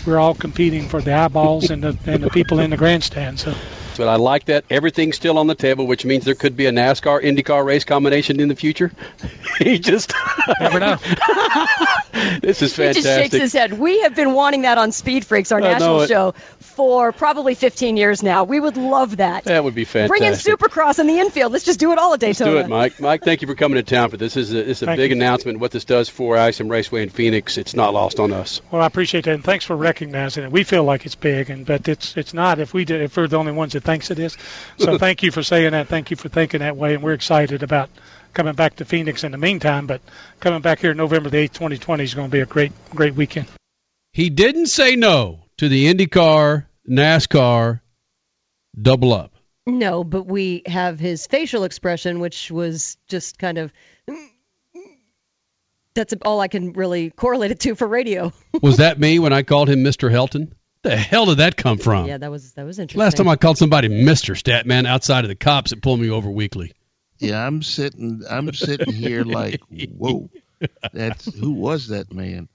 we're 0.07 0.19
all 0.19 0.35
competing 0.35 0.89
for 0.89 1.01
the 1.01 1.13
eyeballs 1.13 1.71
and 1.71 1.83
the 1.83 1.97
and 2.07 2.23
the 2.23 2.31
people 2.31 2.61
in 2.61 2.71
the 2.71 2.77
grandstand. 2.77 3.41
So. 3.41 3.55
But 3.97 4.09
I 4.09 4.17
like 4.17 4.47
that 4.47 4.65
everything's 4.71 5.17
still 5.17 5.37
on 5.37 5.49
the 5.49 5.55
table, 5.55 5.87
which 5.87 6.07
means 6.07 6.25
there 6.25 6.35
could 6.35 6.57
be 6.57 6.65
a 6.65 6.73
NASCAR 6.73 7.23
IndyCar 7.23 7.63
race 7.63 7.85
combination 7.85 8.41
in 8.41 8.49
the 8.49 8.57
future. 8.57 8.91
he 9.59 9.79
just 9.79 10.15
never 10.61 10.81
know. 10.81 10.97
this 12.41 12.63
is 12.63 12.75
fantastic. 12.75 12.79
He 12.79 13.03
just 13.03 13.05
shakes 13.05 13.35
his 13.35 13.53
head. 13.53 13.75
We 13.75 14.01
have 14.01 14.15
been 14.15 14.33
wanting 14.33 14.63
that 14.63 14.79
on 14.79 14.93
Speed 14.93 15.27
Freaks, 15.27 15.53
our 15.53 15.59
I 15.59 15.63
know 15.63 15.69
national 15.71 16.01
it. 16.03 16.09
show, 16.09 16.35
for 16.73 17.13
probably 17.13 17.55
15 17.55 17.97
years 17.97 18.23
now. 18.23 18.45
We 18.45 18.59
would 18.59 18.77
love 18.77 19.19
that. 19.19 19.45
That 19.45 19.63
would 19.65 19.75
be 19.75 19.85
fantastic. 19.85 20.19
Bring 20.19 20.33
in 20.33 20.35
Supercross 20.35 20.99
in 20.99 21.07
the 21.07 21.19
infield. 21.19 21.53
Let's 21.53 21.65
just 21.65 21.79
do 21.79 21.93
it 21.93 21.99
all 21.99 22.15
at 22.15 22.23
Let's 22.23 22.39
Daytona. 22.39 22.59
do 22.59 22.65
it, 22.65 22.69
Mike. 22.69 23.01
Mike, 23.01 23.23
thank 23.23 23.43
you 23.43 23.49
for 23.49 23.55
coming 23.55 23.77
to 23.77 23.83
town 23.83 24.11
for 24.11 24.17
this. 24.17 24.35
This 24.35 24.49
is 24.49 24.55
a, 24.55 24.63
this 24.65 24.83
is 24.83 24.89
a 24.89 24.97
big 24.97 25.11
you. 25.11 25.17
announcement. 25.17 25.61
What 25.61 25.71
this 25.71 25.85
does 25.85 26.09
for 26.09 26.37
ISM 26.37 26.69
Raceway 26.69 27.03
in 27.03 27.11
Phoenix, 27.11 27.59
it's 27.59 27.75
not 27.75 27.93
lost 27.93 28.19
on 28.19 28.33
us. 28.33 28.61
Well, 28.71 28.83
I 28.83 28.87
appreciate 28.87 29.25
that, 29.27 29.35
and 29.35 29.45
thanks 29.45 29.65
for 29.65 29.77
recognizing 29.77 30.45
it. 30.45 30.53
We 30.53 30.65
feel 30.65 30.85
like 30.85 31.07
it's 31.07 31.15
big, 31.15 31.51
and 31.51 31.67
but 31.67 31.87
it's 31.89 32.17
it's 32.17 32.35
not. 32.35 32.59
If 32.59 32.73
we 32.73 32.85
did, 32.85 33.03
if 33.03 33.17
we're 33.17 33.29
the 33.29 33.39
only 33.39 33.53
ones 33.53 33.75
that 33.75 33.85
thinks 33.85 34.11
it 34.11 34.19
is, 34.19 34.37
so 34.79 34.99
thank 35.07 35.23
you 35.23 35.31
for 35.31 35.43
saying 35.43 35.73
that. 35.73 35.89
Thank 35.89 36.11
you 36.11 36.17
for 36.17 36.29
thinking 36.29 36.61
that 36.61 36.77
way, 36.77 36.95
and 36.95 37.03
we're 37.03 37.13
excited 37.13 37.63
about 37.63 37.91
coming 38.33 38.55
back 38.55 38.77
to 38.77 38.85
Phoenix 38.85 39.25
in 39.25 39.33
the 39.33 39.39
meantime. 39.39 39.87
But 39.87 40.01
coming 40.41 40.63
back 40.63 40.81
here 40.81 40.95
November 40.95 41.31
the 41.31 41.39
eighth, 41.39 41.53
2020 41.55 42.05
is 42.05 42.15
going 42.15 42.29
to 42.29 42.33
be 42.33 42.41
a 42.41 42.47
great 42.47 42.73
great 42.91 43.15
weekend. 43.15 43.47
He 44.13 44.31
didn't 44.31 44.67
say 44.67 44.97
no 44.97 45.45
to 45.63 45.69
the 45.69 45.95
IndyCar, 45.95 46.67
NASCAR 46.91 47.83
double 48.81 49.13
up. 49.13 49.37
No, 49.65 50.03
but 50.03 50.27
we 50.27 50.65
have 50.67 50.99
his 50.99 51.29
facial 51.29 51.63
expression, 51.63 52.19
which 52.19 52.51
was 52.51 52.97
just 53.07 53.39
kind 53.39 53.59
of. 53.59 53.73
That's 55.95 56.15
all 56.23 56.41
I 56.41 56.49
can 56.49 56.73
really 56.73 57.11
correlate 57.11 57.53
it 57.53 57.61
to 57.61 57.77
for 57.77 57.87
radio. 57.87 58.33
Was 58.63 58.79
that 58.79 58.99
me 58.99 59.21
when 59.21 59.33
I 59.33 59.45
called 59.45 59.69
him 59.69 59.85
Mr. 59.85 60.11
Helton? 60.11 60.51
The 60.83 60.97
hell 60.97 61.27
did 61.27 61.39
that 61.39 61.57
come 61.57 61.79
from? 61.79 62.07
yeah, 62.07 62.19
that 62.19 62.31
was 62.33 62.55
that 62.55 62.67
was 62.67 62.81
interesting. 62.81 62.99
Last 62.99 63.17
time 63.19 63.29
I 63.29 63.37
called 63.37 63.57
somebody 63.57 63.89
Mr. 63.89 64.35
Statman 64.35 64.85
outside 64.85 65.25
of 65.25 65.29
the 65.29 65.37
cops 65.37 65.71
that 65.71 65.81
pulled 65.81 66.01
me 66.01 66.11
over 66.11 66.29
weekly. 66.29 66.73
Yeah, 67.21 67.47
I'm 67.47 67.63
sitting. 67.63 68.23
I'm 68.29 68.53
sitting 68.53 68.93
here 68.93 69.23
like, 69.23 69.61
whoa, 69.97 70.29
that's 70.93 71.33
who 71.33 71.53
was 71.53 71.87
that 71.89 72.13
man? 72.13 72.49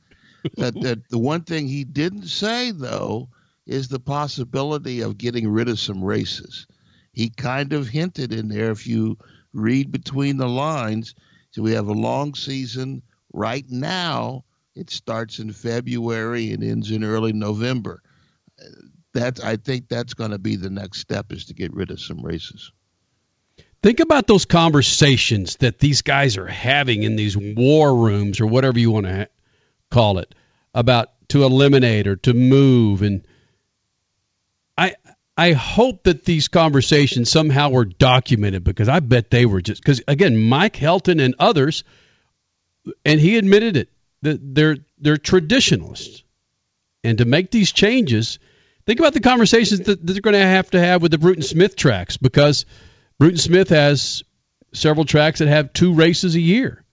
That, 0.55 0.79
that 0.81 1.09
the 1.09 1.19
one 1.19 1.43
thing 1.43 1.67
he 1.67 1.83
didn't 1.83 2.27
say 2.27 2.71
though 2.71 3.29
is 3.65 3.87
the 3.87 3.99
possibility 3.99 5.01
of 5.01 5.17
getting 5.17 5.47
rid 5.49 5.67
of 5.67 5.79
some 5.79 6.03
races. 6.03 6.67
He 7.11 7.29
kind 7.29 7.73
of 7.73 7.87
hinted 7.87 8.31
in 8.31 8.47
there 8.47 8.71
if 8.71 8.87
you 8.87 9.17
read 9.53 9.91
between 9.91 10.37
the 10.37 10.47
lines. 10.47 11.15
So 11.51 11.61
we 11.61 11.73
have 11.73 11.87
a 11.87 11.93
long 11.93 12.35
season 12.35 13.01
right 13.33 13.65
now. 13.69 14.45
It 14.75 14.89
starts 14.89 15.39
in 15.39 15.51
February 15.51 16.51
and 16.51 16.63
ends 16.63 16.91
in 16.91 17.03
early 17.03 17.33
November. 17.33 18.01
That 19.13 19.43
I 19.43 19.55
think 19.55 19.89
that's 19.89 20.13
going 20.13 20.31
to 20.31 20.37
be 20.37 20.55
the 20.55 20.69
next 20.69 20.99
step 20.99 21.31
is 21.31 21.45
to 21.45 21.53
get 21.53 21.73
rid 21.73 21.91
of 21.91 21.99
some 21.99 22.21
races. 22.21 22.71
Think 23.81 23.99
about 23.99 24.27
those 24.27 24.45
conversations 24.45 25.57
that 25.57 25.79
these 25.79 26.01
guys 26.01 26.37
are 26.37 26.47
having 26.47 27.03
in 27.03 27.15
these 27.15 27.37
war 27.37 27.95
rooms 27.95 28.39
or 28.39 28.47
whatever 28.47 28.79
you 28.79 28.91
want 28.91 29.05
to 29.07 29.29
call 29.89 30.19
it 30.19 30.34
about 30.73 31.11
to 31.30 31.43
eliminate 31.43 32.07
or 32.07 32.15
to 32.15 32.34
move 32.34 33.01
and 33.01 33.26
I 34.77 34.95
I 35.35 35.53
hope 35.53 36.03
that 36.03 36.26
these 36.26 36.47
conversations 36.47 37.30
somehow 37.30 37.69
were 37.69 37.85
documented 37.85 38.64
because 38.64 38.89
I 38.89 38.99
bet 38.99 39.30
they 39.30 39.45
were 39.45 39.61
just 39.61 39.81
because 39.81 40.01
again 40.07 40.38
Mike 40.38 40.76
Helton 40.76 41.23
and 41.23 41.35
others 41.39 41.84
and 43.05 43.19
he 43.19 43.38
admitted 43.38 43.77
it 43.77 43.89
that 44.22 44.39
they're 44.41 44.77
they're 44.99 45.18
traditionalists 45.18 46.23
and 47.03 47.19
to 47.19 47.26
make 47.26 47.51
these 47.51 47.72
changes 47.72 48.39
think 48.85 48.99
about 48.99 49.14
the 49.14 49.19
conversations 49.19 49.81
that, 49.81 50.05
that 50.05 50.14
they're 50.14 50.22
going 50.22 50.34
to 50.34 50.39
have 50.39 50.72
to 50.72 50.80
have 50.80 51.01
with 51.01 51.11
the 51.11 51.18
Bruton 51.18 51.43
Smith 51.43 51.76
tracks 51.76 52.18
because 52.18 52.65
Bruton 53.19 53.38
Smith 53.38 53.69
has 53.69 54.23
several 54.73 55.05
tracks 55.05 55.39
that 55.39 55.47
have 55.47 55.73
two 55.73 55.93
races 55.93 56.35
a 56.35 56.39
year. 56.39 56.84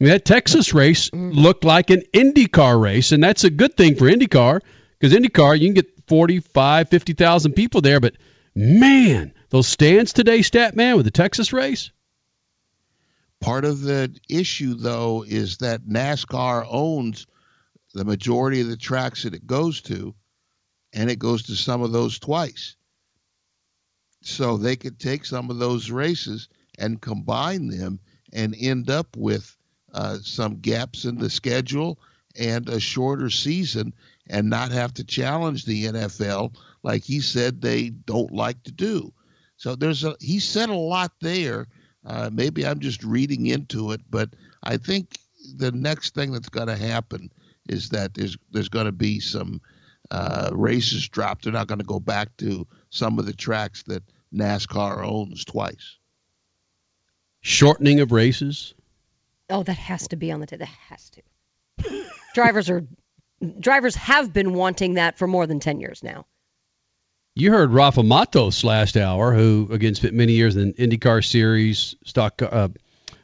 I 0.00 0.04
mean, 0.04 0.12
that 0.12 0.24
Texas 0.24 0.72
race 0.72 1.10
mm-hmm. 1.10 1.32
looked 1.32 1.62
like 1.62 1.90
an 1.90 2.02
IndyCar 2.14 2.80
race, 2.80 3.12
and 3.12 3.22
that's 3.22 3.44
a 3.44 3.50
good 3.50 3.76
thing 3.76 3.96
for 3.96 4.06
IndyCar 4.06 4.62
because 4.98 5.14
IndyCar, 5.14 5.58
you 5.58 5.66
can 5.66 5.74
get 5.74 6.06
45, 6.06 6.88
50,000 6.88 7.52
people 7.52 7.82
there, 7.82 8.00
but 8.00 8.14
man, 8.54 9.34
those 9.50 9.68
stands 9.68 10.14
today, 10.14 10.38
Statman, 10.38 10.96
with 10.96 11.04
the 11.04 11.10
Texas 11.10 11.52
race. 11.52 11.90
Part 13.40 13.64
of 13.66 13.82
the 13.82 14.14
issue, 14.28 14.74
though, 14.74 15.22
is 15.22 15.58
that 15.58 15.86
NASCAR 15.86 16.66
owns 16.68 17.26
the 17.92 18.04
majority 18.04 18.62
of 18.62 18.68
the 18.68 18.76
tracks 18.76 19.24
that 19.24 19.34
it 19.34 19.46
goes 19.46 19.82
to, 19.82 20.14
and 20.94 21.10
it 21.10 21.18
goes 21.18 21.44
to 21.44 21.54
some 21.54 21.82
of 21.82 21.92
those 21.92 22.18
twice. 22.18 22.76
So 24.22 24.56
they 24.56 24.76
could 24.76 24.98
take 24.98 25.24
some 25.24 25.50
of 25.50 25.58
those 25.58 25.90
races 25.90 26.48
and 26.78 27.00
combine 27.00 27.68
them 27.68 28.00
and 28.32 28.54
end 28.58 28.90
up 28.90 29.16
with 29.16 29.56
uh, 29.92 30.18
some 30.22 30.56
gaps 30.56 31.04
in 31.04 31.16
the 31.16 31.30
schedule 31.30 31.98
and 32.38 32.68
a 32.68 32.80
shorter 32.80 33.30
season 33.30 33.92
and 34.28 34.48
not 34.48 34.70
have 34.70 34.94
to 34.94 35.04
challenge 35.04 35.64
the 35.64 35.86
NFL 35.86 36.54
like 36.82 37.02
he 37.02 37.20
said 37.20 37.60
they 37.60 37.90
don't 37.90 38.32
like 38.32 38.62
to 38.64 38.72
do. 38.72 39.12
So 39.56 39.74
there's 39.74 40.04
a 40.04 40.16
he 40.20 40.38
said 40.38 40.70
a 40.70 40.74
lot 40.74 41.12
there. 41.20 41.66
Uh, 42.04 42.30
maybe 42.32 42.66
I'm 42.66 42.80
just 42.80 43.04
reading 43.04 43.46
into 43.46 43.92
it, 43.92 44.00
but 44.08 44.30
I 44.62 44.78
think 44.78 45.18
the 45.56 45.72
next 45.72 46.14
thing 46.14 46.32
that's 46.32 46.48
going 46.48 46.68
to 46.68 46.76
happen 46.76 47.30
is 47.68 47.90
that 47.90 48.14
there's 48.14 48.38
there's 48.52 48.68
going 48.70 48.86
to 48.86 48.92
be 48.92 49.20
some 49.20 49.60
uh, 50.10 50.50
races 50.52 51.08
dropped. 51.08 51.44
They're 51.44 51.52
not 51.52 51.66
going 51.66 51.78
to 51.78 51.84
go 51.84 52.00
back 52.00 52.36
to 52.38 52.66
some 52.88 53.18
of 53.18 53.26
the 53.26 53.32
tracks 53.32 53.82
that 53.84 54.02
NASCAR 54.34 55.04
owns 55.04 55.44
twice. 55.44 55.98
Shortening 57.42 58.00
of 58.00 58.12
races. 58.12 58.74
Oh, 59.50 59.62
that 59.62 59.76
has 59.76 60.08
to 60.08 60.16
be 60.16 60.32
on 60.32 60.40
the 60.40 60.46
table. 60.46 60.64
That 60.64 60.94
has 60.94 61.10
to. 61.10 62.04
drivers 62.34 62.70
are 62.70 62.86
drivers 63.58 63.96
have 63.96 64.32
been 64.32 64.54
wanting 64.54 64.94
that 64.94 65.18
for 65.18 65.26
more 65.26 65.46
than 65.46 65.60
ten 65.60 65.80
years 65.80 66.02
now. 66.02 66.26
You 67.34 67.52
heard 67.52 67.72
Rafa 67.72 68.02
Matos 68.02 68.64
last 68.64 68.96
hour, 68.96 69.32
who 69.34 69.68
again 69.70 69.94
spent 69.94 70.14
many 70.14 70.32
years 70.32 70.56
in 70.56 70.74
IndyCar 70.74 71.24
Series, 71.24 71.94
stock 72.04 72.42
uh, 72.42 72.68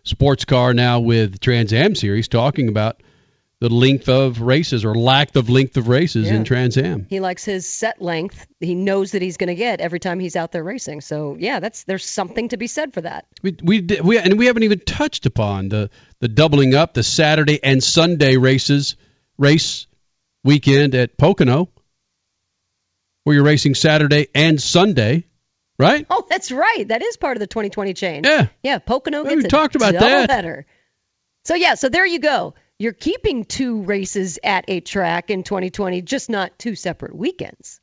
sports 0.05 0.45
car, 0.45 0.73
now 0.73 1.01
with 1.01 1.41
Trans 1.41 1.73
Am 1.73 1.95
Series, 1.95 2.29
talking 2.29 2.69
about 2.69 3.03
the 3.61 3.69
length 3.71 4.09
of 4.11 4.43
races 4.43 4.85
or 4.85 4.95
lack 4.95 5.35
of 5.35 5.49
length 5.49 5.79
of 5.79 5.89
races 5.89 6.29
in 6.29 6.45
Trans 6.45 6.77
Am. 6.77 7.07
He 7.09 7.21
likes 7.21 7.43
his 7.43 7.67
set 7.67 8.03
length. 8.03 8.47
He 8.61 8.75
knows 8.75 9.13
that 9.13 9.23
he's 9.23 9.39
going 9.39 9.49
to 9.49 9.55
get 9.55 9.81
every 9.81 9.99
time 9.99 10.21
he's 10.21 10.37
out 10.37 10.53
there 10.53 10.63
racing. 10.63 11.01
So 11.01 11.37
yeah, 11.39 11.59
that's 11.61 11.85
there's 11.85 12.05
something 12.05 12.49
to 12.51 12.59
be 12.59 12.67
said 12.67 12.93
for 12.93 13.01
that. 13.01 13.25
We 13.43 13.57
we 13.63 13.81
did- 13.81 14.03
we 14.03 14.19
and 14.19 14.39
we 14.39 14.47
haven't 14.47 14.65
even 14.65 14.81
touched 14.81 15.25
upon 15.25 15.71
the 15.71 15.89
the 16.21 16.29
doubling 16.29 16.75
up 16.75 16.93
the 16.93 17.03
Saturday 17.03 17.59
and 17.65 17.83
Sunday 17.83 18.37
races 18.37 18.97
race 19.39 19.87
weekend 20.45 20.95
at 20.95 21.17
Pocono, 21.17 21.71
where 23.25 23.35
you're 23.37 23.45
racing 23.45 23.75
Saturday 23.75 24.29
and 24.35 24.61
Sunday, 24.61 25.25
right? 25.79 26.07
Oh, 26.11 26.27
that's 26.29 26.53
right. 26.53 26.87
That 26.89 27.03
is 27.03 27.17
part 27.17 27.37
of 27.37 27.41
the 27.41 27.47
2020 27.47 27.95
change. 27.95 28.27
Yeah. 28.27 28.49
Yeah. 28.63 28.79
Pocono 28.79 29.25
We 29.25 29.31
gets 29.35 29.47
a 29.47 29.49
talked 29.49 29.77
about 29.77 29.95
that. 29.95 30.31
header. 30.31 30.67
So 31.45 31.55
yeah, 31.55 31.75
so 31.75 31.89
there 31.89 32.05
you 32.07 32.19
go. 32.19 32.55
You're 32.79 32.93
keeping 32.93 33.45
two 33.45 33.83
races 33.83 34.39
at 34.43 34.67
a 34.69 34.81
track 34.81 35.31
in 35.31 35.43
2020, 35.43 36.03
just 36.03 36.29
not 36.29 36.59
two 36.59 36.75
separate 36.75 37.15
weekends. 37.15 37.81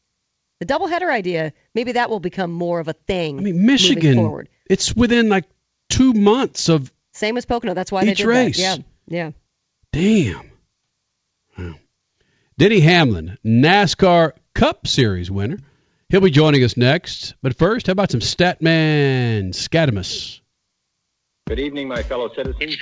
The 0.60 0.66
doubleheader 0.66 1.12
idea, 1.12 1.54
maybe 1.74 1.94
that 1.94 2.10
will 2.10 2.20
become 2.20 2.52
more 2.52 2.80
of 2.80 2.88
a 2.88 2.94
thing. 2.94 3.40
I 3.40 3.42
mean, 3.42 3.66
Michigan, 3.66 4.16
forward. 4.16 4.50
it's 4.70 4.96
within 4.96 5.30
like 5.30 5.46
two 5.90 6.14
months 6.14 6.70
of 6.70 6.92
Same 7.14 7.38
as 7.38 7.46
Pocono. 7.46 7.74
That's 7.74 7.92
why 7.92 8.02
Each 8.04 8.08
they 8.10 8.14
did 8.16 8.26
race. 8.28 8.58
that. 8.58 8.84
Yeah, 9.08 9.32
yeah. 9.32 9.32
Damn. 9.92 10.52
Wow. 11.58 11.76
Denny 12.58 12.80
Hamlin, 12.80 13.38
NASCAR 13.46 14.34
Cup 14.54 14.88
Series 14.88 15.30
winner. 15.30 15.58
He'll 16.10 16.22
be 16.22 16.30
joining 16.30 16.64
us 16.64 16.78
next. 16.78 17.34
But 17.42 17.58
first, 17.58 17.88
how 17.88 17.92
about 17.92 18.12
some 18.12 18.20
Statman 18.20 19.50
Scatamus? 19.50 20.40
Good 21.48 21.60
evening, 21.60 21.88
my 21.88 22.04
fellow 22.04 22.30
citizens. 22.34 22.78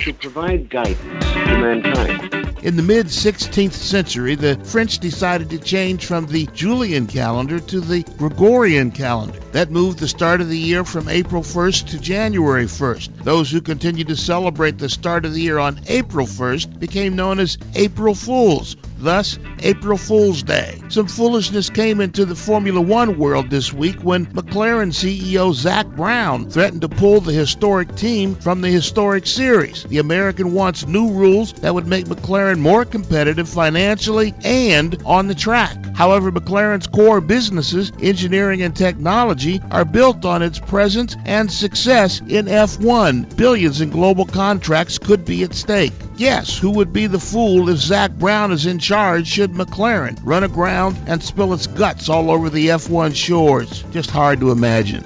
To 0.00 0.14
provide 0.14 0.70
guidance 0.70 1.24
to 1.32 1.58
mankind. 1.58 2.64
In 2.64 2.76
the 2.76 2.82
mid 2.82 3.06
16th 3.06 3.72
century, 3.72 4.34
the 4.34 4.56
French 4.64 4.98
decided 4.98 5.50
to 5.50 5.58
change 5.58 6.06
from 6.06 6.26
the 6.26 6.46
Julian 6.54 7.06
calendar 7.06 7.60
to 7.60 7.80
the 7.80 8.02
Gregorian 8.16 8.92
calendar. 8.92 9.38
That 9.52 9.70
moved 9.70 9.98
the 9.98 10.08
start 10.08 10.40
of 10.40 10.48
the 10.48 10.58
year 10.58 10.84
from 10.84 11.10
April 11.10 11.42
1st 11.42 11.90
to 11.90 11.98
January 11.98 12.64
1st. 12.64 13.24
Those 13.24 13.50
who 13.50 13.60
continued 13.60 14.08
to 14.08 14.16
celebrate 14.16 14.78
the 14.78 14.88
start 14.88 15.26
of 15.26 15.34
the 15.34 15.42
year 15.42 15.58
on 15.58 15.80
April 15.86 16.26
1st 16.26 16.78
became 16.78 17.14
known 17.14 17.38
as 17.38 17.58
April 17.74 18.14
Fools, 18.14 18.76
thus 19.00 19.38
April 19.60 19.98
Fool's 19.98 20.42
Day. 20.42 20.80
Some 20.88 21.06
foolishness 21.06 21.70
came 21.70 22.00
into 22.00 22.24
the 22.24 22.34
Formula 22.34 22.80
One 22.80 23.18
world 23.18 23.50
this 23.50 23.72
week 23.72 24.00
when 24.02 24.26
McLaren 24.26 24.92
CEO 24.92 25.52
Zak 25.54 25.86
Brown 25.88 26.50
threatened 26.50 26.82
to 26.82 26.88
pull 26.88 27.20
the 27.20 27.32
historic 27.32 27.94
team 27.96 28.34
from 28.34 28.60
the 28.60 28.68
historic 28.68 29.26
series. 29.26 29.84
The 29.84 29.98
American 29.98 30.52
wants 30.52 30.86
new 30.86 31.12
rules 31.12 31.52
that 31.54 31.74
would 31.74 31.86
make 31.86 32.06
McLaren 32.06 32.58
more 32.58 32.84
competitive 32.84 33.48
financially 33.48 34.34
and 34.44 35.00
on 35.04 35.26
the 35.26 35.34
track. 35.34 35.76
However, 35.94 36.32
McLaren's 36.32 36.86
core 36.86 37.20
businesses, 37.20 37.92
engineering 38.00 38.62
and 38.62 38.74
technology, 38.74 39.60
are 39.70 39.84
built 39.84 40.24
on 40.24 40.42
its 40.42 40.58
presence 40.58 41.16
and 41.24 41.50
success 41.50 42.20
in 42.20 42.46
F1. 42.46 43.36
Billions 43.36 43.80
in 43.80 43.90
global 43.90 44.24
contracts 44.24 44.98
could 44.98 45.24
be 45.24 45.42
at 45.42 45.54
stake. 45.54 45.92
Yes, 46.20 46.58
who 46.58 46.72
would 46.72 46.92
be 46.92 47.06
the 47.06 47.18
fool 47.18 47.70
if 47.70 47.78
Zak 47.78 48.12
Brown 48.12 48.52
is 48.52 48.66
in 48.66 48.78
charge 48.78 49.26
should 49.26 49.52
McLaren 49.52 50.18
run 50.22 50.44
aground 50.44 50.98
and 51.06 51.22
spill 51.22 51.54
its 51.54 51.66
guts 51.66 52.10
all 52.10 52.30
over 52.30 52.50
the 52.50 52.66
F1 52.66 53.16
shores? 53.16 53.82
Just 53.90 54.10
hard 54.10 54.40
to 54.40 54.50
imagine. 54.50 55.02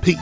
Peace. 0.00 0.20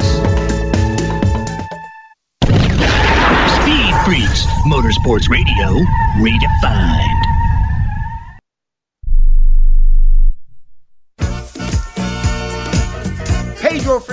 Speed 3.60 3.94
Freaks, 4.06 4.46
Motorsports 4.64 5.28
Radio, 5.28 5.84
redefined. 6.16 7.25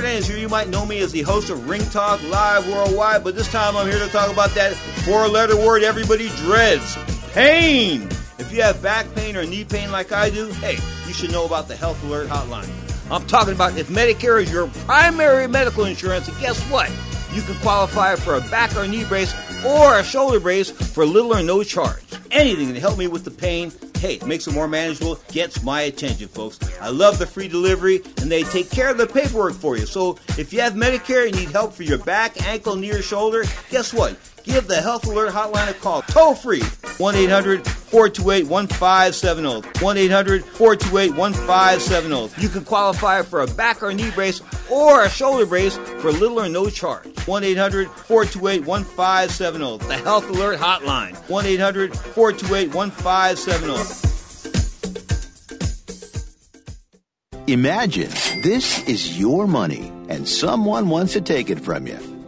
Fernandez 0.03 0.27
here. 0.27 0.37
You 0.37 0.49
might 0.49 0.67
know 0.67 0.85
me 0.85 0.99
as 0.99 1.13
the 1.13 1.21
host 1.21 1.49
of 1.49 1.69
Ring 1.69 1.81
Talk 1.85 2.21
Live 2.23 2.67
Worldwide, 2.67 3.23
but 3.23 3.37
this 3.37 3.49
time 3.49 3.77
I'm 3.77 3.89
here 3.89 3.99
to 3.99 4.11
talk 4.11 4.29
about 4.29 4.49
that 4.49 4.73
four 5.05 5.29
letter 5.29 5.55
word 5.55 5.81
everybody 5.81 6.27
dreads 6.39 6.97
pain. 7.31 8.09
If 8.37 8.51
you 8.51 8.61
have 8.63 8.81
back 8.81 9.05
pain 9.15 9.37
or 9.37 9.45
knee 9.45 9.63
pain 9.63 9.93
like 9.93 10.11
I 10.11 10.29
do, 10.29 10.51
hey, 10.55 10.77
you 11.07 11.13
should 11.13 11.31
know 11.31 11.45
about 11.45 11.69
the 11.69 11.77
Health 11.77 12.03
Alert 12.03 12.27
Hotline. 12.27 12.69
I'm 13.09 13.25
talking 13.27 13.53
about 13.53 13.77
if 13.77 13.87
Medicare 13.87 14.43
is 14.43 14.51
your 14.51 14.67
primary 14.67 15.47
medical 15.47 15.85
insurance, 15.85 16.27
guess 16.41 16.61
what? 16.69 16.91
You 17.31 17.41
can 17.41 17.55
qualify 17.59 18.17
for 18.17 18.35
a 18.35 18.41
back 18.49 18.75
or 18.75 18.85
knee 18.85 19.05
brace 19.05 19.33
or 19.65 19.99
a 19.99 20.03
shoulder 20.03 20.39
brace 20.39 20.69
for 20.69 21.05
little 21.05 21.33
or 21.33 21.43
no 21.43 21.63
charge. 21.63 22.03
Anything 22.31 22.73
to 22.73 22.79
help 22.79 22.97
me 22.97 23.07
with 23.07 23.23
the 23.23 23.31
pain, 23.31 23.71
hey, 23.99 24.19
makes 24.25 24.47
it 24.47 24.53
more 24.53 24.67
manageable, 24.67 25.19
gets 25.31 25.63
my 25.63 25.81
attention, 25.81 26.27
folks. 26.27 26.59
I 26.81 26.89
love 26.89 27.19
the 27.19 27.27
free 27.27 27.47
delivery, 27.47 28.01
and 28.21 28.31
they 28.31 28.43
take 28.43 28.69
care 28.69 28.89
of 28.89 28.97
the 28.97 29.07
paperwork 29.07 29.53
for 29.53 29.77
you. 29.77 29.85
So 29.85 30.17
if 30.37 30.51
you 30.51 30.61
have 30.61 30.73
Medicare 30.73 31.27
and 31.27 31.35
need 31.35 31.49
help 31.49 31.73
for 31.73 31.83
your 31.83 31.99
back, 31.99 32.41
ankle, 32.47 32.75
knee, 32.75 32.91
or 32.91 33.01
shoulder, 33.01 33.43
guess 33.69 33.93
what? 33.93 34.17
Give 34.43 34.67
the 34.67 34.81
Health 34.81 35.05
Alert 35.07 35.31
Hotline 35.31 35.69
a 35.69 35.73
call, 35.73 36.01
toll 36.01 36.35
free, 36.35 36.61
1 36.61 37.15
800 37.15 37.65
428 37.65 38.47
1570. 38.47 39.83
1 39.83 39.97
800 39.97 40.43
428 40.43 41.15
1570. 41.15 42.41
You 42.41 42.49
can 42.49 42.65
qualify 42.65 43.21
for 43.21 43.41
a 43.41 43.47
back 43.47 43.81
or 43.81 43.93
knee 43.93 44.11
brace 44.11 44.41
or 44.69 45.03
a 45.05 45.09
shoulder 45.09 45.45
brace 45.45 45.77
for 45.77 46.11
little 46.11 46.41
or 46.41 46.49
no 46.49 46.69
charge. 46.69 47.07
1 47.25 47.43
800 47.43 47.89
428 47.89 48.65
1570. 48.65 49.87
The 49.87 49.97
Health 49.97 50.29
Alert 50.29 50.59
Hotline, 50.59 51.15
1 51.29 51.45
800 51.45 51.95
428 51.95 52.75
1570. 52.75 54.09
Imagine 57.47 58.09
this 58.41 58.81
is 58.87 59.19
your 59.19 59.47
money 59.47 59.91
and 60.09 60.27
someone 60.27 60.89
wants 60.89 61.13
to 61.13 61.21
take 61.21 61.49
it 61.49 61.59
from 61.59 61.87
you. 61.87 62.12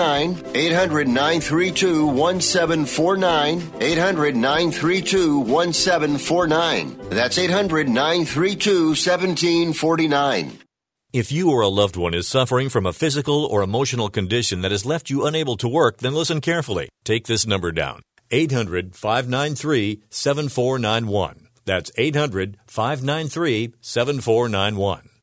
800 0.00 1.08
932 1.08 2.06
1749. 2.06 3.72
800 3.80 4.36
932 4.36 5.38
1749. 5.40 6.96
That's 7.10 7.38
800 7.38 7.88
932 7.88 8.86
1749. 8.88 10.58
If 11.12 11.32
you 11.32 11.50
or 11.50 11.60
a 11.62 11.68
loved 11.68 11.96
one 11.96 12.14
is 12.14 12.28
suffering 12.28 12.68
from 12.68 12.86
a 12.86 12.92
physical 12.92 13.44
or 13.44 13.62
emotional 13.62 14.08
condition 14.08 14.60
that 14.62 14.70
has 14.70 14.86
left 14.86 15.10
you 15.10 15.26
unable 15.26 15.56
to 15.56 15.68
work, 15.68 15.98
then 15.98 16.14
listen 16.14 16.40
carefully. 16.40 16.88
Take 17.04 17.26
this 17.26 17.46
number 17.46 17.72
down 17.72 18.02
800 18.30 18.94
593 18.94 20.02
7491. 20.08 21.48
That's 21.66 21.90
800 21.96 22.58
593 22.66 23.74
7491. 23.80 25.09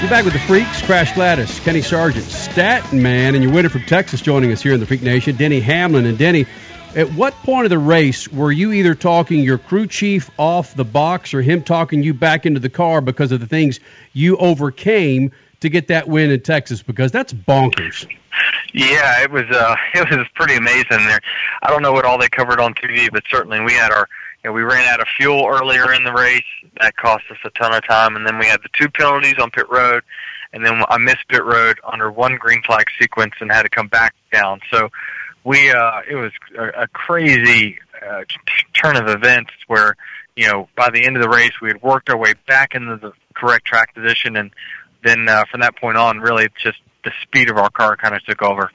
We're 0.00 0.08
back 0.08 0.24
with 0.24 0.32
the 0.32 0.38
Freaks, 0.38 0.80
Crash 0.82 1.12
Gladys, 1.14 1.58
Kenny 1.58 1.82
Sargent, 1.82 2.24
Statman, 2.24 3.34
and 3.34 3.42
your 3.42 3.52
winner 3.52 3.68
from 3.68 3.82
Texas 3.82 4.20
joining 4.20 4.52
us 4.52 4.62
here 4.62 4.72
in 4.72 4.78
the 4.78 4.86
Freak 4.86 5.02
Nation, 5.02 5.34
Denny 5.34 5.58
Hamlin. 5.58 6.06
And 6.06 6.16
Denny, 6.16 6.46
At 6.94 7.12
what 7.14 7.34
point 7.42 7.64
of 7.64 7.70
the 7.70 7.80
race 7.80 8.28
were 8.28 8.52
you 8.52 8.72
either 8.72 8.94
talking 8.94 9.40
your 9.40 9.58
crew 9.58 9.88
chief 9.88 10.30
off 10.38 10.72
the 10.76 10.84
box 10.84 11.34
or 11.34 11.42
him 11.42 11.64
talking 11.64 12.04
you 12.04 12.14
back 12.14 12.46
into 12.46 12.60
the 12.60 12.68
car 12.68 13.00
because 13.00 13.32
of 13.32 13.40
the 13.40 13.48
things 13.48 13.80
you 14.12 14.36
overcame 14.36 15.32
to 15.60 15.68
get 15.68 15.88
that 15.88 16.06
win 16.06 16.30
in 16.30 16.40
Texas? 16.42 16.80
Because 16.80 17.10
that's 17.10 17.32
bonkers. 17.32 18.06
Yeah, 18.72 19.24
it 19.24 19.32
was 19.32 19.50
uh, 19.50 19.74
it 19.94 20.16
was 20.16 20.28
pretty 20.36 20.54
amazing 20.54 21.06
there. 21.06 21.20
I 21.60 21.70
don't 21.70 21.82
know 21.82 21.92
what 21.92 22.04
all 22.04 22.18
they 22.18 22.28
covered 22.28 22.60
on 22.60 22.72
TV, 22.74 23.10
but 23.10 23.24
certainly 23.28 23.60
we 23.60 23.72
had 23.72 23.90
our 23.90 24.06
you 24.44 24.50
know, 24.50 24.54
we 24.54 24.62
ran 24.62 24.86
out 24.88 25.00
of 25.00 25.08
fuel 25.16 25.46
earlier 25.48 25.92
in 25.92 26.04
the 26.04 26.12
race. 26.12 26.44
That 26.80 26.96
cost 26.96 27.24
us 27.30 27.38
a 27.44 27.50
ton 27.50 27.74
of 27.74 27.86
time, 27.86 28.16
and 28.16 28.26
then 28.26 28.38
we 28.38 28.46
had 28.46 28.60
the 28.62 28.68
two 28.72 28.88
penalties 28.88 29.34
on 29.40 29.50
pit 29.50 29.66
road, 29.70 30.02
and 30.52 30.64
then 30.64 30.82
I 30.88 30.98
missed 30.98 31.26
pit 31.28 31.44
road 31.44 31.78
under 31.84 32.10
one 32.10 32.36
green 32.36 32.62
flag 32.62 32.86
sequence 33.00 33.34
and 33.40 33.50
had 33.50 33.62
to 33.62 33.68
come 33.68 33.88
back 33.88 34.14
down. 34.32 34.60
So 34.70 34.88
we 35.44 35.70
uh, 35.70 36.00
it 36.08 36.14
was 36.14 36.32
a, 36.56 36.82
a 36.82 36.88
crazy 36.88 37.78
uh, 38.06 38.22
turn 38.74 38.96
of 38.96 39.08
events 39.08 39.50
where 39.66 39.96
you 40.36 40.46
know 40.46 40.68
by 40.76 40.90
the 40.90 41.04
end 41.04 41.16
of 41.16 41.22
the 41.22 41.28
race 41.28 41.52
we 41.60 41.68
had 41.68 41.82
worked 41.82 42.10
our 42.10 42.16
way 42.16 42.34
back 42.46 42.74
into 42.74 42.96
the 42.96 43.12
correct 43.34 43.64
track 43.64 43.94
position, 43.94 44.36
and 44.36 44.50
then 45.04 45.28
uh, 45.28 45.44
from 45.50 45.60
that 45.60 45.76
point 45.76 45.96
on, 45.96 46.18
really 46.18 46.48
just 46.62 46.78
the 47.04 47.12
speed 47.22 47.50
of 47.50 47.56
our 47.56 47.70
car 47.70 47.96
kind 47.96 48.14
of 48.14 48.22
took 48.24 48.42
over. 48.42 48.70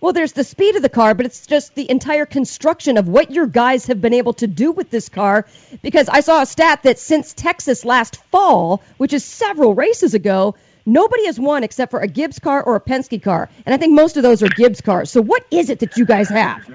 Well, 0.00 0.14
there's 0.14 0.32
the 0.32 0.44
speed 0.44 0.76
of 0.76 0.82
the 0.82 0.88
car, 0.88 1.14
but 1.14 1.26
it's 1.26 1.46
just 1.46 1.74
the 1.74 1.90
entire 1.90 2.24
construction 2.24 2.96
of 2.96 3.06
what 3.06 3.30
your 3.30 3.46
guys 3.46 3.86
have 3.86 4.00
been 4.00 4.14
able 4.14 4.32
to 4.34 4.46
do 4.46 4.72
with 4.72 4.90
this 4.90 5.10
car. 5.10 5.46
Because 5.82 6.08
I 6.08 6.20
saw 6.20 6.40
a 6.40 6.46
stat 6.46 6.84
that 6.84 6.98
since 6.98 7.34
Texas 7.34 7.84
last 7.84 8.16
fall, 8.30 8.82
which 8.96 9.12
is 9.12 9.24
several 9.24 9.74
races 9.74 10.14
ago, 10.14 10.54
nobody 10.86 11.26
has 11.26 11.38
won 11.38 11.64
except 11.64 11.90
for 11.90 12.00
a 12.00 12.08
Gibbs 12.08 12.38
car 12.38 12.62
or 12.62 12.76
a 12.76 12.80
Penske 12.80 13.22
car. 13.22 13.50
And 13.66 13.74
I 13.74 13.78
think 13.78 13.92
most 13.92 14.16
of 14.16 14.22
those 14.22 14.42
are 14.42 14.48
Gibbs 14.48 14.80
cars. 14.80 15.10
So 15.10 15.20
what 15.20 15.44
is 15.50 15.68
it 15.68 15.80
that 15.80 15.98
you 15.98 16.06
guys 16.06 16.30
have? 16.30 16.66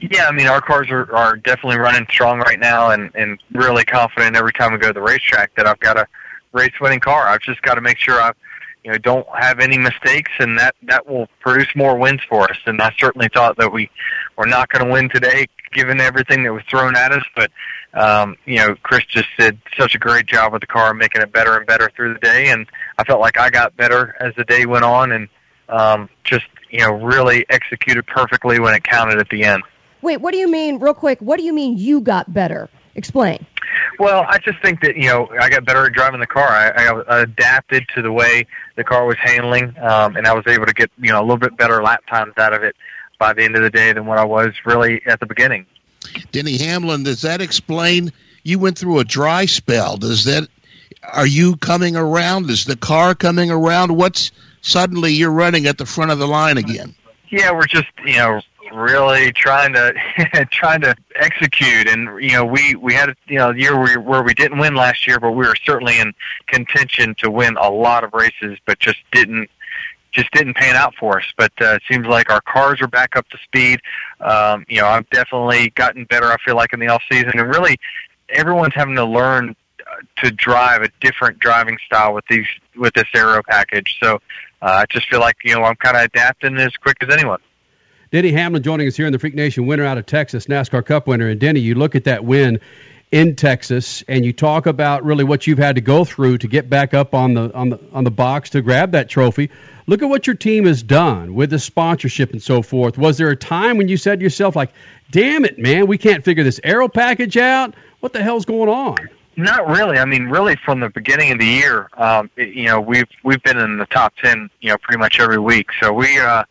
Yeah, 0.00 0.26
I 0.26 0.32
mean, 0.32 0.48
our 0.48 0.60
cars 0.60 0.90
are, 0.90 1.14
are 1.14 1.36
definitely 1.36 1.78
running 1.78 2.06
strong 2.10 2.40
right 2.40 2.58
now 2.58 2.90
and, 2.90 3.10
and 3.14 3.38
really 3.52 3.84
confident 3.84 4.34
every 4.34 4.52
time 4.52 4.72
we 4.72 4.78
go 4.78 4.88
to 4.88 4.92
the 4.92 5.02
racetrack 5.02 5.54
that 5.54 5.68
I've 5.68 5.78
got 5.78 5.96
a 5.96 6.08
race 6.52 6.72
winning 6.80 7.00
car. 7.00 7.28
I've 7.28 7.42
just 7.42 7.62
got 7.62 7.74
to 7.74 7.80
make 7.80 7.98
sure 7.98 8.20
I've 8.20 8.36
you 8.84 8.90
know 8.90 8.98
don't 8.98 9.26
have 9.38 9.60
any 9.60 9.78
mistakes 9.78 10.30
and 10.38 10.58
that 10.58 10.74
that 10.82 11.06
will 11.08 11.28
produce 11.40 11.68
more 11.74 11.96
wins 11.96 12.20
for 12.28 12.44
us. 12.44 12.56
And 12.66 12.80
i 12.80 12.92
certainly 12.98 13.28
thought 13.32 13.56
that 13.58 13.72
we 13.72 13.90
were 14.36 14.46
not 14.46 14.68
going 14.68 14.84
to 14.84 14.90
win 14.90 15.08
today 15.08 15.46
given 15.72 16.00
everything 16.00 16.42
that 16.44 16.52
was 16.52 16.62
thrown 16.68 16.96
at 16.96 17.12
us. 17.12 17.24
But 17.34 17.50
um 17.94 18.36
you 18.46 18.56
know 18.56 18.74
chris 18.82 19.04
just 19.04 19.28
did 19.38 19.58
such 19.78 19.94
a 19.94 19.98
great 19.98 20.26
job 20.26 20.52
with 20.52 20.60
the 20.60 20.66
car 20.66 20.94
making 20.94 21.22
it 21.22 21.32
better 21.32 21.56
and 21.56 21.66
better 21.66 21.90
through 21.94 22.14
the 22.14 22.20
day. 22.20 22.48
And 22.48 22.66
i 22.98 23.04
felt 23.04 23.20
like 23.20 23.38
i 23.38 23.50
got 23.50 23.76
better 23.76 24.16
as 24.20 24.34
the 24.36 24.44
day 24.44 24.66
went 24.66 24.84
on 24.84 25.12
and 25.12 25.28
um 25.68 26.08
just 26.24 26.46
you 26.70 26.80
know 26.80 26.92
really 26.92 27.46
executed 27.50 28.06
perfectly 28.06 28.58
when 28.58 28.74
it 28.74 28.84
counted 28.84 29.18
at 29.18 29.28
the 29.28 29.44
end. 29.44 29.62
Wait 30.00 30.20
what 30.20 30.32
do 30.32 30.38
you 30.38 30.50
mean 30.50 30.78
real 30.78 30.94
quick 30.94 31.18
what 31.20 31.36
do 31.36 31.44
you 31.44 31.52
mean 31.52 31.76
you 31.76 32.00
got 32.00 32.32
better 32.32 32.68
explain 32.94 33.46
well, 33.98 34.24
I 34.28 34.38
just 34.38 34.60
think 34.62 34.80
that 34.82 34.96
you 34.96 35.08
know 35.08 35.28
I 35.40 35.48
got 35.48 35.64
better 35.64 35.86
at 35.86 35.92
driving 35.92 36.20
the 36.20 36.26
car. 36.26 36.48
I, 36.48 36.70
I 37.08 37.20
adapted 37.20 37.84
to 37.94 38.02
the 38.02 38.12
way 38.12 38.46
the 38.76 38.84
car 38.84 39.06
was 39.06 39.16
handling, 39.18 39.76
um, 39.78 40.16
and 40.16 40.26
I 40.26 40.34
was 40.34 40.46
able 40.46 40.66
to 40.66 40.72
get 40.72 40.90
you 40.98 41.12
know 41.12 41.20
a 41.20 41.22
little 41.22 41.38
bit 41.38 41.56
better 41.56 41.82
lap 41.82 42.04
times 42.06 42.34
out 42.36 42.52
of 42.52 42.62
it 42.62 42.76
by 43.18 43.32
the 43.32 43.42
end 43.42 43.56
of 43.56 43.62
the 43.62 43.70
day 43.70 43.92
than 43.92 44.06
what 44.06 44.18
I 44.18 44.24
was 44.24 44.52
really 44.64 45.02
at 45.06 45.20
the 45.20 45.26
beginning. 45.26 45.66
Denny 46.32 46.58
Hamlin, 46.58 47.04
does 47.04 47.22
that 47.22 47.40
explain 47.40 48.12
you 48.42 48.58
went 48.58 48.78
through 48.78 48.98
a 48.98 49.04
dry 49.04 49.46
spell? 49.46 49.96
Does 49.96 50.24
that 50.24 50.48
are 51.02 51.26
you 51.26 51.56
coming 51.56 51.96
around? 51.96 52.50
Is 52.50 52.64
the 52.64 52.76
car 52.76 53.14
coming 53.14 53.50
around? 53.50 53.96
What's 53.96 54.32
suddenly 54.60 55.12
you're 55.12 55.30
running 55.30 55.66
at 55.66 55.78
the 55.78 55.86
front 55.86 56.10
of 56.10 56.18
the 56.18 56.28
line 56.28 56.58
again? 56.58 56.94
Yeah, 57.30 57.52
we're 57.52 57.66
just 57.66 57.88
you 58.04 58.16
know 58.16 58.40
really 58.70 59.32
trying 59.32 59.72
to 59.72 59.92
trying 60.50 60.80
to 60.82 60.94
execute. 61.16 61.88
And 61.88 62.22
you 62.22 62.32
know 62.32 62.44
we 62.44 62.74
we 62.74 62.94
had 62.94 63.14
you 63.26 63.38
know 63.38 63.50
a 63.50 63.56
year 63.56 63.78
where, 63.78 64.00
where 64.00 64.22
we 64.22 64.34
didn't 64.34 64.58
win 64.58 64.74
last 64.74 65.06
year 65.06 65.18
but 65.18 65.32
we 65.32 65.46
were 65.46 65.56
certainly 65.64 65.98
in 65.98 66.12
contention 66.46 67.14
to 67.18 67.30
win 67.30 67.56
a 67.56 67.70
lot 67.70 68.04
of 68.04 68.12
races 68.12 68.58
but 68.66 68.78
just 68.78 68.98
didn't 69.10 69.50
just 70.12 70.30
didn't 70.32 70.54
pan 70.54 70.76
out 70.76 70.94
for 70.94 71.18
us. 71.18 71.24
But 71.38 71.52
uh, 71.60 71.76
it 71.76 71.82
seems 71.90 72.06
like 72.06 72.30
our 72.30 72.42
cars 72.42 72.82
are 72.82 72.86
back 72.88 73.16
up 73.16 73.28
to 73.30 73.38
speed. 73.38 73.80
Um 74.20 74.64
you 74.68 74.80
know 74.80 74.86
I've 74.86 75.08
definitely 75.10 75.70
gotten 75.70 76.04
better 76.04 76.26
I 76.26 76.36
feel 76.44 76.56
like 76.56 76.72
in 76.72 76.80
the 76.80 76.88
off 76.88 77.02
season. 77.10 77.32
And 77.34 77.48
really 77.48 77.78
everyone's 78.28 78.74
having 78.74 78.96
to 78.96 79.04
learn 79.04 79.56
uh, 79.80 80.22
to 80.22 80.30
drive 80.30 80.82
a 80.82 80.88
different 81.00 81.38
driving 81.38 81.78
style 81.84 82.14
with 82.14 82.24
these 82.30 82.46
with 82.76 82.94
this 82.94 83.08
aero 83.14 83.42
package. 83.46 83.96
So 84.00 84.16
uh, 84.62 84.82
I 84.82 84.86
just 84.88 85.08
feel 85.08 85.20
like 85.20 85.36
you 85.44 85.54
know 85.54 85.64
I'm 85.64 85.76
kind 85.76 85.96
of 85.96 86.04
adapting 86.04 86.56
as 86.58 86.74
quick 86.76 86.98
as 87.02 87.12
anyone 87.12 87.40
Denny 88.12 88.30
Hamlin 88.30 88.62
joining 88.62 88.86
us 88.86 88.94
here 88.94 89.06
in 89.06 89.12
the 89.14 89.18
Freak 89.18 89.34
Nation 89.34 89.64
winner 89.64 89.86
out 89.86 89.96
of 89.96 90.04
Texas, 90.04 90.44
NASCAR 90.44 90.84
Cup 90.84 91.06
winner. 91.06 91.28
And 91.28 91.40
Denny, 91.40 91.60
you 91.60 91.74
look 91.74 91.96
at 91.96 92.04
that 92.04 92.22
win 92.22 92.60
in 93.10 93.36
Texas 93.36 94.04
and 94.06 94.22
you 94.22 94.34
talk 94.34 94.66
about 94.66 95.02
really 95.02 95.24
what 95.24 95.46
you've 95.46 95.56
had 95.56 95.76
to 95.76 95.80
go 95.80 96.04
through 96.04 96.36
to 96.38 96.46
get 96.46 96.68
back 96.68 96.92
up 96.92 97.14
on 97.14 97.32
the 97.32 97.50
on 97.54 97.70
the 97.70 97.80
on 97.90 98.04
the 98.04 98.10
box 98.10 98.50
to 98.50 98.60
grab 98.60 98.92
that 98.92 99.08
trophy. 99.08 99.48
Look 99.86 100.02
at 100.02 100.10
what 100.10 100.26
your 100.26 100.36
team 100.36 100.66
has 100.66 100.82
done 100.82 101.34
with 101.34 101.48
the 101.48 101.58
sponsorship 101.58 102.32
and 102.32 102.42
so 102.42 102.60
forth. 102.60 102.98
Was 102.98 103.16
there 103.16 103.30
a 103.30 103.36
time 103.36 103.78
when 103.78 103.88
you 103.88 103.96
said 103.96 104.18
to 104.18 104.22
yourself 104.22 104.54
like, 104.54 104.72
"Damn 105.10 105.46
it, 105.46 105.58
man, 105.58 105.86
we 105.86 105.96
can't 105.96 106.22
figure 106.22 106.44
this 106.44 106.60
aero 106.62 106.88
package 106.88 107.38
out. 107.38 107.74
What 108.00 108.12
the 108.12 108.22
hell's 108.22 108.44
going 108.44 108.68
on?" 108.68 109.08
Not 109.36 109.68
really. 109.68 109.96
I 109.96 110.04
mean, 110.04 110.26
really, 110.26 110.56
from 110.56 110.80
the 110.80 110.90
beginning 110.90 111.32
of 111.32 111.38
the 111.38 111.46
year, 111.46 111.88
um, 111.96 112.28
it, 112.36 112.50
you 112.50 112.66
know, 112.66 112.78
we've 112.78 113.08
we've 113.22 113.42
been 113.42 113.56
in 113.56 113.78
the 113.78 113.86
top 113.86 114.12
ten, 114.22 114.50
you 114.60 114.68
know, 114.68 114.76
pretty 114.76 114.98
much 114.98 115.18
every 115.18 115.38
week. 115.38 115.70
So 115.80 115.94
we, 115.94 116.18
uh, 116.18 116.44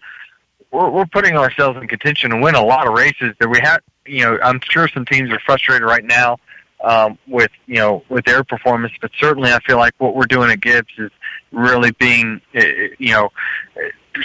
we're, 0.72 0.90
we're 0.90 1.06
putting 1.06 1.38
ourselves 1.38 1.78
in 1.82 1.88
contention 1.88 2.32
to 2.32 2.38
win 2.38 2.56
a 2.56 2.64
lot 2.64 2.88
of 2.88 2.94
races 2.94 3.36
that 3.40 3.50
we 3.50 3.60
have. 3.62 3.82
You 4.06 4.26
know, 4.26 4.40
I'm 4.44 4.60
sure 4.64 4.88
some 4.88 5.06
teams 5.06 5.32
are 5.32 5.40
frustrated 5.40 5.84
right 5.88 6.04
now 6.04 6.38
um, 6.84 7.18
with 7.28 7.52
you 7.68 7.76
know 7.76 8.04
with 8.10 8.26
their 8.26 8.44
performance, 8.44 8.94
but 9.02 9.12
certainly 9.20 9.52
I 9.52 9.60
feel 9.60 9.78
like 9.78 9.94
what 9.98 10.16
we're 10.16 10.26
doing 10.26 10.50
at 10.52 10.62
Gibbs 10.62 10.94
is 10.98 11.12
really 11.52 11.92
being 11.92 12.42
eh, 12.54 12.60
eh, 12.60 12.88
you 12.98 13.12
know 13.12 13.30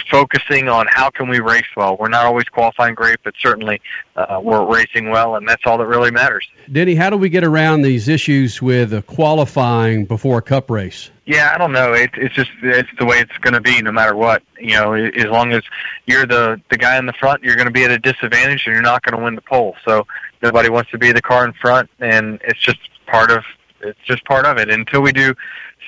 focusing 0.09 0.67
on 0.69 0.87
how 0.89 1.09
can 1.09 1.29
we 1.29 1.39
race 1.39 1.65
well. 1.75 1.97
We're 1.97 2.09
not 2.09 2.25
always 2.25 2.45
qualifying 2.45 2.95
great, 2.95 3.17
but 3.23 3.33
certainly 3.39 3.81
uh, 4.15 4.39
we're 4.41 4.65
racing 4.65 5.09
well, 5.09 5.35
and 5.35 5.47
that's 5.47 5.63
all 5.65 5.77
that 5.77 5.85
really 5.87 6.11
matters. 6.11 6.47
Denny, 6.71 6.95
how 6.95 7.09
do 7.09 7.17
we 7.17 7.29
get 7.29 7.43
around 7.43 7.81
these 7.81 8.07
issues 8.07 8.61
with 8.61 9.05
qualifying 9.05 10.05
before 10.05 10.39
a 10.39 10.41
cup 10.41 10.69
race? 10.69 11.09
Yeah, 11.25 11.51
I 11.53 11.57
don't 11.57 11.73
know. 11.73 11.93
It, 11.93 12.11
it's 12.15 12.33
just 12.33 12.51
it's 12.63 12.89
the 12.99 13.05
way 13.05 13.19
it's 13.19 13.37
going 13.39 13.53
to 13.53 13.61
be, 13.61 13.81
no 13.81 13.91
matter 13.91 14.15
what. 14.15 14.43
You 14.59 14.75
know, 14.75 14.93
as 14.93 15.25
long 15.25 15.51
as 15.51 15.63
you're 16.05 16.25
the 16.25 16.61
the 16.69 16.77
guy 16.77 16.97
in 16.97 17.05
the 17.05 17.13
front, 17.13 17.43
you're 17.43 17.55
going 17.55 17.67
to 17.67 17.73
be 17.73 17.83
at 17.83 17.91
a 17.91 17.99
disadvantage, 17.99 18.63
and 18.65 18.73
you're 18.73 18.81
not 18.81 19.03
going 19.03 19.17
to 19.17 19.23
win 19.23 19.35
the 19.35 19.41
pole. 19.41 19.75
So 19.85 20.07
nobody 20.41 20.69
wants 20.69 20.91
to 20.91 20.97
be 20.97 21.11
the 21.11 21.21
car 21.21 21.45
in 21.45 21.53
front, 21.53 21.89
and 21.99 22.39
it's 22.43 22.59
just 22.61 22.79
part 23.07 23.31
of 23.31 23.43
it's 23.81 23.99
just 24.05 24.23
part 24.25 24.45
of 24.45 24.57
it. 24.57 24.69
Until 24.69 25.01
we 25.01 25.11
do 25.11 25.33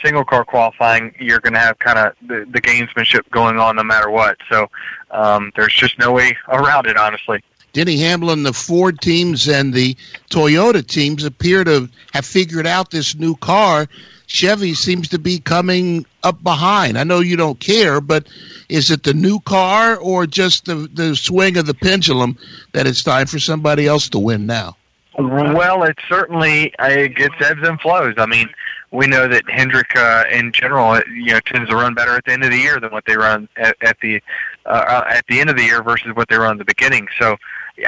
single 0.04 0.24
car 0.24 0.46
qualifying, 0.46 1.14
you're 1.20 1.40
going 1.40 1.54
to 1.54 1.60
have 1.60 1.80
kind 1.80 2.00
of 2.00 2.16
the, 2.28 2.46
the 2.50 2.62
gamesmanship 2.62 3.30
going 3.32 3.58
on 3.58 3.76
no 3.76 3.84
matter 3.84 4.10
what. 4.10 4.38
So 4.50 4.70
um, 5.12 5.52
there's 5.56 5.74
just 5.74 6.00
no 6.00 6.12
way 6.12 6.38
around 6.48 6.88
it, 6.88 6.98
honestly. 6.98 7.44
Denny 7.74 7.98
Hamlin, 8.00 8.44
the 8.44 8.54
Ford 8.54 9.00
teams 9.00 9.48
and 9.48 9.74
the 9.74 9.96
Toyota 10.30 10.86
teams 10.86 11.24
appear 11.24 11.64
to 11.64 11.90
have 12.14 12.26
figured 12.26 12.66
out 12.66 12.90
this 12.90 13.16
new 13.16 13.36
car. 13.36 13.88
Chevy 14.26 14.74
seems 14.74 15.10
to 15.10 15.20
be 15.20 15.40
coming 15.40 16.06
up 16.24 16.42
behind. 16.42 16.98
I 16.98 17.04
know 17.04 17.20
you 17.20 17.36
don't 17.36 17.60
care, 17.60 18.02
but 18.02 18.28
is 18.70 18.92
it 18.92 19.04
the 19.04 19.14
new 19.14 19.40
car 19.40 19.98
or 19.98 20.28
just 20.28 20.66
the 20.66 20.76
the 20.76 21.16
swing 21.16 21.58
of 21.58 21.66
the 21.66 21.74
pendulum 21.74 22.38
that 22.74 22.86
it's 22.86 23.04
time 23.04 23.26
for 23.26 23.40
somebody 23.40 23.88
else 23.88 24.10
to 24.10 24.20
win 24.20 24.46
now? 24.46 24.76
Well, 25.18 25.84
it 25.84 25.98
certainly 26.08 26.74
it 26.80 27.16
gets 27.16 27.36
ebbs 27.40 27.68
and 27.68 27.82
flows. 27.82 28.16
I 28.18 28.26
mean, 28.26 28.50
we 28.92 29.08
know 29.08 29.28
that 29.28 29.48
Hendrick, 29.50 29.96
uh, 29.96 30.24
in 30.32 30.52
general, 30.52 31.00
you 31.14 31.34
know, 31.34 31.40
tends 31.42 31.70
to 31.70 31.76
run 31.76 31.94
better 31.94 32.16
at 32.16 32.26
the 32.26 32.32
end 32.32 32.44
of 32.44 32.52
the 32.52 32.58
year 32.58 32.80
than 32.80 32.92
what 32.92 33.06
they 33.06 33.16
run 33.16 33.48
at, 33.56 33.76
at 33.82 34.00
the 34.02 34.22
uh, 34.66 35.04
at 35.08 35.26
the 35.28 35.40
end 35.40 35.50
of 35.50 35.58
the 35.58 35.64
year 35.64 35.84
versus 35.84 36.16
what 36.16 36.28
they 36.28 36.38
run 36.38 36.54
at 36.54 36.58
the 36.58 36.66
beginning. 36.66 37.08
So, 37.20 37.38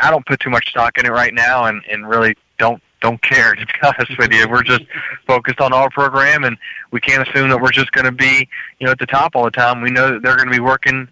I 0.02 0.10
don't 0.12 0.26
put 0.26 0.40
too 0.40 0.50
much 0.50 0.70
stock 0.70 0.98
in 0.98 1.06
it 1.06 1.12
right 1.12 1.34
now, 1.34 1.66
and 1.66 1.82
and 1.90 2.08
really 2.08 2.36
don't 2.60 2.82
don't 3.02 3.22
care 3.22 3.56
to 3.56 3.66
be 3.66 3.74
honest 3.84 4.18
with 4.18 4.32
you. 4.32 4.48
We're 4.48 4.64
just 4.64 4.84
focused 5.26 5.60
on 5.60 5.74
our 5.74 5.90
program, 5.90 6.44
and 6.44 6.58
we 6.92 7.00
can't 7.00 7.28
assume 7.28 7.50
that 7.50 7.60
we're 7.60 7.72
just 7.72 7.92
going 7.92 8.06
to 8.06 8.12
be 8.12 8.48
you 8.80 8.86
know 8.86 8.92
at 8.92 9.00
the 9.00 9.08
top 9.08 9.36
all 9.36 9.46
the 9.46 9.52
time. 9.52 9.82
We 9.82 9.92
know 9.92 10.14
that 10.14 10.22
they're 10.22 10.36
going 10.36 10.50
to 10.50 10.54
be 10.54 10.60
working 10.60 11.08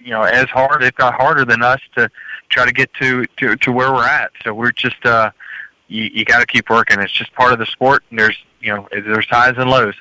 you 0.00 0.10
know 0.10 0.22
as 0.22 0.48
hard, 0.48 0.82
if 0.82 0.98
not 0.98 1.14
harder 1.14 1.44
than 1.44 1.62
us, 1.62 1.80
to 1.94 2.10
try 2.48 2.66
to 2.66 2.72
get 2.72 2.92
to 2.94 3.24
to 3.36 3.56
to 3.56 3.72
where 3.72 3.92
we're 3.92 4.06
at. 4.06 4.32
So 4.42 4.52
we're 4.52 4.72
just 4.72 5.04
uh, 5.06 5.30
you, 5.88 6.04
you 6.12 6.24
got 6.24 6.40
to 6.40 6.46
keep 6.46 6.70
working. 6.70 7.00
It's 7.00 7.12
just 7.12 7.32
part 7.34 7.52
of 7.52 7.58
the 7.58 7.66
sport. 7.66 8.04
And 8.10 8.18
there's 8.18 8.36
you 8.60 8.74
know 8.74 8.88
there's 8.90 9.26
highs 9.28 9.54
and 9.56 9.70
lows. 9.70 9.94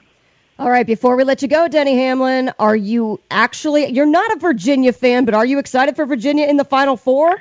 All 0.59 0.69
right, 0.69 0.87
before 0.87 1.15
we 1.15 1.23
let 1.23 1.43
you 1.43 1.47
go, 1.47 1.67
Denny 1.67 1.95
Hamlin, 1.95 2.51
are 2.57 2.75
you 2.75 3.19
actually 3.29 3.87
you're 3.91 4.07
not 4.07 4.31
a 4.35 4.39
Virginia 4.39 4.91
fan, 4.91 5.25
but 5.25 5.33
are 5.33 5.45
you 5.45 5.59
excited 5.59 5.95
for 5.95 6.05
Virginia 6.05 6.47
in 6.47 6.57
the 6.57 6.65
Final 6.65 6.97
Four? 6.97 7.35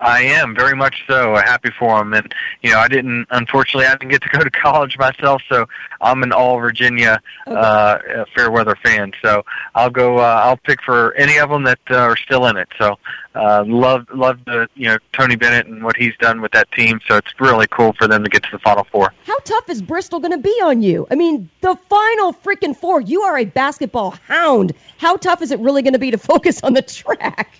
I 0.00 0.22
am 0.22 0.54
very 0.54 0.76
much 0.76 1.04
so 1.06 1.34
happy 1.34 1.70
for 1.78 2.00
him, 2.00 2.14
and 2.14 2.32
you 2.62 2.70
know 2.70 2.78
I 2.78 2.88
didn't 2.88 3.26
unfortunately 3.30 3.86
I 3.86 3.92
didn't 3.96 4.10
get 4.10 4.22
to 4.22 4.28
go 4.28 4.40
to 4.40 4.50
college 4.62 4.96
myself, 4.98 5.42
so 5.48 5.66
I'm 6.00 6.22
an 6.22 6.32
all 6.32 6.58
Virginia 6.60 7.20
uh, 7.46 7.98
fair 8.34 8.50
weather 8.50 8.76
fan. 8.82 9.12
So 9.22 9.44
I'll 9.74 9.90
go. 9.90 10.18
Uh, 10.18 10.42
I'll 10.44 10.56
pick 10.56 10.82
for 10.82 11.14
any 11.14 11.38
of 11.38 11.50
them 11.50 11.64
that 11.64 11.80
uh, 11.90 11.96
are 11.96 12.16
still 12.16 12.46
in 12.46 12.56
it. 12.56 12.68
So 12.78 12.98
uh, 13.34 13.64
love 13.66 14.06
love 14.14 14.44
the 14.44 14.68
you 14.74 14.86
know 14.86 14.98
Tony 15.12 15.36
Bennett 15.36 15.66
and 15.66 15.82
what 15.82 15.96
he's 15.96 16.16
done 16.18 16.40
with 16.40 16.52
that 16.52 16.70
team. 16.72 17.00
So 17.08 17.16
it's 17.16 17.32
really 17.40 17.66
cool 17.66 17.92
for 17.94 18.06
them 18.06 18.24
to 18.24 18.30
get 18.30 18.44
to 18.44 18.50
the 18.52 18.58
Final 18.60 18.84
Four. 18.84 19.12
How 19.24 19.38
tough 19.38 19.68
is 19.68 19.82
Bristol 19.82 20.20
going 20.20 20.32
to 20.32 20.38
be 20.38 20.60
on 20.62 20.82
you? 20.82 21.06
I 21.10 21.16
mean, 21.16 21.50
the 21.60 21.76
Final 21.88 22.32
freaking 22.32 22.76
four. 22.76 23.00
You 23.00 23.22
are 23.22 23.38
a 23.38 23.44
basketball 23.44 24.12
hound. 24.26 24.74
How 24.98 25.16
tough 25.16 25.42
is 25.42 25.50
it 25.50 25.58
really 25.60 25.82
going 25.82 25.94
to 25.94 25.98
be 25.98 26.10
to 26.12 26.18
focus 26.18 26.62
on 26.62 26.74
the 26.74 26.82
track? 26.82 27.50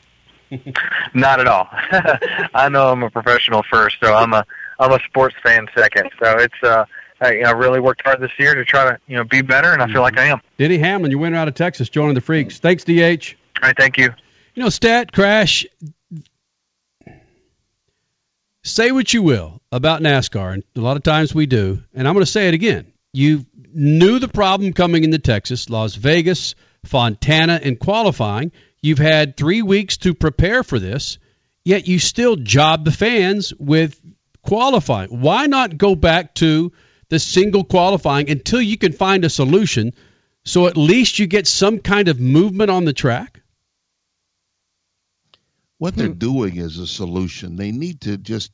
Not 1.15 1.41
at 1.41 1.47
all. 1.47 1.69
I 2.55 2.69
know 2.69 2.91
I'm 2.91 3.03
a 3.03 3.11
professional 3.11 3.63
first, 3.71 3.97
so 4.03 4.15
I'm 4.15 4.33
a 4.33 4.45
I'm 4.79 4.93
a 4.93 4.99
sports 5.07 5.35
fan 5.43 5.67
second. 5.77 6.11
So 6.23 6.39
it's 6.39 6.63
uh 6.63 6.85
I, 7.21 7.33
you 7.33 7.43
know, 7.43 7.53
really 7.53 7.81
worked 7.81 8.03
hard 8.05 8.21
this 8.21 8.31
year 8.39 8.55
to 8.55 8.65
try 8.65 8.85
to 8.85 8.99
you 9.07 9.17
know 9.17 9.25
be 9.25 9.43
better, 9.43 9.73
and 9.73 9.83
I 9.83 9.87
feel 9.89 10.03
like 10.03 10.19
I 10.19 10.27
am. 10.27 10.41
Denny 10.59 10.79
Hamlin, 10.79 11.11
you 11.11 11.19
winner 11.19 11.37
out 11.37 11.49
of 11.49 11.55
Texas, 11.55 11.89
joining 11.89 12.15
the 12.15 12.21
Freaks. 12.21 12.59
Thanks, 12.59 12.85
DH. 12.85 12.91
All 12.91 13.69
right, 13.69 13.77
thank 13.77 13.99
you. 13.99 14.15
You 14.55 14.63
know, 14.63 14.69
Stat 14.69 15.13
Crash. 15.13 15.67
Say 18.65 18.93
what 18.93 19.13
you 19.13 19.23
will 19.23 19.63
about 19.73 20.03
NASCAR, 20.03 20.53
and 20.53 20.63
a 20.77 20.81
lot 20.81 20.97
of 20.97 21.03
times 21.03 21.35
we 21.35 21.47
do, 21.47 21.83
and 21.95 22.07
I'm 22.07 22.15
going 22.15 22.25
to 22.25 22.31
say 22.31 22.49
it 22.49 22.55
again. 22.55 22.93
You 23.13 23.47
knew 23.73 24.19
the 24.19 24.29
problem 24.29 24.73
coming 24.73 25.05
into 25.05 25.19
Texas, 25.19 25.71
Las 25.71 25.95
Vegas, 25.95 26.55
Fontana, 26.85 27.61
and 27.63 27.79
qualifying. 27.79 28.53
You've 28.81 28.99
had 28.99 29.37
three 29.37 29.63
weeks 29.63 29.97
to 29.99 30.15
prepare 30.15 30.63
for 30.63 30.79
this, 30.79 31.19
yet 31.65 31.89
you 31.89 31.99
still 31.99 32.37
job 32.37 32.85
the 32.85 32.93
fans 32.93 33.53
with 33.59 34.01
qualifying. 34.43 35.21
Why 35.21 35.47
not 35.47 35.77
go 35.77 35.95
back 35.95 36.35
to 36.37 36.73
the 37.09 37.19
single 37.19 37.65
qualifying 37.65 38.31
until 38.31 38.61
you 38.61 38.79
can 38.79 38.93
find 38.93 39.25
a 39.25 39.31
solution 39.31 39.93
so 40.45 40.67
at 40.67 40.77
least 40.77 41.19
you 41.19 41.27
get 41.27 41.47
some 41.47 41.79
kind 41.79 42.09
of 42.09 42.21
movement 42.21 42.71
on 42.71 42.85
the 42.85 42.93
track? 42.93 43.43
What 45.79 45.95
they're 45.95 46.09
hmm. 46.09 46.15
doing 46.15 46.57
is 46.57 46.79
a 46.79 46.87
solution. 46.87 47.57
They 47.57 47.71
need 47.71 48.01
to 48.03 48.17
just, 48.17 48.53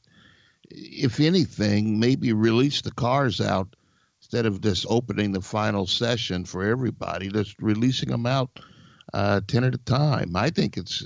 if 0.69 1.21
anything, 1.21 2.01
maybe 2.01 2.33
release 2.33 2.83
the 2.83 2.93
cars 2.93 3.41
out 3.41 3.77
instead 4.21 4.47
of 4.47 4.61
just 4.61 4.87
opening 4.89 5.33
the 5.33 5.41
final 5.41 5.87
session 5.87 6.45
for 6.45 6.65
everybody. 6.65 7.29
Just 7.29 7.61
releasing 7.61 8.11
them 8.11 8.27
out 8.27 8.51
uh, 9.15 9.41
ten 9.47 9.65
at 9.65 9.75
a 9.75 9.79
time. 9.79 10.35
I 10.35 10.51
think 10.51 10.77
it's, 10.77 11.05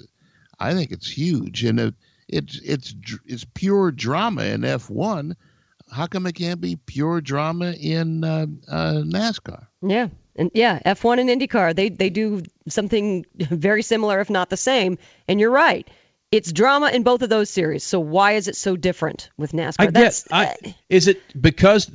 I 0.59 0.72
think 0.72 0.90
it's 0.90 1.09
huge, 1.09 1.62
and 1.62 1.78
it, 1.78 1.94
it's 2.26 2.59
it's 2.64 2.94
it's 3.26 3.44
pure 3.55 3.90
drama 3.90 4.44
in 4.44 4.62
F1. 4.62 5.35
How 5.90 6.06
come 6.06 6.26
it 6.26 6.35
can't 6.35 6.60
be 6.60 6.76
pure 6.76 7.20
drama 7.20 7.72
in 7.72 8.24
uh, 8.24 8.47
uh, 8.66 9.02
NASCAR? 9.05 9.66
Yeah, 9.82 10.09
and 10.36 10.51
yeah, 10.55 10.78
F1 10.85 11.20
and 11.20 11.28
IndyCar, 11.28 11.76
they 11.76 11.90
they 11.90 12.10
do 12.10 12.43
something 12.68 13.26
very 13.35 13.82
similar, 13.82 14.20
if 14.20 14.30
not 14.30 14.51
the 14.51 14.56
same. 14.56 14.98
And 15.26 15.39
you're 15.39 15.51
right. 15.51 15.89
It's 16.30 16.52
drama 16.52 16.90
in 16.90 17.05
both 17.05 17.22
of 17.22 17.30
those 17.30 17.48
series. 17.48 17.85
So 17.85 18.01
why 18.01 18.32
is 18.32 18.48
it 18.48 18.56
so 18.56 18.76
different 18.76 19.30
with 19.36 19.52
NASCAR? 19.52 19.74
I 19.78 19.86
get. 19.86 20.24
I, 20.30 20.74
is 20.89 21.09
it 21.09 21.22
because? 21.40 21.90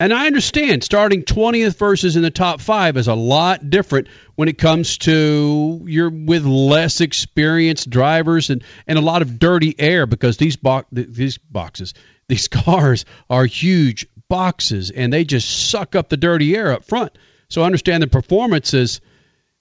And 0.00 0.14
I 0.14 0.26
understand 0.26 0.82
starting 0.82 1.24
20th 1.24 1.76
versus 1.76 2.16
in 2.16 2.22
the 2.22 2.30
top 2.30 2.62
five 2.62 2.96
is 2.96 3.06
a 3.06 3.14
lot 3.14 3.68
different 3.68 4.08
when 4.34 4.48
it 4.48 4.56
comes 4.56 4.96
to 4.98 5.84
you're 5.86 6.08
with 6.08 6.46
less 6.46 7.02
experienced 7.02 7.90
drivers 7.90 8.48
and, 8.48 8.64
and 8.86 8.98
a 8.98 9.02
lot 9.02 9.20
of 9.20 9.38
dirty 9.38 9.74
air 9.78 10.06
because 10.06 10.38
these 10.38 10.56
bo- 10.56 10.86
these 10.90 11.36
boxes 11.36 11.92
these 12.28 12.48
cars 12.48 13.04
are 13.28 13.44
huge 13.44 14.06
boxes 14.30 14.90
and 14.90 15.12
they 15.12 15.24
just 15.24 15.68
suck 15.68 15.94
up 15.94 16.08
the 16.08 16.16
dirty 16.16 16.56
air 16.56 16.72
up 16.72 16.84
front. 16.84 17.12
So 17.50 17.62
I 17.62 17.66
understand 17.66 18.02
the 18.02 18.06
performance 18.06 18.72
is 18.72 19.02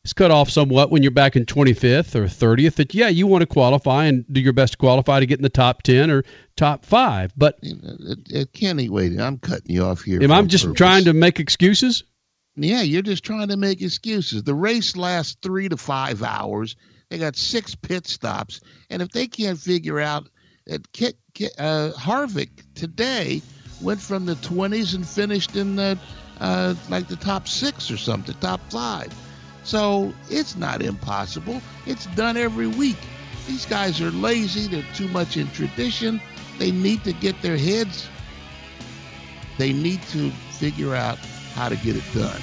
is 0.09 0.13
cut 0.13 0.31
off 0.31 0.49
somewhat 0.49 0.89
when 0.89 1.03
you're 1.03 1.11
back 1.11 1.35
in 1.35 1.45
25th 1.45 2.15
or 2.15 2.23
30th. 2.25 2.75
That 2.75 2.93
yeah, 2.93 3.09
you 3.09 3.27
want 3.27 3.41
to 3.43 3.45
qualify 3.45 4.05
and 4.05 4.25
do 4.31 4.41
your 4.41 4.53
best 4.53 4.73
to 4.73 4.77
qualify 4.77 5.19
to 5.19 5.25
get 5.25 5.39
in 5.39 5.43
the 5.43 5.49
top 5.49 5.83
10 5.83 6.09
or 6.09 6.23
top 6.55 6.85
five. 6.85 7.31
But 7.37 7.59
uh, 7.63 8.45
Kenny, 8.51 8.89
wait, 8.89 9.19
I'm 9.19 9.37
cutting 9.37 9.73
you 9.73 9.83
off 9.83 10.01
here. 10.01 10.21
Am 10.21 10.31
I 10.31 10.41
just 10.43 10.65
purpose. 10.65 10.77
trying 10.77 11.05
to 11.05 11.13
make 11.13 11.39
excuses? 11.39 12.03
Yeah, 12.55 12.81
you're 12.81 13.03
just 13.03 13.23
trying 13.23 13.49
to 13.49 13.57
make 13.57 13.81
excuses. 13.81 14.43
The 14.43 14.55
race 14.55 14.97
lasts 14.97 15.37
three 15.41 15.69
to 15.69 15.77
five 15.77 16.23
hours. 16.23 16.75
They 17.09 17.17
got 17.17 17.35
six 17.35 17.75
pit 17.75 18.05
stops, 18.05 18.61
and 18.89 19.01
if 19.01 19.09
they 19.09 19.27
can't 19.27 19.57
figure 19.57 19.99
out 19.99 20.27
that 20.65 20.91
Kit, 20.91 21.17
Kit, 21.33 21.53
uh, 21.57 21.91
Harvick 21.95 22.49
today 22.75 23.41
went 23.81 24.01
from 24.01 24.25
the 24.25 24.35
20s 24.35 24.93
and 24.93 25.07
finished 25.07 25.55
in 25.55 25.75
the 25.75 25.97
uh, 26.39 26.75
like 26.89 27.07
the 27.07 27.15
top 27.15 27.47
six 27.47 27.91
or 27.91 27.97
something, 27.97 28.35
top 28.35 28.59
five. 28.69 29.13
So 29.63 30.13
it's 30.29 30.55
not 30.55 30.81
impossible. 30.81 31.61
It's 31.85 32.05
done 32.07 32.37
every 32.37 32.67
week. 32.67 32.97
These 33.47 33.65
guys 33.65 34.01
are 34.01 34.11
lazy. 34.11 34.67
They're 34.67 34.85
too 34.93 35.07
much 35.07 35.37
in 35.37 35.49
tradition. 35.51 36.21
They 36.57 36.71
need 36.71 37.03
to 37.03 37.13
get 37.13 37.41
their 37.41 37.57
heads. 37.57 38.07
They 39.57 39.73
need 39.73 40.01
to 40.09 40.31
figure 40.51 40.95
out 40.95 41.17
how 41.53 41.69
to 41.69 41.75
get 41.75 41.95
it 41.95 42.03
done 42.13 42.39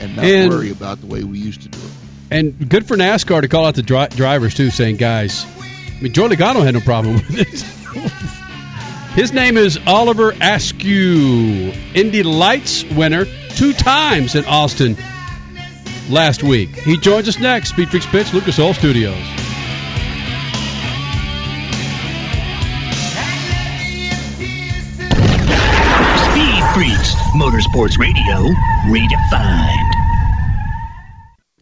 and 0.00 0.16
not 0.16 0.24
and, 0.24 0.50
worry 0.50 0.70
about 0.70 1.00
the 1.00 1.06
way 1.06 1.24
we 1.24 1.38
used 1.38 1.62
to 1.62 1.68
do 1.68 1.78
it. 1.78 1.92
And 2.30 2.68
good 2.68 2.86
for 2.86 2.96
NASCAR 2.96 3.42
to 3.42 3.48
call 3.48 3.66
out 3.66 3.74
the 3.74 3.82
dri- 3.82 4.08
drivers 4.08 4.54
too, 4.54 4.70
saying, 4.70 4.96
"Guys, 4.96 5.44
I 5.44 6.02
mean, 6.02 6.12
Joey 6.12 6.36
Logano 6.36 6.64
had 6.64 6.74
no 6.74 6.80
problem 6.80 7.14
with 7.14 7.38
it." 7.38 7.64
His 9.14 9.32
name 9.32 9.56
is 9.56 9.78
Oliver 9.86 10.32
Askew, 10.40 11.72
Indy 11.94 12.22
Lights 12.22 12.84
winner 12.84 13.24
two 13.56 13.72
times 13.72 14.34
in 14.36 14.44
Austin 14.44 14.96
last 16.08 16.42
week. 16.42 16.74
He 16.76 16.96
joins 16.96 17.28
us 17.28 17.38
next. 17.38 17.70
Speed 17.70 17.90
Freaks 17.90 18.06
Pitch, 18.06 18.32
Lucas 18.32 18.58
Oil 18.58 18.74
Studios. 18.74 19.16
Speed 26.28 26.64
Freaks, 26.74 27.14
Motorsports 27.34 27.98
Radio, 27.98 28.52
redefined. 28.86 29.87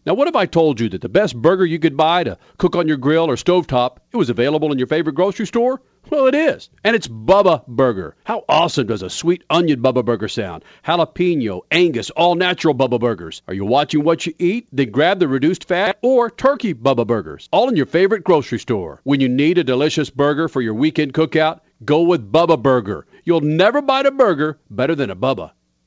Now, 0.07 0.13
what 0.13 0.29
if 0.29 0.37
I 0.37 0.45
told 0.45 0.79
you 0.79 0.87
that 0.87 1.01
the 1.01 1.09
best 1.09 1.35
burger 1.35 1.65
you 1.65 1.79
could 1.79 1.97
buy 1.97 2.23
to 2.23 2.37
cook 2.57 2.77
on 2.77 2.87
your 2.87 2.95
grill 2.95 3.29
or 3.29 3.35
stovetop, 3.35 3.97
it 4.13 4.15
was 4.15 4.29
available 4.29 4.71
in 4.71 4.77
your 4.77 4.87
favorite 4.87 5.15
grocery 5.15 5.45
store? 5.45 5.81
Well, 6.09 6.27
it 6.27 6.33
is. 6.33 6.69
And 6.81 6.95
it's 6.95 7.09
Bubba 7.09 7.67
Burger. 7.67 8.15
How 8.23 8.45
awesome 8.47 8.87
does 8.87 9.01
a 9.01 9.09
sweet 9.09 9.43
onion 9.49 9.81
Bubba 9.81 10.05
Burger 10.05 10.29
sound? 10.29 10.63
Jalapeno, 10.85 11.63
Angus, 11.69 12.09
all 12.09 12.35
natural 12.35 12.73
Bubba 12.73 13.01
Burgers. 13.01 13.41
Are 13.49 13.53
you 13.53 13.65
watching 13.65 14.05
what 14.05 14.25
you 14.25 14.33
eat? 14.39 14.69
Then 14.71 14.91
grab 14.91 15.19
the 15.19 15.27
reduced 15.27 15.67
fat 15.67 15.97
or 16.01 16.29
turkey 16.29 16.73
Bubba 16.73 17.05
Burgers. 17.05 17.49
All 17.51 17.67
in 17.67 17.75
your 17.75 17.85
favorite 17.85 18.23
grocery 18.23 18.59
store. 18.59 19.01
When 19.03 19.19
you 19.19 19.27
need 19.27 19.57
a 19.57 19.65
delicious 19.65 20.09
burger 20.09 20.47
for 20.47 20.61
your 20.61 20.75
weekend 20.75 21.15
cookout, 21.15 21.59
go 21.83 22.03
with 22.03 22.31
Bubba 22.31 22.61
Burger. 22.61 23.07
You'll 23.25 23.41
never 23.41 23.81
bite 23.81 24.05
a 24.05 24.11
burger 24.11 24.57
better 24.69 24.95
than 24.95 25.09
a 25.09 25.17
Bubba. 25.17 25.51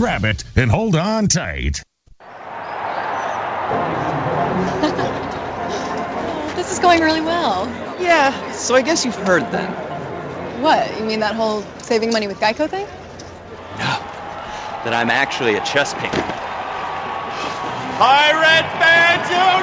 Grab 0.00 0.24
it 0.24 0.42
and 0.56 0.70
hold 0.70 0.96
on 0.96 1.28
tight. 1.28 1.82
this 6.56 6.72
is 6.72 6.78
going 6.78 7.02
really 7.02 7.20
well. 7.20 7.66
Yeah, 8.00 8.50
so 8.52 8.74
I 8.74 8.80
guess 8.80 9.04
you've 9.04 9.14
heard 9.14 9.42
then. 9.52 9.70
What? 10.62 10.98
You 10.98 11.04
mean 11.04 11.20
that 11.20 11.34
whole 11.34 11.60
saving 11.82 12.12
money 12.12 12.28
with 12.28 12.40
Geico 12.40 12.66
thing? 12.66 12.86
No, 12.86 14.00
that 14.84 14.94
I'm 14.94 15.10
actually 15.10 15.56
a 15.56 15.64
chess 15.66 15.92
painter. 15.92 16.22
Pirate 17.98 18.68
fans 18.80 19.28
unite! 19.28 19.60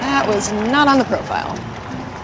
That 0.00 0.24
was 0.26 0.50
not 0.52 0.88
on 0.88 0.98
the 0.98 1.04
profile. 1.04 1.54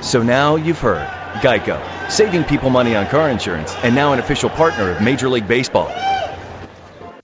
So 0.02 0.22
now 0.22 0.56
you've 0.56 0.80
heard. 0.80 1.06
Geico, 1.42 1.78
saving 2.08 2.44
people 2.44 2.70
money 2.70 2.94
on 2.94 3.06
car 3.06 3.28
insurance, 3.30 3.76
and 3.82 3.94
now 3.94 4.12
an 4.12 4.18
official 4.18 4.50
partner 4.50 4.90
of 4.90 5.00
Major 5.00 5.28
League 5.28 5.46
Baseball. 5.48 5.92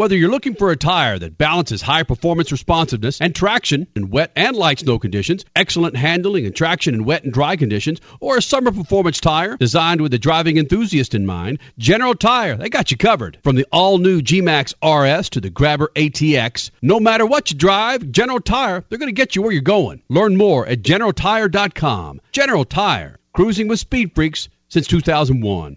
Whether 0.00 0.16
you're 0.16 0.30
looking 0.30 0.54
for 0.54 0.70
a 0.70 0.78
tire 0.78 1.18
that 1.18 1.36
balances 1.36 1.82
high 1.82 2.04
performance 2.04 2.50
responsiveness 2.50 3.20
and 3.20 3.34
traction 3.34 3.86
in 3.94 4.08
wet 4.08 4.32
and 4.34 4.56
light 4.56 4.78
snow 4.78 4.98
conditions, 4.98 5.44
excellent 5.54 5.94
handling 5.94 6.46
and 6.46 6.56
traction 6.56 6.94
in 6.94 7.04
wet 7.04 7.24
and 7.24 7.34
dry 7.34 7.56
conditions, 7.56 8.00
or 8.18 8.38
a 8.38 8.40
summer 8.40 8.72
performance 8.72 9.20
tire 9.20 9.58
designed 9.58 10.00
with 10.00 10.10
the 10.10 10.18
driving 10.18 10.56
enthusiast 10.56 11.14
in 11.14 11.26
mind, 11.26 11.58
General 11.76 12.14
Tire, 12.14 12.56
they 12.56 12.70
got 12.70 12.90
you 12.90 12.96
covered. 12.96 13.36
From 13.42 13.56
the 13.56 13.66
all 13.70 13.98
new 13.98 14.22
G-Max 14.22 14.72
RS 14.82 15.28
to 15.28 15.42
the 15.42 15.50
Grabber 15.50 15.90
ATX, 15.94 16.70
no 16.80 16.98
matter 16.98 17.26
what 17.26 17.50
you 17.50 17.58
drive, 17.58 18.10
General 18.10 18.40
Tire, 18.40 18.82
they're 18.88 18.98
going 18.98 19.14
to 19.14 19.20
get 19.20 19.36
you 19.36 19.42
where 19.42 19.52
you're 19.52 19.60
going. 19.60 20.02
Learn 20.08 20.34
more 20.34 20.66
at 20.66 20.80
generaltire.com. 20.80 22.22
General 22.32 22.64
Tire, 22.64 23.18
cruising 23.34 23.68
with 23.68 23.80
speed 23.80 24.14
freaks 24.14 24.48
since 24.70 24.86
2001. 24.86 25.76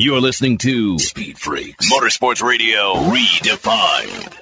You're 0.00 0.20
listening 0.20 0.58
to 0.58 0.96
Speed 1.00 1.40
Freaks 1.40 1.92
Motorsports 1.92 2.40
Radio 2.40 2.94
Redefined. 2.94 4.32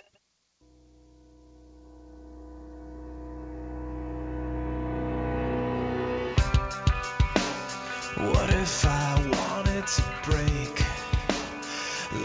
What 8.18 8.52
if 8.52 8.84
I 8.84 9.14
wanted 9.32 9.86
to 9.86 10.02
break? 10.24 10.84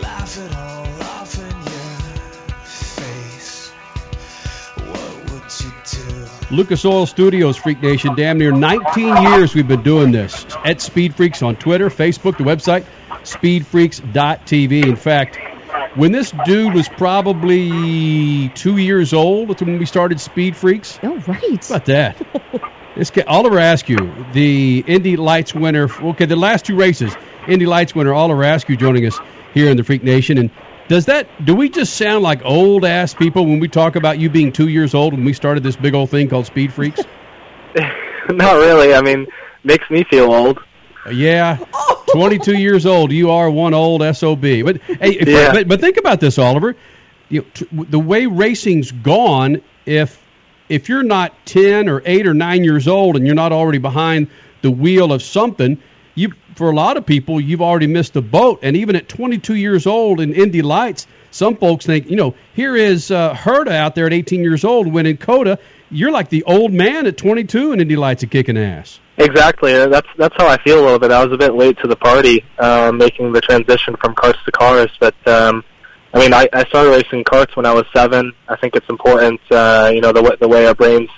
Laugh 0.02 0.38
it 0.38 0.54
all 0.54 0.88
off 1.02 1.40
in 1.40 1.56
your 1.72 2.66
face. 2.66 3.70
What 4.76 5.32
would 5.32 5.62
you 5.62 5.72
do? 5.90 6.54
Lucas 6.54 6.84
Oil 6.84 7.06
Studios, 7.06 7.56
Freak 7.56 7.82
Nation. 7.82 8.14
Damn 8.14 8.40
near 8.40 8.52
19 8.52 9.24
years 9.24 9.56
we've 9.56 9.70
been 9.70 9.84
doing 9.84 10.12
this. 10.12 10.46
At 10.66 10.82
Speed 10.82 11.16
Freaks 11.16 11.42
on 11.42 11.56
Twitter, 11.56 11.90
Facebook, 11.90 12.38
the 12.38 12.44
website, 12.44 12.84
speedfreaks.tv. 13.24 14.86
In 14.88 14.96
fact, 14.96 15.40
when 15.96 16.12
this 16.12 16.34
dude 16.46 16.74
was 16.74 16.88
probably 16.88 18.50
two 18.50 18.78
years 18.78 19.14
old, 19.14 19.50
that's 19.50 19.62
when 19.62 19.78
we 19.80 19.86
started 19.86 20.20
Speed 20.20 20.56
Freaks. 20.56 21.00
Oh, 21.04 21.18
right. 21.28 21.66
How 21.66 21.76
about 21.76 21.86
that? 21.86 22.18
this 22.96 23.10
guy, 23.12 23.24
Oliver 23.28 23.60
Askew, 23.60 24.14
the 24.34 24.84
Indy 24.88 25.18
Lights 25.18 25.54
winner. 25.54 25.90
Okay, 25.92 26.26
the 26.26 26.36
last 26.36 26.66
two 26.66 26.76
races, 26.76 27.14
Indy 27.48 27.66
Lights 27.66 27.94
winner 27.94 28.14
Oliver 28.14 28.44
Askew 28.44 28.78
joining 28.78 29.06
us 29.06 29.20
here 29.54 29.70
in 29.70 29.78
the 29.78 29.84
Freak 29.84 30.04
Nation. 30.04 30.38
And 30.38 30.52
does 30.88 31.06
that 31.06 31.46
do 31.46 31.56
we 31.56 31.70
just 31.70 31.96
sound 31.96 32.24
like 32.24 32.44
old 32.46 32.86
ass 32.86 33.14
people 33.14 33.46
when 33.46 33.60
we 33.60 33.68
talk 33.68 33.96
about 33.96 34.20
you 34.20 34.30
being 34.30 34.52
two 34.52 34.68
years 34.68 34.94
old 34.94 35.14
when 35.14 35.26
we 35.26 35.34
started 35.34 35.64
this 35.64 35.76
big 35.76 35.94
old 35.94 36.10
thing 36.10 36.30
called 36.30 36.46
Speed 36.46 36.74
Freaks? 36.74 37.02
Not 38.30 38.54
really. 38.56 38.94
I 38.94 39.02
mean, 39.02 39.28
makes 39.64 39.90
me 39.90 40.04
feel 40.04 40.32
old. 40.32 40.60
Yeah, 41.10 41.58
22 42.12 42.58
years 42.58 42.86
old. 42.86 43.12
You 43.12 43.32
are 43.32 43.50
one 43.50 43.74
old 43.74 44.02
sob. 44.16 44.42
But 44.42 44.82
hey, 44.82 45.18
Yeah. 45.26 45.54
but, 45.54 45.68
but 45.68 45.82
think 45.82 45.98
about 45.98 46.20
this, 46.20 46.38
Oliver. 46.38 46.76
You 47.30 47.42
know, 47.42 47.48
t- 47.54 47.68
the 47.72 48.00
way 48.00 48.26
racing's 48.26 48.92
gone, 48.92 49.62
if 49.86 50.22
if 50.70 50.90
you're 50.90 51.04
not 51.04 51.34
10 51.46 51.90
or 51.90 52.02
8 52.06 52.28
or 52.28 52.34
9 52.34 52.64
years 52.64 52.88
old 52.88 53.16
and 53.18 53.26
you're 53.26 53.36
not 53.36 53.52
already 53.52 53.78
behind 53.80 54.28
the 54.62 54.72
wheel 54.72 55.12
of 55.12 55.22
something, 55.24 55.78
you 56.16 56.34
for 56.56 56.70
a 56.70 56.76
lot 56.76 56.98
of 56.98 57.06
people 57.06 57.40
you've 57.42 57.62
already 57.62 57.88
missed 57.88 58.14
the 58.14 58.22
boat. 58.22 58.60
And 58.62 58.78
even 58.78 58.96
at 58.96 59.10
22 59.10 59.56
years 59.56 59.88
old 59.88 60.20
in 60.20 60.34
Indy 60.34 60.62
Lights, 60.62 61.08
some 61.32 61.56
folks 61.56 61.86
think, 61.86 62.10
you 62.10 62.16
know, 62.18 62.36
here 62.54 62.76
is 62.76 63.10
uh, 63.10 63.34
Herta 63.34 63.72
out 63.72 63.96
there 63.96 64.06
at 64.06 64.14
18 64.14 64.44
years 64.44 64.64
old 64.66 64.88
winning 64.88 65.18
COTA. 65.18 65.58
You're 65.90 66.12
like 66.12 66.30
the 66.30 66.44
old 66.44 66.72
man 66.72 67.08
at 67.08 67.18
22 67.18 67.72
in 67.74 67.82
Indy 67.82 67.96
Lights 67.96 68.24
and 68.24 68.32
kicking 68.32 68.58
ass. 68.58 69.00
Exactly. 69.24 69.74
Uh, 69.74 69.88
That's 69.88 70.08
that's 70.18 70.36
how 70.38 70.48
I 70.48 70.58
feel 70.64 70.80
a 70.80 70.84
little 70.84 71.00
bit. 71.00 71.12
I 71.12 71.24
was 71.24 71.34
a 71.34 71.38
bit 71.38 71.54
late 71.54 71.78
to 71.80 71.88
the 71.88 71.96
party, 71.96 72.44
uh, 72.60 72.92
making 72.94 73.32
the 73.34 73.42
transition 73.42 73.96
from 73.98 74.16
carts 74.16 74.40
to 74.46 74.52
cars. 74.52 74.90
But 75.00 75.16
um, 75.28 75.64
I 76.14 76.20
mean, 76.20 76.34
I, 76.34 76.48
I 76.54 76.66
started 76.66 76.92
racing 76.92 77.24
carts 77.24 77.56
when 77.56 77.66
I 77.66 77.74
was 77.74 77.86
seven. 77.96 78.34
I 78.48 78.56
think 78.58 78.76
it's 78.76 78.90
important, 78.90 79.40
uh, 79.52 79.92
you 79.94 80.02
know, 80.02 80.12
the 80.12 80.38
the 80.40 80.48
way 80.48 80.66
our 80.66 80.76
brains 80.76 81.10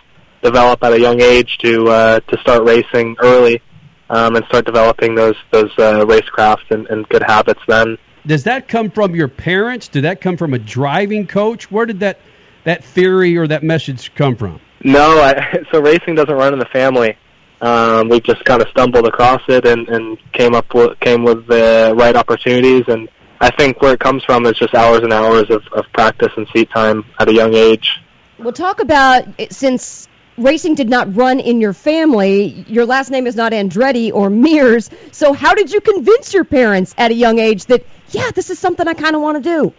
develop 0.41 0.83
at 0.83 0.93
a 0.93 0.99
young 0.99 1.21
age 1.21 1.57
to 1.59 1.87
uh, 1.87 2.19
to 2.19 2.37
start 2.41 2.63
racing 2.63 3.15
early 3.19 3.61
um, 4.09 4.35
and 4.35 4.45
start 4.45 4.65
developing 4.65 5.15
those 5.15 5.35
those 5.51 5.71
uh, 5.77 6.05
racecraft 6.05 6.71
and, 6.71 6.87
and 6.87 7.07
good 7.09 7.23
habits. 7.23 7.61
Then 7.67 7.97
Does 8.25 8.43
that 8.43 8.67
come 8.67 8.91
from 8.91 9.15
your 9.15 9.27
parents? 9.29 9.87
Did 9.87 10.03
that 10.03 10.21
come 10.21 10.37
from 10.37 10.53
a 10.53 10.59
driving 10.59 11.25
coach? 11.27 11.71
Where 11.71 11.85
did 11.85 12.01
that 12.01 12.19
that 12.65 12.83
theory 12.83 13.37
or 13.37 13.47
that 13.47 13.63
message 13.63 14.13
come 14.15 14.35
from? 14.35 14.59
No, 14.83 15.21
I, 15.21 15.63
so 15.71 15.81
racing 15.81 16.15
doesn't 16.15 16.35
run 16.35 16.53
in 16.53 16.59
the 16.59 16.65
family. 16.65 17.17
Um, 17.63 18.09
we 18.09 18.19
just 18.19 18.43
kind 18.43 18.61
of 18.61 18.67
stumbled 18.69 19.07
across 19.07 19.41
it 19.47 19.65
and, 19.65 19.87
and 19.87 20.17
came 20.33 20.53
up 20.53 20.73
with, 20.73 20.99
came 20.99 21.23
with 21.23 21.47
the 21.47 21.93
right 21.95 22.13
opportunities. 22.13 22.83
And 22.89 23.07
I 23.39 23.51
think 23.51 23.81
where 23.81 23.93
it 23.93 24.01
comes 24.01 24.21
from 24.25 24.45
is 24.45 24.57
just 24.57 24.75
hours 24.75 24.99
and 24.99 25.13
hours 25.13 25.49
of, 25.49 25.63
of 25.71 25.85
practice 25.93 26.33
and 26.35 26.45
seat 26.53 26.69
time 26.71 27.05
at 27.19 27.29
a 27.29 27.33
young 27.33 27.53
age. 27.53 28.01
We'll 28.37 28.51
talk 28.51 28.81
about 28.81 29.23
since 29.49 30.09
racing 30.37 30.75
did 30.75 30.89
not 30.89 31.15
run 31.15 31.39
in 31.39 31.61
your 31.61 31.71
family. 31.71 32.65
Your 32.67 32.85
last 32.85 33.11
name 33.11 33.27
is 33.27 33.37
not 33.37 33.53
Andretti 33.53 34.11
or 34.13 34.29
Mears. 34.29 34.89
So 35.13 35.31
how 35.31 35.53
did 35.53 35.71
you 35.71 35.79
convince 35.79 36.33
your 36.33 36.43
parents 36.43 36.93
at 36.97 37.11
a 37.11 37.15
young 37.15 37.39
age 37.39 37.67
that 37.67 37.85
yeah, 38.09 38.29
this 38.31 38.49
is 38.49 38.59
something 38.59 38.85
I 38.89 38.93
kind 38.93 39.15
of 39.15 39.21
want 39.21 39.41
to 39.41 39.49
do? 39.49 39.73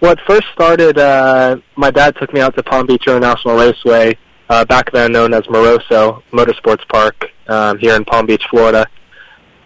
Well, 0.00 0.12
it 0.12 0.20
first 0.26 0.48
started, 0.52 0.98
uh, 0.98 1.58
my 1.76 1.92
dad 1.92 2.16
took 2.16 2.32
me 2.34 2.40
out 2.40 2.56
to 2.56 2.64
Palm 2.64 2.86
Beach 2.86 3.06
International 3.06 3.56
Raceway, 3.56 4.18
uh, 4.48 4.64
back 4.64 4.92
then 4.92 5.12
known 5.12 5.34
as 5.34 5.42
Moroso 5.44 6.22
Motorsports 6.32 6.86
Park, 6.88 7.30
um, 7.48 7.78
here 7.78 7.96
in 7.96 8.04
Palm 8.04 8.26
Beach, 8.26 8.44
Florida. 8.50 8.86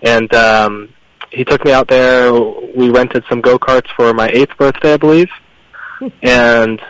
And 0.02 0.32
um, 0.34 0.94
he 1.30 1.44
took 1.44 1.64
me 1.64 1.72
out 1.72 1.88
there. 1.88 2.32
We 2.32 2.90
rented 2.90 3.24
some 3.28 3.40
go-karts 3.40 3.88
for 3.96 4.12
my 4.14 4.28
eighth 4.28 4.56
birthday, 4.56 4.94
I 4.94 4.96
believe. 4.96 5.30
and, 6.22 6.80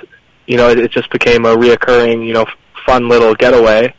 you 0.47 0.56
know, 0.56 0.69
it, 0.69 0.78
it 0.78 0.90
just 0.90 1.10
became 1.10 1.44
a 1.44 1.56
reoccurring, 1.56 2.27
you 2.27 2.35
know, 2.35 2.47
fun 2.86 3.09
little 3.09 3.35
getaway. 3.35 3.94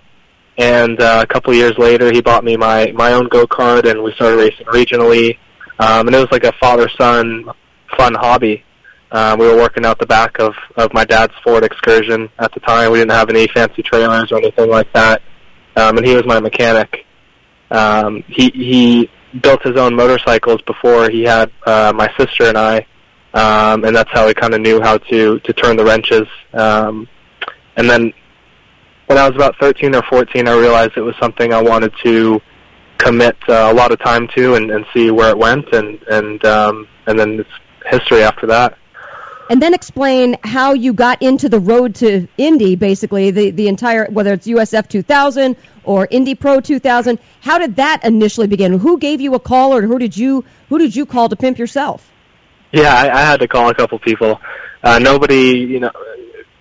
And 0.58 1.00
uh, 1.00 1.22
a 1.24 1.28
couple 1.28 1.52
of 1.52 1.58
years 1.58 1.78
later, 1.78 2.12
he 2.12 2.22
bought 2.22 2.44
me 2.44 2.58
my, 2.58 2.92
my 2.94 3.14
own 3.14 3.28
go-kart, 3.30 3.90
and 3.90 4.04
we 4.04 4.14
started 4.14 4.38
racing 4.38 4.66
regionally. 4.68 5.38
Um, 5.80 6.08
and 6.08 6.16
it 6.16 6.20
was 6.20 6.32
like 6.32 6.44
a 6.44 6.52
father-son 6.60 7.46
fun 7.98 8.14
hobby. 8.16 8.64
Uh, 9.12 9.36
we 9.40 9.48
were 9.48 9.56
working 9.56 9.86
out 9.86 9.98
the 10.00 10.06
back 10.06 10.40
of, 10.40 10.54
of 10.76 10.94
my 10.94 11.04
dad's 11.04 11.34
Ford 11.44 11.64
Excursion 11.64 12.30
at 12.38 12.54
the 12.54 12.60
time. 12.60 12.92
We 12.92 13.00
didn't 13.00 13.12
have 13.12 13.30
any 13.30 13.48
fancy 13.48 13.82
trailers 13.82 14.32
or 14.32 14.38
anything 14.38 14.70
like 14.70 14.92
that. 14.94 15.22
Um, 15.76 15.98
and 15.98 16.06
he 16.06 16.14
was 16.16 16.26
my 16.26 16.40
mechanic. 16.40 17.06
Um, 17.72 18.24
he 18.28 18.50
he 18.50 19.10
built 19.42 19.62
his 19.64 19.78
own 19.78 19.96
motorcycles 19.96 20.62
before 20.64 21.10
he 21.10 21.24
had 21.24 21.52
uh, 21.66 21.94
my 21.96 22.12
sister 22.18 22.46
and 22.46 22.58
I, 22.58 22.86
um, 23.34 23.84
and 23.86 23.96
that's 23.96 24.10
how 24.12 24.28
he 24.28 24.34
kind 24.34 24.54
of 24.54 24.62
knew 24.62 24.82
how 24.82 24.98
to 24.98 25.40
to 25.40 25.54
turn 25.54 25.78
the 25.78 25.86
wrenches. 25.86 26.28
Um, 26.54 27.08
and 27.78 27.90
then 27.90 28.14
when 29.06 29.18
I 29.18 29.28
was 29.28 29.36
about 29.36 29.56
13 29.60 29.96
or 29.96 30.04
14, 30.04 30.48
I 30.48 30.54
realized 30.54 30.92
it 30.96 31.02
was 31.02 31.16
something 31.20 31.54
I 31.54 31.62
wanted 31.62 31.94
to 32.04 32.40
commit 32.98 33.38
uh, 33.48 33.70
a 33.72 33.74
lot 33.74 33.92
of 33.92 34.00
time 34.00 34.28
to 34.36 34.56
and, 34.56 34.70
and 34.70 34.86
see 34.94 35.10
where 35.10 35.30
it 35.30 35.38
went, 35.38 35.72
and 35.74 36.02
and 36.04 36.44
um, 36.46 36.88
and 37.08 37.18
then 37.18 37.40
it's 37.40 37.50
history 37.90 38.24
after 38.24 38.46
that. 38.48 38.78
And 39.50 39.60
then 39.60 39.74
explain 39.74 40.38
how 40.44 40.74
you 40.74 40.94
got 40.94 41.24
into 41.24 41.50
the 41.50 41.60
road 41.60 41.96
to 41.96 42.28
Indy, 42.38 42.76
basically 42.76 43.32
the 43.32 43.50
the 43.50 43.68
entire 43.68 44.06
whether 44.06 44.34
it's 44.34 44.46
USF 44.46 44.88
2000 44.88 45.56
or 45.84 46.08
Indy 46.12 46.36
Pro 46.36 46.62
2000. 46.62 47.18
How 47.42 47.58
did 47.58 47.78
that 47.78 48.06
initially 48.06 48.46
begin? 48.46 48.78
Who 48.78 49.00
gave 49.00 49.22
you 49.22 49.34
a 49.34 49.40
call, 49.40 49.74
or 49.74 49.82
who 49.82 49.98
did 49.98 50.16
you 50.16 50.46
who 50.70 50.78
did 50.78 50.96
you 50.96 51.08
call 51.08 51.30
to 51.30 51.36
pimp 51.36 51.58
yourself? 51.58 52.12
Yeah, 52.72 52.94
I, 52.94 53.10
I 53.10 53.22
had 53.22 53.40
to 53.40 53.48
call 53.48 53.70
a 53.70 53.74
couple 53.74 53.98
people. 53.98 54.40
Uh, 54.84 55.00
nobody, 55.00 55.58
you 55.58 55.80
know, 55.80 55.92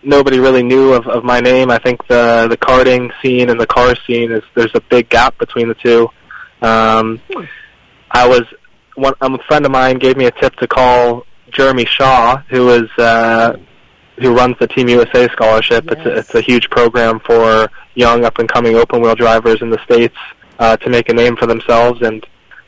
nobody 0.02 0.38
really 0.38 0.62
knew 0.62 0.94
of, 0.94 1.06
of 1.06 1.24
my 1.24 1.40
name. 1.40 1.70
I 1.70 1.78
think 1.78 2.06
the 2.08 2.48
the 2.48 2.56
karting 2.56 3.12
scene 3.20 3.50
and 3.50 3.60
the 3.60 3.66
car 3.66 3.94
scene 4.06 4.32
is 4.32 4.42
there's 4.54 4.74
a 4.74 4.80
big 4.80 5.10
gap 5.10 5.36
between 5.38 5.68
the 5.68 5.74
two. 5.74 6.08
Um, 6.62 7.20
I 8.10 8.26
was 8.26 8.42
one 8.94 9.12
um, 9.20 9.34
a 9.34 9.38
friend 9.46 9.66
of 9.66 9.72
mine 9.72 9.98
gave 9.98 10.16
me 10.16 10.24
a 10.24 10.30
tip 10.30 10.56
to 10.56 10.66
call 10.66 11.26
Jeremy 11.52 11.86
Shaw, 11.86 12.38
who 12.48 12.70
is 12.70 12.90
uh, 12.98 13.56
who 14.18 14.34
runs 14.34 14.56
the 14.58 14.66
Team 14.66 14.88
USA 14.88 15.28
scholarship. 15.28 15.90
It's 15.90 16.06
a, 16.06 16.16
it's 16.18 16.34
a 16.34 16.40
huge 16.40 16.68
program 16.70 17.20
for 17.20 17.68
young 17.94 18.24
up 18.24 18.38
and 18.38 18.48
coming 18.48 18.76
open 18.76 19.00
wheel 19.00 19.14
drivers 19.14 19.62
in 19.62 19.70
the 19.70 19.82
states 19.84 20.16
uh, 20.58 20.76
to 20.78 20.90
make 20.90 21.08
a 21.08 21.14
name 21.14 21.36
for 21.36 21.46
themselves 21.46 22.02
and. 22.02 22.24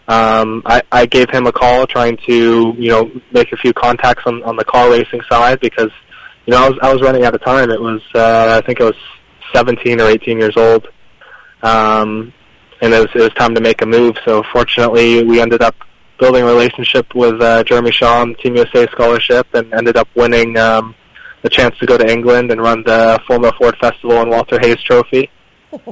Um, 0.08 0.62
I, 0.66 0.82
I 0.90 1.06
gave 1.06 1.30
him 1.30 1.46
a 1.46 1.52
call 1.52 1.86
trying 1.86 2.16
to, 2.26 2.74
you 2.76 2.88
know, 2.88 3.12
make 3.30 3.52
a 3.52 3.56
few 3.56 3.72
contacts 3.72 4.24
on, 4.26 4.42
on 4.42 4.56
the 4.56 4.64
car 4.64 4.90
racing 4.90 5.20
side 5.30 5.60
because 5.60 5.92
you 6.50 6.56
know, 6.56 6.64
I 6.64 6.68
was 6.68 6.78
I 6.82 6.92
was 6.92 7.02
running 7.02 7.24
out 7.24 7.32
of 7.32 7.44
time. 7.44 7.70
It 7.70 7.80
was 7.80 8.02
uh, 8.12 8.60
I 8.60 8.66
think 8.66 8.80
I 8.80 8.84
was 8.84 8.96
17 9.54 10.00
or 10.00 10.08
18 10.08 10.38
years 10.38 10.56
old, 10.56 10.88
um, 11.62 12.32
and 12.80 12.92
it 12.92 12.98
was 12.98 13.08
it 13.14 13.20
was 13.20 13.32
time 13.34 13.54
to 13.54 13.60
make 13.60 13.82
a 13.82 13.86
move. 13.86 14.16
So 14.24 14.42
fortunately, 14.52 15.22
we 15.22 15.40
ended 15.40 15.62
up 15.62 15.76
building 16.20 16.42
a 16.42 16.46
relationship 16.46 17.14
with 17.14 17.40
uh, 17.40 17.64
Jeremy 17.64 17.90
Shaw 17.90 18.20
on 18.20 18.34
Team 18.36 18.54
USA 18.56 18.86
scholarship, 18.92 19.46
and 19.54 19.72
ended 19.74 19.96
up 19.96 20.08
winning 20.14 20.56
um, 20.56 20.94
a 21.42 21.48
chance 21.48 21.76
to 21.78 21.86
go 21.86 21.96
to 21.98 22.06
England 22.08 22.52
and 22.52 22.60
run 22.60 22.82
the 22.84 23.18
Formula 23.26 23.52
Ford 23.58 23.76
Festival 23.80 24.20
and 24.20 24.30
Walter 24.30 24.58
Hayes 24.60 24.82
Trophy. 24.82 25.30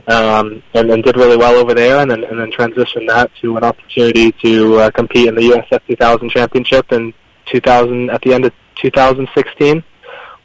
Um, 0.09 0.61
and 0.75 0.91
then 0.91 1.03
did 1.03 1.17
really 1.17 1.37
well 1.37 1.55
over 1.55 1.73
there, 1.73 2.01
and 2.01 2.11
then 2.11 2.25
and 2.25 2.41
then 2.41 2.51
transitioned 2.51 3.07
that 3.07 3.31
to 3.41 3.57
an 3.57 3.63
opportunity 3.63 4.33
to 4.43 4.77
uh, 4.81 4.91
compete 4.91 5.29
in 5.29 5.37
the 5.37 5.43
USF 5.43 5.81
2000 5.87 6.31
Championship 6.31 6.91
in 6.91 7.15
2000 7.47 8.11
at 8.11 8.21
the 8.23 8.35
end 8.35 8.45
of 8.45 8.53
2016 8.75 9.85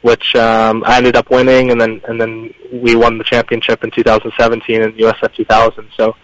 which 0.04 0.36
um, 0.36 0.84
I 0.84 0.98
ended 0.98 1.16
up 1.16 1.30
winning, 1.30 1.70
and 1.70 1.80
then 1.80 2.02
and 2.06 2.20
then 2.20 2.52
we 2.70 2.94
won 2.94 3.16
the 3.16 3.24
championship 3.24 3.82
in 3.82 3.90
2017 3.90 4.82
in 4.82 4.92
USF 4.92 5.34
2000. 5.34 5.88
So 5.96 6.14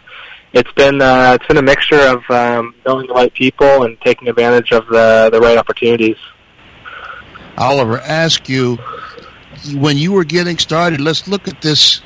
it's 0.53 0.73
been 0.73 1.01
uh, 1.01 1.37
it's 1.39 1.47
been 1.47 1.57
a 1.57 1.63
mixture 1.63 2.01
of 2.01 2.23
um, 2.31 2.75
knowing 2.87 3.07
the 3.07 3.15
right 3.15 3.33
people 3.33 3.85
and 3.85 4.01
taking 4.01 4.29
advantage 4.29 4.73
of 4.73 4.87
the 4.89 5.31
the 5.33 5.41
right 5.41 5.59
opportunities. 5.59 6.17
Oliver, 7.57 8.01
Askew 8.03 8.79
when 9.75 9.97
you 9.99 10.13
were 10.13 10.25
getting 10.25 10.59
started. 10.59 11.01
Let's 11.01 11.29
look 11.29 11.49
at 11.49 11.61
this 11.61 12.01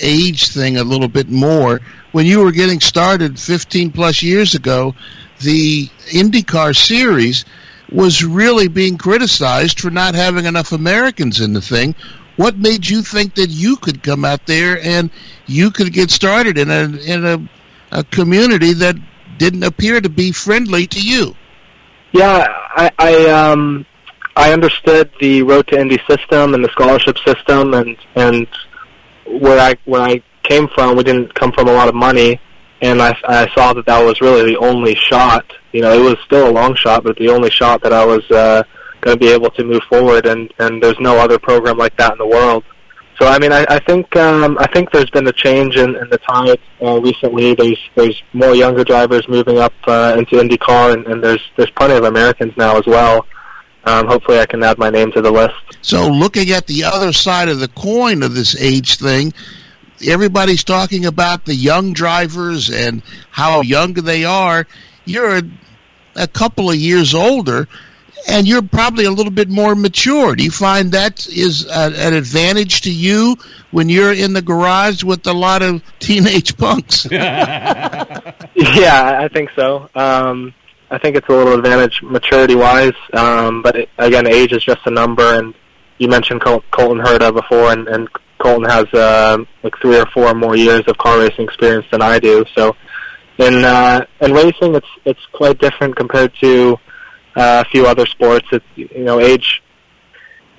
age 0.00 0.48
thing 0.48 0.76
a 0.76 0.84
little 0.84 1.08
bit 1.08 1.28
more. 1.28 1.80
When 2.12 2.26
you 2.26 2.40
were 2.40 2.52
getting 2.52 2.80
started 2.80 3.38
15 3.38 3.92
plus 3.92 4.22
years 4.22 4.54
ago, 4.54 4.94
the 5.40 5.88
IndyCar 6.10 6.76
series 6.76 7.44
was 7.90 8.24
really 8.24 8.68
being 8.68 8.96
criticized 8.96 9.80
for 9.80 9.90
not 9.90 10.14
having 10.14 10.46
enough 10.46 10.72
Americans 10.72 11.40
in 11.40 11.52
the 11.52 11.60
thing. 11.60 11.94
What 12.36 12.56
made 12.56 12.88
you 12.88 13.02
think 13.02 13.34
that 13.34 13.50
you 13.50 13.76
could 13.76 14.02
come 14.02 14.24
out 14.24 14.46
there 14.46 14.80
and 14.82 15.10
you 15.46 15.70
could 15.70 15.92
get 15.92 16.10
started 16.10 16.58
in 16.58 16.70
a 16.70 16.84
in 17.04 17.26
a, 17.26 17.48
a 17.98 18.04
community 18.04 18.72
that 18.74 18.96
didn't 19.38 19.62
appear 19.62 20.00
to 20.00 20.08
be 20.08 20.32
friendly 20.32 20.86
to 20.86 21.00
you? 21.00 21.34
Yeah, 22.12 22.46
I, 22.74 22.90
I 22.98 23.26
um 23.26 23.86
I 24.36 24.52
understood 24.52 25.10
the 25.20 25.42
Road 25.42 25.66
to 25.68 25.78
Indy 25.78 26.00
system 26.08 26.54
and 26.54 26.64
the 26.64 26.70
scholarship 26.70 27.18
system, 27.18 27.74
and 27.74 27.96
and 28.14 28.46
where 29.26 29.60
I 29.60 29.76
where 29.84 30.02
I 30.02 30.22
came 30.42 30.68
from, 30.68 30.96
we 30.96 31.04
didn't 31.04 31.34
come 31.34 31.52
from 31.52 31.68
a 31.68 31.72
lot 31.72 31.88
of 31.88 31.94
money, 31.94 32.40
and 32.80 33.00
I, 33.02 33.16
I 33.24 33.52
saw 33.54 33.72
that 33.74 33.86
that 33.86 34.02
was 34.04 34.20
really 34.20 34.52
the 34.52 34.58
only 34.58 34.94
shot. 34.94 35.44
You 35.72 35.82
know, 35.82 35.92
it 35.92 36.02
was 36.02 36.16
still 36.24 36.48
a 36.48 36.52
long 36.52 36.74
shot, 36.74 37.04
but 37.04 37.16
the 37.16 37.28
only 37.28 37.50
shot 37.50 37.82
that 37.82 37.92
I 37.92 38.04
was 38.04 38.28
uh, 38.30 38.62
going 39.02 39.18
to 39.18 39.20
be 39.20 39.30
able 39.30 39.50
to 39.50 39.64
move 39.64 39.82
forward, 39.88 40.26
and 40.26 40.52
and 40.58 40.82
there's 40.82 40.98
no 40.98 41.18
other 41.18 41.38
program 41.38 41.76
like 41.76 41.96
that 41.98 42.12
in 42.12 42.18
the 42.18 42.26
world. 42.26 42.64
So 43.20 43.26
I 43.28 43.38
mean, 43.38 43.52
I, 43.52 43.66
I 43.68 43.78
think 43.80 44.16
um, 44.16 44.56
I 44.58 44.66
think 44.72 44.90
there's 44.90 45.10
been 45.10 45.26
a 45.26 45.32
change 45.32 45.76
in, 45.76 45.94
in 45.96 46.08
the 46.08 46.18
tide 46.18 46.58
uh, 46.80 47.00
recently. 47.00 47.54
There's 47.54 47.78
there's 47.94 48.22
more 48.32 48.54
younger 48.54 48.84
drivers 48.84 49.28
moving 49.28 49.58
up 49.58 49.74
uh, 49.86 50.16
into 50.16 50.36
IndyCar, 50.36 50.94
and, 50.94 51.06
and 51.06 51.22
there's 51.22 51.42
there's 51.56 51.70
plenty 51.70 51.94
of 51.94 52.04
Americans 52.04 52.56
now 52.56 52.78
as 52.78 52.86
well. 52.86 53.26
Um, 53.84 54.06
hopefully, 54.06 54.38
I 54.38 54.46
can 54.46 54.62
add 54.62 54.78
my 54.78 54.90
name 54.90 55.10
to 55.12 55.20
the 55.20 55.30
list. 55.30 55.54
So, 55.82 56.08
looking 56.08 56.50
at 56.50 56.66
the 56.66 56.84
other 56.84 57.12
side 57.12 57.48
of 57.48 57.58
the 57.58 57.68
coin 57.68 58.22
of 58.22 58.32
this 58.32 58.60
age 58.60 58.96
thing, 58.96 59.32
everybody's 60.06 60.64
talking 60.64 61.04
about 61.04 61.44
the 61.44 61.54
young 61.54 61.92
drivers 61.92 62.70
and 62.70 63.02
how 63.30 63.60
young 63.62 63.92
they 63.92 64.24
are. 64.24 64.66
You're 65.04 65.38
a 65.38 65.42
a 66.14 66.28
couple 66.28 66.70
of 66.70 66.76
years 66.76 67.14
older, 67.14 67.68
and 68.28 68.46
you're 68.46 68.62
probably 68.62 69.04
a 69.04 69.10
little 69.10 69.32
bit 69.32 69.48
more 69.48 69.74
mature. 69.74 70.34
Do 70.34 70.44
you 70.44 70.50
find 70.50 70.92
that 70.92 71.26
is 71.26 71.66
a, 71.66 71.92
an 71.96 72.14
advantage 72.14 72.82
to 72.82 72.92
you 72.92 73.36
when 73.70 73.88
you're 73.88 74.12
in 74.12 74.32
the 74.32 74.42
garage 74.42 75.02
with 75.02 75.26
a 75.26 75.32
lot 75.32 75.62
of 75.62 75.82
teenage 75.98 76.56
punks? 76.58 77.06
yeah, 77.10 78.32
I 78.54 79.28
think 79.32 79.50
so. 79.56 79.88
Um, 79.94 80.54
I 80.90 80.98
think 80.98 81.16
it's 81.16 81.28
a 81.28 81.32
little 81.32 81.54
advantage 81.54 82.02
maturity 82.02 82.54
wise, 82.54 82.92
um, 83.14 83.62
but 83.62 83.76
it, 83.76 83.88
again, 83.98 84.26
age 84.26 84.52
is 84.52 84.62
just 84.62 84.86
a 84.86 84.90
number. 84.90 85.22
And 85.38 85.54
you 85.98 86.08
mentioned 86.08 86.42
Col- 86.42 86.64
Colton 86.70 87.02
Herta 87.02 87.34
before, 87.34 87.72
and, 87.72 87.88
and 87.88 88.08
Colton 88.38 88.68
has 88.68 88.84
uh, 88.92 89.38
like 89.62 89.74
three 89.80 89.98
or 89.98 90.06
four 90.06 90.34
more 90.34 90.56
years 90.56 90.82
of 90.88 90.98
car 90.98 91.18
racing 91.18 91.44
experience 91.44 91.86
than 91.90 92.02
I 92.02 92.18
do. 92.18 92.44
So 92.54 92.76
in 93.38 93.64
uh, 93.64 94.04
in 94.20 94.32
racing, 94.32 94.74
it's 94.74 94.86
it's 95.04 95.24
quite 95.32 95.58
different 95.58 95.96
compared 95.96 96.34
to 96.42 96.76
uh, 97.36 97.64
a 97.66 97.70
few 97.70 97.86
other 97.86 98.06
sports. 98.06 98.46
It's 98.52 98.64
you 98.76 99.04
know 99.04 99.20
age. 99.20 99.62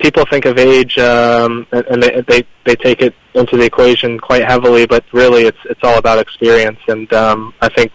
People 0.00 0.24
think 0.26 0.44
of 0.44 0.58
age, 0.58 0.98
um, 0.98 1.66
and, 1.72 1.86
and 1.86 2.02
they, 2.02 2.20
they 2.22 2.42
they 2.64 2.76
take 2.76 3.00
it 3.00 3.14
into 3.34 3.56
the 3.56 3.64
equation 3.64 4.18
quite 4.18 4.44
heavily, 4.44 4.86
but 4.86 5.04
really, 5.12 5.44
it's 5.44 5.58
it's 5.64 5.80
all 5.82 5.98
about 5.98 6.18
experience. 6.18 6.80
And 6.88 7.12
um, 7.12 7.54
I 7.60 7.68
think 7.68 7.92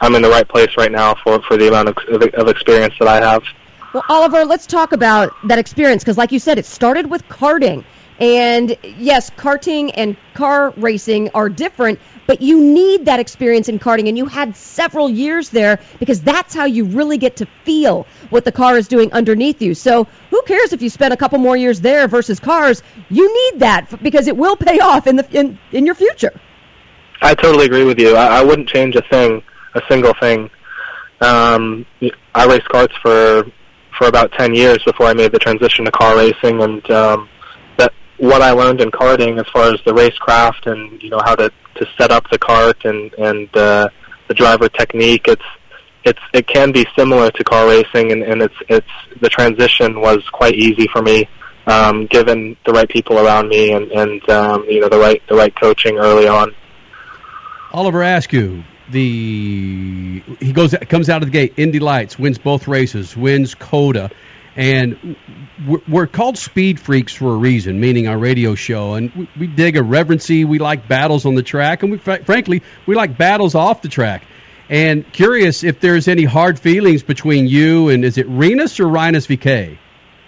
I'm 0.00 0.14
in 0.14 0.22
the 0.22 0.30
right 0.30 0.48
place 0.48 0.70
right 0.76 0.90
now 0.90 1.14
for 1.22 1.40
for 1.42 1.56
the 1.56 1.68
amount 1.68 1.88
of, 1.88 1.96
of 2.34 2.48
experience 2.48 2.94
that 2.98 3.08
I 3.08 3.20
have. 3.20 3.42
Well, 3.92 4.04
Oliver, 4.08 4.44
let's 4.44 4.66
talk 4.66 4.92
about 4.92 5.34
that 5.48 5.58
experience 5.58 6.02
because, 6.02 6.16
like 6.16 6.32
you 6.32 6.38
said, 6.38 6.58
it 6.58 6.64
started 6.64 7.08
with 7.08 7.22
karting. 7.28 7.84
And 8.20 8.76
yes, 8.82 9.30
karting 9.30 9.90
and 9.94 10.16
car 10.34 10.70
racing 10.76 11.30
are 11.30 11.48
different, 11.48 11.98
but 12.26 12.40
you 12.40 12.60
need 12.60 13.06
that 13.06 13.18
experience 13.18 13.68
in 13.68 13.78
karting, 13.78 14.08
and 14.08 14.16
you 14.16 14.26
had 14.26 14.56
several 14.56 15.10
years 15.10 15.50
there 15.50 15.80
because 15.98 16.20
that's 16.20 16.54
how 16.54 16.66
you 16.66 16.84
really 16.84 17.18
get 17.18 17.36
to 17.36 17.46
feel 17.64 18.06
what 18.30 18.44
the 18.44 18.52
car 18.52 18.76
is 18.76 18.86
doing 18.86 19.12
underneath 19.12 19.60
you. 19.60 19.74
So 19.74 20.04
who 20.30 20.42
cares 20.42 20.72
if 20.72 20.82
you 20.82 20.90
spend 20.90 21.12
a 21.12 21.16
couple 21.16 21.38
more 21.38 21.56
years 21.56 21.80
there 21.80 22.06
versus 22.06 22.38
cars? 22.38 22.82
You 23.08 23.52
need 23.52 23.60
that 23.60 24.02
because 24.02 24.28
it 24.28 24.36
will 24.36 24.56
pay 24.56 24.78
off 24.78 25.06
in 25.06 25.16
the 25.16 25.26
in, 25.36 25.58
in 25.72 25.84
your 25.84 25.96
future. 25.96 26.32
I 27.22 27.34
totally 27.34 27.66
agree 27.66 27.84
with 27.84 27.98
you. 27.98 28.14
I, 28.14 28.40
I 28.40 28.42
wouldn't 28.44 28.68
change 28.68 28.94
a 28.94 29.02
thing, 29.02 29.42
a 29.74 29.82
single 29.88 30.14
thing. 30.20 30.50
Um, 31.20 31.86
I 32.34 32.46
raced 32.46 32.68
karts 32.68 32.94
for 33.00 33.44
for 33.96 34.06
about 34.06 34.32
ten 34.32 34.54
years 34.54 34.78
before 34.84 35.06
I 35.06 35.14
made 35.14 35.32
the 35.32 35.38
transition 35.38 35.84
to 35.86 35.90
car 35.90 36.16
racing, 36.16 36.62
and 36.62 36.90
um, 36.90 37.28
what 38.22 38.40
I 38.40 38.52
learned 38.52 38.80
in 38.80 38.92
karting 38.92 39.40
as 39.40 39.48
far 39.52 39.74
as 39.74 39.80
the 39.84 39.92
racecraft 39.92 40.70
and 40.70 41.02
you 41.02 41.10
know 41.10 41.20
how 41.24 41.34
to 41.34 41.50
to 41.74 41.86
set 41.98 42.12
up 42.12 42.30
the 42.30 42.38
cart 42.38 42.84
and 42.84 43.12
and 43.14 43.56
uh, 43.56 43.88
the 44.28 44.34
driver 44.34 44.68
technique. 44.68 45.26
It's 45.26 45.42
it's 46.04 46.20
it 46.32 46.46
can 46.46 46.70
be 46.70 46.86
similar 46.96 47.32
to 47.32 47.44
car 47.44 47.66
racing, 47.66 48.12
and, 48.12 48.22
and 48.22 48.40
it's 48.40 48.54
it's 48.68 48.94
the 49.20 49.28
transition 49.28 50.00
was 50.00 50.22
quite 50.32 50.54
easy 50.54 50.86
for 50.92 51.02
me, 51.02 51.28
um, 51.66 52.06
given 52.06 52.56
the 52.64 52.72
right 52.72 52.88
people 52.88 53.18
around 53.18 53.48
me 53.48 53.72
and 53.72 53.90
and 53.90 54.30
um, 54.30 54.66
you 54.68 54.78
know 54.78 54.88
the 54.88 55.00
right 55.00 55.20
the 55.28 55.34
right 55.34 55.54
coaching 55.60 55.98
early 55.98 56.28
on. 56.28 56.54
Oliver 57.72 58.02
Askew, 58.02 58.62
the 58.90 60.22
he 60.38 60.52
goes 60.52 60.76
comes 60.88 61.10
out 61.10 61.22
of 61.22 61.26
the 61.26 61.32
gate, 61.32 61.54
Indy 61.56 61.80
Lights, 61.80 62.20
wins 62.20 62.38
both 62.38 62.68
races, 62.68 63.16
wins 63.16 63.56
COTA 63.56 64.12
and 64.56 65.16
we're 65.88 66.06
called 66.06 66.36
speed 66.36 66.78
freaks 66.78 67.12
for 67.12 67.32
a 67.32 67.36
reason, 67.36 67.80
meaning 67.80 68.08
our 68.08 68.18
radio 68.18 68.54
show. 68.54 68.94
And 68.94 69.28
we 69.38 69.46
dig 69.46 69.76
irreverency. 69.76 70.44
We 70.44 70.58
like 70.58 70.88
battles 70.88 71.24
on 71.24 71.34
the 71.34 71.42
track, 71.42 71.82
and 71.82 71.92
we 71.92 71.98
frankly 71.98 72.62
we 72.86 72.94
like 72.94 73.16
battles 73.16 73.54
off 73.54 73.82
the 73.82 73.88
track. 73.88 74.24
And 74.68 75.10
curious 75.12 75.64
if 75.64 75.80
there's 75.80 76.08
any 76.08 76.24
hard 76.24 76.58
feelings 76.58 77.02
between 77.02 77.46
you 77.46 77.88
and 77.88 78.04
is 78.04 78.16
it 78.16 78.26
Rinus 78.28 78.80
or 78.80 78.88
Rinus 78.88 79.26
VeeKay? 79.26 79.76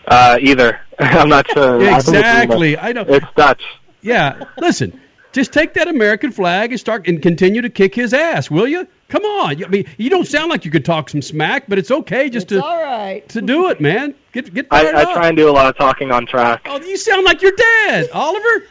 Uh, 0.06 0.38
either. 0.40 0.80
I'm 0.98 1.28
not 1.28 1.51
sure. 1.51 1.82
exactly. 1.94 2.76
I, 2.76 2.90
I 2.90 2.92
know. 2.92 3.05
It's 3.09 3.26
Dutch. 3.36 3.62
Yeah. 4.02 4.44
Listen, 4.59 5.01
just 5.35 5.52
take 5.52 5.74
that 5.74 5.89
American 5.89 6.31
flag 6.31 6.70
and 6.70 6.78
start 6.78 7.09
and 7.09 7.20
continue 7.20 7.61
to 7.61 7.69
kick 7.69 7.93
his 7.94 8.15
ass, 8.15 8.48
will 8.51 8.69
you? 8.69 8.86
Come 9.09 9.24
on. 9.24 9.65
I 9.65 9.69
mean, 9.69 9.85
you 9.98 10.09
don't 10.09 10.27
sound 10.27 10.48
like 10.48 10.65
you 10.65 10.70
could 10.70 10.85
talk 10.85 11.11
some 11.11 11.20
smack, 11.20 11.65
but 11.69 11.77
it's 11.77 11.90
okay 11.90 12.31
just 12.31 12.52
it's 12.52 12.62
to 12.62 12.65
all 12.65 12.81
right. 12.81 13.28
to 13.31 13.43
do 13.43 13.69
it, 13.69 13.81
man. 13.81 14.15
Get 14.32 14.55
get 14.55 14.69
I, 14.70 15.02
I 15.02 15.12
try 15.12 15.27
and 15.28 15.36
do 15.36 15.51
a 15.51 15.52
lot 15.52 15.66
of 15.66 15.77
talking 15.77 16.12
on 16.12 16.27
track. 16.27 16.62
Oh, 16.66 16.81
you 16.81 16.97
sound 16.97 17.24
like 17.24 17.43
your 17.43 17.51
dad, 17.52 18.09
Oliver. 18.12 18.65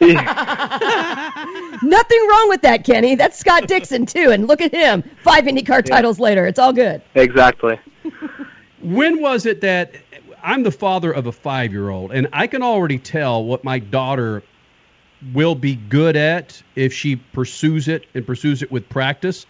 Nothing 1.82 2.28
wrong 2.28 2.48
with 2.48 2.62
that, 2.62 2.82
Kenny. 2.84 3.14
That's 3.14 3.38
Scott 3.38 3.68
Dixon 3.68 4.06
too, 4.06 4.30
and 4.30 4.48
look 4.48 4.62
at 4.62 4.72
him, 4.72 5.02
five 5.22 5.44
IndyCar 5.44 5.68
yeah. 5.68 5.96
titles 5.96 6.18
later. 6.18 6.46
It's 6.46 6.58
all 6.58 6.72
good. 6.72 7.02
Exactly. 7.14 7.78
when 8.80 9.20
was 9.20 9.44
it 9.44 9.60
that 9.60 9.94
I'm 10.42 10.62
the 10.62 10.72
father 10.72 11.12
of 11.12 11.26
a 11.26 11.32
five 11.32 11.72
year 11.72 11.90
old, 11.90 12.10
and 12.12 12.26
I 12.32 12.46
can 12.46 12.62
already 12.62 12.98
tell 12.98 13.44
what 13.44 13.64
my 13.64 13.78
daughter 13.78 14.42
will 15.32 15.54
be 15.54 15.74
good 15.74 16.16
at 16.16 16.62
if 16.74 16.92
she 16.92 17.16
pursues 17.16 17.88
it 17.88 18.06
and 18.14 18.26
pursues 18.26 18.62
it 18.62 18.70
with 18.70 18.88
practice. 18.88 19.46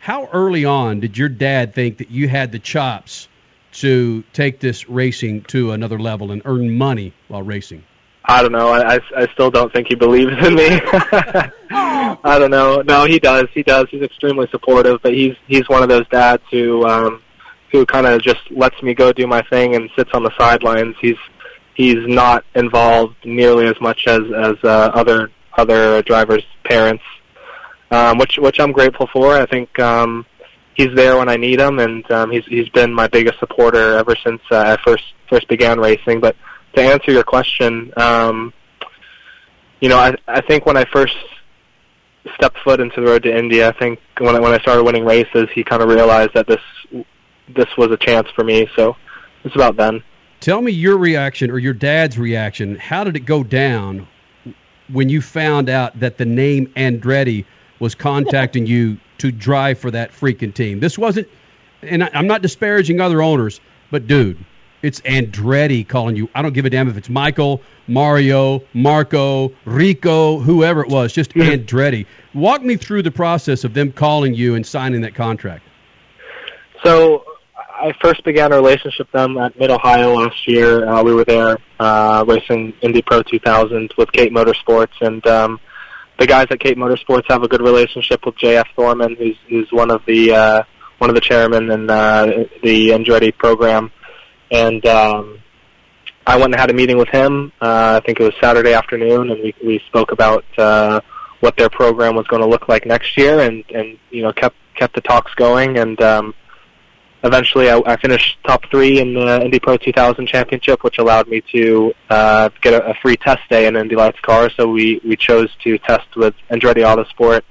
How 0.00 0.26
early 0.26 0.64
on 0.64 1.00
did 1.00 1.18
your 1.18 1.28
dad 1.28 1.74
think 1.74 1.98
that 1.98 2.10
you 2.10 2.28
had 2.28 2.52
the 2.52 2.58
chops 2.58 3.28
to 3.72 4.22
take 4.32 4.60
this 4.60 4.88
racing 4.88 5.42
to 5.42 5.72
another 5.72 5.98
level 5.98 6.30
and 6.30 6.42
earn 6.44 6.76
money 6.76 7.12
while 7.26 7.42
racing? 7.42 7.84
I 8.24 8.42
don't 8.42 8.52
know. 8.52 8.68
I, 8.68 9.00
I, 9.16 9.26
still 9.32 9.50
don't 9.50 9.72
think 9.72 9.88
he 9.88 9.94
believes 9.94 10.32
in 10.46 10.54
me. 10.54 10.68
I 11.70 12.38
don't 12.38 12.50
know. 12.50 12.82
No, 12.82 13.06
he 13.06 13.18
does. 13.18 13.46
He 13.54 13.62
does. 13.62 13.86
He's 13.90 14.02
extremely 14.02 14.46
supportive, 14.50 15.00
but 15.02 15.14
he's 15.14 15.34
he's 15.46 15.66
one 15.68 15.82
of 15.82 15.88
those 15.88 16.06
dads 16.08 16.42
who 16.50 16.86
um 16.86 17.22
who 17.72 17.86
kind 17.86 18.06
of 18.06 18.20
just 18.20 18.40
lets 18.50 18.82
me 18.82 18.92
go 18.92 19.12
do 19.12 19.26
my 19.26 19.40
thing 19.48 19.74
and 19.74 19.88
sits 19.96 20.10
on 20.12 20.24
the 20.24 20.32
sidelines. 20.38 20.94
He's 21.00 21.16
he's 21.78 22.06
not 22.06 22.44
involved 22.56 23.14
nearly 23.24 23.66
as 23.66 23.80
much 23.80 24.06
as 24.06 24.20
as 24.36 24.56
uh, 24.64 24.90
other 24.92 25.30
other 25.56 26.02
drivers' 26.02 26.44
parents, 26.64 27.04
um, 27.90 28.18
which 28.18 28.36
which 28.36 28.60
I'm 28.60 28.72
grateful 28.72 29.08
for. 29.10 29.34
I 29.36 29.46
think 29.46 29.78
um, 29.78 30.26
he's 30.74 30.94
there 30.94 31.16
when 31.16 31.30
I 31.30 31.36
need 31.36 31.60
him, 31.60 31.78
and 31.78 32.08
um, 32.10 32.30
he's 32.30 32.44
he's 32.46 32.68
been 32.70 32.92
my 32.92 33.08
biggest 33.08 33.38
supporter 33.38 33.96
ever 33.96 34.14
since 34.22 34.42
uh, 34.50 34.76
I 34.76 34.76
first 34.84 35.04
first 35.30 35.48
began 35.48 35.78
racing. 35.78 36.20
But 36.20 36.36
to 36.74 36.82
answer 36.82 37.12
your 37.12 37.24
question, 37.24 37.92
um, 37.96 38.52
you 39.80 39.88
know, 39.88 39.98
I 39.98 40.14
I 40.26 40.42
think 40.42 40.66
when 40.66 40.76
I 40.76 40.84
first 40.92 41.16
stepped 42.34 42.58
foot 42.58 42.80
into 42.80 43.00
the 43.00 43.06
road 43.06 43.22
to 43.22 43.34
Indy, 43.34 43.64
I 43.64 43.72
think 43.72 44.00
when 44.18 44.34
I, 44.34 44.40
when 44.40 44.52
I 44.52 44.58
started 44.58 44.82
winning 44.82 45.04
races, 45.04 45.48
he 45.54 45.64
kind 45.64 45.80
of 45.80 45.88
realized 45.88 46.34
that 46.34 46.46
this 46.48 46.60
this 47.56 47.68
was 47.78 47.90
a 47.92 47.96
chance 47.96 48.28
for 48.34 48.44
me. 48.44 48.68
So 48.76 48.96
it's 49.44 49.54
about 49.54 49.76
then. 49.76 50.02
Tell 50.40 50.62
me 50.62 50.70
your 50.70 50.96
reaction 50.96 51.50
or 51.50 51.58
your 51.58 51.72
dad's 51.72 52.18
reaction. 52.18 52.76
How 52.76 53.04
did 53.04 53.16
it 53.16 53.26
go 53.26 53.42
down 53.42 54.06
when 54.88 55.08
you 55.08 55.20
found 55.20 55.68
out 55.68 55.98
that 55.98 56.16
the 56.16 56.24
name 56.24 56.68
Andretti 56.76 57.44
was 57.80 57.94
contacting 57.94 58.66
you 58.66 58.98
to 59.18 59.32
drive 59.32 59.78
for 59.78 59.90
that 59.90 60.12
freaking 60.12 60.54
team? 60.54 60.78
This 60.78 60.96
wasn't, 60.96 61.28
and 61.82 62.04
I, 62.04 62.10
I'm 62.12 62.28
not 62.28 62.42
disparaging 62.42 63.00
other 63.00 63.20
owners, 63.20 63.60
but 63.90 64.06
dude, 64.06 64.38
it's 64.82 65.00
Andretti 65.00 65.86
calling 65.86 66.14
you. 66.14 66.28
I 66.36 66.42
don't 66.42 66.54
give 66.54 66.64
a 66.64 66.70
damn 66.70 66.88
if 66.88 66.96
it's 66.96 67.08
Michael, 67.08 67.60
Mario, 67.88 68.62
Marco, 68.74 69.52
Rico, 69.64 70.38
whoever 70.38 70.82
it 70.82 70.88
was, 70.88 71.12
just 71.12 71.34
Andretti. 71.34 72.06
Walk 72.32 72.62
me 72.62 72.76
through 72.76 73.02
the 73.02 73.10
process 73.10 73.64
of 73.64 73.74
them 73.74 73.90
calling 73.90 74.34
you 74.34 74.54
and 74.54 74.64
signing 74.64 75.00
that 75.00 75.16
contract. 75.16 75.64
So 76.84 77.24
I 77.80 77.92
first 78.00 78.24
began 78.24 78.52
a 78.52 78.56
relationship 78.56 79.06
with 79.06 79.12
them 79.12 79.38
at 79.38 79.58
Mid 79.58 79.70
Ohio 79.70 80.14
last 80.14 80.48
year. 80.48 80.88
Uh, 80.88 81.02
we 81.02 81.14
were 81.14 81.24
there 81.24 81.58
uh, 81.78 82.24
racing 82.26 82.74
Indy 82.82 83.02
Pro 83.02 83.22
2000 83.22 83.94
with 83.96 84.10
Cape 84.10 84.32
Motorsports, 84.32 85.00
and 85.00 85.24
um, 85.28 85.60
the 86.18 86.26
guys 86.26 86.48
at 86.50 86.58
Cape 86.58 86.76
Motorsports 86.76 87.24
have 87.28 87.44
a 87.44 87.48
good 87.48 87.60
relationship 87.62 88.26
with 88.26 88.34
JF 88.36 88.64
Thormann, 88.76 89.16
who's 89.16 89.36
who's 89.48 89.70
one 89.70 89.92
of 89.92 90.02
the 90.06 90.34
uh, 90.34 90.62
one 90.98 91.08
of 91.08 91.14
the 91.14 91.20
chairmen 91.20 91.70
in 91.70 91.88
uh, 91.88 92.26
the 92.64 92.88
Andretti 92.90 93.36
program, 93.36 93.92
and 94.50 94.84
um, 94.86 95.38
I 96.26 96.36
went 96.36 96.52
and 96.52 96.60
had 96.60 96.70
a 96.70 96.74
meeting 96.74 96.98
with 96.98 97.08
him. 97.08 97.52
Uh, 97.60 98.00
I 98.02 98.04
think 98.04 98.18
it 98.18 98.24
was 98.24 98.34
Saturday 98.40 98.74
afternoon, 98.74 99.30
and 99.30 99.40
we 99.40 99.54
we 99.64 99.78
spoke 99.86 100.10
about 100.10 100.44
uh, 100.58 101.00
what 101.40 101.56
their 101.56 101.70
program 101.70 102.16
was 102.16 102.26
going 102.26 102.42
to 102.42 102.48
look 102.48 102.68
like 102.68 102.86
next 102.86 103.16
year, 103.16 103.40
and 103.40 103.64
and 103.72 103.98
you 104.10 104.22
know 104.22 104.32
kept 104.32 104.56
kept 104.74 104.96
the 104.96 105.00
talks 105.00 105.32
going, 105.34 105.78
and 105.78 106.00
um, 106.02 106.34
eventually 107.24 107.70
I, 107.70 107.80
I 107.84 107.96
finished 107.96 108.38
top 108.46 108.64
three 108.70 109.00
in 109.00 109.14
the 109.14 109.42
Indy 109.42 109.58
Pro 109.58 109.76
2000 109.76 110.26
championship, 110.26 110.84
which 110.84 110.98
allowed 110.98 111.28
me 111.28 111.42
to 111.52 111.92
uh, 112.10 112.50
get 112.60 112.74
a, 112.74 112.90
a 112.90 112.94
free 112.94 113.16
test 113.16 113.40
day 113.50 113.66
in 113.66 113.76
Indy 113.76 113.96
Lights 113.96 114.20
car. 114.20 114.50
So 114.50 114.68
we, 114.68 115.00
we 115.04 115.16
chose 115.16 115.50
to 115.64 115.78
test 115.78 116.16
with 116.16 116.34
Andretti 116.50 116.84
Autosport, 116.84 117.42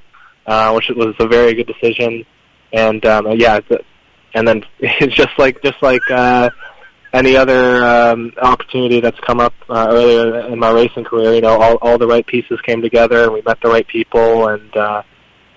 uh, 0.45 0.71
which 0.73 0.89
was 0.89 1.15
a 1.19 1.27
very 1.27 1.53
good 1.53 1.67
decision. 1.67 2.25
And 2.73 3.05
um, 3.05 3.27
yeah, 3.37 3.59
the, 3.61 3.83
and 4.33 4.47
then 4.47 4.63
it's 4.79 5.15
just 5.15 5.37
like 5.37 5.61
just 5.61 5.81
like 5.81 6.01
uh, 6.11 6.49
any 7.13 7.35
other 7.35 7.85
um, 7.85 8.33
opportunity 8.41 8.99
that's 8.99 9.19
come 9.21 9.39
up 9.39 9.53
uh, 9.69 9.87
earlier 9.89 10.47
in 10.47 10.59
my 10.59 10.71
racing 10.71 11.03
career, 11.03 11.33
you 11.33 11.41
know, 11.41 11.59
all, 11.59 11.75
all 11.77 11.97
the 11.97 12.07
right 12.07 12.25
pieces 12.25 12.59
came 12.61 12.81
together, 12.81 13.23
and 13.23 13.33
we 13.33 13.41
met 13.41 13.59
the 13.61 13.69
right 13.69 13.87
people, 13.87 14.49
and 14.49 14.75
uh, 14.75 15.01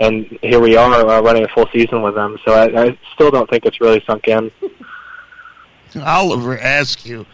and 0.00 0.26
here 0.42 0.60
we 0.60 0.76
are 0.76 1.06
uh, 1.06 1.20
running 1.20 1.44
a 1.44 1.48
full 1.48 1.68
season 1.72 2.02
with 2.02 2.14
them. 2.14 2.38
So 2.44 2.54
I, 2.54 2.86
I 2.86 2.98
still 3.14 3.30
don't 3.30 3.48
think 3.48 3.66
it's 3.66 3.80
really 3.80 4.02
sunk 4.06 4.26
in. 4.26 4.50
Oliver 6.02 6.56
Askew, 6.56 7.26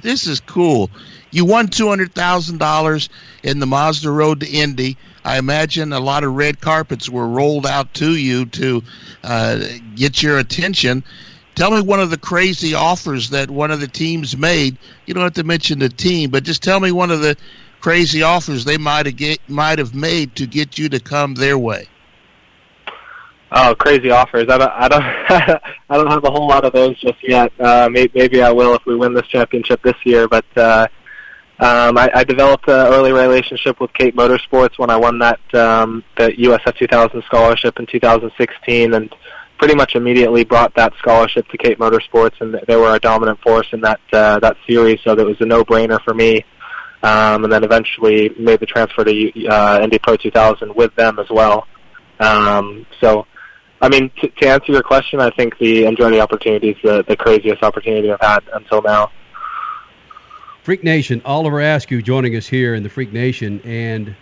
this 0.00 0.26
is 0.26 0.40
cool. 0.40 0.90
You 1.30 1.44
won 1.44 1.66
two 1.66 1.88
hundred 1.88 2.14
thousand 2.14 2.58
dollars 2.58 3.08
in 3.42 3.58
the 3.58 3.66
Mazda 3.66 4.10
Road 4.10 4.40
to 4.40 4.48
Indy. 4.48 4.96
I 5.24 5.38
imagine 5.38 5.92
a 5.92 6.00
lot 6.00 6.22
of 6.22 6.34
red 6.34 6.60
carpets 6.60 7.08
were 7.08 7.26
rolled 7.26 7.66
out 7.66 7.94
to 7.94 8.14
you 8.14 8.46
to 8.46 8.82
uh, 9.24 9.66
get 9.96 10.22
your 10.22 10.38
attention. 10.38 11.02
Tell 11.54 11.70
me 11.70 11.80
one 11.80 12.00
of 12.00 12.10
the 12.10 12.18
crazy 12.18 12.74
offers 12.74 13.30
that 13.30 13.50
one 13.50 13.70
of 13.70 13.80
the 13.80 13.88
teams 13.88 14.36
made. 14.36 14.76
You 15.06 15.14
don't 15.14 15.22
have 15.22 15.34
to 15.34 15.44
mention 15.44 15.78
the 15.78 15.88
team, 15.88 16.30
but 16.30 16.44
just 16.44 16.62
tell 16.62 16.78
me 16.78 16.92
one 16.92 17.10
of 17.10 17.20
the 17.20 17.36
crazy 17.80 18.22
offers 18.22 18.64
they 18.64 18.78
might 18.78 19.06
have 19.06 19.38
might 19.48 19.78
have 19.78 19.94
made 19.94 20.36
to 20.36 20.46
get 20.46 20.78
you 20.78 20.90
to 20.90 21.00
come 21.00 21.34
their 21.34 21.58
way. 21.58 21.88
Oh, 23.56 23.72
crazy 23.78 24.10
offers! 24.10 24.46
I 24.48 24.58
don't, 24.58 24.72
I 24.72 24.88
don't, 24.88 25.02
I 25.88 25.96
don't 25.96 26.10
have 26.10 26.24
a 26.24 26.30
whole 26.30 26.48
lot 26.48 26.64
of 26.64 26.72
those 26.72 27.00
just 27.00 27.22
yet. 27.22 27.52
Uh, 27.60 27.88
maybe, 27.88 28.10
maybe 28.12 28.42
I 28.42 28.50
will 28.50 28.74
if 28.74 28.84
we 28.84 28.96
win 28.96 29.14
this 29.14 29.28
championship 29.28 29.80
this 29.82 29.94
year. 30.04 30.26
But 30.26 30.44
uh, 30.56 30.88
um, 31.60 31.96
I, 31.96 32.10
I 32.12 32.24
developed 32.24 32.66
an 32.66 32.92
early 32.92 33.12
relationship 33.12 33.78
with 33.78 33.92
Cape 33.92 34.16
Motorsports 34.16 34.76
when 34.76 34.90
I 34.90 34.96
won 34.96 35.20
that 35.20 35.38
um, 35.54 36.02
the 36.16 36.32
USF 36.32 36.76
2000 36.76 37.22
scholarship 37.26 37.78
in 37.78 37.86
2016, 37.86 38.92
and 38.92 39.14
pretty 39.58 39.76
much 39.76 39.94
immediately 39.94 40.42
brought 40.42 40.74
that 40.74 40.92
scholarship 40.98 41.46
to 41.50 41.56
Cape 41.56 41.78
Motorsports, 41.78 42.40
and 42.40 42.58
they 42.66 42.74
were 42.74 42.96
a 42.96 42.98
dominant 42.98 43.40
force 43.40 43.68
in 43.72 43.80
that 43.82 44.00
uh, 44.12 44.40
that 44.40 44.56
series. 44.68 44.98
So 45.04 45.14
that 45.14 45.24
was 45.24 45.36
a 45.40 45.46
no-brainer 45.46 46.02
for 46.02 46.12
me. 46.12 46.44
Um, 47.04 47.44
and 47.44 47.52
then 47.52 47.62
eventually 47.62 48.30
made 48.36 48.58
the 48.60 48.66
transfer 48.66 49.04
to 49.04 49.46
uh, 49.46 49.80
Indy 49.82 49.98
Pro 49.98 50.16
2000 50.16 50.74
with 50.74 50.92
them 50.96 51.18
as 51.20 51.26
well. 51.30 51.68
Um, 52.18 52.86
so 53.00 53.26
I 53.80 53.88
mean, 53.88 54.10
to, 54.20 54.28
to 54.28 54.48
answer 54.48 54.72
your 54.72 54.82
question, 54.82 55.20
I 55.20 55.30
think 55.30 55.58
the 55.58 55.82
Andretti 55.84 56.20
opportunity 56.20 56.70
is 56.70 56.76
the, 56.82 57.02
the 57.06 57.16
craziest 57.16 57.62
opportunity 57.62 58.10
I've 58.10 58.20
had 58.20 58.40
until 58.54 58.80
now. 58.82 59.10
Freak 60.62 60.82
Nation, 60.82 61.20
Oliver 61.24 61.60
Askew 61.60 62.00
joining 62.00 62.36
us 62.36 62.46
here 62.46 62.74
in 62.74 62.82
the 62.82 62.88
Freak 62.88 63.12
Nation, 63.12 63.60
and 63.64 64.16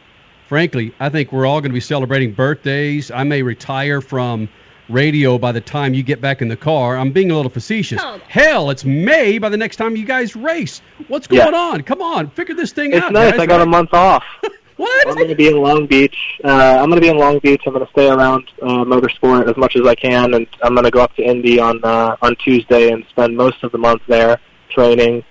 frankly, 0.49 0.93
I 0.99 1.09
think 1.09 1.31
we're 1.33 1.47
all 1.47 1.61
going 1.61 1.71
to 1.71 1.75
be 1.75 1.81
celebrating 1.81 2.33
birthdays. 2.33 3.13
I 3.13 3.23
may 3.23 3.43
retire 3.43 4.01
from 4.01 4.49
radio 4.89 5.39
by 5.39 5.53
the 5.53 5.61
time 5.61 5.95
you 5.95 6.03
get 6.03 6.21
back 6.21 6.43
in 6.43 6.49
the 6.49 6.57
car. 6.57 6.97
I'm 6.99 7.13
being 7.13 7.31
a 7.31 7.37
little 7.37 7.51
facetious. 7.51 8.01
Oh. 8.03 8.21
Hell, 8.27 8.71
it's 8.71 8.85
May 8.85 9.39
by 9.39 9.49
the 9.51 9.57
next 9.57 9.77
time 9.77 9.95
you 9.95 10.05
guys 10.05 10.35
race. 10.35 10.83
What's 11.07 11.29
Yeah. 11.31 11.45
going 11.45 11.55
on? 11.55 11.83
Come 11.83 12.03
on, 12.03 12.29
figure 12.31 12.57
this 12.57 12.73
thing 12.73 12.93
It's 12.93 13.05
out. 13.05 13.13
nice. 13.13 13.33
guys, 13.33 13.41
I 13.41 13.47
got 13.47 13.61
a 13.61 13.67
month 13.67 13.95
off. 13.95 14.25
what? 14.83 15.09
I'm 15.09 15.15
going 15.15 15.29
to 15.29 15.35
be 15.35 15.49
in 15.49 15.57
Long 15.57 15.87
Beach. 15.87 16.17
Uh, 16.45 16.49
I'm 16.81 16.91
going 16.91 17.01
to 17.01 17.01
be 17.01 17.09
in 17.09 17.17
Long 17.17 17.39
Beach. 17.39 17.63
I'm 17.67 17.73
going 17.73 17.87
to 17.87 17.93
stay 17.93 18.09
around 18.11 18.51
uh, 18.61 18.85
motorsport 18.85 19.49
as 19.49 19.57
much 19.57 19.77
as 19.77 19.87
I 19.87 19.95
can, 19.95 20.35
and 20.35 20.47
I'm 20.63 20.75
going 20.75 20.85
to 20.85 20.91
go 20.91 21.01
up 21.01 21.15
to 21.17 21.23
Indy 21.23 21.61
on 21.61 21.81
uh, 21.85 22.17
on 22.21 22.35
Tuesday 22.37 22.91
and 22.91 23.05
spend 23.11 23.37
most 23.37 23.63
of 23.63 23.73
the 23.73 23.79
month 23.79 24.03
there 24.09 24.39
training. 24.71 25.25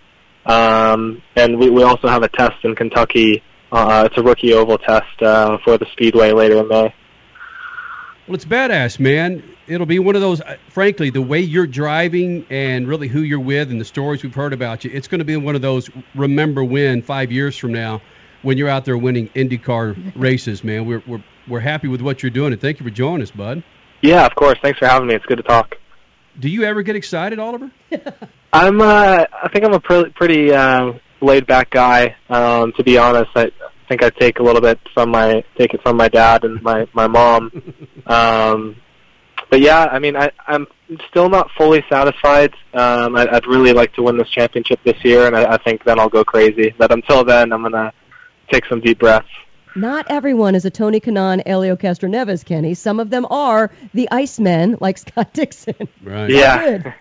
Um, 0.45 1.21
and 1.35 1.59
we, 1.59 1.69
we 1.69 1.83
also 1.83 2.07
have 2.07 2.23
a 2.23 2.29
test 2.29 2.63
in 2.63 2.75
Kentucky. 2.75 3.43
Uh, 3.71 4.07
it's 4.09 4.17
a 4.17 4.23
rookie 4.23 4.53
oval 4.53 4.77
test 4.77 5.21
uh, 5.21 5.57
for 5.63 5.77
the 5.77 5.85
Speedway 5.91 6.31
later 6.31 6.59
in 6.59 6.67
May. 6.67 6.93
Well, 8.27 8.35
it's 8.35 8.45
badass, 8.45 8.99
man. 8.99 9.43
It'll 9.67 9.85
be 9.85 9.99
one 9.99 10.15
of 10.15 10.21
those. 10.21 10.41
uh, 10.41 10.57
Frankly, 10.69 11.09
the 11.09 11.21
way 11.21 11.41
you're 11.41 11.67
driving 11.67 12.45
and 12.49 12.87
really 12.87 13.07
who 13.07 13.21
you're 13.21 13.39
with 13.39 13.71
and 13.71 13.79
the 13.81 13.85
stories 13.85 14.23
we've 14.23 14.33
heard 14.33 14.53
about 14.53 14.83
you, 14.83 14.91
it's 14.93 15.07
going 15.07 15.19
to 15.19 15.25
be 15.25 15.35
one 15.35 15.55
of 15.55 15.61
those 15.61 15.89
remember 16.15 16.63
when 16.63 17.01
five 17.01 17.31
years 17.31 17.57
from 17.57 17.73
now 17.73 18.01
when 18.41 18.57
you're 18.57 18.69
out 18.69 18.85
there 18.85 18.97
winning 18.97 19.29
IndyCar 19.29 20.13
races, 20.15 20.63
man. 20.63 20.85
We're 20.85 21.03
we're 21.07 21.23
we're 21.47 21.59
happy 21.59 21.87
with 21.87 22.01
what 22.01 22.23
you're 22.23 22.29
doing, 22.29 22.53
and 22.53 22.61
thank 22.61 22.79
you 22.79 22.85
for 22.85 22.91
joining 22.91 23.23
us, 23.23 23.31
bud. 23.31 23.63
Yeah, 24.01 24.25
of 24.25 24.35
course. 24.35 24.57
Thanks 24.61 24.79
for 24.79 24.87
having 24.87 25.07
me. 25.07 25.15
It's 25.15 25.25
good 25.25 25.37
to 25.37 25.43
talk. 25.43 25.75
Do 26.39 26.49
you 26.49 26.63
ever 26.63 26.81
get 26.81 26.95
excited, 26.95 27.39
Oliver? 27.39 27.71
I'm 28.53 28.81
uh 28.81 29.25
I 29.43 29.49
think 29.49 29.65
I'm 29.65 29.73
a 29.73 29.79
pre- 29.79 30.09
pretty 30.09 30.53
uh, 30.53 30.93
laid 31.21 31.47
back 31.47 31.69
guy. 31.69 32.15
Um 32.29 32.73
to 32.73 32.83
be 32.83 32.97
honest, 32.97 33.31
I 33.35 33.51
think 33.87 34.03
I 34.03 34.09
take 34.09 34.39
a 34.39 34.43
little 34.43 34.61
bit 34.61 34.79
from 34.93 35.11
my 35.11 35.43
take 35.57 35.73
it 35.73 35.81
from 35.83 35.97
my 35.97 36.07
dad 36.07 36.43
and 36.43 36.61
my 36.61 36.87
my 36.93 37.07
mom. 37.07 37.51
Um 38.07 38.77
but 39.49 39.59
yeah, 39.59 39.85
I 39.91 39.99
mean 39.99 40.15
I 40.15 40.31
I'm 40.47 40.65
still 41.09 41.29
not 41.29 41.49
fully 41.57 41.83
satisfied. 41.89 42.53
Um 42.73 43.15
I 43.15 43.27
I'd 43.31 43.45
really 43.45 43.73
like 43.73 43.93
to 43.95 44.03
win 44.03 44.17
this 44.17 44.29
championship 44.29 44.79
this 44.83 45.03
year 45.03 45.27
and 45.27 45.35
I, 45.35 45.53
I 45.53 45.57
think 45.57 45.83
then 45.83 45.99
I'll 45.99 46.09
go 46.09 46.23
crazy. 46.23 46.73
But 46.77 46.91
until 46.91 47.23
then 47.23 47.51
I'm 47.51 47.61
gonna 47.61 47.93
take 48.51 48.65
some 48.65 48.81
deep 48.81 48.99
breaths. 48.99 49.27
Not 49.75 50.07
everyone 50.09 50.55
is 50.55 50.65
a 50.65 50.69
Tony 50.69 50.99
Kanaan, 50.99 51.41
Helio 51.45 51.77
Castroneves, 51.77 52.43
Kenny. 52.43 52.73
Some 52.73 52.99
of 52.99 53.09
them 53.09 53.25
are 53.29 53.71
the 53.93 54.09
Icemen, 54.11 54.81
like 54.81 54.97
Scott 54.97 55.33
Dixon. 55.33 55.87
Right. 56.03 56.29
Yeah. 56.29 56.93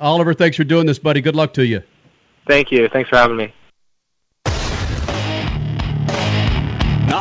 Oliver, 0.00 0.34
thanks 0.34 0.56
for 0.56 0.64
doing 0.64 0.86
this, 0.86 0.98
buddy. 0.98 1.20
Good 1.20 1.36
luck 1.36 1.52
to 1.54 1.64
you. 1.64 1.82
Thank 2.46 2.72
you. 2.72 2.88
Thanks 2.88 3.08
for 3.08 3.16
having 3.16 3.36
me. 3.36 3.52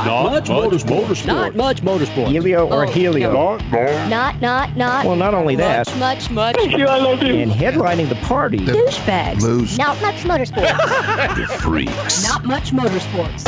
Not, 0.09 0.23
much 0.31 0.45
motorsport. 0.49 1.25
Not 1.27 1.55
much 1.55 1.81
motorsport. 1.83 2.29
Helio 2.29 2.67
or 2.67 2.85
Oh, 2.85 2.87
Helio. 2.87 3.31
Not, 3.31 4.41
not, 4.41 4.75
not. 4.75 5.05
Well, 5.05 5.15
not 5.15 5.35
only 5.35 5.55
that. 5.57 5.87
Much, 5.97 6.31
much, 6.31 6.31
much. 6.31 6.57
And 6.57 7.51
headlining 7.51 8.09
the 8.09 8.15
party. 8.15 8.57
Douchebags. 8.57 9.41
Moose. 9.43 9.77
Not 9.77 10.01
much 10.01 10.23
motorsports. 10.23 10.69
The 11.39 11.45
freaks. 11.61 12.23
not 12.23 12.43
much 12.43 12.71
motorsports. 12.71 13.45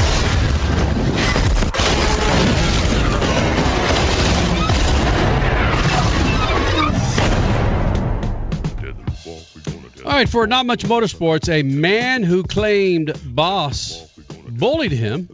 All 10.06 10.12
right, 10.12 10.30
for 10.30 10.46
not 10.48 10.66
much 10.66 10.84
motorsports, 10.84 11.48
a 11.50 11.64
man 11.64 12.24
who 12.24 12.44
claimed 12.44 13.14
boss 13.26 14.08
bullied 14.50 14.92
him 14.92 15.30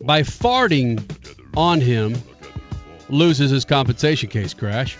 by 0.00 0.22
farting 0.22 1.02
on 1.56 1.80
him 1.80 2.16
loses 3.08 3.50
his 3.50 3.64
compensation 3.64 4.28
case. 4.28 4.54
Crash. 4.54 4.96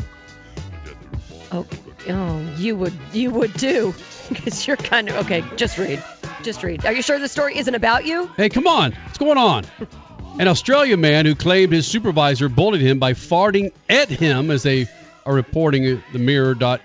Oh, 1.51 1.67
oh, 2.09 2.55
you 2.57 2.77
would, 2.77 2.93
you 3.13 3.31
would 3.31 3.55
too, 3.59 3.95
because 4.29 4.67
you're 4.67 4.77
kind 4.77 5.09
of 5.09 5.27
okay. 5.27 5.45
Just 5.57 5.79
read, 5.79 6.03
just 6.43 6.63
read. 6.63 6.85
Are 6.85 6.93
you 6.93 7.03
sure 7.03 7.19
the 7.19 7.29
story 7.29 7.59
isn't 7.59 7.75
about 7.75 8.05
you? 8.05 8.27
Hey, 8.37 8.49
come 8.49 8.67
on, 8.67 8.93
what's 8.93 9.19
going 9.19 9.39
on? 9.39 9.65
An 10.39 10.47
Australian 10.47 11.01
man 11.01 11.27
who 11.27 11.35
claimed 11.35 11.73
his 11.73 11.87
supervisor 11.87 12.49
bullied 12.49 12.81
him 12.81 13.01
by 13.01 13.15
farting 13.15 13.73
at 13.89 14.09
him, 14.09 14.53
as 14.53 14.63
they 14.63 14.87
are 15.27 15.35
reporting 15.35 16.03
the 16.13 16.19
Mirror. 16.19 16.55
Dot, 16.55 16.81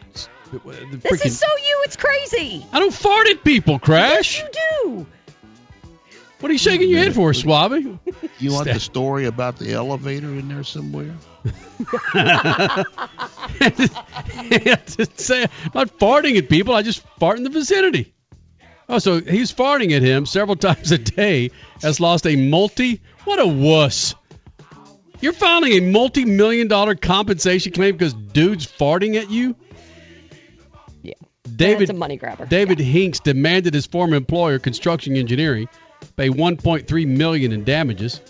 the 0.52 0.60
This 1.04 1.26
is 1.26 1.38
so 1.38 1.48
you. 1.48 1.82
It's 1.86 1.96
crazy. 1.96 2.66
I 2.72 2.80
don't 2.80 2.94
fart 2.94 3.28
at 3.28 3.44
people, 3.44 3.78
Crash. 3.78 4.40
Yes, 4.40 4.56
you 4.56 5.08
What 6.44 6.50
are 6.50 6.54
you 6.56 6.60
shaking 6.60 6.90
your 6.90 7.00
head 7.00 7.16
for, 7.16 7.32
Swabby? 7.32 7.98
You 8.38 8.52
want 8.52 8.68
the 8.68 8.78
story 8.78 9.28
about 9.28 9.60
the 9.60 9.72
elevator 9.72 10.28
in 10.28 10.50
there 10.50 10.66
somewhere? 10.66 11.16
Say, 15.16 15.44
I'm 15.44 15.72
not 15.74 15.98
farting 15.98 16.38
at 16.38 16.50
people. 16.50 16.76
I 16.76 16.82
just 16.82 17.02
fart 17.18 17.38
in 17.38 17.46
the 17.46 17.50
vicinity. 17.50 18.14
Oh, 18.90 19.00
so 19.00 19.22
he's 19.22 19.54
farting 19.54 19.94
at 19.96 20.02
him 20.02 20.26
several 20.26 20.56
times 20.58 20.92
a 20.92 20.98
day. 20.98 21.52
Has 21.82 22.02
lost 22.02 22.28
a 22.28 22.36
multi. 22.36 23.00
What 23.24 23.40
a 23.40 23.48
wuss! 23.48 24.14
You're 25.22 25.32
filing 25.32 25.72
a 25.72 25.80
multi-million 25.80 26.68
dollar 26.68 26.96
compensation 26.96 27.72
claim 27.72 27.96
because 27.96 28.14
dude's 28.14 28.68
farting 28.68 29.16
at 29.16 29.32
you. 29.32 29.56
Yeah. 31.04 31.14
David, 31.56 31.84
It's 31.84 31.92
a 31.92 31.94
money 31.94 32.18
grabber. 32.18 32.46
David 32.46 32.80
Hinks 32.80 33.22
demanded 33.22 33.74
his 33.74 33.86
former 33.86 34.18
employer, 34.18 34.60
Construction 34.60 35.16
Engineering, 35.16 35.70
pay 36.16 36.30
1.3 36.30 37.08
million 37.08 37.52
in 37.52 37.64
damages. 37.64 38.22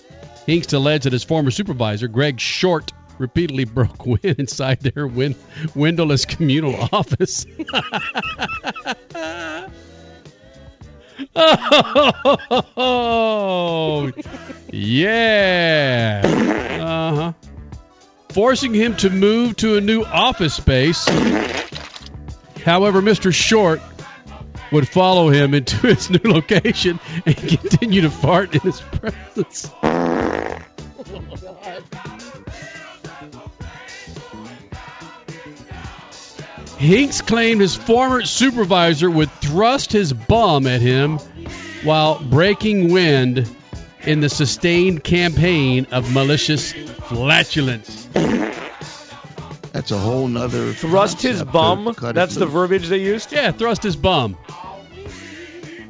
Hinks 0.45 0.74
alleged 0.74 1.06
that 1.06 1.14
his 1.14 1.24
former 1.24 1.52
supervisor, 1.52 2.08
Greg 2.08 2.40
Short, 2.40 2.91
repeatedly 3.18 3.66
broke 3.74 4.06
wind 4.06 4.36
inside 4.40 4.82
their 4.82 5.08
win- 5.08 5.36
windowless 5.76 6.26
communal 6.26 6.76
office. 6.91 7.45
oh, 12.76 14.12
yeah. 14.72 16.22
Uh 16.82 17.16
huh. 17.16 17.34
Forcing 18.30 18.74
him 18.74 18.95
to 18.98 19.10
move 19.10 19.56
to 19.58 19.78
a 19.78 19.82
new 19.82 20.02
office 20.04 20.56
space. 20.56 21.08
However, 22.64 23.02
Mr. 23.02 23.34
Short 23.34 23.80
would 24.74 24.90
follow 24.90 25.30
him 25.30 25.54
into 25.54 25.78
his 25.88 26.10
new 26.10 26.32
location 26.32 27.00
and 27.26 27.36
continue 27.36 28.02
to 28.02 28.10
fart 28.10 28.54
in 28.54 28.62
his 28.62 28.82
presence. 28.82 29.72
Hinks 36.78 37.22
claimed 37.22 37.62
his 37.62 37.76
former 37.78 38.26
supervisor 38.26 39.10
would 39.10 39.32
thrust 39.32 39.94
his 39.94 40.12
bum 40.12 40.68
at 40.68 40.82
him 40.82 41.18
while 41.84 42.22
breaking 42.22 42.91
wind 42.91 43.50
in 44.02 44.20
the 44.20 44.28
sustained 44.28 45.02
campaign 45.02 45.88
of 45.91 46.14
malicious 46.14 46.74
flatulence. 46.74 48.08
That's 49.74 49.90
a 49.90 49.98
whole 49.98 50.28
nother 50.28 50.72
Thrust 50.72 51.22
his 51.24 51.44
bum. 51.44 51.95
That's 52.00 52.36
the 52.36 52.45
verbiage 52.45 52.88
they 52.88 53.00
used. 53.00 53.32
Yeah, 53.32 53.52
thrust 53.52 53.82
his 53.82 53.95
bum. 53.95 54.36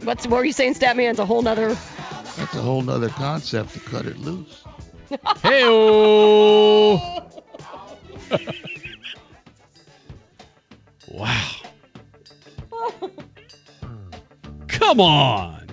What's 0.04 0.26
what 0.26 0.38
were 0.38 0.46
you 0.46 0.54
saying, 0.54 0.76
Statman's 0.76 1.20
a 1.20 1.26
whole 1.26 1.42
nother. 1.42 1.68
That's 2.38 2.56
a 2.56 2.62
whole 2.62 2.82
nother 2.82 3.10
concept 3.10 3.74
to 3.74 3.82
cut 3.82 4.06
it 4.06 4.18
loose. 4.18 4.64
Hey 5.44 5.64
Wow. 11.12 11.52
Come 14.68 15.00
on. 15.00 15.68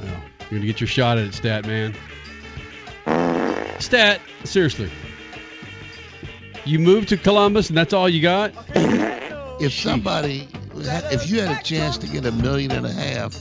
Well, 0.00 0.22
you're 0.40 0.50
going 0.50 0.62
to 0.62 0.66
get 0.66 0.80
your 0.80 0.88
shot 0.88 1.18
at 1.18 1.26
it, 1.26 1.34
Stat 1.34 1.66
Man. 1.66 1.94
Stat, 3.80 4.20
seriously. 4.44 4.90
You 6.64 6.78
moved 6.78 7.08
to 7.08 7.16
Columbus 7.16 7.68
and 7.70 7.78
that's 7.78 7.92
all 7.92 8.08
you 8.08 8.22
got? 8.22 8.52
If 8.74 9.72
somebody, 9.72 10.48
if 10.74 11.28
you 11.30 11.40
had 11.40 11.58
a 11.58 11.62
chance 11.62 11.98
to 11.98 12.06
get 12.06 12.24
a 12.26 12.32
million 12.32 12.70
and 12.72 12.86
a 12.86 12.92
half 12.92 13.36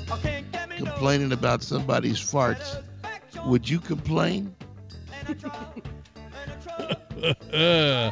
complaining 0.77 1.31
about 1.31 1.61
somebody's 1.63 2.19
farts, 2.19 2.81
would 3.45 3.69
you 3.69 3.79
complain? 3.79 4.55
Uh, 5.27 5.33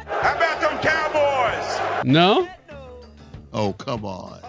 How 0.00 0.36
about 0.36 0.60
them 0.60 0.78
Cowboys? 0.80 2.04
no? 2.04 2.48
Oh, 3.52 3.72
come 3.72 4.04
on. 4.04 4.40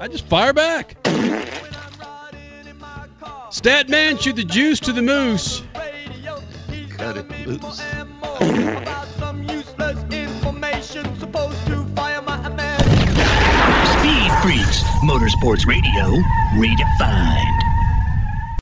I 0.00 0.08
just 0.08 0.26
fire 0.26 0.52
back. 0.52 0.96
Stat 3.50 3.88
Man, 3.88 4.18
shoot 4.18 4.36
the 4.36 4.44
juice 4.44 4.80
to 4.80 4.92
the 4.92 5.02
moose. 5.02 5.62
Cut 7.02 7.16
it 7.16 7.28
loose. 7.48 7.82
Speed 13.98 14.30
Freaks, 14.40 14.82
Motorsports 15.02 15.66
Radio, 15.66 16.06
redefined. 16.54 17.81